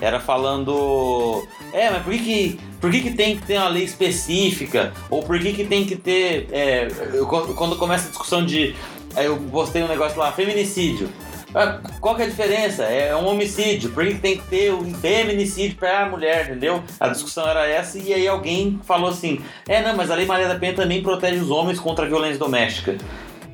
Era 0.00 0.18
falando. 0.18 1.46
É, 1.72 1.90
mas 1.90 2.02
por 2.02 2.12
que 2.12 2.18
que. 2.18 2.60
Por 2.80 2.90
que, 2.90 3.00
que 3.02 3.10
tem 3.12 3.36
que 3.36 3.46
ter 3.46 3.58
uma 3.58 3.68
lei 3.68 3.84
específica? 3.84 4.92
Ou 5.10 5.22
por 5.22 5.38
que, 5.38 5.52
que 5.52 5.64
tem 5.64 5.84
que 5.84 5.94
ter. 5.94 6.48
é, 6.50 6.88
quando 7.28 7.76
começa 7.76 8.06
a 8.06 8.10
discussão 8.10 8.44
de. 8.44 8.74
Aí 9.14 9.26
eu 9.26 9.36
postei 9.50 9.82
um 9.82 9.88
negócio 9.88 10.18
lá, 10.18 10.32
feminicídio. 10.32 11.08
Ah, 11.54 11.78
Qual 12.00 12.14
que 12.14 12.22
é 12.22 12.24
a 12.26 12.28
diferença? 12.28 12.84
É 12.84 13.14
um 13.16 13.26
homicídio. 13.26 13.90
Por 13.90 14.06
que 14.06 14.14
tem 14.14 14.36
que 14.38 14.44
ter 14.44 14.72
um 14.72 14.92
feminicídio 14.94 15.76
pra 15.76 16.08
mulher, 16.08 16.46
entendeu? 16.46 16.82
A 17.00 17.08
discussão 17.08 17.48
era 17.48 17.66
essa 17.66 17.98
e 17.98 18.12
aí 18.12 18.28
alguém 18.28 18.80
falou 18.84 19.10
assim: 19.10 19.40
É, 19.66 19.82
não, 19.82 19.96
mas 19.96 20.10
a 20.10 20.14
Lei 20.14 20.26
Maria 20.26 20.48
da 20.48 20.56
Penha 20.56 20.74
também 20.74 21.02
protege 21.02 21.40
os 21.40 21.50
homens 21.50 21.80
contra 21.80 22.04
a 22.04 22.08
violência 22.08 22.38
doméstica. 22.38 22.96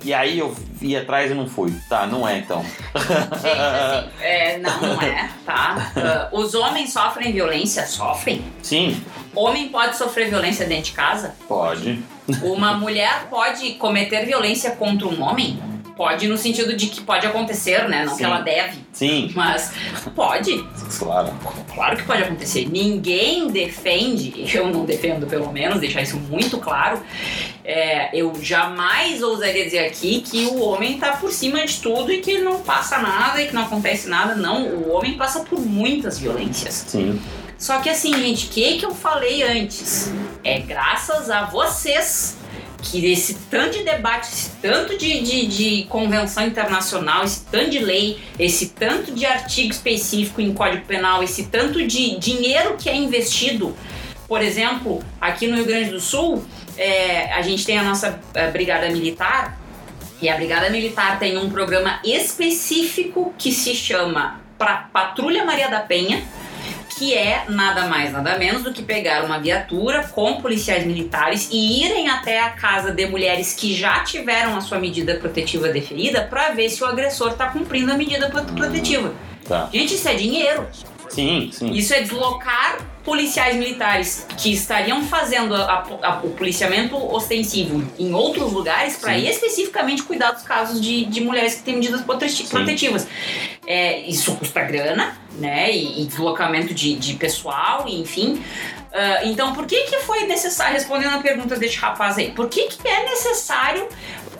E 0.05 0.13
aí 0.13 0.39
eu 0.39 0.55
ia 0.83 1.01
atrás 1.01 1.31
e 1.31 1.35
não 1.35 1.47
fui. 1.47 1.73
Tá, 1.89 2.07
não 2.07 2.29
é 2.29 2.37
então. 2.39 2.63
Gente, 2.63 3.49
assim, 3.49 4.11
é, 4.21 4.59
não, 4.59 4.81
não 4.83 5.01
é, 5.01 5.31
tá? 5.47 5.93
Ah, 5.97 6.29
os 6.31 6.55
homens 6.55 6.93
sofrem 6.93 7.33
violência? 7.33 7.87
Sofrem. 7.87 8.45
Sim, 8.63 9.03
Homem 9.35 9.69
pode 9.71 9.97
sofrer 9.97 10.29
violência 10.29 10.67
dentro 10.67 10.85
de 10.85 10.93
casa? 10.93 11.35
pode. 11.49 12.01
Uma 12.43 12.75
mulher 12.75 13.27
pode 13.31 13.73
cometer 13.75 14.25
violência 14.27 14.73
contra 14.73 15.09
um 15.09 15.23
homem? 15.23 15.59
Pode 15.97 16.27
no 16.27 16.37
sentido 16.37 16.77
de 16.77 16.89
que 16.89 17.01
pode 17.01 17.25
acontecer, 17.27 17.89
né? 17.89 18.05
Não 18.05 18.13
Sim. 18.13 18.19
que 18.19 18.25
ela 18.25 18.41
deve, 18.41 18.79
Sim, 18.93 19.31
mas 19.35 19.73
pode. 20.15 20.67
claro. 20.99 21.33
Claro 21.73 21.97
que 21.97 22.03
pode 22.03 22.23
acontecer. 22.23 22.69
Ninguém 22.69 23.49
defende, 23.49 24.45
eu 24.55 24.69
não 24.69 24.85
defendo 24.85 25.27
pelo 25.27 25.53
menos, 25.53 25.81
deixar 25.81 26.03
isso 26.03 26.17
muito 26.17 26.59
claro. 26.59 27.01
É, 27.65 28.11
eu 28.17 28.33
jamais 28.43 29.23
ousaria 29.23 29.65
dizer 29.65 29.87
aqui 29.87 30.21
que 30.21 30.47
o 30.47 30.61
homem 30.61 30.99
tá 30.99 31.13
por 31.13 31.33
cima 31.33 31.65
de 31.65 31.81
tudo 31.81 32.13
e 32.13 32.21
que 32.21 32.39
não 32.39 32.61
passa 32.61 32.99
nada 32.99 33.41
e 33.41 33.47
que 33.47 33.55
não 33.55 33.63
acontece 33.63 34.09
nada. 34.09 34.35
Não, 34.35 34.67
o 34.67 34.93
homem 34.93 35.15
passa 35.15 35.41
por 35.41 35.61
muitas 35.61 36.19
violências. 36.19 36.75
Sim. 36.89 37.21
Só 37.57 37.79
que 37.79 37.89
assim, 37.89 38.13
gente, 38.15 38.47
o 38.47 38.51
que, 38.51 38.79
que 38.79 38.85
eu 38.85 38.95
falei 38.95 39.43
antes? 39.43 40.13
É 40.43 40.59
graças 40.59 41.31
a 41.31 41.45
vocês 41.45 42.37
que 42.85 43.11
esse 43.11 43.35
tanto 43.51 43.79
de 43.79 43.85
debate, 43.85 44.29
esse 44.29 44.51
tanto 44.61 44.97
de, 44.97 45.21
de, 45.21 45.47
de 45.47 45.85
convenção 45.85 46.47
internacional, 46.47 47.25
esse 47.25 47.45
tanto 47.47 47.71
de 47.71 47.79
lei, 47.79 48.19
esse 48.39 48.69
tanto 48.69 49.11
de 49.11 49.25
artigo 49.25 49.73
específico 49.73 50.41
em 50.41 50.53
Código 50.53 50.85
Penal, 50.85 51.23
esse 51.23 51.45
tanto 51.47 51.85
de 51.87 52.19
dinheiro 52.19 52.77
que 52.77 52.89
é 52.89 52.95
investido. 52.95 53.75
Por 54.29 54.43
exemplo, 54.43 55.03
aqui 55.21 55.47
no 55.47 55.57
Rio 55.57 55.65
Grande 55.65 55.91
do 55.91 56.01
Sul, 56.01 56.45
é, 56.77 57.33
a 57.33 57.43
gente 57.43 57.65
tem 57.65 57.79
a 57.79 57.83
nossa 57.83 58.21
eh, 58.35 58.51
Brigada 58.51 58.89
Militar, 58.91 59.59
e 60.21 60.29
a 60.29 60.37
Brigada 60.37 60.71
Militar 60.71 61.19
tem 61.19 61.37
um 61.37 61.51
programa 61.51 62.01
específico 62.05 63.35
que 63.37 63.53
se 63.53 63.75
chama 63.75 64.41
Patrulha 64.93 65.45
Maria 65.45 65.69
da 65.69 65.81
Penha, 65.81 66.23
que 66.97 67.15
é 67.15 67.45
nada 67.49 67.87
mais, 67.87 68.13
nada 68.13 68.39
menos 68.39 68.63
do 68.63 68.73
que 68.73 68.83
pegar 68.83 69.25
uma 69.25 69.39
viatura 69.39 70.05
com 70.09 70.41
policiais 70.41 70.87
militares 70.87 71.49
e 71.51 71.85
irem 71.85 72.09
até 72.09 72.41
a 72.41 72.51
casa 72.51 72.93
de 72.93 73.07
mulheres 73.07 73.53
que 73.53 73.75
já 73.75 74.01
tiveram 74.05 74.57
a 74.57 74.61
sua 74.61 74.79
medida 74.79 75.15
protetiva 75.17 75.69
deferida 75.69 76.23
para 76.29 76.51
ver 76.51 76.69
se 76.71 76.83
o 76.83 76.87
agressor 76.87 77.33
está 77.33 77.49
cumprindo 77.49 77.93
a 77.93 77.97
medida 77.97 78.29
pro- 78.31 78.45
protetiva. 78.45 79.13
Tá. 79.47 79.69
Gente, 79.73 79.95
isso 79.95 80.09
é 80.09 80.15
dinheiro. 80.15 80.67
Sim, 81.09 81.51
sim. 81.53 81.71
Isso 81.73 81.93
é 81.95 82.01
deslocar 82.01 82.79
policiais 83.05 83.55
militares 83.57 84.27
que 84.39 84.53
estariam 84.53 85.05
fazendo 85.05 85.55
a- 85.55 85.85
a- 86.03 86.21
o 86.25 86.31
policiamento 86.31 86.97
ostensivo 86.97 87.87
em 87.99 88.15
outros 88.15 88.51
lugares 88.53 88.97
para 88.97 89.19
especificamente 89.19 90.03
cuidar 90.03 90.31
dos 90.33 90.43
casos 90.43 90.81
de, 90.81 91.05
de 91.05 91.21
mulheres 91.21 91.57
que 91.57 91.63
têm 91.63 91.75
medidas 91.77 92.01
proteti- 92.01 92.45
Sim. 92.45 92.49
protetivas. 92.49 93.07
É, 93.67 94.01
isso 94.01 94.35
custa 94.37 94.63
grana, 94.63 95.17
né? 95.39 95.71
E, 95.71 96.03
e 96.03 96.07
deslocamento 96.07 96.73
de, 96.73 96.95
de 96.97 97.15
pessoal, 97.15 97.85
e 97.87 98.01
enfim. 98.01 98.43
Ah, 98.93 99.21
então, 99.25 99.53
por 99.53 99.67
que, 99.67 99.83
que 99.85 99.99
foi 99.99 100.25
necessário, 100.27 100.75
respondendo 100.75 101.15
a 101.15 101.19
pergunta 101.19 101.57
deste 101.57 101.79
rapaz 101.79 102.17
aí, 102.17 102.31
por 102.31 102.49
que, 102.49 102.69
que 102.69 102.87
é 102.89 103.05
necessário 103.05 103.87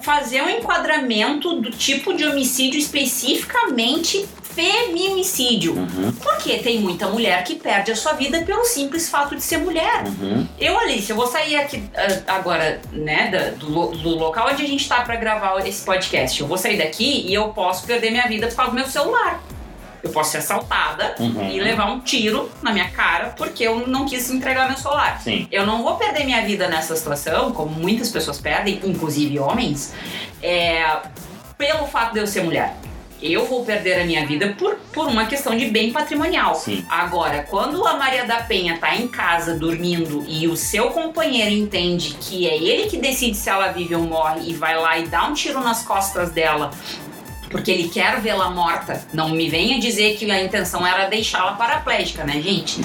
fazer 0.01 0.43
um 0.43 0.49
enquadramento 0.49 1.61
do 1.61 1.71
tipo 1.71 2.15
de 2.15 2.25
homicídio 2.27 2.79
especificamente 2.79 4.27
feminicídio? 4.55 5.75
Uhum, 5.75 6.13
Porque 6.23 6.59
tem 6.59 6.81
muita 6.81 7.09
mulher 7.09 7.43
que 7.45 7.55
perde 7.57 7.91
a 7.93 7.97
sua 7.97 8.13
vida 8.13 8.41
pelo 8.43 8.65
simples 8.65 9.09
fato 9.09 9.35
de 9.35 9.43
ser 9.43 9.59
mulher. 9.59 10.05
uhum. 10.07 10.47
Eu, 10.59 10.79
Alice, 10.79 11.11
eu 11.11 11.17
vou 11.17 11.27
sair 11.27 11.57
aqui 11.57 11.83
ah, 11.97 12.35
agora, 12.35 12.81
né, 12.93 13.55
do, 13.59 13.89
do 13.89 14.09
local 14.11 14.49
onde 14.51 14.63
a 14.63 14.67
gente 14.67 14.89
tá 14.89 15.01
pra 15.03 15.17
gravar 15.17 15.67
esse 15.67 15.85
podcast. 15.85 16.41
Eu 16.41 16.47
vou 16.47 16.57
sair 16.59 16.77
daqui 16.79 17.25
e 17.27 17.35
eu 17.35 17.49
posso 17.49 17.87
perder 17.87 18.11
minha 18.11 18.27
vida 18.27 18.47
por 18.49 18.57
causa 18.57 18.71
do 18.71 18.77
meu 18.77 18.87
celular. 18.89 19.43
Eu 20.03 20.11
posso 20.11 20.33
ser 20.33 20.39
assaltada 20.39 21.15
Uhum. 21.19 21.49
e 21.51 21.59
levar 21.61 21.87
um 21.91 22.01
tiro 22.01 22.51
na 22.63 22.71
minha 22.73 22.91
cara 22.91 23.33
porque 23.39 23.65
eu 23.65 23.87
não 23.87 24.05
quis 24.05 24.31
entregar 24.31 24.69
meu 24.69 24.77
celular. 24.77 25.19
Sim. 25.23 25.49
Eu 25.51 25.65
não 25.65 25.83
vou 25.83 25.97
perder 25.97 26.25
minha 26.25 26.43
vida 26.43 26.69
nessa 26.69 26.95
situação, 26.95 27.53
como 27.53 27.71
muitas 27.71 28.11
pessoas 28.11 28.39
perdem, 28.39 28.81
inclusive 28.85 29.39
homens, 29.39 29.95
é, 30.43 30.85
pelo 31.57 31.87
fato 31.87 32.13
de 32.13 32.19
eu 32.21 32.27
ser 32.27 32.43
mulher. 32.43 32.75
Eu 33.27 33.47
vou 33.47 33.65
perder 33.65 34.03
a 34.03 34.05
minha 34.05 34.27
vida 34.27 34.55
por, 34.59 34.75
por 34.93 35.07
uma 35.07 35.25
questão 35.25 35.57
de 35.57 35.65
bem 35.71 35.91
patrimonial. 35.91 36.55
Sim. 36.57 36.85
Agora, 36.91 37.47
quando 37.49 37.83
a 37.87 37.97
Maria 37.97 38.27
da 38.27 38.43
Penha 38.43 38.77
tá 38.77 38.95
em 38.95 39.09
casa 39.09 39.59
dormindo 39.59 40.23
e 40.29 40.47
o 40.47 40.55
seu 40.55 40.91
companheiro 40.91 41.51
entende 41.51 42.19
que 42.21 42.47
é 42.47 42.55
ele 42.55 42.87
que 42.87 42.99
decide 42.99 43.35
se 43.35 43.49
ela 43.49 43.69
vive 43.69 43.95
ou 43.95 44.03
morre 44.03 44.43
e 44.51 44.53
vai 44.53 44.77
lá 44.77 44.99
e 44.99 45.07
dá 45.07 45.27
um 45.27 45.33
tiro 45.33 45.61
nas 45.61 45.83
costas 45.83 46.33
dela 46.33 46.71
porque 47.51 47.71
ele 47.71 47.89
quer 47.89 48.21
vê-la 48.21 48.51
morta. 48.51 49.07
Não 49.11 49.31
me 49.31 49.49
venha 49.49 49.79
dizer 49.79 50.17
que 50.17 50.31
a 50.31 50.43
intenção 50.43 50.87
era 50.87 51.09
deixá-la 51.09 51.53
paraplégica, 51.53 52.25
né, 52.25 52.43
gente? 52.43 52.83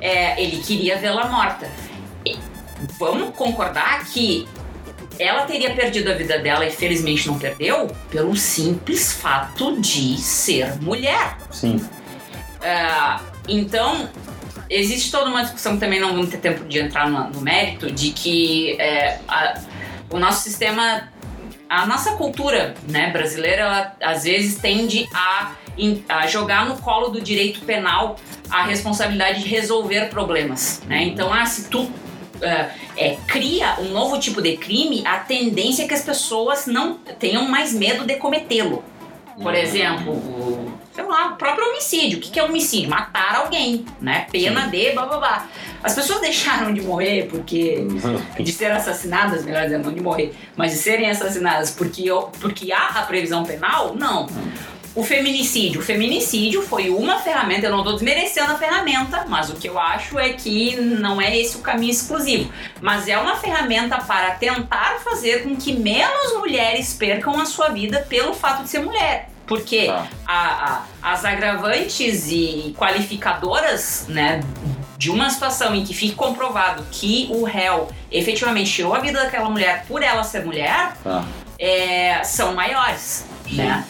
É, 0.00 0.40
ele 0.40 0.58
queria 0.62 0.98
vê-la 0.98 1.26
morta. 1.26 1.68
E 2.24 2.38
vamos 2.98 3.34
concordar 3.34 4.04
que 4.04 4.46
ela 5.18 5.42
teria 5.44 5.74
perdido 5.74 6.10
a 6.10 6.14
vida 6.14 6.38
dela 6.38 6.64
e 6.66 6.70
felizmente 6.70 7.26
não 7.26 7.38
perdeu 7.38 7.88
pelo 8.10 8.36
simples 8.36 9.12
fato 9.12 9.80
de 9.80 10.16
ser 10.18 10.80
mulher. 10.82 11.36
Sim. 11.50 11.80
É, 12.62 13.18
então, 13.48 14.08
existe 14.70 15.10
toda 15.10 15.28
uma 15.30 15.42
discussão 15.42 15.74
que 15.74 15.80
também 15.80 16.00
não 16.00 16.10
vamos 16.12 16.30
ter 16.30 16.38
tempo 16.38 16.64
de 16.64 16.78
entrar 16.78 17.08
no, 17.08 17.28
no 17.30 17.40
mérito 17.40 17.90
de 17.90 18.10
que 18.10 18.76
é, 18.80 19.18
a- 19.28 19.60
o 20.10 20.18
nosso 20.18 20.42
sistema, 20.42 21.08
a 21.68 21.86
nossa 21.86 22.12
cultura 22.12 22.74
né, 22.88 23.10
brasileira, 23.10 23.62
ela, 23.62 23.96
às 24.02 24.24
vezes 24.24 24.56
tende 24.56 25.08
a, 25.12 25.52
a 26.08 26.26
jogar 26.26 26.66
no 26.66 26.76
colo 26.78 27.08
do 27.08 27.20
direito 27.20 27.60
penal 27.60 28.16
a 28.50 28.64
responsabilidade 28.64 29.42
de 29.42 29.48
resolver 29.48 30.08
problemas. 30.08 30.82
Né? 30.86 31.04
Então, 31.04 31.32
ah, 31.32 31.44
se 31.46 31.68
tu 31.68 31.90
é, 32.40 32.70
é, 32.96 33.16
cria 33.26 33.76
um 33.80 33.90
novo 33.90 34.18
tipo 34.18 34.40
de 34.42 34.56
crime, 34.56 35.02
a 35.06 35.18
tendência 35.18 35.84
é 35.84 35.88
que 35.88 35.94
as 35.94 36.02
pessoas 36.02 36.66
não 36.66 36.94
tenham 37.18 37.48
mais 37.48 37.72
medo 37.72 38.04
de 38.04 38.16
cometê-lo. 38.16 38.84
Por 39.36 39.46
Uhum. 39.52 39.58
exemplo, 39.58 40.12
o, 40.12 40.72
sei 40.94 41.02
lá, 41.04 41.32
o 41.32 41.36
próprio 41.36 41.68
homicídio. 41.70 42.18
O 42.18 42.20
que 42.20 42.30
que 42.30 42.38
é 42.38 42.44
homicídio? 42.44 42.88
Matar 42.88 43.34
alguém, 43.34 43.84
né? 44.00 44.26
Pena 44.30 44.68
de 44.68 44.92
blá 44.92 45.06
blá 45.06 45.16
blá. 45.18 45.48
As 45.82 45.92
pessoas 45.92 46.20
deixaram 46.20 46.72
de 46.72 46.80
morrer 46.82 47.26
porque. 47.28 47.84
de 48.38 48.52
ser 48.52 48.70
assassinadas, 48.70 49.44
melhor 49.44 49.64
dizendo, 49.64 49.86
não 49.86 49.92
de 49.92 50.00
morrer, 50.00 50.32
mas 50.56 50.70
de 50.70 50.78
serem 50.78 51.10
assassinadas 51.10 51.72
porque, 51.72 52.04
porque 52.40 52.72
há 52.72 52.86
a 52.90 53.02
previsão 53.02 53.42
penal? 53.42 53.96
Não. 53.96 54.28
O 54.94 55.02
feminicídio. 55.02 55.80
O 55.80 55.84
feminicídio 55.84 56.62
foi 56.62 56.88
uma 56.90 57.18
ferramenta, 57.18 57.66
eu 57.66 57.70
não 57.72 57.78
estou 57.78 57.94
desmerecendo 57.94 58.52
a 58.52 58.56
ferramenta, 58.56 59.24
mas 59.28 59.50
o 59.50 59.54
que 59.56 59.68
eu 59.68 59.78
acho 59.78 60.18
é 60.18 60.28
que 60.34 60.76
não 60.76 61.20
é 61.20 61.36
esse 61.36 61.56
o 61.56 61.60
caminho 61.60 61.90
exclusivo. 61.90 62.52
Mas 62.80 63.08
é 63.08 63.18
uma 63.18 63.36
ferramenta 63.36 63.98
para 63.98 64.30
tentar 64.32 65.00
fazer 65.02 65.42
com 65.42 65.56
que 65.56 65.72
menos 65.72 66.34
mulheres 66.38 66.94
percam 66.94 67.40
a 67.40 67.44
sua 67.44 67.70
vida 67.70 68.06
pelo 68.08 68.34
fato 68.34 68.62
de 68.62 68.68
ser 68.68 68.80
mulher. 68.84 69.28
Porque 69.46 69.86
Tá. 69.86 70.06
a- 70.26 70.84
a- 71.02 71.12
as 71.12 71.24
agravantes 71.24 72.28
e 72.30 72.74
qualificadoras, 72.78 74.06
né, 74.08 74.40
de 74.96 75.10
uma 75.10 75.28
situação 75.28 75.74
em 75.74 75.84
que 75.84 75.92
fique 75.92 76.14
comprovado 76.14 76.86
que 76.90 77.28
o 77.30 77.44
réu 77.44 77.88
efetivamente 78.12 78.70
tirou 78.72 78.94
a 78.94 79.00
vida 79.00 79.22
daquela 79.22 79.50
mulher 79.50 79.84
por 79.88 80.02
ela 80.02 80.22
ser 80.24 80.44
mulher, 80.44 80.92
Tá. 81.02 81.24
é, 81.58 82.22
são 82.24 82.54
maiores, 82.54 83.26
né? 83.50 83.84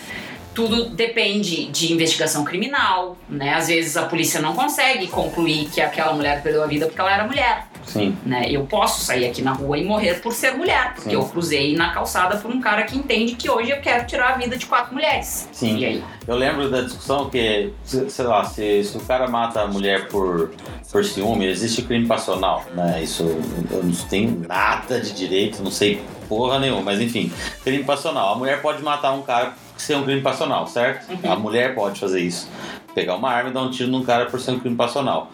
Tudo 0.54 0.84
depende 0.90 1.66
de 1.66 1.92
investigação 1.92 2.44
criminal, 2.44 3.16
né? 3.28 3.54
Às 3.54 3.66
vezes 3.68 3.96
a 3.96 4.04
polícia 4.04 4.40
não 4.40 4.54
consegue 4.54 5.08
concluir 5.08 5.68
que 5.68 5.80
aquela 5.80 6.12
mulher 6.12 6.42
perdeu 6.42 6.62
a 6.62 6.66
vida 6.66 6.86
porque 6.86 7.00
ela 7.00 7.12
era 7.12 7.24
mulher, 7.24 7.66
Sim. 7.84 8.16
né? 8.24 8.46
Eu 8.50 8.64
posso 8.64 9.04
sair 9.04 9.26
aqui 9.26 9.42
na 9.42 9.52
rua 9.52 9.76
e 9.76 9.84
morrer 9.84 10.20
por 10.20 10.32
ser 10.32 10.52
mulher, 10.52 10.94
porque 10.94 11.10
Sim. 11.10 11.16
eu 11.16 11.24
cruzei 11.24 11.74
na 11.76 11.92
calçada 11.92 12.36
por 12.36 12.50
um 12.50 12.60
cara 12.60 12.84
que 12.84 12.96
entende 12.96 13.34
que 13.34 13.50
hoje 13.50 13.70
eu 13.70 13.80
quero 13.80 14.06
tirar 14.06 14.34
a 14.34 14.36
vida 14.36 14.56
de 14.56 14.64
quatro 14.66 14.94
mulheres. 14.94 15.48
Sim. 15.52 15.76
E 15.78 15.84
aí? 15.84 16.04
Eu 16.26 16.36
lembro 16.36 16.70
da 16.70 16.82
discussão 16.82 17.28
que, 17.28 17.72
se- 17.84 18.08
sei 18.08 18.24
lá, 18.24 18.44
se, 18.44 18.84
se 18.84 18.96
o 18.96 19.00
cara 19.00 19.26
mata 19.28 19.60
a 19.62 19.66
mulher 19.66 20.08
por, 20.08 20.52
por 20.90 21.04
ciúme, 21.04 21.46
existe 21.46 21.82
crime 21.82 22.06
passional, 22.06 22.64
né? 22.74 23.02
Isso 23.02 23.24
eu 23.70 23.82
não 23.82 23.92
tenho 24.08 24.40
nada 24.48 25.00
de 25.00 25.12
direito, 25.12 25.62
não 25.62 25.70
sei 25.70 26.00
porra 26.28 26.58
nenhuma, 26.58 26.80
mas 26.80 27.00
enfim, 27.00 27.30
crime 27.62 27.84
passional. 27.84 28.32
A 28.34 28.36
mulher 28.38 28.62
pode 28.62 28.82
matar 28.82 29.12
um 29.12 29.20
cara 29.22 29.52
ser 29.84 29.96
um 29.96 30.04
crime 30.04 30.20
passional, 30.20 30.66
certo? 30.66 31.10
Uhum. 31.10 31.32
A 31.32 31.36
mulher 31.36 31.74
pode 31.74 32.00
fazer 32.00 32.20
isso. 32.20 32.48
Pegar 32.94 33.16
uma 33.16 33.30
arma 33.30 33.50
e 33.50 33.52
dar 33.52 33.62
um 33.62 33.70
tiro 33.70 33.90
num 33.90 34.02
cara 34.02 34.26
por 34.26 34.40
ser 34.40 34.52
um 34.52 34.58
crime 34.58 34.76
passional. 34.76 35.30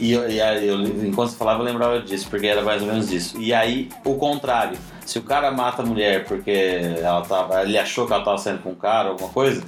E, 0.00 0.12
eu, 0.12 0.28
e 0.28 0.40
aí, 0.40 0.66
eu, 0.66 0.80
enquanto 0.80 1.30
você 1.30 1.36
falava, 1.36 1.60
eu 1.60 1.64
lembrava 1.64 2.00
disso, 2.00 2.26
porque 2.28 2.46
era 2.46 2.62
mais 2.62 2.82
ou 2.82 2.88
menos 2.88 3.12
isso. 3.12 3.38
E 3.38 3.52
aí, 3.52 3.88
o 4.04 4.14
contrário. 4.14 4.78
Se 5.04 5.18
o 5.18 5.22
cara 5.22 5.50
mata 5.50 5.82
a 5.82 5.84
mulher 5.84 6.24
porque 6.24 6.80
ela 6.98 7.22
tava, 7.22 7.62
ele 7.62 7.76
achou 7.76 8.06
que 8.06 8.12
ela 8.12 8.24
tava 8.24 8.38
saindo 8.38 8.62
com 8.62 8.70
um 8.70 8.74
cara, 8.74 9.10
alguma 9.10 9.28
coisa, 9.28 9.62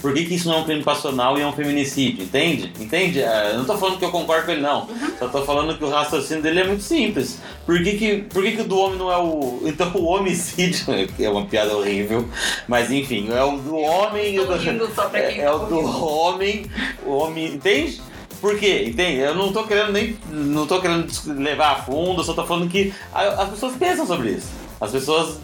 por 0.00 0.14
que, 0.14 0.24
que 0.24 0.34
isso 0.34 0.48
não 0.48 0.56
é 0.56 0.58
um 0.60 0.64
crime 0.64 0.82
passional 0.82 1.36
e 1.38 1.42
é 1.42 1.46
um 1.46 1.52
feminicídio? 1.52 2.24
Entende? 2.24 2.72
Entende? 2.80 3.20
É, 3.22 3.50
Eu 3.52 3.58
não 3.58 3.64
tô 3.64 3.76
falando 3.76 3.98
que 3.98 4.04
eu 4.04 4.10
concordo 4.10 4.46
com 4.46 4.52
ele, 4.52 4.60
não. 4.62 4.88
Só 5.18 5.28
tô 5.28 5.42
falando 5.44 5.76
que 5.76 5.84
o 5.84 5.90
raciocínio 5.90 6.42
dele 6.42 6.60
é 6.60 6.66
muito 6.66 6.82
simples. 6.82 7.38
Por 7.66 7.82
que, 7.82 7.96
que, 7.98 8.16
por 8.32 8.42
que, 8.42 8.52
que 8.52 8.62
o 8.62 8.64
do 8.68 8.78
homem 8.78 8.98
não 8.98 9.10
é 9.12 9.16
o. 9.18 9.60
Então 9.64 9.90
o 9.94 10.04
homicídio. 10.06 10.86
É 11.20 11.28
uma 11.28 11.44
piada 11.46 11.76
horrível. 11.76 12.26
Mas 12.66 12.90
enfim, 12.90 13.28
é 13.30 13.42
o 13.44 13.56
do 13.58 13.76
homem. 13.76 14.34
e 14.34 14.40
o 14.40 14.46
Tô 14.46 14.52
do- 14.54 14.58
rindo 14.58 14.88
só 14.94 15.08
pra 15.08 15.20
é, 15.20 15.30
quem 15.32 15.40
é 15.40 15.44
tá 15.44 15.54
o 15.54 15.58
do 15.66 15.76
ouvindo. 15.76 16.04
homem. 16.06 16.66
O 17.04 17.10
homem. 17.12 17.46
Entende? 17.54 18.00
Por 18.40 18.58
quê? 18.58 18.84
Entende? 18.88 19.18
Eu 19.20 19.34
não 19.34 19.52
tô 19.52 19.64
querendo 19.64 19.92
nem. 19.92 20.16
Não 20.30 20.66
tô 20.66 20.80
querendo 20.80 21.06
levar 21.26 21.72
a 21.72 21.74
fundo, 21.82 22.20
eu 22.20 22.24
só 22.24 22.32
tô 22.32 22.46
falando 22.46 22.70
que 22.70 22.92
as 23.12 23.50
pessoas 23.50 23.74
pensam 23.76 24.06
sobre 24.06 24.30
isso. 24.30 24.48
As 24.80 24.90
pessoas 24.90 25.38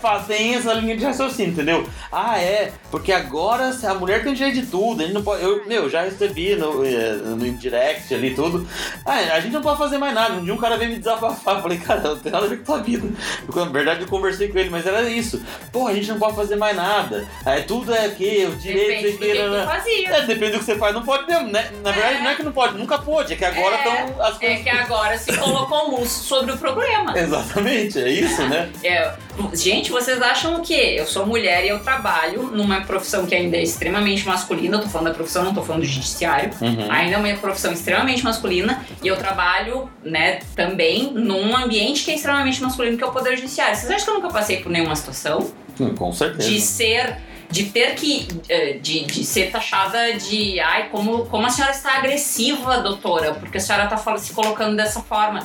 fazem 0.00 0.54
essa 0.54 0.72
linha 0.74 0.96
de 0.96 1.04
raciocínio, 1.04 1.52
entendeu? 1.52 1.86
Ah, 2.12 2.38
é, 2.38 2.72
porque 2.90 3.12
agora 3.12 3.70
a 3.84 3.94
mulher 3.94 4.22
tem 4.22 4.34
direito 4.34 4.60
de 4.60 4.66
tudo, 4.66 5.00
a 5.02 5.04
gente 5.04 5.14
não 5.14 5.22
pode. 5.22 5.42
Eu, 5.42 5.66
meu, 5.66 5.88
já 5.88 6.02
recebi 6.02 6.54
no, 6.56 6.84
eh, 6.84 7.12
no 7.24 7.46
indirect 7.46 8.12
ali 8.14 8.34
tudo. 8.34 8.66
Ah, 9.04 9.16
a 9.34 9.40
gente 9.40 9.52
não 9.52 9.62
pode 9.62 9.78
fazer 9.78 9.98
mais 9.98 10.14
nada. 10.14 10.34
Um 10.34 10.44
dia 10.44 10.54
um 10.54 10.58
cara 10.58 10.76
veio 10.76 10.90
me 10.90 10.98
desabafar. 10.98 11.56
Eu 11.60 11.62
falei, 11.62 11.78
cara, 11.78 12.00
não 12.00 12.18
tem 12.18 12.32
nada 12.32 12.46
a 12.46 12.48
ver 12.48 12.58
com 12.58 12.64
tua 12.64 12.78
vida. 12.82 13.06
Eu, 13.48 13.64
na 13.64 13.70
verdade, 13.70 14.00
eu 14.02 14.08
conversei 14.08 14.48
com 14.48 14.58
ele, 14.58 14.70
mas 14.70 14.86
era 14.86 15.02
isso. 15.08 15.42
Pô, 15.72 15.86
a 15.86 15.94
gente 15.94 16.08
não 16.08 16.18
pode 16.18 16.36
fazer 16.36 16.56
mais 16.56 16.76
nada. 16.76 17.26
É, 17.44 17.60
tudo 17.60 17.94
é 17.94 18.06
aqui, 18.06 18.46
o 18.50 18.56
direito 18.56 19.02
Depende 19.02 19.12
do 19.12 19.18
que, 19.18 19.30
é 19.30 19.34
que 19.34 19.60
tu 19.60 19.66
fazia. 19.66 20.08
é, 20.16 20.20
depende 20.26 20.52
do 20.52 20.58
que 20.60 20.64
você 20.64 20.76
faz, 20.76 20.94
não 20.94 21.02
pode 21.02 21.26
mesmo, 21.26 21.48
né? 21.48 21.70
Na 21.82 21.90
verdade, 21.92 22.22
não 22.22 22.30
é 22.30 22.34
que 22.34 22.42
não 22.42 22.52
pode, 22.52 22.78
nunca 22.78 22.98
pôde, 22.98 23.32
é 23.34 23.36
que 23.36 23.44
agora 23.44 23.76
É, 23.76 23.78
estão 23.78 24.22
as 24.22 24.36
É 24.36 24.38
coisas. 24.46 24.62
que 24.62 24.68
agora 24.70 25.18
se 25.18 25.36
colocou 25.36 25.98
luz 25.98 26.10
sobre 26.10 26.52
o 26.52 26.58
problema. 26.58 27.12
Exatamente, 27.18 27.98
é 27.98 28.08
isso, 28.10 28.42
né? 28.46 28.70
É, 28.82 29.12
gente, 29.54 29.89
vocês 29.90 30.20
acham 30.22 30.56
o 30.56 30.62
quê? 30.62 30.94
Eu 30.98 31.06
sou 31.06 31.26
mulher 31.26 31.64
e 31.64 31.68
eu 31.68 31.80
trabalho 31.80 32.44
numa 32.52 32.80
profissão 32.82 33.26
que 33.26 33.34
ainda 33.34 33.56
é 33.56 33.62
extremamente 33.62 34.26
masculina. 34.26 34.76
Eu 34.76 34.82
tô 34.82 34.88
falando 34.88 35.08
da 35.08 35.14
profissão, 35.14 35.44
não 35.44 35.54
tô 35.54 35.62
falando 35.62 35.82
do 35.82 35.88
judiciário. 35.88 36.50
Uhum. 36.60 36.90
Ainda 36.90 37.16
é 37.16 37.18
uma 37.18 37.38
profissão 37.38 37.72
extremamente 37.72 38.24
masculina 38.24 38.84
e 39.02 39.08
eu 39.08 39.16
trabalho, 39.16 39.90
né, 40.04 40.40
também 40.54 41.12
num 41.12 41.56
ambiente 41.56 42.04
que 42.04 42.10
é 42.10 42.14
extremamente 42.14 42.62
masculino, 42.62 42.96
que 42.96 43.04
é 43.04 43.06
o 43.06 43.12
poder 43.12 43.36
judiciário. 43.36 43.76
Vocês 43.76 43.90
acham 43.90 44.04
que 44.04 44.10
eu 44.10 44.14
nunca 44.14 44.28
passei 44.28 44.58
por 44.58 44.70
nenhuma 44.70 44.96
situação 44.96 45.50
Hum, 45.80 45.94
Com 45.94 46.12
certeza. 46.12 46.48
de 46.48 46.60
ser 46.60 47.16
de 47.50 47.64
ter 47.64 47.94
que 47.96 48.28
eh, 48.48 48.74
de, 48.80 49.00
de 49.06 49.24
ser 49.24 49.50
taxada 49.50 50.12
de 50.14 50.60
ai 50.60 50.88
como 50.88 51.26
como 51.26 51.44
a 51.46 51.50
senhora 51.50 51.74
está 51.74 51.96
agressiva 51.96 52.78
doutora 52.78 53.34
porque 53.34 53.58
a 53.58 53.60
senhora 53.60 53.84
está 53.84 54.18
se 54.18 54.32
colocando 54.32 54.76
dessa 54.76 55.00
forma 55.00 55.40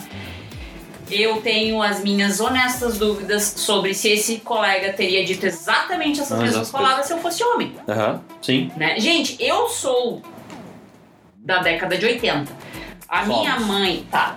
eu 1.09 1.41
tenho 1.41 1.81
as 1.81 2.01
minhas 2.01 2.39
honestas 2.39 2.97
dúvidas 2.97 3.43
sobre 3.57 3.93
se 3.93 4.09
esse 4.09 4.37
colega 4.37 4.93
teria 4.93 5.23
dito 5.23 5.45
exatamente 5.45 6.19
essas 6.19 6.37
Mas 6.37 6.49
mesmas 6.49 6.67
as 6.67 6.71
palavras 6.71 7.05
se 7.05 7.13
eu 7.13 7.19
fosse 7.19 7.43
homem 7.43 7.75
Aham, 7.87 8.21
sim. 8.41 8.71
né? 8.75 8.99
Gente, 8.99 9.37
eu 9.39 9.69
sou 9.69 10.21
da 11.37 11.59
década 11.59 11.97
de 11.97 12.05
80. 12.05 12.51
A 13.07 13.23
minha 13.25 13.59
mãe, 13.59 14.05
tá. 14.09 14.35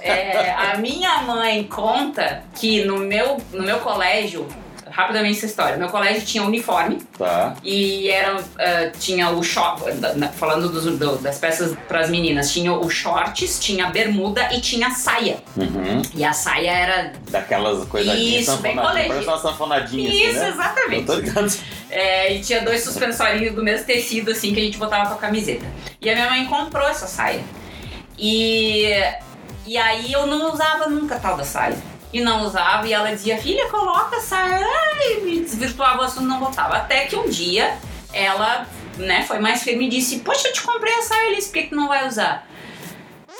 É, 0.00 0.52
a 0.52 0.76
minha 0.78 1.22
mãe 1.22 1.64
conta 1.64 2.44
que 2.54 2.84
no 2.84 2.98
meu, 2.98 3.38
no 3.52 3.64
meu 3.64 3.80
colégio, 3.80 4.46
rapidamente 4.94 5.38
essa 5.38 5.46
história, 5.46 5.76
meu 5.76 5.88
colégio 5.88 6.24
tinha 6.24 6.44
uniforme 6.44 6.98
Tá. 7.18 7.56
e 7.64 8.08
era, 8.08 8.36
ah, 8.58 8.90
tinha 8.98 9.28
o 9.30 9.42
short, 9.42 9.82
falando 10.36 10.68
dos- 10.68 10.84
do- 10.98 11.16
das 11.18 11.38
peças 11.38 11.76
para 11.88 11.98
as 12.00 12.08
meninas, 12.10 12.52
tinha 12.52 12.72
o 12.72 12.88
shorts, 12.88 13.58
tinha 13.58 13.86
a 13.86 13.90
bermuda 13.90 14.48
e 14.54 14.60
tinha 14.60 14.86
a 14.86 14.90
saia. 14.92 15.38
Uhum. 15.56 16.00
E 16.14 16.24
a 16.24 16.32
saia 16.32 16.70
era. 16.70 17.12
Daquelas 17.28 17.84
coisadinhas 17.88 18.42
Isso, 18.48 18.56
bem 18.58 18.76
colégio. 18.76 19.22
Uma 19.22 19.38
sanfonadinha 19.38 20.08
Isso, 20.10 20.28
assim, 20.30 20.38
né? 20.38 20.48
exatamente. 20.50 21.00
Eu 21.00 21.06
tô 21.06 21.14
ligado. 21.16 21.52
É, 21.90 22.32
e 22.34 22.40
tinha 22.40 22.60
dois 22.62 22.82
suspensorinhos 22.84 23.54
do 23.54 23.62
mesmo 23.64 23.86
tecido, 23.86 24.30
assim, 24.30 24.54
que 24.54 24.60
a 24.60 24.64
gente 24.64 24.78
botava 24.78 25.08
com 25.08 25.14
a 25.14 25.18
camiseta. 25.18 25.64
E 26.00 26.08
a 26.08 26.14
minha 26.14 26.30
mãe 26.30 26.44
comprou 26.46 26.86
essa 26.88 27.06
saia. 27.06 27.40
E, 28.18 28.92
e 29.66 29.76
aí 29.76 30.12
eu 30.12 30.26
não 30.26 30.52
usava 30.52 30.86
nunca 30.88 31.16
tal 31.18 31.36
da 31.36 31.44
saia. 31.44 31.76
E 32.14 32.20
não 32.20 32.46
usava, 32.46 32.86
e 32.86 32.92
ela 32.92 33.10
dizia, 33.10 33.36
filha, 33.38 33.68
coloca 33.68 34.18
a 34.18 34.20
saia. 34.20 34.64
Ai, 34.64 35.20
me 35.22 35.40
desvirtuava 35.40 36.02
o 36.02 36.04
assunto, 36.04 36.28
não 36.28 36.38
botava. 36.38 36.76
Até 36.76 37.06
que 37.06 37.16
um 37.16 37.28
dia 37.28 37.76
ela 38.12 38.68
né, 38.96 39.24
foi 39.26 39.40
mais 39.40 39.64
firme 39.64 39.86
e 39.86 39.88
disse, 39.88 40.20
poxa, 40.20 40.46
eu 40.46 40.52
te 40.52 40.62
comprei 40.62 40.94
a 40.94 41.02
saia, 41.02 41.26
Alice, 41.26 41.48
por 41.48 41.54
que, 41.54 41.62
que 41.64 41.68
tu 41.70 41.74
não 41.74 41.88
vai 41.88 42.06
usar? 42.06 42.46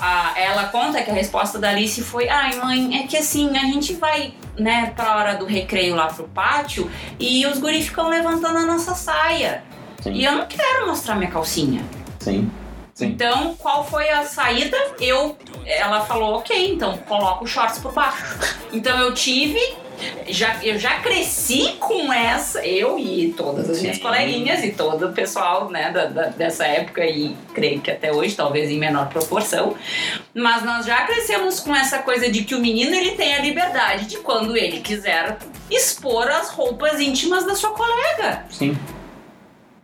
Ah, 0.00 0.32
ela 0.36 0.64
conta 0.64 1.00
que 1.02 1.10
a 1.10 1.14
resposta 1.14 1.56
da 1.56 1.70
Alice 1.70 2.02
foi: 2.02 2.28
Ai, 2.28 2.56
mãe, 2.56 2.98
é 2.98 3.06
que 3.06 3.16
assim, 3.16 3.56
a 3.56 3.62
gente 3.62 3.94
vai, 3.94 4.34
né, 4.58 4.92
pra 4.94 5.16
hora 5.16 5.34
do 5.36 5.44
recreio 5.44 5.94
lá 5.94 6.08
pro 6.08 6.24
pátio 6.24 6.90
e 7.16 7.46
os 7.46 7.60
guri 7.60 7.80
ficam 7.80 8.08
levantando 8.08 8.58
a 8.58 8.66
nossa 8.66 8.92
saia. 8.92 9.62
Sim. 10.02 10.14
E 10.14 10.24
eu 10.24 10.32
não 10.32 10.46
quero 10.46 10.88
mostrar 10.88 11.14
minha 11.14 11.30
calcinha. 11.30 11.84
Sim. 12.18 12.50
Sim. 12.94 13.06
Então, 13.06 13.54
qual 13.56 13.84
foi 13.84 14.08
a 14.08 14.22
saída? 14.24 14.76
Eu, 15.00 15.36
ela 15.66 16.02
falou, 16.06 16.34
ok, 16.36 16.72
então 16.74 16.96
coloca 16.98 17.42
os 17.42 17.50
shorts 17.50 17.78
por 17.80 17.92
baixo. 17.92 18.22
Então 18.72 18.96
eu 19.00 19.12
tive, 19.12 19.58
já, 20.28 20.62
eu 20.62 20.78
já 20.78 21.00
cresci 21.00 21.72
com 21.80 22.12
essa, 22.12 22.64
eu 22.64 22.96
e 22.96 23.34
todas 23.36 23.68
as 23.68 23.80
minhas 23.82 23.98
coleguinhas 23.98 24.62
e 24.62 24.70
todo 24.70 25.08
o 25.08 25.12
pessoal, 25.12 25.68
né, 25.70 25.90
da, 25.90 26.04
da- 26.06 26.28
dessa 26.28 26.64
época 26.66 27.04
e 27.04 27.36
creio 27.52 27.80
que 27.80 27.90
até 27.90 28.12
hoje, 28.12 28.36
talvez 28.36 28.70
em 28.70 28.78
menor 28.78 29.08
proporção. 29.08 29.74
Mas 30.32 30.62
nós 30.64 30.86
já 30.86 31.02
crescemos 31.04 31.58
com 31.58 31.74
essa 31.74 31.98
coisa 31.98 32.30
de 32.30 32.44
que 32.44 32.54
o 32.54 32.60
menino 32.60 32.94
ele 32.94 33.12
tem 33.16 33.34
a 33.34 33.40
liberdade 33.40 34.06
de 34.06 34.18
quando 34.18 34.56
ele 34.56 34.78
quiser 34.78 35.36
expor 35.68 36.28
as 36.28 36.48
roupas 36.50 37.00
íntimas 37.00 37.44
da 37.44 37.56
sua 37.56 37.70
colega. 37.70 38.44
Sim. 38.50 38.78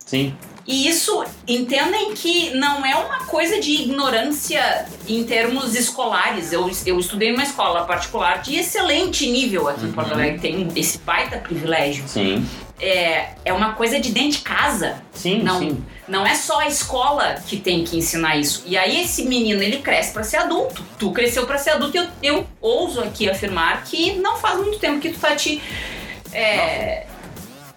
Sim. 0.07 0.37
E 0.71 0.87
isso, 0.89 1.25
entendem 1.49 2.15
que 2.15 2.51
não 2.55 2.87
é 2.87 2.95
uma 2.95 3.25
coisa 3.27 3.61
de 3.61 3.73
ignorância 3.73 4.87
em 5.09 5.25
termos 5.25 5.75
escolares. 5.75 6.53
Eu, 6.53 6.71
eu 6.87 6.99
estudei 7.01 7.33
numa 7.33 7.43
escola 7.43 7.85
particular 7.85 8.41
de 8.41 8.55
excelente 8.57 9.27
nível 9.29 9.69
aqui 9.69 9.85
em 9.85 9.91
Porto 9.91 10.09
Uhum. 10.11 10.15
Alegre, 10.15 10.39
tem 10.39 10.69
esse 10.77 10.99
baita 10.99 11.39
privilégio. 11.39 12.05
Sim. 12.07 12.47
É, 12.81 13.31
é 13.45 13.53
uma 13.53 13.73
coisa 13.73 13.99
de 13.99 14.13
dentro 14.13 14.39
de 14.39 14.45
casa. 14.45 15.03
Sim, 15.13 15.43
Não, 15.43 15.59
sim. 15.59 15.85
não 16.09 16.25
é 16.25 16.35
só 16.37 16.61
a 16.61 16.69
escola 16.69 17.35
que 17.47 17.57
tem 17.57 17.83
que 17.85 17.99
ensinar 17.99 18.37
isso. 18.37 18.63
E 18.65 18.79
aí 18.79 19.03
esse 19.03 19.25
menino, 19.25 19.61
ele 19.63 19.79
cresce 19.79 20.13
pra 20.13 20.23
ser 20.23 20.37
adulto. 20.37 20.85
Tu 20.99 21.11
cresceu 21.11 21.47
pra 21.47 21.59
ser 21.59 21.71
adulto 21.71 21.97
e 21.97 21.99
eu, 21.99 22.07
eu 22.23 22.47
ouso 22.61 23.01
aqui 23.01 23.29
afirmar 23.29 23.83
que 23.85 24.15
não 24.15 24.37
faz 24.37 24.57
muito 24.59 24.79
tempo 24.79 25.01
que 25.01 25.11
tu 25.11 25.19
tá 25.19 25.35
te... 25.35 25.61
é, 26.33 27.07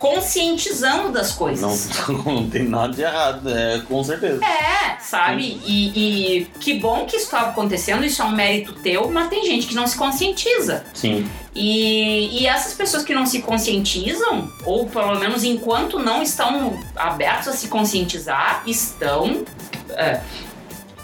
conscientizando 0.03 1.13
das 1.13 1.31
coisas. 1.31 1.89
Não, 2.09 2.17
não 2.35 2.49
tem 2.49 2.67
nada 2.67 2.91
de 2.91 3.01
errado, 3.01 3.49
é, 3.49 3.79
com 3.87 4.03
certeza. 4.03 4.43
É, 4.43 4.97
sabe? 4.99 5.61
E, 5.65 6.39
e 6.41 6.45
que 6.59 6.73
bom 6.73 7.05
que 7.05 7.15
isso 7.15 7.27
estava 7.27 7.51
acontecendo, 7.51 8.03
isso 8.03 8.21
é 8.21 8.25
um 8.25 8.33
mérito 8.33 8.73
teu, 8.73 9.09
mas 9.09 9.29
tem 9.29 9.45
gente 9.45 9.65
que 9.65 9.73
não 9.73 9.87
se 9.87 9.95
conscientiza. 9.95 10.83
Sim. 10.93 11.25
E, 11.55 12.41
e 12.41 12.45
essas 12.45 12.73
pessoas 12.73 13.03
que 13.05 13.15
não 13.15 13.25
se 13.25 13.41
conscientizam, 13.43 14.51
ou 14.65 14.87
pelo 14.87 15.17
menos 15.17 15.45
enquanto 15.45 15.97
não 15.97 16.21
estão 16.21 16.77
abertos 16.97 17.47
a 17.47 17.53
se 17.53 17.69
conscientizar, 17.69 18.61
estão 18.67 19.45
é, 19.91 20.19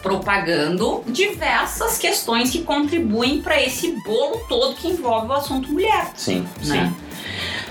propagando 0.04 1.06
diversas 1.08 1.98
questões 1.98 2.52
que 2.52 2.64
contribuem 2.64 3.42
para 3.42 3.62
esse 3.62 3.94
bolo 4.04 4.42
todo 4.50 4.76
que 4.76 4.90
envolve 4.90 5.28
o 5.28 5.34
assunto 5.34 5.72
mulher 5.72 6.12
Sim. 6.18 6.46
né? 6.66 6.94
Sim. 6.94 7.10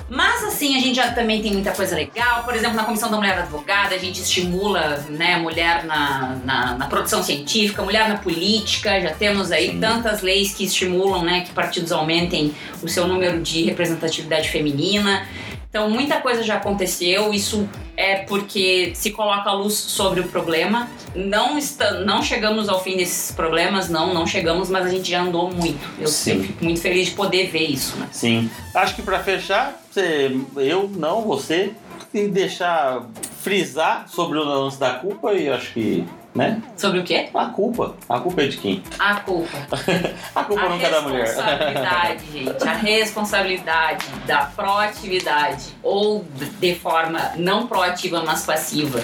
Mas 0.08 0.42
assim, 0.44 0.76
a 0.76 0.80
gente 0.80 0.96
já 0.96 1.10
também 1.12 1.42
tem 1.42 1.52
muita 1.52 1.72
coisa 1.72 1.94
legal. 1.94 2.42
Por 2.44 2.54
exemplo, 2.54 2.76
na 2.76 2.84
Comissão 2.84 3.10
da 3.10 3.16
Mulher 3.18 3.38
Advogada, 3.38 3.94
a 3.94 3.98
gente 3.98 4.22
estimula 4.22 5.04
né, 5.10 5.36
mulher 5.36 5.84
na, 5.84 6.38
na, 6.44 6.74
na 6.74 6.86
produção 6.86 7.22
científica, 7.22 7.82
mulher 7.82 8.08
na 8.08 8.16
política. 8.16 9.00
Já 9.00 9.12
temos 9.12 9.52
aí 9.52 9.72
Sim. 9.72 9.80
tantas 9.80 10.22
leis 10.22 10.54
que 10.54 10.64
estimulam 10.64 11.22
né, 11.22 11.42
que 11.42 11.52
partidos 11.52 11.92
aumentem 11.92 12.54
o 12.82 12.88
seu 12.88 13.06
número 13.06 13.40
de 13.42 13.64
representatividade 13.64 14.48
feminina. 14.48 15.26
Então, 15.68 15.90
muita 15.90 16.18
coisa 16.20 16.42
já 16.42 16.54
aconteceu. 16.54 17.32
Isso 17.34 17.68
é 17.94 18.16
porque 18.16 18.92
se 18.94 19.10
coloca 19.10 19.50
a 19.50 19.52
luz 19.52 19.74
sobre 19.74 20.20
o 20.20 20.28
problema. 20.28 20.88
Não, 21.14 21.58
está, 21.58 21.92
não 22.00 22.22
chegamos 22.22 22.68
ao 22.68 22.82
fim 22.82 22.96
desses 22.96 23.32
problemas, 23.32 23.88
não, 23.88 24.14
não 24.14 24.26
chegamos, 24.26 24.70
mas 24.70 24.86
a 24.86 24.88
gente 24.88 25.10
já 25.10 25.20
andou 25.20 25.52
muito. 25.52 25.78
Eu 26.00 26.08
Sim. 26.08 26.42
fico 26.42 26.64
muito 26.64 26.80
feliz 26.80 27.08
de 27.08 27.14
poder 27.14 27.50
ver 27.50 27.64
isso, 27.64 27.96
né? 27.96 28.08
Sim. 28.10 28.50
Acho 28.74 28.94
que 28.94 29.02
pra 29.02 29.18
fechar, 29.18 29.78
você, 29.98 30.40
eu, 30.56 30.88
não, 30.94 31.22
você, 31.22 31.72
e 32.14 32.28
deixar 32.28 33.02
frisar 33.42 34.08
sobre 34.08 34.38
o 34.38 34.44
lance 34.44 34.78
da 34.78 34.94
culpa 34.94 35.32
e 35.32 35.48
acho 35.48 35.72
que, 35.72 36.06
né? 36.34 36.62
Sobre 36.76 37.00
o 37.00 37.04
quê? 37.04 37.28
A 37.34 37.46
culpa. 37.46 37.96
A 38.08 38.20
culpa 38.20 38.42
é 38.42 38.46
de 38.46 38.56
quem? 38.58 38.82
A 38.98 39.16
culpa. 39.16 39.58
A 40.34 40.44
culpa 40.44 40.62
a 40.62 40.68
nunca 40.68 40.86
é 40.86 40.90
da 40.90 41.00
mulher. 41.02 41.24
responsabilidade, 41.24 42.24
gente. 42.32 42.68
A 42.68 42.72
responsabilidade 42.72 44.06
da 44.26 44.44
proatividade 44.44 45.64
ou 45.82 46.24
de 46.60 46.74
forma 46.76 47.32
não 47.36 47.66
proativa, 47.66 48.22
mas 48.24 48.44
passiva, 48.46 49.00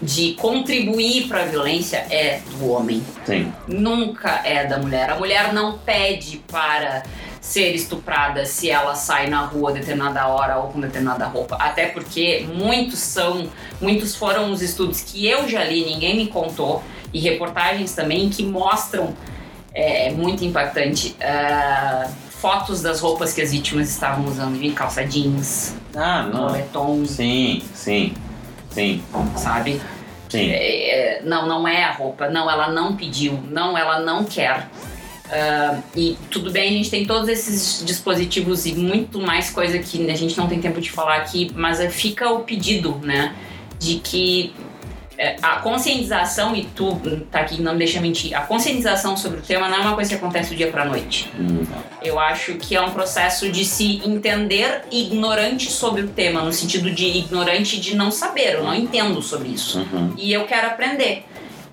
de 0.00 0.32
contribuir 0.34 1.28
para 1.28 1.42
a 1.42 1.44
violência 1.44 2.06
é 2.10 2.40
do 2.52 2.70
homem. 2.70 3.02
Sim. 3.26 3.52
Nunca 3.68 4.40
é 4.44 4.64
da 4.64 4.78
mulher. 4.78 5.10
A 5.10 5.16
mulher 5.16 5.52
não 5.52 5.78
pede 5.78 6.38
para 6.50 7.02
ser 7.40 7.74
estuprada 7.74 8.44
se 8.44 8.70
ela 8.70 8.94
sai 8.94 9.28
na 9.28 9.40
rua 9.44 9.70
a 9.70 9.72
determinada 9.72 10.26
hora 10.26 10.58
ou 10.58 10.68
com 10.68 10.80
determinada 10.80 11.24
roupa. 11.26 11.56
Até 11.56 11.86
porque 11.86 12.46
muitos 12.54 12.98
são, 12.98 13.48
muitos 13.80 14.14
foram 14.14 14.52
os 14.52 14.60
estudos 14.60 15.00
que 15.00 15.26
eu 15.26 15.48
já 15.48 15.64
li, 15.64 15.84
ninguém 15.84 16.16
me 16.16 16.26
contou, 16.26 16.82
e 17.12 17.18
reportagens 17.18 17.92
também 17.94 18.28
que 18.28 18.42
mostram, 18.44 19.14
é 19.72 20.10
muito 20.10 20.44
impactante, 20.44 21.16
ah, 21.20 22.08
fotos 22.30 22.82
das 22.82 23.00
roupas 23.00 23.32
que 23.32 23.40
as 23.40 23.52
vítimas 23.52 23.88
estavam 23.90 24.26
usando, 24.26 24.58
de 24.58 24.70
calça 24.72 25.04
jeans, 25.04 25.74
Ah, 25.94 26.22
moletom, 26.32 27.04
Sim, 27.06 27.62
sim, 27.74 28.14
sim, 28.70 29.02
sabe? 29.36 29.80
sim. 30.28 30.50
É, 30.52 31.20
não, 31.24 31.46
não 31.48 31.66
é 31.66 31.84
a 31.84 31.92
roupa, 31.92 32.28
não, 32.28 32.48
ela 32.50 32.68
não 32.70 32.94
pediu, 32.96 33.38
não, 33.50 33.76
ela 33.76 34.00
não 34.00 34.24
quer. 34.24 34.68
Ah, 35.30 35.78
e 35.94 36.16
tudo 36.30 36.50
bem, 36.50 36.68
a 36.68 36.72
gente 36.72 36.90
tem 36.90 37.06
todos 37.06 37.28
esses 37.28 37.84
dispositivos 37.84 38.66
e 38.66 38.74
muito 38.74 39.20
mais 39.20 39.50
coisa 39.50 39.78
que 39.78 40.10
a 40.10 40.16
gente 40.16 40.36
não 40.36 40.48
tem 40.48 40.60
tempo 40.60 40.80
de 40.80 40.90
falar 40.90 41.16
aqui, 41.16 41.50
mas 41.54 41.80
fica 41.94 42.30
o 42.30 42.40
pedido, 42.40 43.00
né? 43.02 43.34
De 43.78 43.96
que 43.96 44.52
é, 45.16 45.36
a 45.42 45.56
conscientização, 45.56 46.56
e 46.56 46.64
tu 46.74 46.98
tá 47.30 47.40
aqui, 47.40 47.60
não 47.60 47.72
me 47.72 47.78
deixa 47.78 48.00
mentir, 48.00 48.34
a 48.34 48.40
conscientização 48.40 49.18
sobre 49.18 49.40
o 49.40 49.42
tema 49.42 49.68
não 49.68 49.76
é 49.76 49.80
uma 49.80 49.94
coisa 49.94 50.08
que 50.08 50.16
acontece 50.16 50.48
do 50.48 50.56
dia 50.56 50.68
pra 50.68 50.86
noite. 50.86 51.30
Hum, 51.38 51.62
Eu 52.02 52.18
acho 52.18 52.54
que 52.54 52.74
é 52.74 52.80
um 52.80 52.90
processo 52.90 53.50
de 53.50 53.62
se 53.64 54.00
entender 54.02 54.82
ignorante 54.90 55.70
sobre 55.70 56.00
o 56.00 56.08
tema, 56.08 56.42
no 56.42 56.52
sentido 56.54 56.90
de 56.90 57.04
ignorante 57.04 57.78
de 57.78 57.94
não 57.94 58.10
saber, 58.10 58.54
eu 58.54 58.64
não 58.64 58.74
entendo 58.74 59.20
sobre 59.20 59.50
isso 59.50 59.80
uhum. 59.80 60.14
e 60.16 60.32
eu 60.32 60.46
quero 60.46 60.68
aprender. 60.68 61.26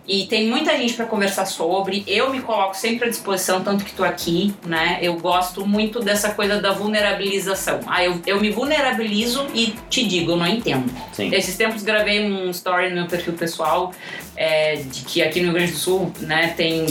E 0.07 0.25
tem 0.25 0.47
muita 0.47 0.77
gente 0.77 0.93
para 0.93 1.05
conversar 1.05 1.45
sobre. 1.45 2.03
Eu 2.07 2.31
me 2.31 2.41
coloco 2.41 2.75
sempre 2.75 3.07
à 3.07 3.09
disposição, 3.09 3.61
tanto 3.61 3.83
que 3.83 3.93
tô 3.93 4.03
aqui, 4.03 4.53
né? 4.65 4.99
Eu 5.01 5.17
gosto 5.17 5.67
muito 5.67 5.99
dessa 5.99 6.31
coisa 6.31 6.61
da 6.61 6.71
vulnerabilização. 6.71 7.81
Ah, 7.87 8.03
eu, 8.03 8.21
eu 8.25 8.39
me 8.39 8.49
vulnerabilizo 8.49 9.45
e 9.53 9.75
te 9.89 10.07
digo, 10.07 10.31
eu 10.31 10.37
não 10.37 10.47
entendo. 10.47 10.89
Sim. 11.11 11.33
Esses 11.33 11.57
tempos 11.57 11.83
gravei 11.83 12.23
um 12.23 12.49
story 12.51 12.89
no 12.89 12.95
meu 12.95 13.07
perfil 13.07 13.33
pessoal 13.33 13.91
é, 14.39 14.75
de 14.75 15.01
que 15.03 15.21
aqui 15.23 15.39
no 15.39 15.45
Rio 15.45 15.53
Grande 15.55 15.71
do 15.71 15.77
Sul, 15.79 16.13
né, 16.19 16.53
tem 16.55 16.85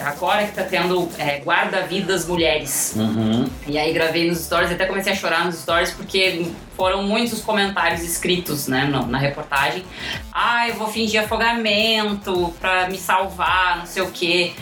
agora 0.00 0.46
que 0.46 0.52
tá 0.52 0.62
tendo 0.64 1.06
é, 1.18 1.38
guarda-vidas 1.44 2.26
mulheres. 2.26 2.94
Uhum. 2.96 3.46
E 3.66 3.76
aí 3.76 3.92
gravei 3.92 4.26
nos 4.28 4.38
stories, 4.40 4.72
até 4.72 4.86
comecei 4.86 5.12
a 5.12 5.16
chorar 5.16 5.44
nos 5.44 5.56
stories 5.56 5.90
porque 5.90 6.46
foram 6.74 7.02
muitos 7.02 7.34
os 7.34 7.44
comentários 7.44 8.02
escritos, 8.02 8.66
né, 8.66 8.84
no- 8.86 9.06
na 9.06 9.18
reportagem. 9.18 9.84
Ah, 10.32 10.66
eu 10.68 10.74
vou 10.76 10.88
fingir 10.88 11.22
afogamento 11.22 12.54
pra 12.60 12.88
me 12.88 12.96
salvar, 12.98 13.78
não 13.78 13.86
sei 13.86 14.02
o 14.02 14.10
quê. 14.10 14.52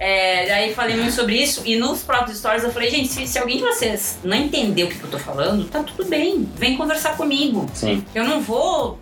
É, 0.00 0.46
daí 0.46 0.74
falei 0.74 0.94
muito 0.96 1.12
sobre 1.12 1.34
isso 1.42 1.62
e 1.64 1.74
nos 1.74 2.02
próprios 2.04 2.38
stories 2.38 2.62
eu 2.62 2.72
falei, 2.72 2.88
gente, 2.88 3.08
se, 3.08 3.26
se 3.26 3.36
alguém 3.36 3.56
de 3.56 3.64
vocês 3.64 4.20
não 4.22 4.36
entendeu 4.36 4.86
o 4.86 4.88
que, 4.88 4.96
que 4.96 5.02
eu 5.04 5.10
tô 5.10 5.18
falando, 5.18 5.64
tá 5.68 5.82
tudo 5.82 6.08
bem, 6.08 6.48
vem 6.54 6.76
conversar 6.76 7.16
comigo. 7.16 7.68
Sim. 7.74 8.04
Eu 8.14 8.22
não 8.22 8.40
vou 8.40 8.96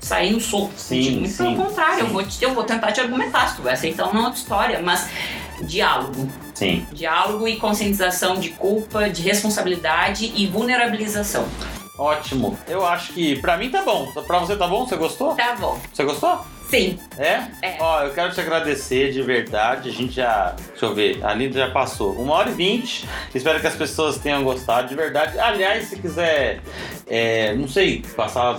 sair 0.00 0.32
no 0.32 0.40
soco. 0.40 0.72
Sim, 0.76 1.26
sim, 1.26 1.36
pelo 1.36 1.56
contrário, 1.56 2.00
eu 2.00 2.06
sim. 2.06 2.12
vou, 2.12 2.22
te- 2.24 2.42
eu 2.44 2.54
vou 2.54 2.64
tentar 2.64 2.92
te 2.92 3.00
argumentar. 3.00 3.48
Se 3.48 3.56
tu 3.56 3.62
vai 3.62 3.74
aceitar 3.74 4.06
ou 4.08 4.14
não, 4.14 4.24
outra 4.24 4.38
história. 4.38 4.80
Mas 4.82 5.08
diálogo. 5.62 6.28
Sim. 6.54 6.86
Diálogo 6.92 7.46
e 7.48 7.56
conscientização 7.56 8.36
de 8.36 8.50
culpa, 8.50 9.08
de 9.08 9.22
responsabilidade 9.22 10.32
e 10.34 10.46
vulnerabilização. 10.46 11.46
Ótimo. 11.98 12.58
Eu 12.66 12.84
acho 12.86 13.12
que 13.12 13.38
pra 13.40 13.56
mim 13.58 13.70
tá 13.70 13.82
bom. 13.82 14.10
Pra 14.26 14.38
você 14.38 14.56
tá 14.56 14.66
bom? 14.66 14.86
Você 14.86 14.96
gostou? 14.96 15.34
Tá 15.34 15.54
bom. 15.56 15.78
Você 15.92 16.02
gostou? 16.04 16.40
Sim. 16.70 16.98
É? 17.18 17.42
É. 17.62 17.76
Ó, 17.80 18.04
eu 18.04 18.14
quero 18.14 18.32
te 18.32 18.40
agradecer 18.40 19.12
de 19.12 19.20
verdade. 19.22 19.90
A 19.90 19.92
gente 19.92 20.12
já. 20.14 20.54
Deixa 20.70 20.86
eu 20.86 20.94
ver, 20.94 21.22
a 21.24 21.34
Linda 21.34 21.58
já 21.58 21.70
passou. 21.70 22.12
Uma 22.12 22.34
hora 22.36 22.48
e 22.50 22.54
vinte. 22.54 23.06
Espero 23.34 23.60
que 23.60 23.66
as 23.66 23.74
pessoas 23.74 24.16
tenham 24.18 24.42
gostado 24.44 24.88
de 24.88 24.94
verdade. 24.94 25.38
Aliás, 25.38 25.88
se 25.88 25.96
quiser. 25.98 26.60
é, 27.06 27.54
não 27.54 27.68
sei, 27.68 28.02
passar 28.16 28.58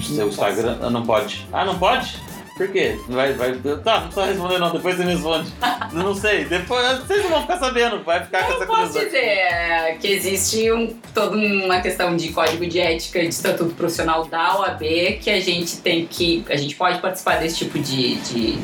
seu 0.00 0.28
Instagram. 0.28 0.78
Ah, 0.80 0.90
Não 0.90 1.04
pode. 1.04 1.46
Ah, 1.52 1.64
não 1.64 1.78
pode? 1.78 2.16
Por 2.56 2.68
quê? 2.68 2.98
Vai, 3.08 3.32
vai. 3.32 3.54
Tá, 3.82 4.00
não 4.00 4.08
precisa 4.08 4.26
responder 4.26 4.58
não, 4.58 4.70
depois 4.72 4.94
você 4.96 5.04
me 5.04 5.12
responde. 5.14 5.50
não 5.92 6.14
sei, 6.14 6.44
depois. 6.44 6.98
Vocês 6.98 7.22
não 7.22 7.30
vão 7.30 7.40
ficar 7.42 7.58
sabendo, 7.58 8.04
vai 8.04 8.22
ficar 8.22 8.44
com 8.44 8.52
essa 8.52 8.62
Eu 8.62 8.66
posso 8.66 8.92
curiosidade. 8.92 9.06
dizer 9.06 9.24
é, 9.24 9.96
que 9.98 10.06
existe 10.08 10.70
um, 10.70 10.94
toda 11.14 11.36
uma 11.36 11.80
questão 11.80 12.14
de 12.14 12.28
código 12.28 12.66
de 12.66 12.78
ética 12.78 13.20
e 13.20 13.28
de 13.28 13.34
estatuto 13.34 13.74
profissional 13.74 14.26
da 14.26 14.58
OAB 14.58 14.82
que 15.20 15.30
a 15.30 15.40
gente 15.40 15.78
tem 15.78 16.06
que. 16.06 16.44
A 16.50 16.56
gente 16.56 16.74
pode 16.76 16.98
participar 17.00 17.36
desse 17.40 17.56
tipo 17.56 17.78
de 17.78 18.16
De 18.16 18.58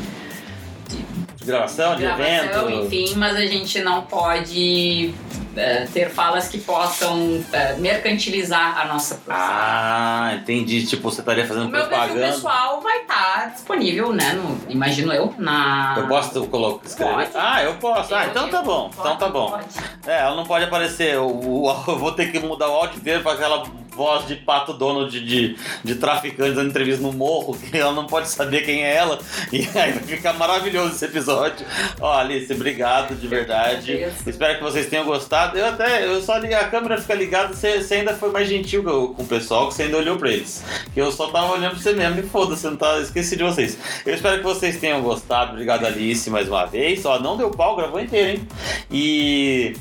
gravação, 1.48 1.96
de 1.96 2.02
gravação, 2.02 2.68
evento. 2.70 2.84
enfim, 2.86 3.14
mas 3.16 3.36
a 3.36 3.46
gente 3.46 3.80
não 3.80 4.02
pode 4.02 5.12
é, 5.56 5.86
ter 5.92 6.08
falas 6.10 6.48
que 6.48 6.58
possam 6.58 7.44
é, 7.52 7.74
mercantilizar 7.74 8.78
a 8.80 8.84
nossa 8.86 9.16
profissão. 9.16 9.46
Ah, 9.50 10.32
entendi. 10.34 10.86
Tipo, 10.86 11.10
você 11.10 11.20
estaria 11.20 11.44
o 11.44 11.46
fazendo 11.48 11.68
meu 11.68 11.80
perfil 11.86 11.88
propaganda. 11.98 12.26
pessoal 12.32 12.80
vai 12.80 12.98
estar 13.02 13.50
disponível, 13.54 14.12
né? 14.12 14.32
No, 14.34 14.60
imagino 14.70 15.12
eu, 15.12 15.34
na. 15.38 15.94
Eu 15.98 16.06
posso 16.06 16.46
colocar, 16.46 16.86
escrever? 16.86 17.12
Pode. 17.14 17.30
Ah, 17.34 17.62
eu 17.62 17.74
posso. 17.74 18.14
Ah, 18.14 18.24
Eu- 18.24 18.30
então 18.30 18.48
tá 18.48 18.62
bom. 18.62 18.90
Pode, 18.90 19.00
Então 19.00 19.16
tá 19.16 19.28
bom. 19.28 19.50
pode. 19.50 19.66
É, 20.06 20.20
ela 20.20 20.36
não 20.36 20.44
pode 20.44 20.64
aparecer. 20.64 21.18
O, 21.18 21.26
o- 21.26 21.70
eu 21.88 21.98
vou 21.98 22.12
ter 22.12 22.30
que 22.30 22.38
mudar 22.38 22.68
o 22.68 22.72
áudio 22.74 22.98
inteiro 22.98 23.22
pra 23.22 23.32
aquela 23.32 23.64
voz 23.98 24.28
de 24.28 24.36
pato 24.36 24.72
dono 24.72 25.10
de, 25.10 25.20
de, 25.24 25.56
de 25.82 25.94
traficante 25.96 26.52
dando 26.52 26.70
entrevista 26.70 27.02
no 27.02 27.12
morro, 27.12 27.58
que 27.58 27.76
ela 27.76 27.92
não 27.92 28.06
pode 28.06 28.28
saber 28.28 28.64
quem 28.64 28.84
é 28.84 28.94
ela. 28.94 29.18
E 29.52 29.58
aí 29.76 29.92
vai 29.92 30.02
ficar 30.04 30.34
maravilhoso 30.34 30.94
esse 30.94 31.04
episódio. 31.04 31.66
Ó, 32.00 32.16
Alice, 32.16 32.52
obrigado 32.52 33.16
de 33.16 33.26
verdade. 33.26 34.06
Espero 34.24 34.58
que 34.58 34.62
vocês 34.62 34.86
tenham 34.86 35.04
gostado. 35.04 35.58
Eu 35.58 35.66
até, 35.66 36.06
eu 36.06 36.22
só 36.22 36.38
liguei, 36.38 36.56
a 36.56 36.68
câmera 36.68 37.00
fica 37.00 37.14
ligada, 37.14 37.54
você, 37.54 37.82
você 37.82 37.96
ainda 37.96 38.14
foi 38.14 38.30
mais 38.30 38.48
gentil 38.48 38.84
com, 38.84 39.22
o 39.22 39.26
pessoal, 39.26 39.66
que 39.68 39.74
você 39.74 39.84
ainda 39.84 39.96
olhou 39.96 40.16
pra 40.16 40.30
eles. 40.30 40.62
Que 40.94 41.00
eu 41.00 41.10
só 41.10 41.26
tava 41.28 41.52
olhando 41.52 41.72
pra 41.72 41.80
você 41.80 41.92
mesmo 41.92 42.20
e 42.20 42.22
foda-se, 42.22 42.64
não 42.66 42.76
tava, 42.76 43.00
esqueci 43.00 43.34
de 43.36 43.42
vocês. 43.42 43.76
Eu 44.06 44.14
espero 44.14 44.38
que 44.38 44.44
vocês 44.44 44.78
tenham 44.78 45.02
gostado. 45.02 45.52
Obrigado, 45.52 45.84
Alice, 45.84 46.30
mais 46.30 46.48
uma 46.48 46.66
vez. 46.66 47.04
Ó, 47.04 47.18
não 47.18 47.36
deu 47.36 47.50
pau, 47.50 47.74
gravou 47.74 48.00
inteiro, 48.00 48.38
hein? 48.38 48.48
E 48.92 49.74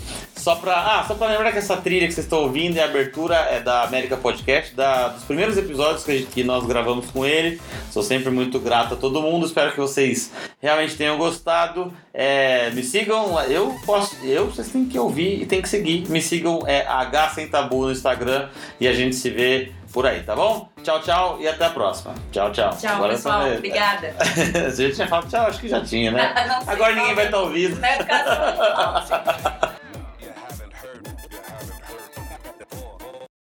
só 0.48 0.56
pra, 0.56 0.76
ah, 0.76 1.04
só 1.06 1.14
pra 1.16 1.28
lembrar 1.28 1.52
que 1.52 1.58
essa 1.58 1.76
trilha 1.76 2.08
que 2.08 2.14
vocês 2.14 2.26
estão 2.26 2.40
ouvindo 2.44 2.78
é 2.78 2.82
a 2.82 2.86
abertura 2.86 3.36
é 3.36 3.60
da 3.60 3.84
América 3.84 4.16
Podcast, 4.16 4.74
da, 4.74 5.10
dos 5.10 5.26
primeiros 5.26 5.58
episódios 5.58 6.06
que, 6.06 6.20
gente- 6.20 6.28
que 6.32 6.42
nós 6.42 6.66
gravamos 6.66 7.12
com 7.12 7.26
ele. 7.26 7.60
Sou 7.92 8.02
sempre 8.02 8.30
muito 8.30 8.58
grato 8.58 8.94
a 8.94 8.98
todo 8.98 9.22
mundo. 9.22 9.46
Espero 9.46 9.74
que 9.74 9.78
vocês 9.78 10.32
realmente 10.62 10.96
tenham 10.96 11.18
gostado. 11.18 11.92
É, 12.14 12.70
me 12.70 12.82
sigam, 12.82 13.38
eu 13.42 13.76
posso, 13.86 14.16
eu 14.24 14.46
vocês 14.46 14.70
têm 14.70 14.86
que 14.86 14.98
ouvir 14.98 15.42
e 15.42 15.46
têm 15.46 15.62
que 15.62 15.68
seguir. 15.68 16.10
Me 16.10 16.22
sigam 16.22 16.64
é 16.66 16.88
H 16.88 17.30
sem 17.32 17.50
tabu 17.50 17.84
no 17.84 17.92
Instagram 17.92 18.48
e 18.80 18.88
a 18.88 18.94
gente 18.94 19.18
se 19.18 19.30
vê 19.30 19.74
por 19.92 20.06
aí, 20.08 20.22
tá 20.24 20.34
bom? 20.34 20.70
Tchau, 20.82 21.02
tchau 21.02 21.38
e 21.42 21.48
até 21.50 21.66
a 21.66 21.70
próxima. 21.72 22.16
Tchau, 22.32 22.54
tchau. 22.54 22.70
Tchau, 22.80 22.96
Agora 22.96 23.12
pessoal. 23.16 23.42
falei- 23.42 23.58
Obrigada. 23.58 24.16
a 24.66 24.70
gente 24.70 24.96
tinha 24.96 25.08
falado 25.10 25.30
tchau, 25.30 25.46
acho 25.48 25.60
que 25.60 25.68
já 25.68 25.82
tinha, 25.82 26.10
né? 26.10 26.34
Não 26.48 26.72
Agora 26.74 26.96
ninguém 26.96 27.16
vai 27.16 27.26
é. 27.26 27.28
estar 27.28 27.40
ouvindo. 27.42 27.78
Na 27.82 27.96
educação. 27.96 29.78